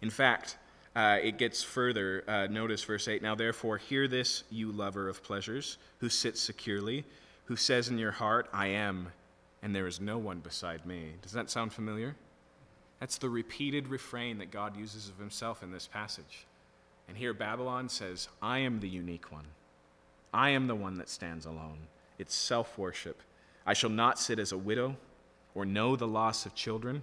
In 0.01 0.11
fact, 0.11 0.57
uh, 0.95 1.19
it 1.23 1.39
gets 1.39 1.63
further. 1.63 2.25
Uh, 2.29 2.47
notice 2.47 2.83
verse 2.85 3.09
8 3.09 3.23
Now 3.23 3.35
therefore, 3.35 3.79
hear 3.79 4.07
this, 4.07 4.45
you 4.51 4.71
lover 4.71 5.09
of 5.09 5.23
pleasures, 5.23 5.79
who 5.99 6.09
sits 6.09 6.41
securely, 6.41 7.05
who 7.47 7.57
says 7.57 7.89
in 7.89 7.99
your 7.99 8.13
heart, 8.13 8.49
I 8.53 8.69
am, 8.69 9.09
and 9.63 9.75
there 9.75 9.87
is 9.87 10.01
no 10.01 10.19
one 10.19 10.41
beside 10.41 10.85
me. 10.87 11.13
Does 11.23 11.33
that 11.33 11.51
sound 11.51 11.73
familiar? 11.73 12.15
That's 13.01 13.19
the 13.19 13.31
repeated 13.31 13.89
refrain 13.89 14.39
that 14.39 14.51
God 14.51 14.77
uses 14.77 15.09
of 15.09 15.19
himself 15.19 15.63
in 15.63 15.71
this 15.71 15.87
passage. 15.87 16.47
And 17.07 17.17
here 17.17 17.33
Babylon 17.33 17.89
says, 17.89 18.29
I 18.43 18.59
am 18.59 18.81
the 18.81 18.89
unique 18.89 19.33
one. 19.33 19.47
I 20.33 20.51
am 20.51 20.67
the 20.67 20.75
one 20.75 20.99
that 20.99 21.09
stands 21.09 21.47
alone. 21.47 21.89
It's 22.19 22.35
self 22.35 22.77
worship. 22.77 23.23
I 23.65 23.73
shall 23.73 23.91
not 23.91 24.19
sit 24.19 24.39
as 24.39 24.53
a 24.53 24.59
widow 24.59 24.97
or 25.55 25.65
know 25.65 25.97
the 25.97 26.07
loss 26.07 26.45
of 26.47 26.55
children. 26.55 26.97
And 26.97 27.03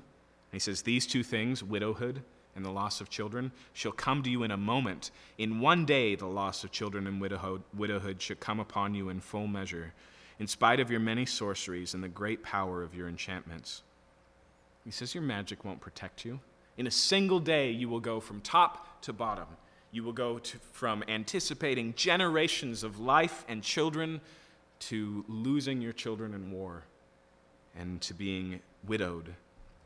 he 0.51 0.59
says, 0.59 0.81
These 0.81 1.07
two 1.07 1.23
things, 1.23 1.63
widowhood 1.63 2.21
and 2.55 2.63
the 2.63 2.71
loss 2.71 3.01
of 3.01 3.09
children, 3.09 3.51
shall 3.73 3.91
come 3.91 4.23
to 4.23 4.29
you 4.29 4.43
in 4.43 4.51
a 4.51 4.57
moment. 4.57 5.11
In 5.37 5.59
one 5.59 5.85
day, 5.85 6.15
the 6.15 6.25
loss 6.25 6.63
of 6.63 6.71
children 6.71 7.05
and 7.05 7.19
widowhood, 7.19 7.63
widowhood 7.75 8.21
shall 8.21 8.37
come 8.37 8.59
upon 8.59 8.95
you 8.95 9.09
in 9.09 9.19
full 9.19 9.47
measure, 9.47 9.93
in 10.39 10.47
spite 10.47 10.79
of 10.79 10.89
your 10.89 11.01
many 11.01 11.25
sorceries 11.25 11.93
and 11.93 12.03
the 12.03 12.07
great 12.07 12.43
power 12.43 12.81
of 12.81 12.95
your 12.95 13.09
enchantments. 13.09 13.83
He 14.85 14.91
says, 14.91 15.13
Your 15.13 15.23
magic 15.23 15.65
won't 15.65 15.81
protect 15.81 16.23
you. 16.23 16.39
In 16.77 16.87
a 16.87 16.91
single 16.91 17.39
day, 17.39 17.71
you 17.71 17.89
will 17.89 17.99
go 17.99 18.19
from 18.19 18.39
top 18.41 19.01
to 19.01 19.11
bottom. 19.11 19.47
You 19.91 20.03
will 20.03 20.13
go 20.13 20.39
to, 20.39 20.57
from 20.71 21.03
anticipating 21.07 21.93
generations 21.95 22.83
of 22.83 22.99
life 22.99 23.43
and 23.47 23.63
children 23.63 24.21
to 24.79 25.25
losing 25.27 25.81
your 25.81 25.93
children 25.93 26.33
in 26.33 26.51
war 26.51 26.83
and 27.75 27.99
to 28.01 28.13
being 28.13 28.59
widowed. 28.87 29.33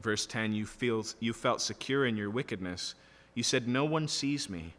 Verse 0.02 0.26
10 0.26 0.54
you, 0.54 0.66
feel, 0.66 1.06
you 1.20 1.34
felt 1.34 1.62
secure 1.62 2.06
in 2.06 2.18
your 2.18 2.30
wickedness. 2.30 2.96
You 3.36 3.44
said, 3.44 3.68
No 3.68 3.86
one 3.86 4.08
sees 4.08 4.50
me. 4.50 4.74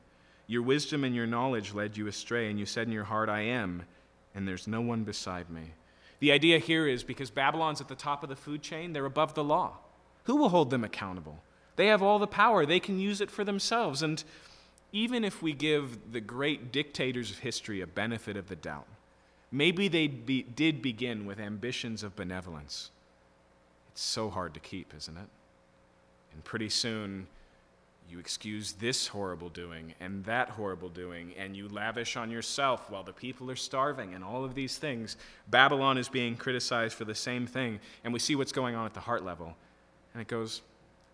Your 0.46 0.62
wisdom 0.62 1.04
and 1.04 1.14
your 1.14 1.26
knowledge 1.26 1.72
led 1.72 1.96
you 1.96 2.08
astray, 2.08 2.50
and 2.50 2.58
you 2.58 2.66
said 2.66 2.88
in 2.88 2.92
your 2.92 3.04
heart, 3.04 3.28
I 3.28 3.42
am, 3.42 3.84
and 4.34 4.48
there's 4.48 4.66
no 4.66 4.80
one 4.80 5.04
beside 5.04 5.48
me. 5.48 5.74
The 6.18 6.32
idea 6.32 6.58
here 6.58 6.88
is 6.88 7.04
because 7.04 7.30
Babylon's 7.30 7.80
at 7.80 7.88
the 7.88 7.94
top 7.94 8.22
of 8.22 8.28
the 8.28 8.36
food 8.36 8.60
chain, 8.60 8.92
they're 8.92 9.06
above 9.06 9.34
the 9.34 9.44
law. 9.44 9.78
Who 10.24 10.36
will 10.36 10.50
hold 10.50 10.70
them 10.70 10.84
accountable? 10.84 11.42
They 11.76 11.86
have 11.86 12.02
all 12.02 12.18
the 12.18 12.26
power, 12.26 12.66
they 12.66 12.80
can 12.80 12.98
use 12.98 13.20
it 13.20 13.30
for 13.30 13.44
themselves. 13.44 14.02
And 14.02 14.22
even 14.92 15.24
if 15.24 15.42
we 15.42 15.52
give 15.52 16.12
the 16.12 16.20
great 16.20 16.72
dictators 16.72 17.30
of 17.30 17.38
history 17.38 17.80
a 17.80 17.86
benefit 17.86 18.36
of 18.36 18.48
the 18.48 18.56
doubt, 18.56 18.86
maybe 19.50 19.88
they 19.88 20.08
be, 20.08 20.42
did 20.42 20.82
begin 20.82 21.24
with 21.26 21.40
ambitions 21.40 22.02
of 22.02 22.16
benevolence. 22.16 22.90
It's 23.92 24.02
so 24.02 24.30
hard 24.30 24.54
to 24.54 24.60
keep, 24.60 24.92
isn't 24.96 25.16
it? 25.16 25.28
And 26.32 26.44
pretty 26.44 26.68
soon, 26.68 27.26
you 28.10 28.18
excuse 28.18 28.72
this 28.72 29.06
horrible 29.06 29.48
doing 29.48 29.94
and 30.00 30.24
that 30.24 30.50
horrible 30.50 30.88
doing, 30.88 31.32
and 31.38 31.56
you 31.56 31.68
lavish 31.68 32.16
on 32.16 32.30
yourself 32.30 32.90
while 32.90 33.04
the 33.04 33.12
people 33.12 33.50
are 33.50 33.56
starving, 33.56 34.14
and 34.14 34.24
all 34.24 34.44
of 34.44 34.54
these 34.54 34.76
things. 34.76 35.16
Babylon 35.48 35.96
is 35.96 36.08
being 36.08 36.36
criticized 36.36 36.94
for 36.94 37.04
the 37.04 37.14
same 37.14 37.46
thing, 37.46 37.78
and 38.02 38.12
we 38.12 38.18
see 38.18 38.34
what's 38.34 38.52
going 38.52 38.74
on 38.74 38.84
at 38.84 38.94
the 38.94 39.00
heart 39.00 39.24
level. 39.24 39.56
And 40.12 40.20
it 40.20 40.28
goes, 40.28 40.62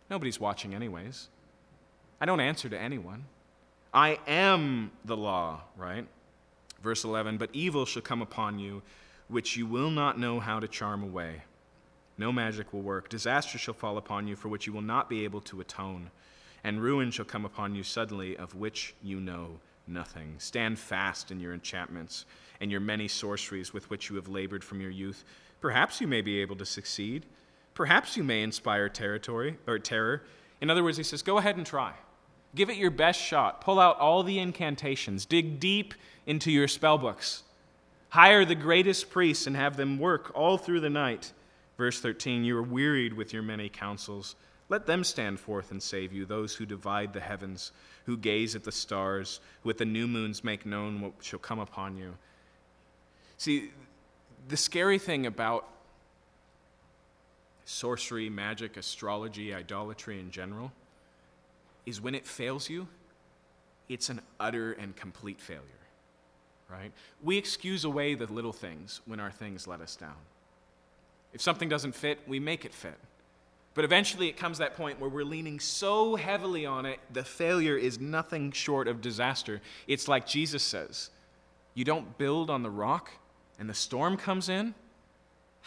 Nobody's 0.08 0.38
watching, 0.38 0.74
anyways. 0.74 1.28
I 2.20 2.26
don't 2.26 2.40
answer 2.40 2.68
to 2.68 2.78
anyone. 2.78 3.24
I 3.92 4.18
am 4.26 4.90
the 5.04 5.16
law, 5.16 5.62
right? 5.76 6.06
Verse 6.82 7.04
11 7.04 7.38
But 7.38 7.50
evil 7.52 7.84
shall 7.86 8.02
come 8.02 8.22
upon 8.22 8.58
you, 8.58 8.82
which 9.28 9.56
you 9.56 9.66
will 9.66 9.90
not 9.90 10.18
know 10.18 10.40
how 10.40 10.60
to 10.60 10.68
charm 10.68 11.02
away. 11.02 11.42
No 12.18 12.32
magic 12.32 12.72
will 12.72 12.82
work. 12.82 13.08
Disaster 13.08 13.58
shall 13.58 13.74
fall 13.74 13.98
upon 13.98 14.26
you, 14.26 14.36
for 14.36 14.48
which 14.48 14.66
you 14.66 14.72
will 14.72 14.82
not 14.82 15.10
be 15.10 15.24
able 15.24 15.40
to 15.42 15.60
atone. 15.60 16.10
And 16.64 16.82
ruin 16.82 17.10
shall 17.10 17.24
come 17.24 17.44
upon 17.44 17.74
you 17.74 17.82
suddenly, 17.82 18.36
of 18.36 18.54
which 18.54 18.94
you 19.02 19.20
know 19.20 19.60
nothing. 19.86 20.34
Stand 20.38 20.78
fast 20.78 21.30
in 21.30 21.40
your 21.40 21.52
enchantments 21.52 22.24
and 22.60 22.70
your 22.70 22.80
many 22.80 23.06
sorceries 23.08 23.72
with 23.72 23.88
which 23.90 24.08
you 24.08 24.16
have 24.16 24.28
labored 24.28 24.64
from 24.64 24.80
your 24.80 24.90
youth. 24.90 25.24
Perhaps 25.60 26.00
you 26.00 26.06
may 26.06 26.22
be 26.22 26.40
able 26.40 26.56
to 26.56 26.66
succeed. 26.66 27.26
Perhaps 27.76 28.16
you 28.16 28.24
may 28.24 28.42
inspire 28.42 28.88
territory 28.88 29.58
or 29.66 29.78
terror. 29.78 30.22
In 30.62 30.70
other 30.70 30.82
words, 30.82 30.96
he 30.96 31.02
says, 31.02 31.20
go 31.20 31.36
ahead 31.36 31.58
and 31.58 31.66
try. 31.66 31.92
Give 32.54 32.70
it 32.70 32.78
your 32.78 32.90
best 32.90 33.20
shot. 33.20 33.60
Pull 33.60 33.78
out 33.78 34.00
all 34.00 34.22
the 34.22 34.38
incantations. 34.38 35.26
Dig 35.26 35.60
deep 35.60 35.92
into 36.24 36.50
your 36.50 36.68
spell 36.68 36.96
books. 36.96 37.42
Hire 38.08 38.46
the 38.46 38.54
greatest 38.54 39.10
priests 39.10 39.46
and 39.46 39.54
have 39.54 39.76
them 39.76 39.98
work 39.98 40.32
all 40.34 40.56
through 40.56 40.80
the 40.80 40.88
night. 40.88 41.34
Verse 41.76 42.00
13 42.00 42.44
You 42.44 42.56
are 42.56 42.62
wearied 42.62 43.12
with 43.12 43.34
your 43.34 43.42
many 43.42 43.68
counsels. 43.68 44.36
Let 44.70 44.86
them 44.86 45.04
stand 45.04 45.38
forth 45.38 45.70
and 45.70 45.82
save 45.82 46.14
you, 46.14 46.24
those 46.24 46.54
who 46.54 46.64
divide 46.64 47.12
the 47.12 47.20
heavens, 47.20 47.72
who 48.06 48.16
gaze 48.16 48.56
at 48.56 48.64
the 48.64 48.72
stars, 48.72 49.40
who 49.62 49.68
at 49.68 49.76
the 49.76 49.84
new 49.84 50.08
moons 50.08 50.42
make 50.42 50.64
known 50.64 51.02
what 51.02 51.12
shall 51.20 51.38
come 51.38 51.58
upon 51.58 51.98
you. 51.98 52.14
See, 53.36 53.70
the 54.48 54.56
scary 54.56 54.98
thing 54.98 55.26
about 55.26 55.68
sorcery, 57.66 58.30
magic, 58.30 58.76
astrology, 58.78 59.52
idolatry 59.52 60.18
in 60.18 60.30
general, 60.30 60.72
is 61.84 62.00
when 62.00 62.14
it 62.14 62.26
fails 62.26 62.70
you, 62.70 62.88
it's 63.88 64.08
an 64.08 64.20
utter 64.40 64.72
and 64.72 64.96
complete 64.96 65.40
failure. 65.40 65.62
Right? 66.70 66.92
We 67.22 67.36
excuse 67.36 67.84
away 67.84 68.14
the 68.14 68.26
little 68.26 68.52
things 68.52 69.00
when 69.04 69.20
our 69.20 69.30
things 69.30 69.66
let 69.66 69.80
us 69.80 69.94
down. 69.94 70.16
If 71.32 71.40
something 71.40 71.68
doesn't 71.68 71.94
fit, 71.94 72.20
we 72.26 72.40
make 72.40 72.64
it 72.64 72.72
fit. 72.72 72.98
But 73.74 73.84
eventually 73.84 74.28
it 74.28 74.36
comes 74.36 74.58
that 74.58 74.74
point 74.74 74.98
where 74.98 75.10
we're 75.10 75.24
leaning 75.24 75.60
so 75.60 76.16
heavily 76.16 76.64
on 76.64 76.86
it, 76.86 76.98
the 77.12 77.22
failure 77.22 77.76
is 77.76 78.00
nothing 78.00 78.50
short 78.52 78.88
of 78.88 79.00
disaster. 79.00 79.60
It's 79.86 80.08
like 80.08 80.26
Jesus 80.26 80.62
says 80.62 81.10
you 81.74 81.84
don't 81.84 82.16
build 82.16 82.48
on 82.48 82.62
the 82.62 82.70
rock 82.70 83.10
and 83.58 83.68
the 83.68 83.74
storm 83.74 84.16
comes 84.16 84.48
in, 84.48 84.74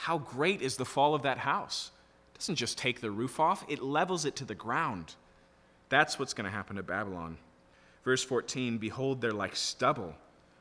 how 0.04 0.18
great 0.18 0.62
is 0.62 0.78
the 0.78 0.86
fall 0.86 1.14
of 1.14 1.24
that 1.24 1.40
house? 1.40 1.92
It 2.34 2.40
doesn't 2.40 2.56
just 2.56 2.78
take 2.78 3.02
the 3.02 3.12
roof 3.12 3.38
off, 3.38 3.66
it 3.68 3.84
levels 3.84 4.24
it 4.24 4.38
to 4.38 4.46
the 4.46 4.56
ground. 4.56 5.16
That's 5.90 6.18
what's 6.18 6.34
going 6.34 6.46
to 6.46 6.56
happen 6.56 6.78
to 6.78 6.84
Babylon. 6.84 7.38
Verse 8.06 8.24
14 8.24 8.78
Behold, 8.78 9.20
they're 9.20 9.32
like 9.34 9.58
stubble. 9.58 10.16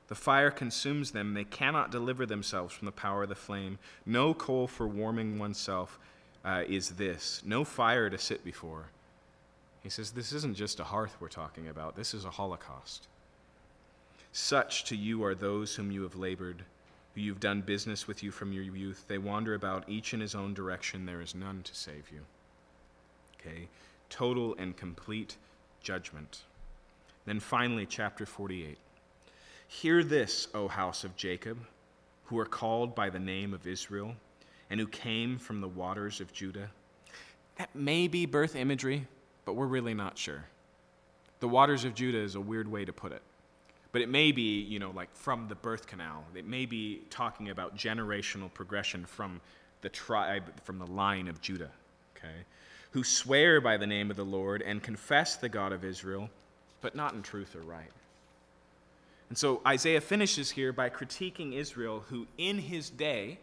The 0.08 0.16
fire 0.16 0.50
consumes 0.50 1.12
them. 1.12 1.34
They 1.34 1.44
cannot 1.44 1.92
deliver 1.92 2.26
themselves 2.26 2.74
from 2.74 2.86
the 2.86 2.92
power 2.92 3.22
of 3.22 3.28
the 3.28 3.36
flame. 3.36 3.78
No 4.04 4.34
coal 4.34 4.66
for 4.66 4.88
warming 4.88 5.38
oneself 5.38 6.00
uh, 6.44 6.64
is 6.66 6.90
this, 6.90 7.40
no 7.44 7.62
fire 7.62 8.10
to 8.10 8.18
sit 8.18 8.44
before. 8.44 8.86
He 9.84 9.88
says, 9.88 10.10
This 10.10 10.32
isn't 10.32 10.56
just 10.56 10.80
a 10.80 10.84
hearth 10.84 11.16
we're 11.20 11.28
talking 11.28 11.68
about, 11.68 11.94
this 11.94 12.12
is 12.12 12.24
a 12.24 12.30
holocaust. 12.30 13.06
Such 14.32 14.82
to 14.86 14.96
you 14.96 15.22
are 15.22 15.36
those 15.36 15.76
whom 15.76 15.92
you 15.92 16.02
have 16.02 16.16
labored, 16.16 16.64
who 17.18 17.24
you've 17.24 17.40
done 17.40 17.60
business 17.60 18.06
with 18.06 18.22
you 18.22 18.30
from 18.30 18.52
your 18.52 18.62
youth. 18.62 19.04
They 19.08 19.18
wander 19.18 19.54
about 19.54 19.88
each 19.88 20.14
in 20.14 20.20
his 20.20 20.36
own 20.36 20.54
direction. 20.54 21.04
There 21.04 21.20
is 21.20 21.34
none 21.34 21.62
to 21.64 21.74
save 21.74 22.08
you. 22.12 22.20
Okay? 23.34 23.66
Total 24.08 24.54
and 24.56 24.76
complete 24.76 25.36
judgment. 25.82 26.42
Then 27.26 27.40
finally, 27.40 27.86
chapter 27.86 28.24
48. 28.24 28.78
Hear 29.66 30.04
this, 30.04 30.46
O 30.54 30.68
house 30.68 31.02
of 31.02 31.16
Jacob, 31.16 31.58
who 32.26 32.38
are 32.38 32.46
called 32.46 32.94
by 32.94 33.10
the 33.10 33.18
name 33.18 33.52
of 33.52 33.66
Israel, 33.66 34.14
and 34.70 34.78
who 34.78 34.86
came 34.86 35.38
from 35.38 35.60
the 35.60 35.68
waters 35.68 36.20
of 36.20 36.32
Judah. 36.32 36.70
That 37.56 37.74
may 37.74 38.06
be 38.06 38.26
birth 38.26 38.54
imagery, 38.54 39.08
but 39.44 39.54
we're 39.54 39.66
really 39.66 39.94
not 39.94 40.16
sure. 40.16 40.44
The 41.40 41.48
waters 41.48 41.84
of 41.84 41.96
Judah 41.96 42.18
is 42.18 42.36
a 42.36 42.40
weird 42.40 42.70
way 42.70 42.84
to 42.84 42.92
put 42.92 43.10
it. 43.10 43.22
But 43.92 44.02
it 44.02 44.08
may 44.08 44.32
be, 44.32 44.60
you 44.60 44.78
know, 44.78 44.90
like 44.90 45.14
from 45.14 45.48
the 45.48 45.54
birth 45.54 45.86
canal. 45.86 46.24
It 46.34 46.46
may 46.46 46.66
be 46.66 47.02
talking 47.10 47.48
about 47.48 47.76
generational 47.76 48.52
progression 48.52 49.06
from 49.06 49.40
the 49.80 49.88
tribe, 49.88 50.60
from 50.62 50.78
the 50.78 50.86
line 50.86 51.28
of 51.28 51.40
Judah, 51.40 51.70
okay? 52.16 52.44
Who 52.92 53.04
swear 53.04 53.60
by 53.60 53.76
the 53.76 53.86
name 53.86 54.10
of 54.10 54.16
the 54.16 54.24
Lord 54.24 54.62
and 54.62 54.82
confess 54.82 55.36
the 55.36 55.48
God 55.48 55.72
of 55.72 55.84
Israel, 55.84 56.28
but 56.80 56.94
not 56.94 57.14
in 57.14 57.22
truth 57.22 57.56
or 57.56 57.60
right. 57.60 57.90
And 59.28 59.36
so 59.36 59.60
Isaiah 59.66 60.00
finishes 60.00 60.50
here 60.50 60.72
by 60.72 60.88
critiquing 60.88 61.54
Israel, 61.54 62.04
who 62.08 62.26
in 62.38 62.58
his 62.58 62.88
day, 62.90 63.38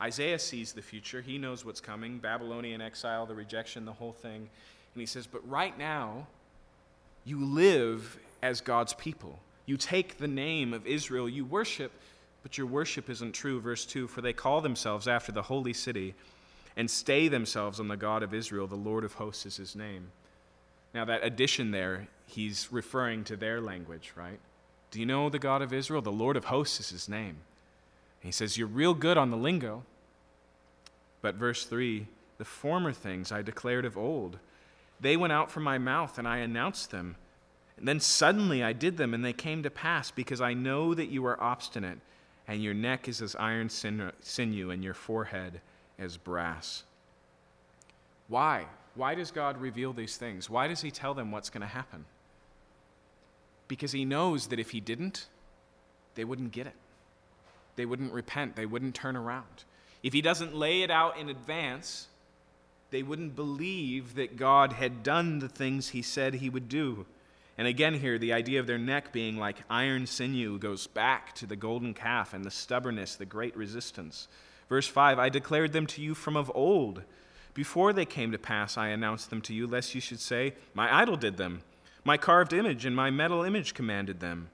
Isaiah 0.00 0.38
sees 0.38 0.72
the 0.72 0.82
future. 0.82 1.22
He 1.22 1.38
knows 1.38 1.64
what's 1.64 1.80
coming 1.80 2.18
Babylonian 2.18 2.82
exile, 2.82 3.24
the 3.24 3.34
rejection, 3.34 3.86
the 3.86 3.94
whole 3.94 4.12
thing. 4.12 4.48
And 4.94 5.00
he 5.00 5.06
says, 5.06 5.26
But 5.26 5.48
right 5.48 5.76
now, 5.78 6.26
you 7.24 7.44
live 7.44 8.18
as 8.42 8.60
God's 8.60 8.94
people. 8.94 9.38
You 9.66 9.76
take 9.76 10.18
the 10.18 10.28
name 10.28 10.72
of 10.72 10.86
Israel, 10.86 11.28
you 11.28 11.44
worship, 11.44 11.92
but 12.42 12.56
your 12.56 12.66
worship 12.66 13.10
isn't 13.10 13.32
true. 13.32 13.60
Verse 13.60 13.84
2 13.84 14.06
For 14.06 14.20
they 14.20 14.32
call 14.32 14.60
themselves 14.60 15.08
after 15.08 15.32
the 15.32 15.42
holy 15.42 15.72
city 15.72 16.14
and 16.76 16.90
stay 16.90 17.26
themselves 17.28 17.80
on 17.80 17.88
the 17.88 17.96
God 17.96 18.22
of 18.22 18.34
Israel. 18.34 18.66
The 18.66 18.76
Lord 18.76 19.04
of 19.04 19.14
hosts 19.14 19.46
is 19.46 19.56
his 19.56 19.74
name. 19.74 20.12
Now, 20.94 21.04
that 21.04 21.24
addition 21.24 21.72
there 21.72 22.08
he's 22.26 22.68
referring 22.70 23.24
to 23.24 23.36
their 23.36 23.60
language, 23.60 24.12
right? 24.16 24.38
Do 24.90 25.00
you 25.00 25.06
know 25.06 25.28
the 25.28 25.38
God 25.38 25.62
of 25.62 25.72
Israel? 25.72 26.02
The 26.02 26.12
Lord 26.12 26.36
of 26.36 26.46
hosts 26.46 26.80
is 26.80 26.90
his 26.90 27.08
name. 27.08 27.38
he 28.20 28.30
says, 28.30 28.56
You're 28.56 28.66
real 28.66 28.94
good 28.94 29.16
on 29.16 29.30
the 29.30 29.36
lingo. 29.36 29.82
But 31.22 31.34
verse 31.34 31.64
3 31.64 32.06
The 32.38 32.44
former 32.44 32.92
things 32.92 33.32
I 33.32 33.42
declared 33.42 33.84
of 33.84 33.98
old, 33.98 34.38
they 35.00 35.16
went 35.16 35.32
out 35.32 35.50
from 35.50 35.64
my 35.64 35.78
mouth, 35.78 36.18
and 36.18 36.26
I 36.26 36.38
announced 36.38 36.90
them. 36.90 37.16
And 37.76 37.86
then 37.86 38.00
suddenly 38.00 38.62
I 38.62 38.72
did 38.72 38.96
them, 38.96 39.12
and 39.12 39.24
they 39.24 39.32
came 39.32 39.62
to 39.62 39.70
pass, 39.70 40.10
because 40.10 40.40
I 40.40 40.54
know 40.54 40.94
that 40.94 41.10
you 41.10 41.26
are 41.26 41.40
obstinate, 41.42 41.98
and 42.48 42.62
your 42.62 42.74
neck 42.74 43.08
is 43.08 43.20
as 43.20 43.36
iron 43.36 43.68
sinew, 43.68 44.70
and 44.70 44.82
your 44.82 44.94
forehead 44.94 45.60
as 45.98 46.16
brass. 46.16 46.84
Why? 48.28 48.66
Why 48.94 49.14
does 49.14 49.30
God 49.30 49.60
reveal 49.60 49.92
these 49.92 50.16
things? 50.16 50.48
Why 50.48 50.68
does 50.68 50.80
He 50.80 50.90
tell 50.90 51.14
them 51.14 51.30
what's 51.30 51.50
going 51.50 51.60
to 51.60 51.66
happen? 51.66 52.06
because 53.68 53.92
he 53.92 54.04
knows 54.04 54.48
that 54.48 54.58
if 54.58 54.70
he 54.70 54.80
didn't, 54.80 55.26
they 56.14 56.24
wouldn't 56.24 56.52
get 56.52 56.66
it. 56.66 56.74
They 57.76 57.86
wouldn't 57.86 58.12
repent. 58.12 58.56
They 58.56 58.66
wouldn't 58.66 58.94
turn 58.94 59.16
around. 59.16 59.64
If 60.02 60.12
he 60.12 60.22
doesn't 60.22 60.54
lay 60.54 60.82
it 60.82 60.90
out 60.90 61.18
in 61.18 61.28
advance, 61.28 62.08
they 62.90 63.02
wouldn't 63.02 63.36
believe 63.36 64.14
that 64.14 64.36
God 64.36 64.74
had 64.74 65.02
done 65.02 65.40
the 65.40 65.48
things 65.48 65.88
he 65.88 66.02
said 66.02 66.34
he 66.34 66.48
would 66.48 66.68
do. 66.68 67.06
And 67.58 67.66
again, 67.66 67.94
here, 67.94 68.18
the 68.18 68.32
idea 68.32 68.60
of 68.60 68.66
their 68.66 68.78
neck 68.78 69.12
being 69.12 69.38
like 69.38 69.64
iron 69.70 70.06
sinew 70.06 70.58
goes 70.58 70.86
back 70.86 71.34
to 71.36 71.46
the 71.46 71.56
golden 71.56 71.94
calf 71.94 72.34
and 72.34 72.44
the 72.44 72.50
stubbornness, 72.50 73.16
the 73.16 73.24
great 73.24 73.56
resistance. 73.56 74.28
Verse 74.68 74.86
5 74.86 75.18
I 75.18 75.28
declared 75.28 75.72
them 75.72 75.86
to 75.88 76.02
you 76.02 76.14
from 76.14 76.36
of 76.36 76.52
old. 76.54 77.02
Before 77.54 77.94
they 77.94 78.04
came 78.04 78.32
to 78.32 78.38
pass, 78.38 78.76
I 78.76 78.88
announced 78.88 79.30
them 79.30 79.40
to 79.42 79.54
you, 79.54 79.66
lest 79.66 79.94
you 79.94 80.00
should 80.00 80.20
say, 80.20 80.54
My 80.74 80.94
idol 80.94 81.16
did 81.16 81.38
them. 81.38 81.62
My 82.04 82.18
carved 82.18 82.52
image 82.52 82.84
and 82.84 82.94
my 82.94 83.10
metal 83.10 83.42
image 83.42 83.72
commanded 83.72 84.20
them. 84.20 84.50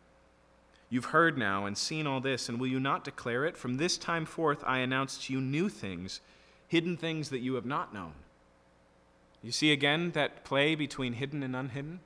You've 0.88 1.06
heard 1.06 1.36
now 1.36 1.66
and 1.66 1.76
seen 1.76 2.06
all 2.06 2.20
this, 2.20 2.48
and 2.48 2.60
will 2.60 2.68
you 2.68 2.78
not 2.78 3.02
declare 3.02 3.44
it? 3.44 3.56
From 3.56 3.76
this 3.76 3.98
time 3.98 4.24
forth 4.24 4.62
I 4.66 4.78
announce 4.78 5.26
to 5.26 5.32
you 5.32 5.40
new 5.40 5.68
things, 5.68 6.20
hidden 6.68 6.96
things 6.96 7.30
that 7.30 7.40
you 7.40 7.54
have 7.54 7.66
not 7.66 7.92
known. 7.92 8.12
You 9.42 9.50
see 9.50 9.72
again 9.72 10.12
that 10.12 10.44
play 10.44 10.74
between 10.74 11.14
hidden 11.14 11.42
and 11.42 11.56
unhidden? 11.56 12.00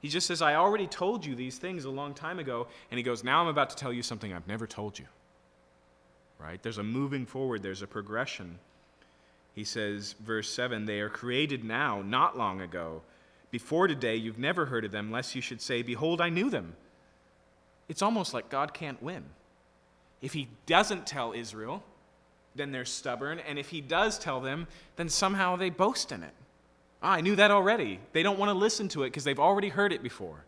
He 0.00 0.08
just 0.08 0.26
says, 0.26 0.42
I 0.42 0.54
already 0.54 0.86
told 0.86 1.24
you 1.24 1.34
these 1.34 1.58
things 1.58 1.84
a 1.84 1.90
long 1.90 2.14
time 2.14 2.38
ago, 2.38 2.68
and 2.90 2.98
he 2.98 3.02
goes, 3.02 3.24
Now 3.24 3.40
I'm 3.40 3.48
about 3.48 3.70
to 3.70 3.76
tell 3.76 3.92
you 3.92 4.02
something 4.02 4.32
I've 4.32 4.46
never 4.46 4.66
told 4.66 4.98
you. 4.98 5.06
Right? 6.38 6.62
There's 6.62 6.78
a 6.78 6.84
moving 6.84 7.26
forward, 7.26 7.62
there's 7.62 7.82
a 7.82 7.86
progression. 7.86 8.58
He 9.54 9.64
says, 9.64 10.14
verse 10.20 10.48
7 10.48 10.84
They 10.84 11.00
are 11.00 11.08
created 11.08 11.64
now, 11.64 12.00
not 12.02 12.38
long 12.38 12.60
ago. 12.60 13.02
Before 13.50 13.88
today, 13.88 14.14
you've 14.14 14.38
never 14.38 14.66
heard 14.66 14.84
of 14.84 14.92
them, 14.92 15.10
lest 15.10 15.34
you 15.34 15.40
should 15.40 15.60
say, 15.60 15.82
Behold, 15.82 16.20
I 16.20 16.28
knew 16.28 16.48
them. 16.48 16.76
It's 17.88 18.02
almost 18.02 18.34
like 18.34 18.50
God 18.50 18.72
can't 18.72 19.02
win. 19.02 19.24
If 20.20 20.32
he 20.32 20.48
doesn't 20.66 21.06
tell 21.06 21.32
Israel, 21.32 21.82
then 22.54 22.70
they're 22.70 22.84
stubborn. 22.84 23.40
And 23.40 23.58
if 23.58 23.70
he 23.70 23.80
does 23.80 24.18
tell 24.18 24.40
them, 24.40 24.66
then 24.96 25.08
somehow 25.08 25.56
they 25.56 25.70
boast 25.70 26.12
in 26.12 26.22
it. 26.22 26.34
Ah, 27.02 27.12
I 27.12 27.20
knew 27.20 27.36
that 27.36 27.50
already. 27.50 28.00
They 28.12 28.22
don't 28.22 28.38
want 28.38 28.50
to 28.50 28.54
listen 28.54 28.88
to 28.88 29.04
it 29.04 29.06
because 29.10 29.24
they've 29.24 29.38
already 29.38 29.68
heard 29.68 29.92
it 29.92 30.02
before. 30.02 30.44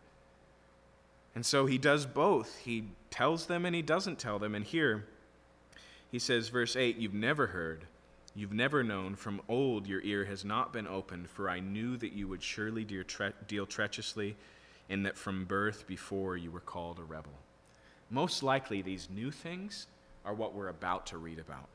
And 1.33 1.45
so 1.45 1.65
he 1.65 1.77
does 1.77 2.05
both. 2.05 2.57
He 2.57 2.89
tells 3.09 3.45
them 3.45 3.65
and 3.65 3.75
he 3.75 3.81
doesn't 3.81 4.19
tell 4.19 4.37
them. 4.37 4.53
And 4.53 4.65
here 4.65 5.05
he 6.11 6.19
says, 6.19 6.49
verse 6.49 6.75
8, 6.75 6.97
You've 6.97 7.13
never 7.13 7.47
heard 7.47 7.85
You've 8.33 8.53
never 8.53 8.81
known, 8.81 9.15
from 9.15 9.41
old 9.49 9.87
your 9.87 10.01
ear 10.01 10.23
has 10.25 10.45
not 10.45 10.71
been 10.71 10.87
opened, 10.87 11.29
for 11.29 11.49
I 11.49 11.59
knew 11.59 11.97
that 11.97 12.13
you 12.13 12.29
would 12.29 12.41
surely 12.41 12.85
deal, 12.85 13.03
tre- 13.03 13.33
deal 13.47 13.65
treacherously, 13.65 14.37
and 14.89 15.05
that 15.05 15.17
from 15.17 15.43
birth 15.43 15.85
before 15.85 16.37
you 16.37 16.49
were 16.49 16.61
called 16.61 16.99
a 16.99 17.03
rebel. 17.03 17.33
Most 18.09 18.41
likely, 18.41 18.81
these 18.81 19.09
new 19.09 19.31
things 19.31 19.87
are 20.23 20.33
what 20.33 20.53
we're 20.53 20.69
about 20.69 21.07
to 21.07 21.17
read 21.17 21.39
about. 21.39 21.67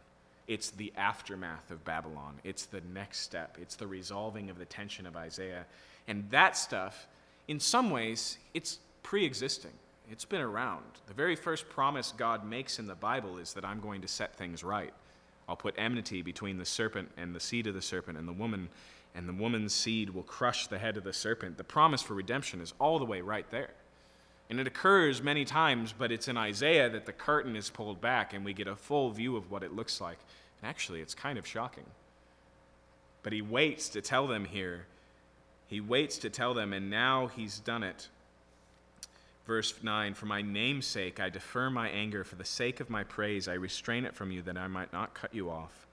It's 0.49 0.71
the 0.71 0.93
aftermath 0.97 1.71
of 1.71 1.85
Babylon, 1.85 2.35
it's 2.45 2.67
the 2.67 2.83
next 2.93 3.21
step, 3.21 3.59
it's 3.61 3.75
the 3.75 3.87
resolving 3.87 4.49
of 4.49 4.59
the 4.59 4.65
tension 4.65 5.07
of 5.07 5.17
Isaiah. 5.17 5.67
And 6.07 6.31
that 6.31 6.57
stuff, 6.57 7.09
in 7.49 7.59
some 7.59 7.91
ways, 7.91 8.39
it's 8.55 8.79
pre 9.03 9.25
existing. 9.25 9.73
It's 10.11 10.25
been 10.25 10.41
around. 10.41 10.85
The 11.09 11.15
very 11.15 11.35
first 11.35 11.69
promise 11.69 12.13
God 12.17 12.47
makes 12.47 12.79
in 12.79 12.87
the 12.87 12.95
Bible 12.95 13.39
is 13.39 13.55
that 13.55 13.65
I'm 13.65 13.81
going 13.81 14.03
to 14.03 14.09
set 14.09 14.37
things 14.37 14.63
right. 14.63 14.95
I'll 15.49 15.57
put 15.57 15.75
enmity 15.77 16.23
between 16.23 16.59
the 16.59 16.65
serpent 16.65 17.11
and 17.17 17.35
the 17.35 17.41
seed 17.41 17.67
of 17.67 17.75
the 17.75 17.83
serpent 17.83 18.17
and 18.17 18.29
the 18.29 18.33
woman, 18.33 18.69
and 19.15 19.29
the 19.29 19.33
woman's 19.33 19.75
seed 19.75 20.11
will 20.11 20.23
crush 20.23 20.69
the 20.69 20.79
head 20.79 20.97
of 20.97 21.05
the 21.05 21.13
serpent. 21.13 21.57
The 21.57 21.65
promise 21.65 22.03
for 22.03 22.15
redemption 22.15 22.61
is 22.61 22.73
all 22.79 22.99
the 22.99 23.05
way 23.05 23.21
right 23.21 23.49
there. 23.51 23.71
And 24.49 24.61
it 24.61 24.67
occurs 24.67 25.23
many 25.23 25.45
times, 25.45 25.93
but 25.97 26.13
it's 26.13 26.29
in 26.29 26.37
Isaiah 26.37 26.89
that 26.91 27.07
the 27.07 27.13
curtain 27.13 27.57
is 27.57 27.69
pulled 27.69 28.01
back 28.01 28.33
and 28.33 28.45
we 28.45 28.53
get 28.53 28.69
a 28.69 28.77
full 28.77 29.11
view 29.11 29.37
of 29.37 29.51
what 29.51 29.63
it 29.63 29.75
looks 29.75 30.01
like. 30.01 30.19
And 30.61 30.69
actually, 30.69 31.01
it's 31.01 31.15
kind 31.15 31.39
of 31.39 31.47
shocking. 31.47 31.87
But 33.23 33.33
he 33.33 33.43
waits 33.43 33.89
to 33.91 34.01
tell 34.01 34.27
them 34.29 34.45
here. 34.45 34.87
He 35.67 35.81
waits 35.81 36.19
to 36.19 36.31
tell 36.31 36.55
them, 36.55 36.73
and 36.73 36.89
now 36.89 37.27
he's 37.27 37.59
done 37.59 37.83
it. 37.83 38.09
Verse 39.47 39.75
9 39.83 40.15
For 40.15 40.27
my 40.27 40.43
name's 40.43 40.87
sake, 40.87 41.19
I 41.19 41.29
defer 41.29 41.69
my 41.69 41.89
anger. 41.89 42.23
For 42.23 42.37
the 42.37 42.45
sake 42.45 42.79
of 42.79 42.89
my 42.89 43.03
praise, 43.03 43.49
I 43.49 43.55
restrain 43.55 44.05
it 44.05 44.15
from 44.15 44.31
you, 44.31 44.43
that 44.43 44.57
I 44.57 44.69
might 44.69 44.93
not 44.93 45.15
cut 45.15 45.35
you 45.35 45.51
off. 45.51 45.87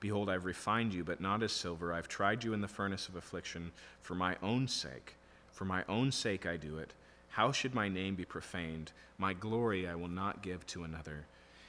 Behold, 0.00 0.30
I've 0.30 0.46
refined 0.46 0.94
you, 0.94 1.04
but 1.04 1.20
not 1.20 1.42
as 1.42 1.52
silver. 1.52 1.92
I've 1.92 2.08
tried 2.08 2.42
you 2.42 2.54
in 2.54 2.60
the 2.60 2.68
furnace 2.68 3.08
of 3.08 3.16
affliction. 3.16 3.70
For 4.00 4.14
my 4.14 4.36
own 4.42 4.66
sake, 4.66 5.14
for 5.52 5.64
my 5.64 5.84
own 5.88 6.10
sake, 6.10 6.46
I 6.46 6.56
do 6.56 6.78
it. 6.78 6.92
How 7.30 7.52
should 7.52 7.74
my 7.74 7.88
name 7.88 8.14
be 8.14 8.24
profaned? 8.24 8.92
My 9.18 9.32
glory 9.32 9.88
I 9.88 9.94
will 9.94 10.08
not 10.08 10.42
give 10.42 10.66
to 10.68 10.84
another. 10.84 11.26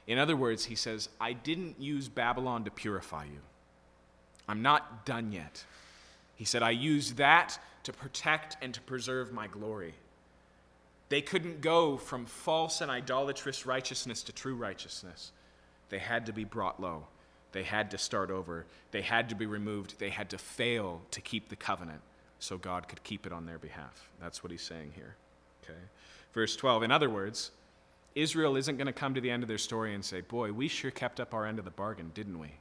In 0.08 0.18
other 0.18 0.36
words, 0.36 0.66
he 0.66 0.76
says, 0.76 1.10
I 1.20 1.34
didn't 1.34 1.80
use 1.80 2.10
Babylon 2.10 2.64
to 2.66 2.72
purify 2.72 3.26
you. 3.26 3.40
I'm 4.48 4.62
not 4.62 5.06
done 5.06 5.32
yet. 5.32 5.64
He 6.36 6.46
said, 6.46 6.64
I 6.64 6.72
used 6.72 7.18
that 7.18 7.60
to 7.84 7.94
protect 7.94 8.58
and 8.62 8.74
to 8.74 8.82
preserve 8.82 9.32
my 9.32 9.48
glory. 9.48 9.94
They 11.10 11.22
couldn't 11.22 11.62
go 11.62 11.98
from 11.98 12.26
false 12.26 12.82
and 12.82 12.90
idolatrous 12.90 13.66
righteousness 13.66 14.24
to 14.24 14.32
true 14.32 14.56
righteousness. 14.56 15.32
They 15.90 16.00
had 16.00 16.26
to 16.26 16.34
be 16.34 16.46
brought 16.46 16.82
low. 16.82 17.06
They 17.52 17.64
had 17.64 17.92
to 17.92 17.98
start 17.98 18.32
over. 18.32 18.66
They 18.92 19.02
had 19.02 19.30
to 19.30 19.36
be 19.36 19.46
removed. 19.46 20.00
They 20.00 20.10
had 20.10 20.30
to 20.30 20.38
fail 20.38 21.02
to 21.12 21.22
keep 21.22 21.50
the 21.50 21.56
covenant. 21.56 22.02
so 22.40 22.58
God 22.58 22.88
could 22.88 23.04
keep 23.04 23.28
it 23.28 23.32
on 23.32 23.46
their 23.46 23.60
behalf. 23.60 24.10
That's 24.20 24.44
what 24.44 24.52
he's 24.52 24.64
saying 24.64 24.94
here. 24.96 25.16
Okay. 25.64 25.80
Verse 26.34 26.56
12. 26.56 26.84
In 26.84 26.92
other 26.92 27.10
words, 27.10 27.52
Israel 28.16 28.56
isn't 28.58 28.78
going 28.78 28.88
to 28.88 28.94
come 28.94 29.14
to 29.14 29.22
the 29.22 29.32
end 29.32 29.44
of 29.44 29.50
their 29.50 29.58
story 29.58 29.94
and 29.94 30.04
say, 30.04 30.22
Boy, 30.22 30.52
we 30.52 30.68
sure 30.68 30.92
kept 30.92 31.20
up 31.20 31.34
our 31.34 31.46
end 31.46 31.60
of 31.60 31.66
the 31.66 31.72
bargain, 31.72 32.12
didn't 32.14 32.40
we? 32.40 32.52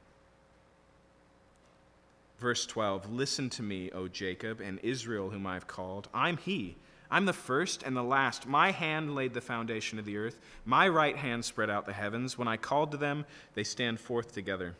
Verse 2.39 2.65
12 2.65 3.11
Listen 3.11 3.49
to 3.51 3.63
me, 3.63 3.91
O 3.91 4.07
Jacob, 4.07 4.61
and 4.61 4.79
Israel, 4.81 5.29
whom 5.29 5.45
I 5.45 5.53
have 5.53 5.67
called. 5.67 6.09
I'm 6.13 6.37
he. 6.37 6.75
I'm 7.11 7.25
the 7.25 7.33
first 7.33 7.83
and 7.83 7.95
the 7.95 8.03
last. 8.03 8.47
My 8.47 8.71
hand 8.71 9.13
laid 9.15 9.33
the 9.33 9.41
foundation 9.41 9.99
of 9.99 10.05
the 10.05 10.15
earth. 10.15 10.39
My 10.63 10.87
right 10.87 11.17
hand 11.17 11.43
spread 11.43 11.69
out 11.69 11.85
the 11.85 11.91
heavens. 11.91 12.37
When 12.37 12.47
I 12.47 12.55
called 12.55 12.91
to 12.91 12.97
them, 12.97 13.25
they 13.53 13.65
stand 13.65 13.99
forth 13.99 14.33
together. 14.33 14.75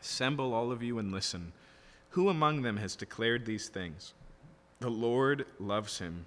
Assemble, 0.00 0.54
all 0.54 0.70
of 0.70 0.84
you, 0.84 1.00
and 1.00 1.10
listen. 1.10 1.52
Who 2.10 2.28
among 2.28 2.62
them 2.62 2.76
has 2.76 2.94
declared 2.94 3.44
these 3.44 3.68
things? 3.68 4.14
The 4.78 4.88
Lord 4.88 5.46
loves 5.58 5.98
him. 5.98 6.26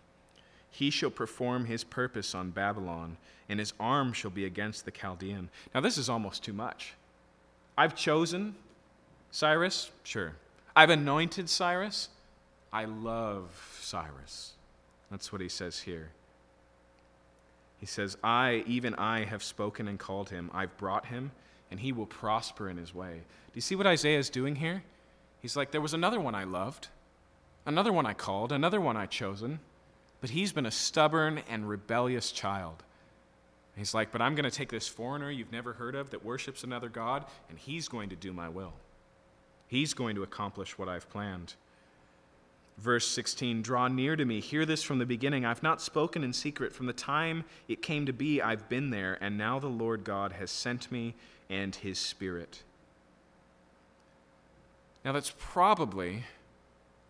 He 0.71 0.89
shall 0.89 1.09
perform 1.09 1.65
his 1.65 1.83
purpose 1.83 2.33
on 2.33 2.51
Babylon, 2.51 3.17
and 3.49 3.59
his 3.59 3.73
arm 3.79 4.13
shall 4.13 4.31
be 4.31 4.45
against 4.45 4.85
the 4.85 4.91
Chaldean. 4.91 5.49
Now, 5.75 5.81
this 5.81 5.97
is 5.97 6.09
almost 6.09 6.43
too 6.43 6.53
much. 6.53 6.93
I've 7.77 7.95
chosen 7.95 8.55
Cyrus, 9.31 9.91
sure. 10.03 10.33
I've 10.75 10.89
anointed 10.89 11.49
Cyrus. 11.49 12.09
I 12.71 12.85
love 12.85 13.77
Cyrus. 13.81 14.53
That's 15.09 15.31
what 15.31 15.41
he 15.41 15.49
says 15.49 15.79
here. 15.79 16.11
He 17.79 17.85
says, 17.85 18.17
I, 18.23 18.63
even 18.67 18.93
I, 18.95 19.25
have 19.25 19.43
spoken 19.43 19.87
and 19.87 19.99
called 19.99 20.29
him. 20.29 20.49
I've 20.53 20.77
brought 20.77 21.07
him, 21.07 21.31
and 21.69 21.79
he 21.79 21.91
will 21.91 22.05
prosper 22.05 22.69
in 22.69 22.77
his 22.77 22.93
way. 22.93 23.13
Do 23.13 23.55
you 23.55 23.61
see 23.61 23.75
what 23.75 23.87
Isaiah 23.87 24.19
is 24.19 24.29
doing 24.29 24.55
here? 24.55 24.83
He's 25.41 25.57
like, 25.57 25.71
There 25.71 25.81
was 25.81 25.93
another 25.93 26.19
one 26.19 26.35
I 26.35 26.43
loved, 26.43 26.87
another 27.65 27.91
one 27.91 28.05
I 28.05 28.13
called, 28.13 28.51
another 28.51 28.79
one 28.79 28.95
I 28.95 29.07
chosen, 29.07 29.59
but 30.21 30.29
he's 30.29 30.53
been 30.53 30.65
a 30.65 30.71
stubborn 30.71 31.41
and 31.49 31.67
rebellious 31.67 32.31
child. 32.31 32.83
he's 33.75 33.93
like, 33.93 34.11
But 34.11 34.21
I'm 34.21 34.35
going 34.35 34.49
to 34.49 34.55
take 34.55 34.69
this 34.69 34.87
foreigner 34.87 35.31
you've 35.31 35.51
never 35.51 35.73
heard 35.73 35.95
of 35.95 36.11
that 36.11 36.23
worships 36.23 36.63
another 36.63 36.89
God, 36.89 37.25
and 37.49 37.57
he's 37.57 37.87
going 37.87 38.09
to 38.09 38.15
do 38.15 38.31
my 38.31 38.47
will. 38.47 38.73
He's 39.67 39.93
going 39.93 40.15
to 40.15 40.23
accomplish 40.23 40.77
what 40.77 40.87
I've 40.87 41.09
planned. 41.09 41.55
Verse 42.77 43.07
16 43.07 43.61
Draw 43.61 43.89
near 43.89 44.15
to 44.15 44.25
me. 44.25 44.39
Hear 44.39 44.65
this 44.65 44.83
from 44.83 44.99
the 44.99 45.05
beginning. 45.05 45.45
I've 45.45 45.63
not 45.63 45.81
spoken 45.81 46.23
in 46.23 46.33
secret. 46.33 46.73
From 46.73 46.85
the 46.85 46.93
time 46.93 47.43
it 47.67 47.81
came 47.81 48.05
to 48.05 48.13
be, 48.13 48.41
I've 48.41 48.69
been 48.69 48.89
there, 48.89 49.17
and 49.21 49.37
now 49.37 49.59
the 49.59 49.67
Lord 49.67 50.03
God 50.03 50.33
has 50.33 50.51
sent 50.51 50.91
me 50.91 51.15
and 51.49 51.75
his 51.75 51.99
Spirit. 51.99 52.63
Now, 55.03 55.11
that's 55.11 55.33
probably 55.37 56.23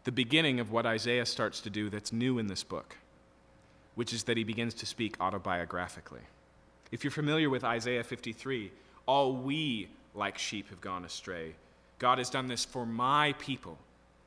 the 0.04 0.12
beginning 0.12 0.60
of 0.60 0.72
what 0.72 0.86
Isaiah 0.86 1.26
starts 1.26 1.60
to 1.62 1.70
do 1.70 1.90
that's 1.90 2.12
new 2.12 2.40
in 2.40 2.48
this 2.48 2.64
book, 2.64 2.98
which 3.96 4.14
is 4.14 4.24
that 4.24 4.38
he 4.38 4.44
begins 4.44 4.74
to 4.76 4.86
speak 4.86 5.18
autobiographically. 5.20 6.22
If 6.92 7.04
you're 7.04 7.12
familiar 7.12 7.50
with 7.50 7.64
Isaiah 7.64 8.04
53, 8.04 8.72
all 9.06 9.34
we 9.34 9.88
like 10.14 10.38
sheep 10.38 10.70
have 10.70 10.82
gone 10.82 11.06
astray. 11.06 11.54
God 12.00 12.18
has 12.18 12.30
done 12.30 12.48
this 12.48 12.66
for 12.66 12.86
my 12.86 13.34
people 13.40 13.78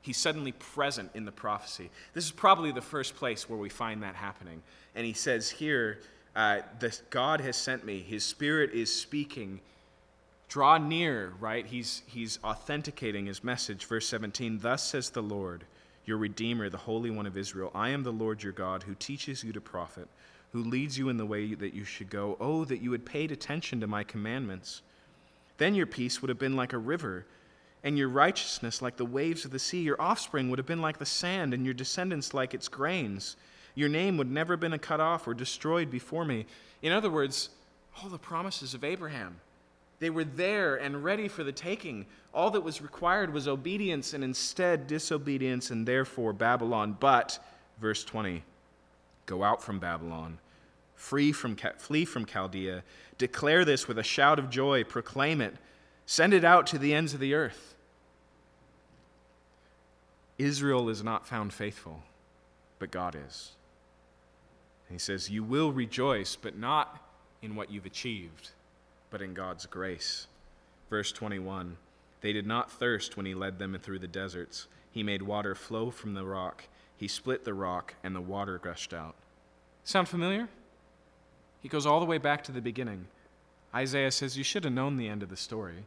He's 0.04 0.18
suddenly 0.18 0.52
present 0.52 1.12
in 1.14 1.24
the 1.24 1.32
prophecy. 1.32 1.88
This 2.12 2.26
is 2.26 2.30
probably 2.30 2.70
the 2.72 2.82
first 2.82 3.16
place 3.16 3.48
where 3.48 3.58
we 3.58 3.70
find 3.70 4.02
that 4.02 4.14
happening. 4.14 4.60
And 4.94 5.06
he 5.06 5.14
says 5.14 5.48
here, 5.48 5.98
uh, 6.36 6.58
that 6.80 7.00
God 7.08 7.40
has 7.40 7.56
sent 7.56 7.86
me. 7.86 8.02
His 8.02 8.22
Spirit 8.22 8.72
is 8.72 8.94
speaking. 8.94 9.60
Draw 10.50 10.76
near, 10.76 11.32
right? 11.40 11.64
He's, 11.64 12.02
he's 12.04 12.38
authenticating 12.44 13.24
his 13.24 13.42
message. 13.42 13.86
Verse 13.86 14.06
17 14.06 14.58
Thus 14.60 14.82
says 14.82 15.08
the 15.08 15.22
Lord, 15.22 15.64
your 16.06 16.18
Redeemer, 16.18 16.68
the 16.68 16.78
Holy 16.78 17.10
One 17.10 17.26
of 17.26 17.36
Israel 17.36 17.70
I 17.74 17.90
am 17.90 18.02
the 18.02 18.12
Lord 18.12 18.42
your 18.42 18.52
God, 18.52 18.82
who 18.82 18.94
teaches 18.94 19.42
you 19.42 19.52
to 19.52 19.60
profit, 19.60 20.08
who 20.52 20.62
leads 20.62 20.98
you 20.98 21.08
in 21.08 21.16
the 21.16 21.26
way 21.26 21.54
that 21.54 21.74
you 21.74 21.84
should 21.84 22.10
go. 22.10 22.36
Oh, 22.40 22.64
that 22.64 22.82
you 22.82 22.92
had 22.92 23.04
paid 23.04 23.32
attention 23.32 23.80
to 23.80 23.86
my 23.86 24.04
commandments. 24.04 24.82
Then 25.58 25.74
your 25.74 25.86
peace 25.86 26.20
would 26.20 26.28
have 26.28 26.38
been 26.38 26.56
like 26.56 26.72
a 26.72 26.78
river 26.78 27.26
and 27.84 27.98
your 27.98 28.08
righteousness 28.08 28.80
like 28.80 28.96
the 28.96 29.04
waves 29.04 29.44
of 29.44 29.50
the 29.50 29.58
sea. 29.58 29.82
Your 29.82 30.00
offspring 30.00 30.48
would 30.48 30.58
have 30.58 30.66
been 30.66 30.80
like 30.80 30.98
the 30.98 31.06
sand, 31.06 31.52
and 31.52 31.64
your 31.64 31.74
descendants 31.74 32.32
like 32.32 32.54
its 32.54 32.66
grains. 32.66 33.36
Your 33.74 33.90
name 33.90 34.16
would 34.16 34.30
never 34.30 34.54
have 34.54 34.60
been 34.60 34.76
cut 34.78 35.00
off 35.00 35.28
or 35.28 35.34
destroyed 35.34 35.90
before 35.90 36.24
me. 36.24 36.46
In 36.80 36.92
other 36.92 37.10
words, 37.10 37.50
all 38.02 38.08
the 38.08 38.18
promises 38.18 38.72
of 38.72 38.84
Abraham, 38.84 39.38
they 40.00 40.10
were 40.10 40.24
there 40.24 40.76
and 40.76 41.04
ready 41.04 41.28
for 41.28 41.44
the 41.44 41.52
taking. 41.52 42.06
All 42.32 42.50
that 42.50 42.62
was 42.62 42.82
required 42.82 43.32
was 43.32 43.46
obedience, 43.48 44.12
and 44.12 44.24
instead 44.24 44.86
disobedience, 44.86 45.70
and 45.70 45.86
therefore 45.86 46.32
Babylon. 46.32 46.96
But, 46.98 47.38
verse 47.80 48.04
20, 48.04 48.42
go 49.26 49.42
out 49.42 49.62
from 49.62 49.78
Babylon, 49.78 50.38
free 50.94 51.32
from, 51.32 51.56
flee 51.78 52.04
from 52.04 52.26
Chaldea, 52.26 52.82
declare 53.18 53.64
this 53.64 53.86
with 53.86 53.98
a 53.98 54.02
shout 54.02 54.38
of 54.38 54.50
joy, 54.50 54.84
proclaim 54.84 55.40
it, 55.40 55.54
send 56.06 56.34
it 56.34 56.44
out 56.44 56.66
to 56.68 56.78
the 56.78 56.92
ends 56.92 57.14
of 57.14 57.20
the 57.20 57.34
earth. 57.34 57.74
Israel 60.38 60.88
is 60.88 61.04
not 61.04 61.26
found 61.26 61.52
faithful, 61.52 62.02
but 62.78 62.90
God 62.90 63.16
is. 63.26 63.52
he 64.90 64.98
says, 64.98 65.30
You 65.30 65.44
will 65.44 65.72
rejoice, 65.72 66.36
but 66.36 66.56
not 66.56 67.00
in 67.40 67.54
what 67.54 67.70
you've 67.70 67.86
achieved, 67.86 68.50
but 69.14 69.22
in 69.22 69.32
God's 69.32 69.64
grace. 69.66 70.26
Verse 70.90 71.12
21 71.12 71.76
They 72.20 72.32
did 72.32 72.48
not 72.48 72.68
thirst 72.68 73.16
when 73.16 73.26
he 73.26 73.32
led 73.32 73.60
them 73.60 73.78
through 73.80 74.00
the 74.00 74.08
deserts. 74.08 74.66
He 74.90 75.04
made 75.04 75.22
water 75.22 75.54
flow 75.54 75.92
from 75.92 76.14
the 76.14 76.24
rock. 76.24 76.64
He 76.96 77.06
split 77.06 77.44
the 77.44 77.54
rock, 77.54 77.94
and 78.02 78.12
the 78.12 78.20
water 78.20 78.58
gushed 78.58 78.92
out. 78.92 79.14
Sound 79.84 80.08
familiar? 80.08 80.48
He 81.62 81.68
goes 81.68 81.86
all 81.86 82.00
the 82.00 82.06
way 82.06 82.18
back 82.18 82.42
to 82.42 82.50
the 82.50 82.60
beginning. 82.60 83.06
Isaiah 83.72 84.10
says, 84.10 84.36
You 84.36 84.42
should 84.42 84.64
have 84.64 84.72
known 84.72 84.96
the 84.96 85.08
end 85.08 85.22
of 85.22 85.28
the 85.28 85.36
story. 85.36 85.84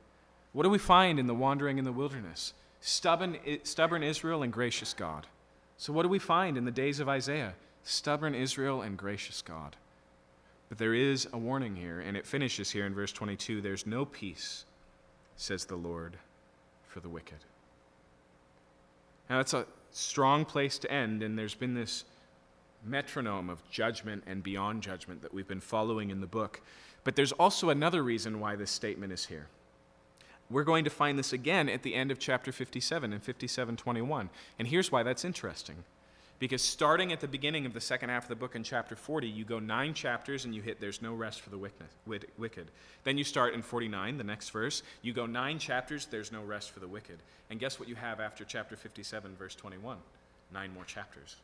What 0.53 0.63
do 0.63 0.69
we 0.69 0.77
find 0.77 1.19
in 1.19 1.27
the 1.27 1.33
wandering 1.33 1.77
in 1.77 1.83
the 1.83 1.91
wilderness? 1.91 2.53
Stubborn, 2.79 3.35
stubborn 3.63 4.03
Israel 4.03 4.41
and 4.41 4.53
gracious 4.53 4.93
God. 4.93 5.27
So, 5.75 5.91
what 5.91 6.03
do 6.03 6.07
we 6.07 6.17
find 6.17 6.55
in 6.55 6.63
the 6.63 6.71
days 6.71 7.01
of 7.01 7.09
Isaiah? 7.09 7.55
Stubborn 7.83 8.33
Israel 8.33 8.81
and 8.81 8.97
gracious 8.97 9.41
God. 9.41 9.75
But 10.69 10.77
there 10.77 10.93
is 10.93 11.27
a 11.31 11.37
warning 11.37 11.75
here, 11.75 11.99
and 11.99 12.17
it 12.17 12.25
finishes 12.25 12.71
here 12.71 12.85
in 12.85 12.93
verse 12.93 13.11
22 13.11 13.61
There's 13.61 13.85
no 13.85 14.05
peace, 14.05 14.65
says 15.35 15.65
the 15.65 15.75
Lord, 15.75 16.17
for 16.87 16.99
the 16.99 17.09
wicked. 17.09 17.39
Now, 19.29 19.37
that's 19.37 19.53
a 19.53 19.65
strong 19.91 20.45
place 20.45 20.77
to 20.79 20.91
end, 20.91 21.23
and 21.23 21.37
there's 21.37 21.55
been 21.55 21.73
this 21.73 22.05
metronome 22.83 23.49
of 23.49 23.67
judgment 23.69 24.23
and 24.27 24.43
beyond 24.43 24.81
judgment 24.81 25.21
that 25.21 25.33
we've 25.33 25.47
been 25.47 25.59
following 25.59 26.09
in 26.09 26.21
the 26.21 26.27
book. 26.27 26.61
But 27.03 27.15
there's 27.15 27.31
also 27.33 27.69
another 27.69 28.03
reason 28.03 28.39
why 28.39 28.55
this 28.55 28.71
statement 28.71 29.13
is 29.13 29.25
here. 29.25 29.47
We're 30.49 30.63
going 30.63 30.85
to 30.85 30.89
find 30.89 31.19
this 31.19 31.33
again 31.33 31.67
at 31.67 31.83
the 31.83 31.93
end 31.93 32.11
of 32.11 32.19
chapter 32.19 32.51
57 32.51 33.11
and 33.11 33.23
57:21. 33.23 34.29
And 34.57 34.67
here's 34.67 34.91
why 34.91 35.03
that's 35.03 35.25
interesting. 35.25 35.83
Because 36.39 36.61
starting 36.61 37.11
at 37.11 37.19
the 37.19 37.27
beginning 37.27 37.65
of 37.65 37.73
the 37.73 37.81
second 37.81 38.09
half 38.09 38.23
of 38.23 38.29
the 38.29 38.35
book 38.35 38.55
in 38.55 38.63
chapter 38.63 38.95
40, 38.95 39.27
you 39.27 39.43
go 39.43 39.57
nine 39.57 39.93
chapters 39.95 40.45
and 40.45 40.53
you 40.53 40.61
hit 40.61 40.79
there's 40.79 41.01
no 41.01 41.13
rest 41.13 41.41
for 41.41 41.49
the 41.49 41.57
wicked. 41.57 42.67
Then 43.03 43.17
you 43.17 43.23
start 43.23 43.55
in 43.55 43.63
49, 43.63 44.17
the 44.17 44.23
next 44.23 44.49
verse. 44.51 44.83
You 45.01 45.13
go 45.13 45.25
nine 45.25 45.57
chapters, 45.57 46.05
there's 46.05 46.31
no 46.31 46.43
rest 46.43 46.71
for 46.71 46.79
the 46.79 46.87
wicked. 46.87 47.17
And 47.49 47.59
guess 47.59 47.79
what 47.79 47.89
you 47.89 47.95
have 47.95 48.19
after 48.19 48.45
chapter 48.45 48.75
57, 48.75 49.35
verse 49.35 49.55
21? 49.55 49.97
Nine 50.53 50.73
more 50.73 50.85
chapters. 50.85 51.37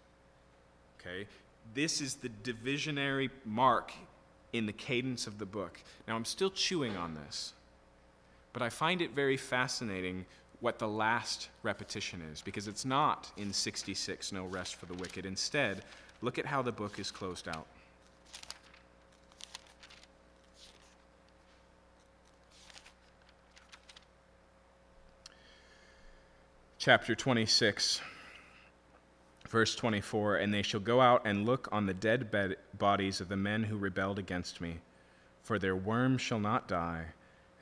Okay? 1.00 1.28
This 1.74 2.00
is 2.00 2.16
the 2.16 2.30
divisionary 2.30 3.32
mark 3.46 3.94
in 4.52 4.68
the 4.68 4.74
cadence 4.74 5.26
of 5.26 5.40
the 5.40 5.46
book. 5.46 5.82
Now, 6.08 6.16
I'm 6.16 6.26
still 6.26 6.52
chewing 6.52 6.96
on 6.96 7.16
this. 7.16 7.54
But 8.52 8.62
I 8.62 8.70
find 8.70 9.02
it 9.02 9.12
very 9.12 9.38
fascinating 9.38 10.26
what 10.64 10.80
the 10.80 10.88
last 10.88 11.50
repetition 11.62 12.22
is, 12.32 12.42
because 12.42 12.70
it's 12.70 12.86
not 12.86 13.30
in 13.36 13.52
66, 13.52 14.32
no 14.32 14.46
rest 14.46 14.78
for 14.78 14.86
the 14.86 14.94
wicked. 14.94 15.26
Instead, 15.26 15.84
look 16.22 16.40
at 16.40 16.46
how 16.46 16.62
the 16.62 16.72
book 16.72 17.00
is 17.00 17.12
closed 17.12 17.50
out. 17.50 17.68
Chapter 26.78 27.14
26, 27.14 28.00
verse 29.50 29.76
24 29.76 30.38
And 30.38 30.54
they 30.54 30.62
shall 30.62 30.80
go 30.80 31.02
out 31.02 31.24
and 31.26 31.46
look 31.46 31.68
on 31.74 31.88
the 31.88 31.94
dead 31.94 32.32
bed- 32.32 32.56
bodies 32.78 33.20
of 33.20 33.28
the 33.28 33.36
men 33.36 33.64
who 33.64 33.76
rebelled 33.76 34.18
against 34.18 34.62
me, 34.62 34.78
for 35.42 35.60
their 35.60 35.76
worm 35.76 36.18
shall 36.18 36.40
not 36.40 36.70
die 36.70 37.08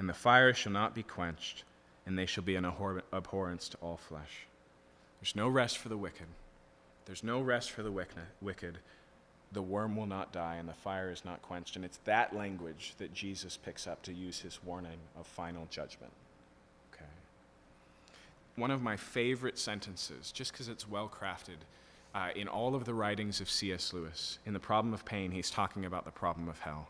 and 0.01 0.09
the 0.09 0.13
fire 0.13 0.51
shall 0.51 0.71
not 0.71 0.95
be 0.95 1.03
quenched, 1.03 1.63
and 2.05 2.17
they 2.17 2.25
shall 2.25 2.43
be 2.43 2.55
an 2.55 2.65
abhorrence 2.65 3.69
to 3.69 3.77
all 3.77 3.97
flesh. 3.97 4.47
There's 5.19 5.35
no 5.35 5.47
rest 5.47 5.77
for 5.77 5.89
the 5.89 5.97
wicked. 5.97 6.27
There's 7.05 7.23
no 7.23 7.41
rest 7.41 7.71
for 7.71 7.83
the 7.83 7.91
wicked. 8.41 8.77
The 9.51 9.61
worm 9.61 9.95
will 9.95 10.05
not 10.05 10.31
die, 10.31 10.55
and 10.55 10.67
the 10.67 10.73
fire 10.73 11.11
is 11.11 11.25
not 11.25 11.41
quenched. 11.41 11.75
And 11.75 11.83
it's 11.83 11.99
that 12.05 12.35
language 12.35 12.93
that 12.97 13.13
Jesus 13.13 13.57
picks 13.57 13.85
up 13.85 14.01
to 14.03 14.13
use 14.13 14.39
his 14.39 14.59
warning 14.63 14.99
of 15.19 15.27
final 15.27 15.67
judgment. 15.69 16.13
Okay. 16.93 17.05
one 18.55 18.71
of 18.71 18.81
my 18.81 18.95
favorite 18.95 19.59
sentences, 19.59 20.31
just 20.31 20.51
because 20.51 20.69
it's 20.69 20.89
well 20.89 21.09
crafted, 21.09 21.57
uh, 22.15 22.29
in 22.35 22.47
all 22.47 22.75
of 22.75 22.85
the 22.85 22.93
writings 22.93 23.41
of 23.41 23.49
C.S. 23.49 23.93
Lewis. 23.93 24.39
In 24.45 24.53
The 24.53 24.59
Problem 24.59 24.93
of 24.93 25.05
Pain, 25.05 25.31
he's 25.31 25.49
talking 25.49 25.85
about 25.85 26.05
the 26.05 26.11
problem 26.11 26.49
of 26.49 26.59
hell. 26.59 26.89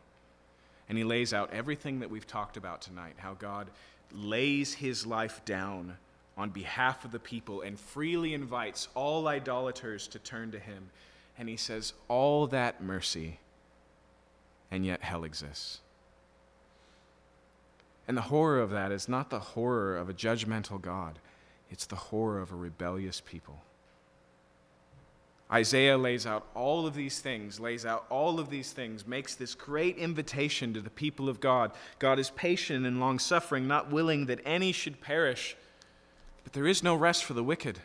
And 0.89 0.97
he 0.97 1.03
lays 1.03 1.33
out 1.33 1.53
everything 1.53 1.99
that 1.99 2.09
we've 2.09 2.27
talked 2.27 2.57
about 2.57 2.81
tonight 2.81 3.15
how 3.17 3.33
God 3.33 3.69
lays 4.13 4.73
his 4.75 5.05
life 5.05 5.43
down 5.45 5.97
on 6.37 6.49
behalf 6.49 7.05
of 7.05 7.11
the 7.11 7.19
people 7.19 7.61
and 7.61 7.79
freely 7.79 8.33
invites 8.33 8.87
all 8.95 9.27
idolaters 9.27 10.07
to 10.07 10.19
turn 10.19 10.51
to 10.51 10.59
him. 10.59 10.89
And 11.37 11.49
he 11.49 11.57
says, 11.57 11.93
All 12.07 12.47
that 12.47 12.81
mercy, 12.81 13.39
and 14.69 14.85
yet 14.85 15.03
hell 15.03 15.23
exists. 15.23 15.79
And 18.07 18.17
the 18.17 18.23
horror 18.23 18.59
of 18.59 18.71
that 18.71 18.91
is 18.91 19.07
not 19.07 19.29
the 19.29 19.39
horror 19.39 19.95
of 19.95 20.09
a 20.09 20.13
judgmental 20.13 20.81
God, 20.81 21.19
it's 21.69 21.85
the 21.85 21.95
horror 21.95 22.41
of 22.41 22.51
a 22.51 22.55
rebellious 22.55 23.21
people. 23.21 23.61
Isaiah 25.51 25.97
lays 25.97 26.25
out 26.25 26.47
all 26.55 26.87
of 26.87 26.93
these 26.93 27.19
things, 27.19 27.59
lays 27.59 27.85
out 27.85 28.05
all 28.09 28.39
of 28.39 28.49
these 28.49 28.71
things, 28.71 29.05
makes 29.05 29.35
this 29.35 29.53
great 29.53 29.97
invitation 29.97 30.73
to 30.73 30.81
the 30.81 30.89
people 30.89 31.27
of 31.27 31.41
God. 31.41 31.71
God 31.99 32.19
is 32.19 32.29
patient 32.29 32.85
and 32.85 33.01
long 33.01 33.19
suffering, 33.19 33.67
not 33.67 33.91
willing 33.91 34.27
that 34.27 34.39
any 34.45 34.71
should 34.71 35.01
perish. 35.01 35.57
But 36.43 36.53
there 36.53 36.67
is 36.67 36.83
no 36.83 36.95
rest 36.95 37.25
for 37.25 37.33
the 37.33 37.43
wicked. 37.43 37.79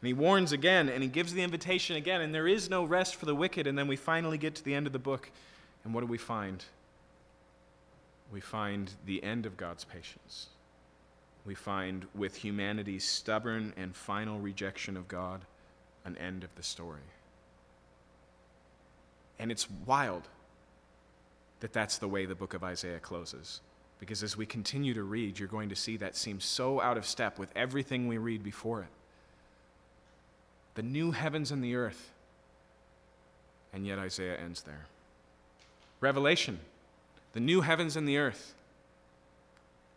And 0.00 0.06
he 0.06 0.12
warns 0.12 0.52
again, 0.52 0.90
and 0.90 1.02
he 1.02 1.08
gives 1.08 1.32
the 1.32 1.42
invitation 1.42 1.96
again, 1.96 2.20
and 2.20 2.34
there 2.34 2.46
is 2.46 2.68
no 2.68 2.84
rest 2.84 3.16
for 3.16 3.24
the 3.24 3.34
wicked. 3.34 3.66
And 3.66 3.78
then 3.78 3.88
we 3.88 3.96
finally 3.96 4.36
get 4.36 4.54
to 4.56 4.64
the 4.64 4.74
end 4.74 4.86
of 4.86 4.92
the 4.92 4.98
book, 4.98 5.30
and 5.84 5.94
what 5.94 6.02
do 6.02 6.06
we 6.06 6.18
find? 6.18 6.62
We 8.30 8.40
find 8.40 8.90
the 9.06 9.24
end 9.24 9.46
of 9.46 9.56
God's 9.56 9.84
patience. 9.84 10.48
We 11.46 11.54
find, 11.54 12.06
with 12.14 12.36
humanity's 12.36 13.04
stubborn 13.04 13.72
and 13.78 13.96
final 13.96 14.38
rejection 14.38 14.98
of 14.98 15.08
God, 15.08 15.40
an 16.04 16.16
end 16.18 16.44
of 16.44 16.54
the 16.56 16.62
story. 16.62 17.00
And 19.38 19.50
it's 19.50 19.68
wild 19.86 20.22
that 21.60 21.72
that's 21.72 21.98
the 21.98 22.08
way 22.08 22.26
the 22.26 22.34
book 22.34 22.54
of 22.54 22.62
Isaiah 22.62 22.98
closes. 22.98 23.60
Because 24.00 24.22
as 24.22 24.36
we 24.36 24.46
continue 24.46 24.94
to 24.94 25.02
read, 25.02 25.38
you're 25.38 25.48
going 25.48 25.70
to 25.70 25.76
see 25.76 25.96
that 25.96 26.16
seems 26.16 26.44
so 26.44 26.80
out 26.80 26.96
of 26.98 27.06
step 27.06 27.38
with 27.38 27.50
everything 27.56 28.06
we 28.06 28.18
read 28.18 28.42
before 28.42 28.80
it. 28.80 28.88
The 30.74 30.82
new 30.82 31.12
heavens 31.12 31.50
and 31.50 31.62
the 31.62 31.76
earth. 31.76 32.10
And 33.72 33.86
yet 33.86 33.98
Isaiah 33.98 34.36
ends 34.36 34.62
there. 34.62 34.86
Revelation, 36.00 36.60
the 37.32 37.40
new 37.40 37.62
heavens 37.62 37.96
and 37.96 38.06
the 38.06 38.18
earth. 38.18 38.54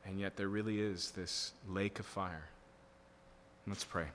And 0.05 0.19
yet 0.19 0.37
there 0.37 0.47
really 0.47 0.79
is 0.79 1.11
this 1.11 1.51
lake 1.67 1.99
of 1.99 2.05
fire. 2.05 2.45
Let's 3.67 3.83
pray. 3.83 4.05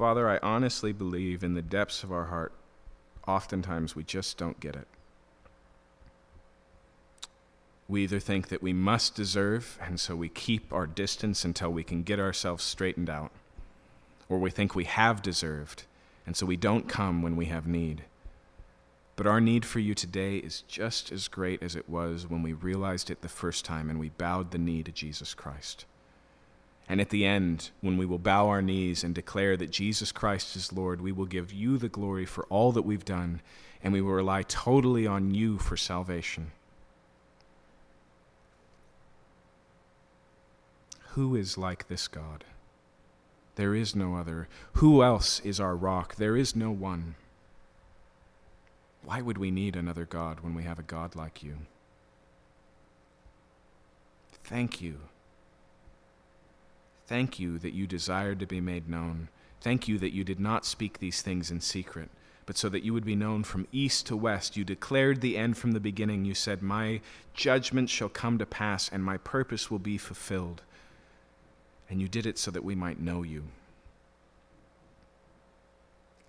Father, 0.00 0.30
I 0.30 0.38
honestly 0.42 0.94
believe 0.94 1.44
in 1.44 1.52
the 1.52 1.60
depths 1.60 2.02
of 2.02 2.10
our 2.10 2.24
heart, 2.24 2.54
oftentimes 3.28 3.94
we 3.94 4.02
just 4.02 4.38
don't 4.38 4.58
get 4.58 4.74
it. 4.74 4.88
We 7.86 8.04
either 8.04 8.18
think 8.18 8.48
that 8.48 8.62
we 8.62 8.72
must 8.72 9.14
deserve, 9.14 9.78
and 9.78 10.00
so 10.00 10.16
we 10.16 10.30
keep 10.30 10.72
our 10.72 10.86
distance 10.86 11.44
until 11.44 11.70
we 11.70 11.84
can 11.84 12.02
get 12.02 12.18
ourselves 12.18 12.64
straightened 12.64 13.10
out, 13.10 13.30
or 14.30 14.38
we 14.38 14.48
think 14.48 14.74
we 14.74 14.84
have 14.84 15.20
deserved, 15.20 15.84
and 16.26 16.34
so 16.34 16.46
we 16.46 16.56
don't 16.56 16.88
come 16.88 17.20
when 17.20 17.36
we 17.36 17.44
have 17.46 17.66
need. 17.66 18.04
But 19.16 19.26
our 19.26 19.38
need 19.38 19.66
for 19.66 19.80
you 19.80 19.94
today 19.94 20.38
is 20.38 20.62
just 20.62 21.12
as 21.12 21.28
great 21.28 21.62
as 21.62 21.76
it 21.76 21.90
was 21.90 22.26
when 22.26 22.42
we 22.42 22.54
realized 22.54 23.10
it 23.10 23.20
the 23.20 23.28
first 23.28 23.66
time 23.66 23.90
and 23.90 24.00
we 24.00 24.08
bowed 24.08 24.50
the 24.50 24.56
knee 24.56 24.82
to 24.82 24.92
Jesus 24.92 25.34
Christ. 25.34 25.84
And 26.88 27.00
at 27.00 27.10
the 27.10 27.24
end, 27.24 27.70
when 27.80 27.96
we 27.96 28.06
will 28.06 28.18
bow 28.18 28.48
our 28.48 28.62
knees 28.62 29.04
and 29.04 29.14
declare 29.14 29.56
that 29.56 29.70
Jesus 29.70 30.10
Christ 30.10 30.56
is 30.56 30.72
Lord, 30.72 31.00
we 31.00 31.12
will 31.12 31.26
give 31.26 31.52
you 31.52 31.78
the 31.78 31.88
glory 31.88 32.26
for 32.26 32.44
all 32.46 32.72
that 32.72 32.82
we've 32.82 33.04
done, 33.04 33.42
and 33.82 33.92
we 33.92 34.00
will 34.00 34.12
rely 34.12 34.42
totally 34.42 35.06
on 35.06 35.32
you 35.32 35.58
for 35.58 35.76
salvation. 35.76 36.50
Who 41.10 41.36
is 41.36 41.56
like 41.56 41.88
this 41.88 42.08
God? 42.08 42.44
There 43.54 43.74
is 43.74 43.94
no 43.94 44.16
other. 44.16 44.48
Who 44.74 45.02
else 45.02 45.40
is 45.40 45.60
our 45.60 45.76
rock? 45.76 46.16
There 46.16 46.36
is 46.36 46.56
no 46.56 46.70
one. 46.70 47.14
Why 49.04 49.20
would 49.20 49.38
we 49.38 49.50
need 49.50 49.76
another 49.76 50.06
God 50.06 50.40
when 50.40 50.54
we 50.54 50.64
have 50.64 50.78
a 50.78 50.82
God 50.82 51.14
like 51.14 51.42
you? 51.42 51.58
Thank 54.42 54.80
you 54.80 55.09
Thank 57.10 57.40
you 57.40 57.58
that 57.58 57.72
you 57.72 57.88
desired 57.88 58.38
to 58.38 58.46
be 58.46 58.60
made 58.60 58.88
known. 58.88 59.30
Thank 59.60 59.88
you 59.88 59.98
that 59.98 60.14
you 60.14 60.22
did 60.22 60.38
not 60.38 60.64
speak 60.64 61.00
these 61.00 61.22
things 61.22 61.50
in 61.50 61.60
secret, 61.60 62.08
but 62.46 62.56
so 62.56 62.68
that 62.68 62.84
you 62.84 62.92
would 62.92 63.04
be 63.04 63.16
known 63.16 63.42
from 63.42 63.66
east 63.72 64.06
to 64.06 64.16
west. 64.16 64.56
You 64.56 64.62
declared 64.62 65.20
the 65.20 65.36
end 65.36 65.58
from 65.58 65.72
the 65.72 65.80
beginning. 65.80 66.24
You 66.24 66.34
said, 66.34 66.62
My 66.62 67.00
judgment 67.34 67.90
shall 67.90 68.08
come 68.08 68.38
to 68.38 68.46
pass, 68.46 68.88
and 68.88 69.02
my 69.02 69.16
purpose 69.16 69.72
will 69.72 69.80
be 69.80 69.98
fulfilled. 69.98 70.62
And 71.90 72.00
you 72.00 72.06
did 72.06 72.26
it 72.26 72.38
so 72.38 72.52
that 72.52 72.62
we 72.62 72.76
might 72.76 73.00
know 73.00 73.24
you. 73.24 73.42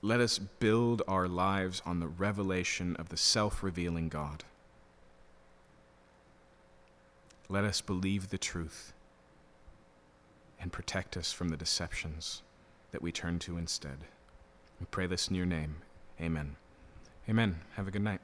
Let 0.01 0.19
us 0.19 0.39
build 0.39 1.03
our 1.07 1.27
lives 1.27 1.83
on 1.85 1.99
the 1.99 2.07
revelation 2.07 2.95
of 2.95 3.09
the 3.09 3.17
self 3.17 3.61
revealing 3.61 4.09
God. 4.09 4.45
Let 7.49 7.65
us 7.65 7.81
believe 7.81 8.31
the 8.31 8.39
truth 8.39 8.93
and 10.61 10.71
protect 10.71 11.17
us 11.17 11.33
from 11.33 11.49
the 11.49 11.57
deceptions 11.57 12.43
that 12.91 13.01
we 13.01 13.11
turn 13.11 13.39
to 13.39 13.57
instead. 13.57 13.99
We 14.79 14.85
pray 14.91 15.07
this 15.07 15.27
in 15.27 15.35
your 15.35 15.45
name. 15.45 15.77
Amen. 16.19 16.55
Amen. 17.27 17.61
Have 17.75 17.87
a 17.87 17.91
good 17.91 18.03
night. 18.03 18.21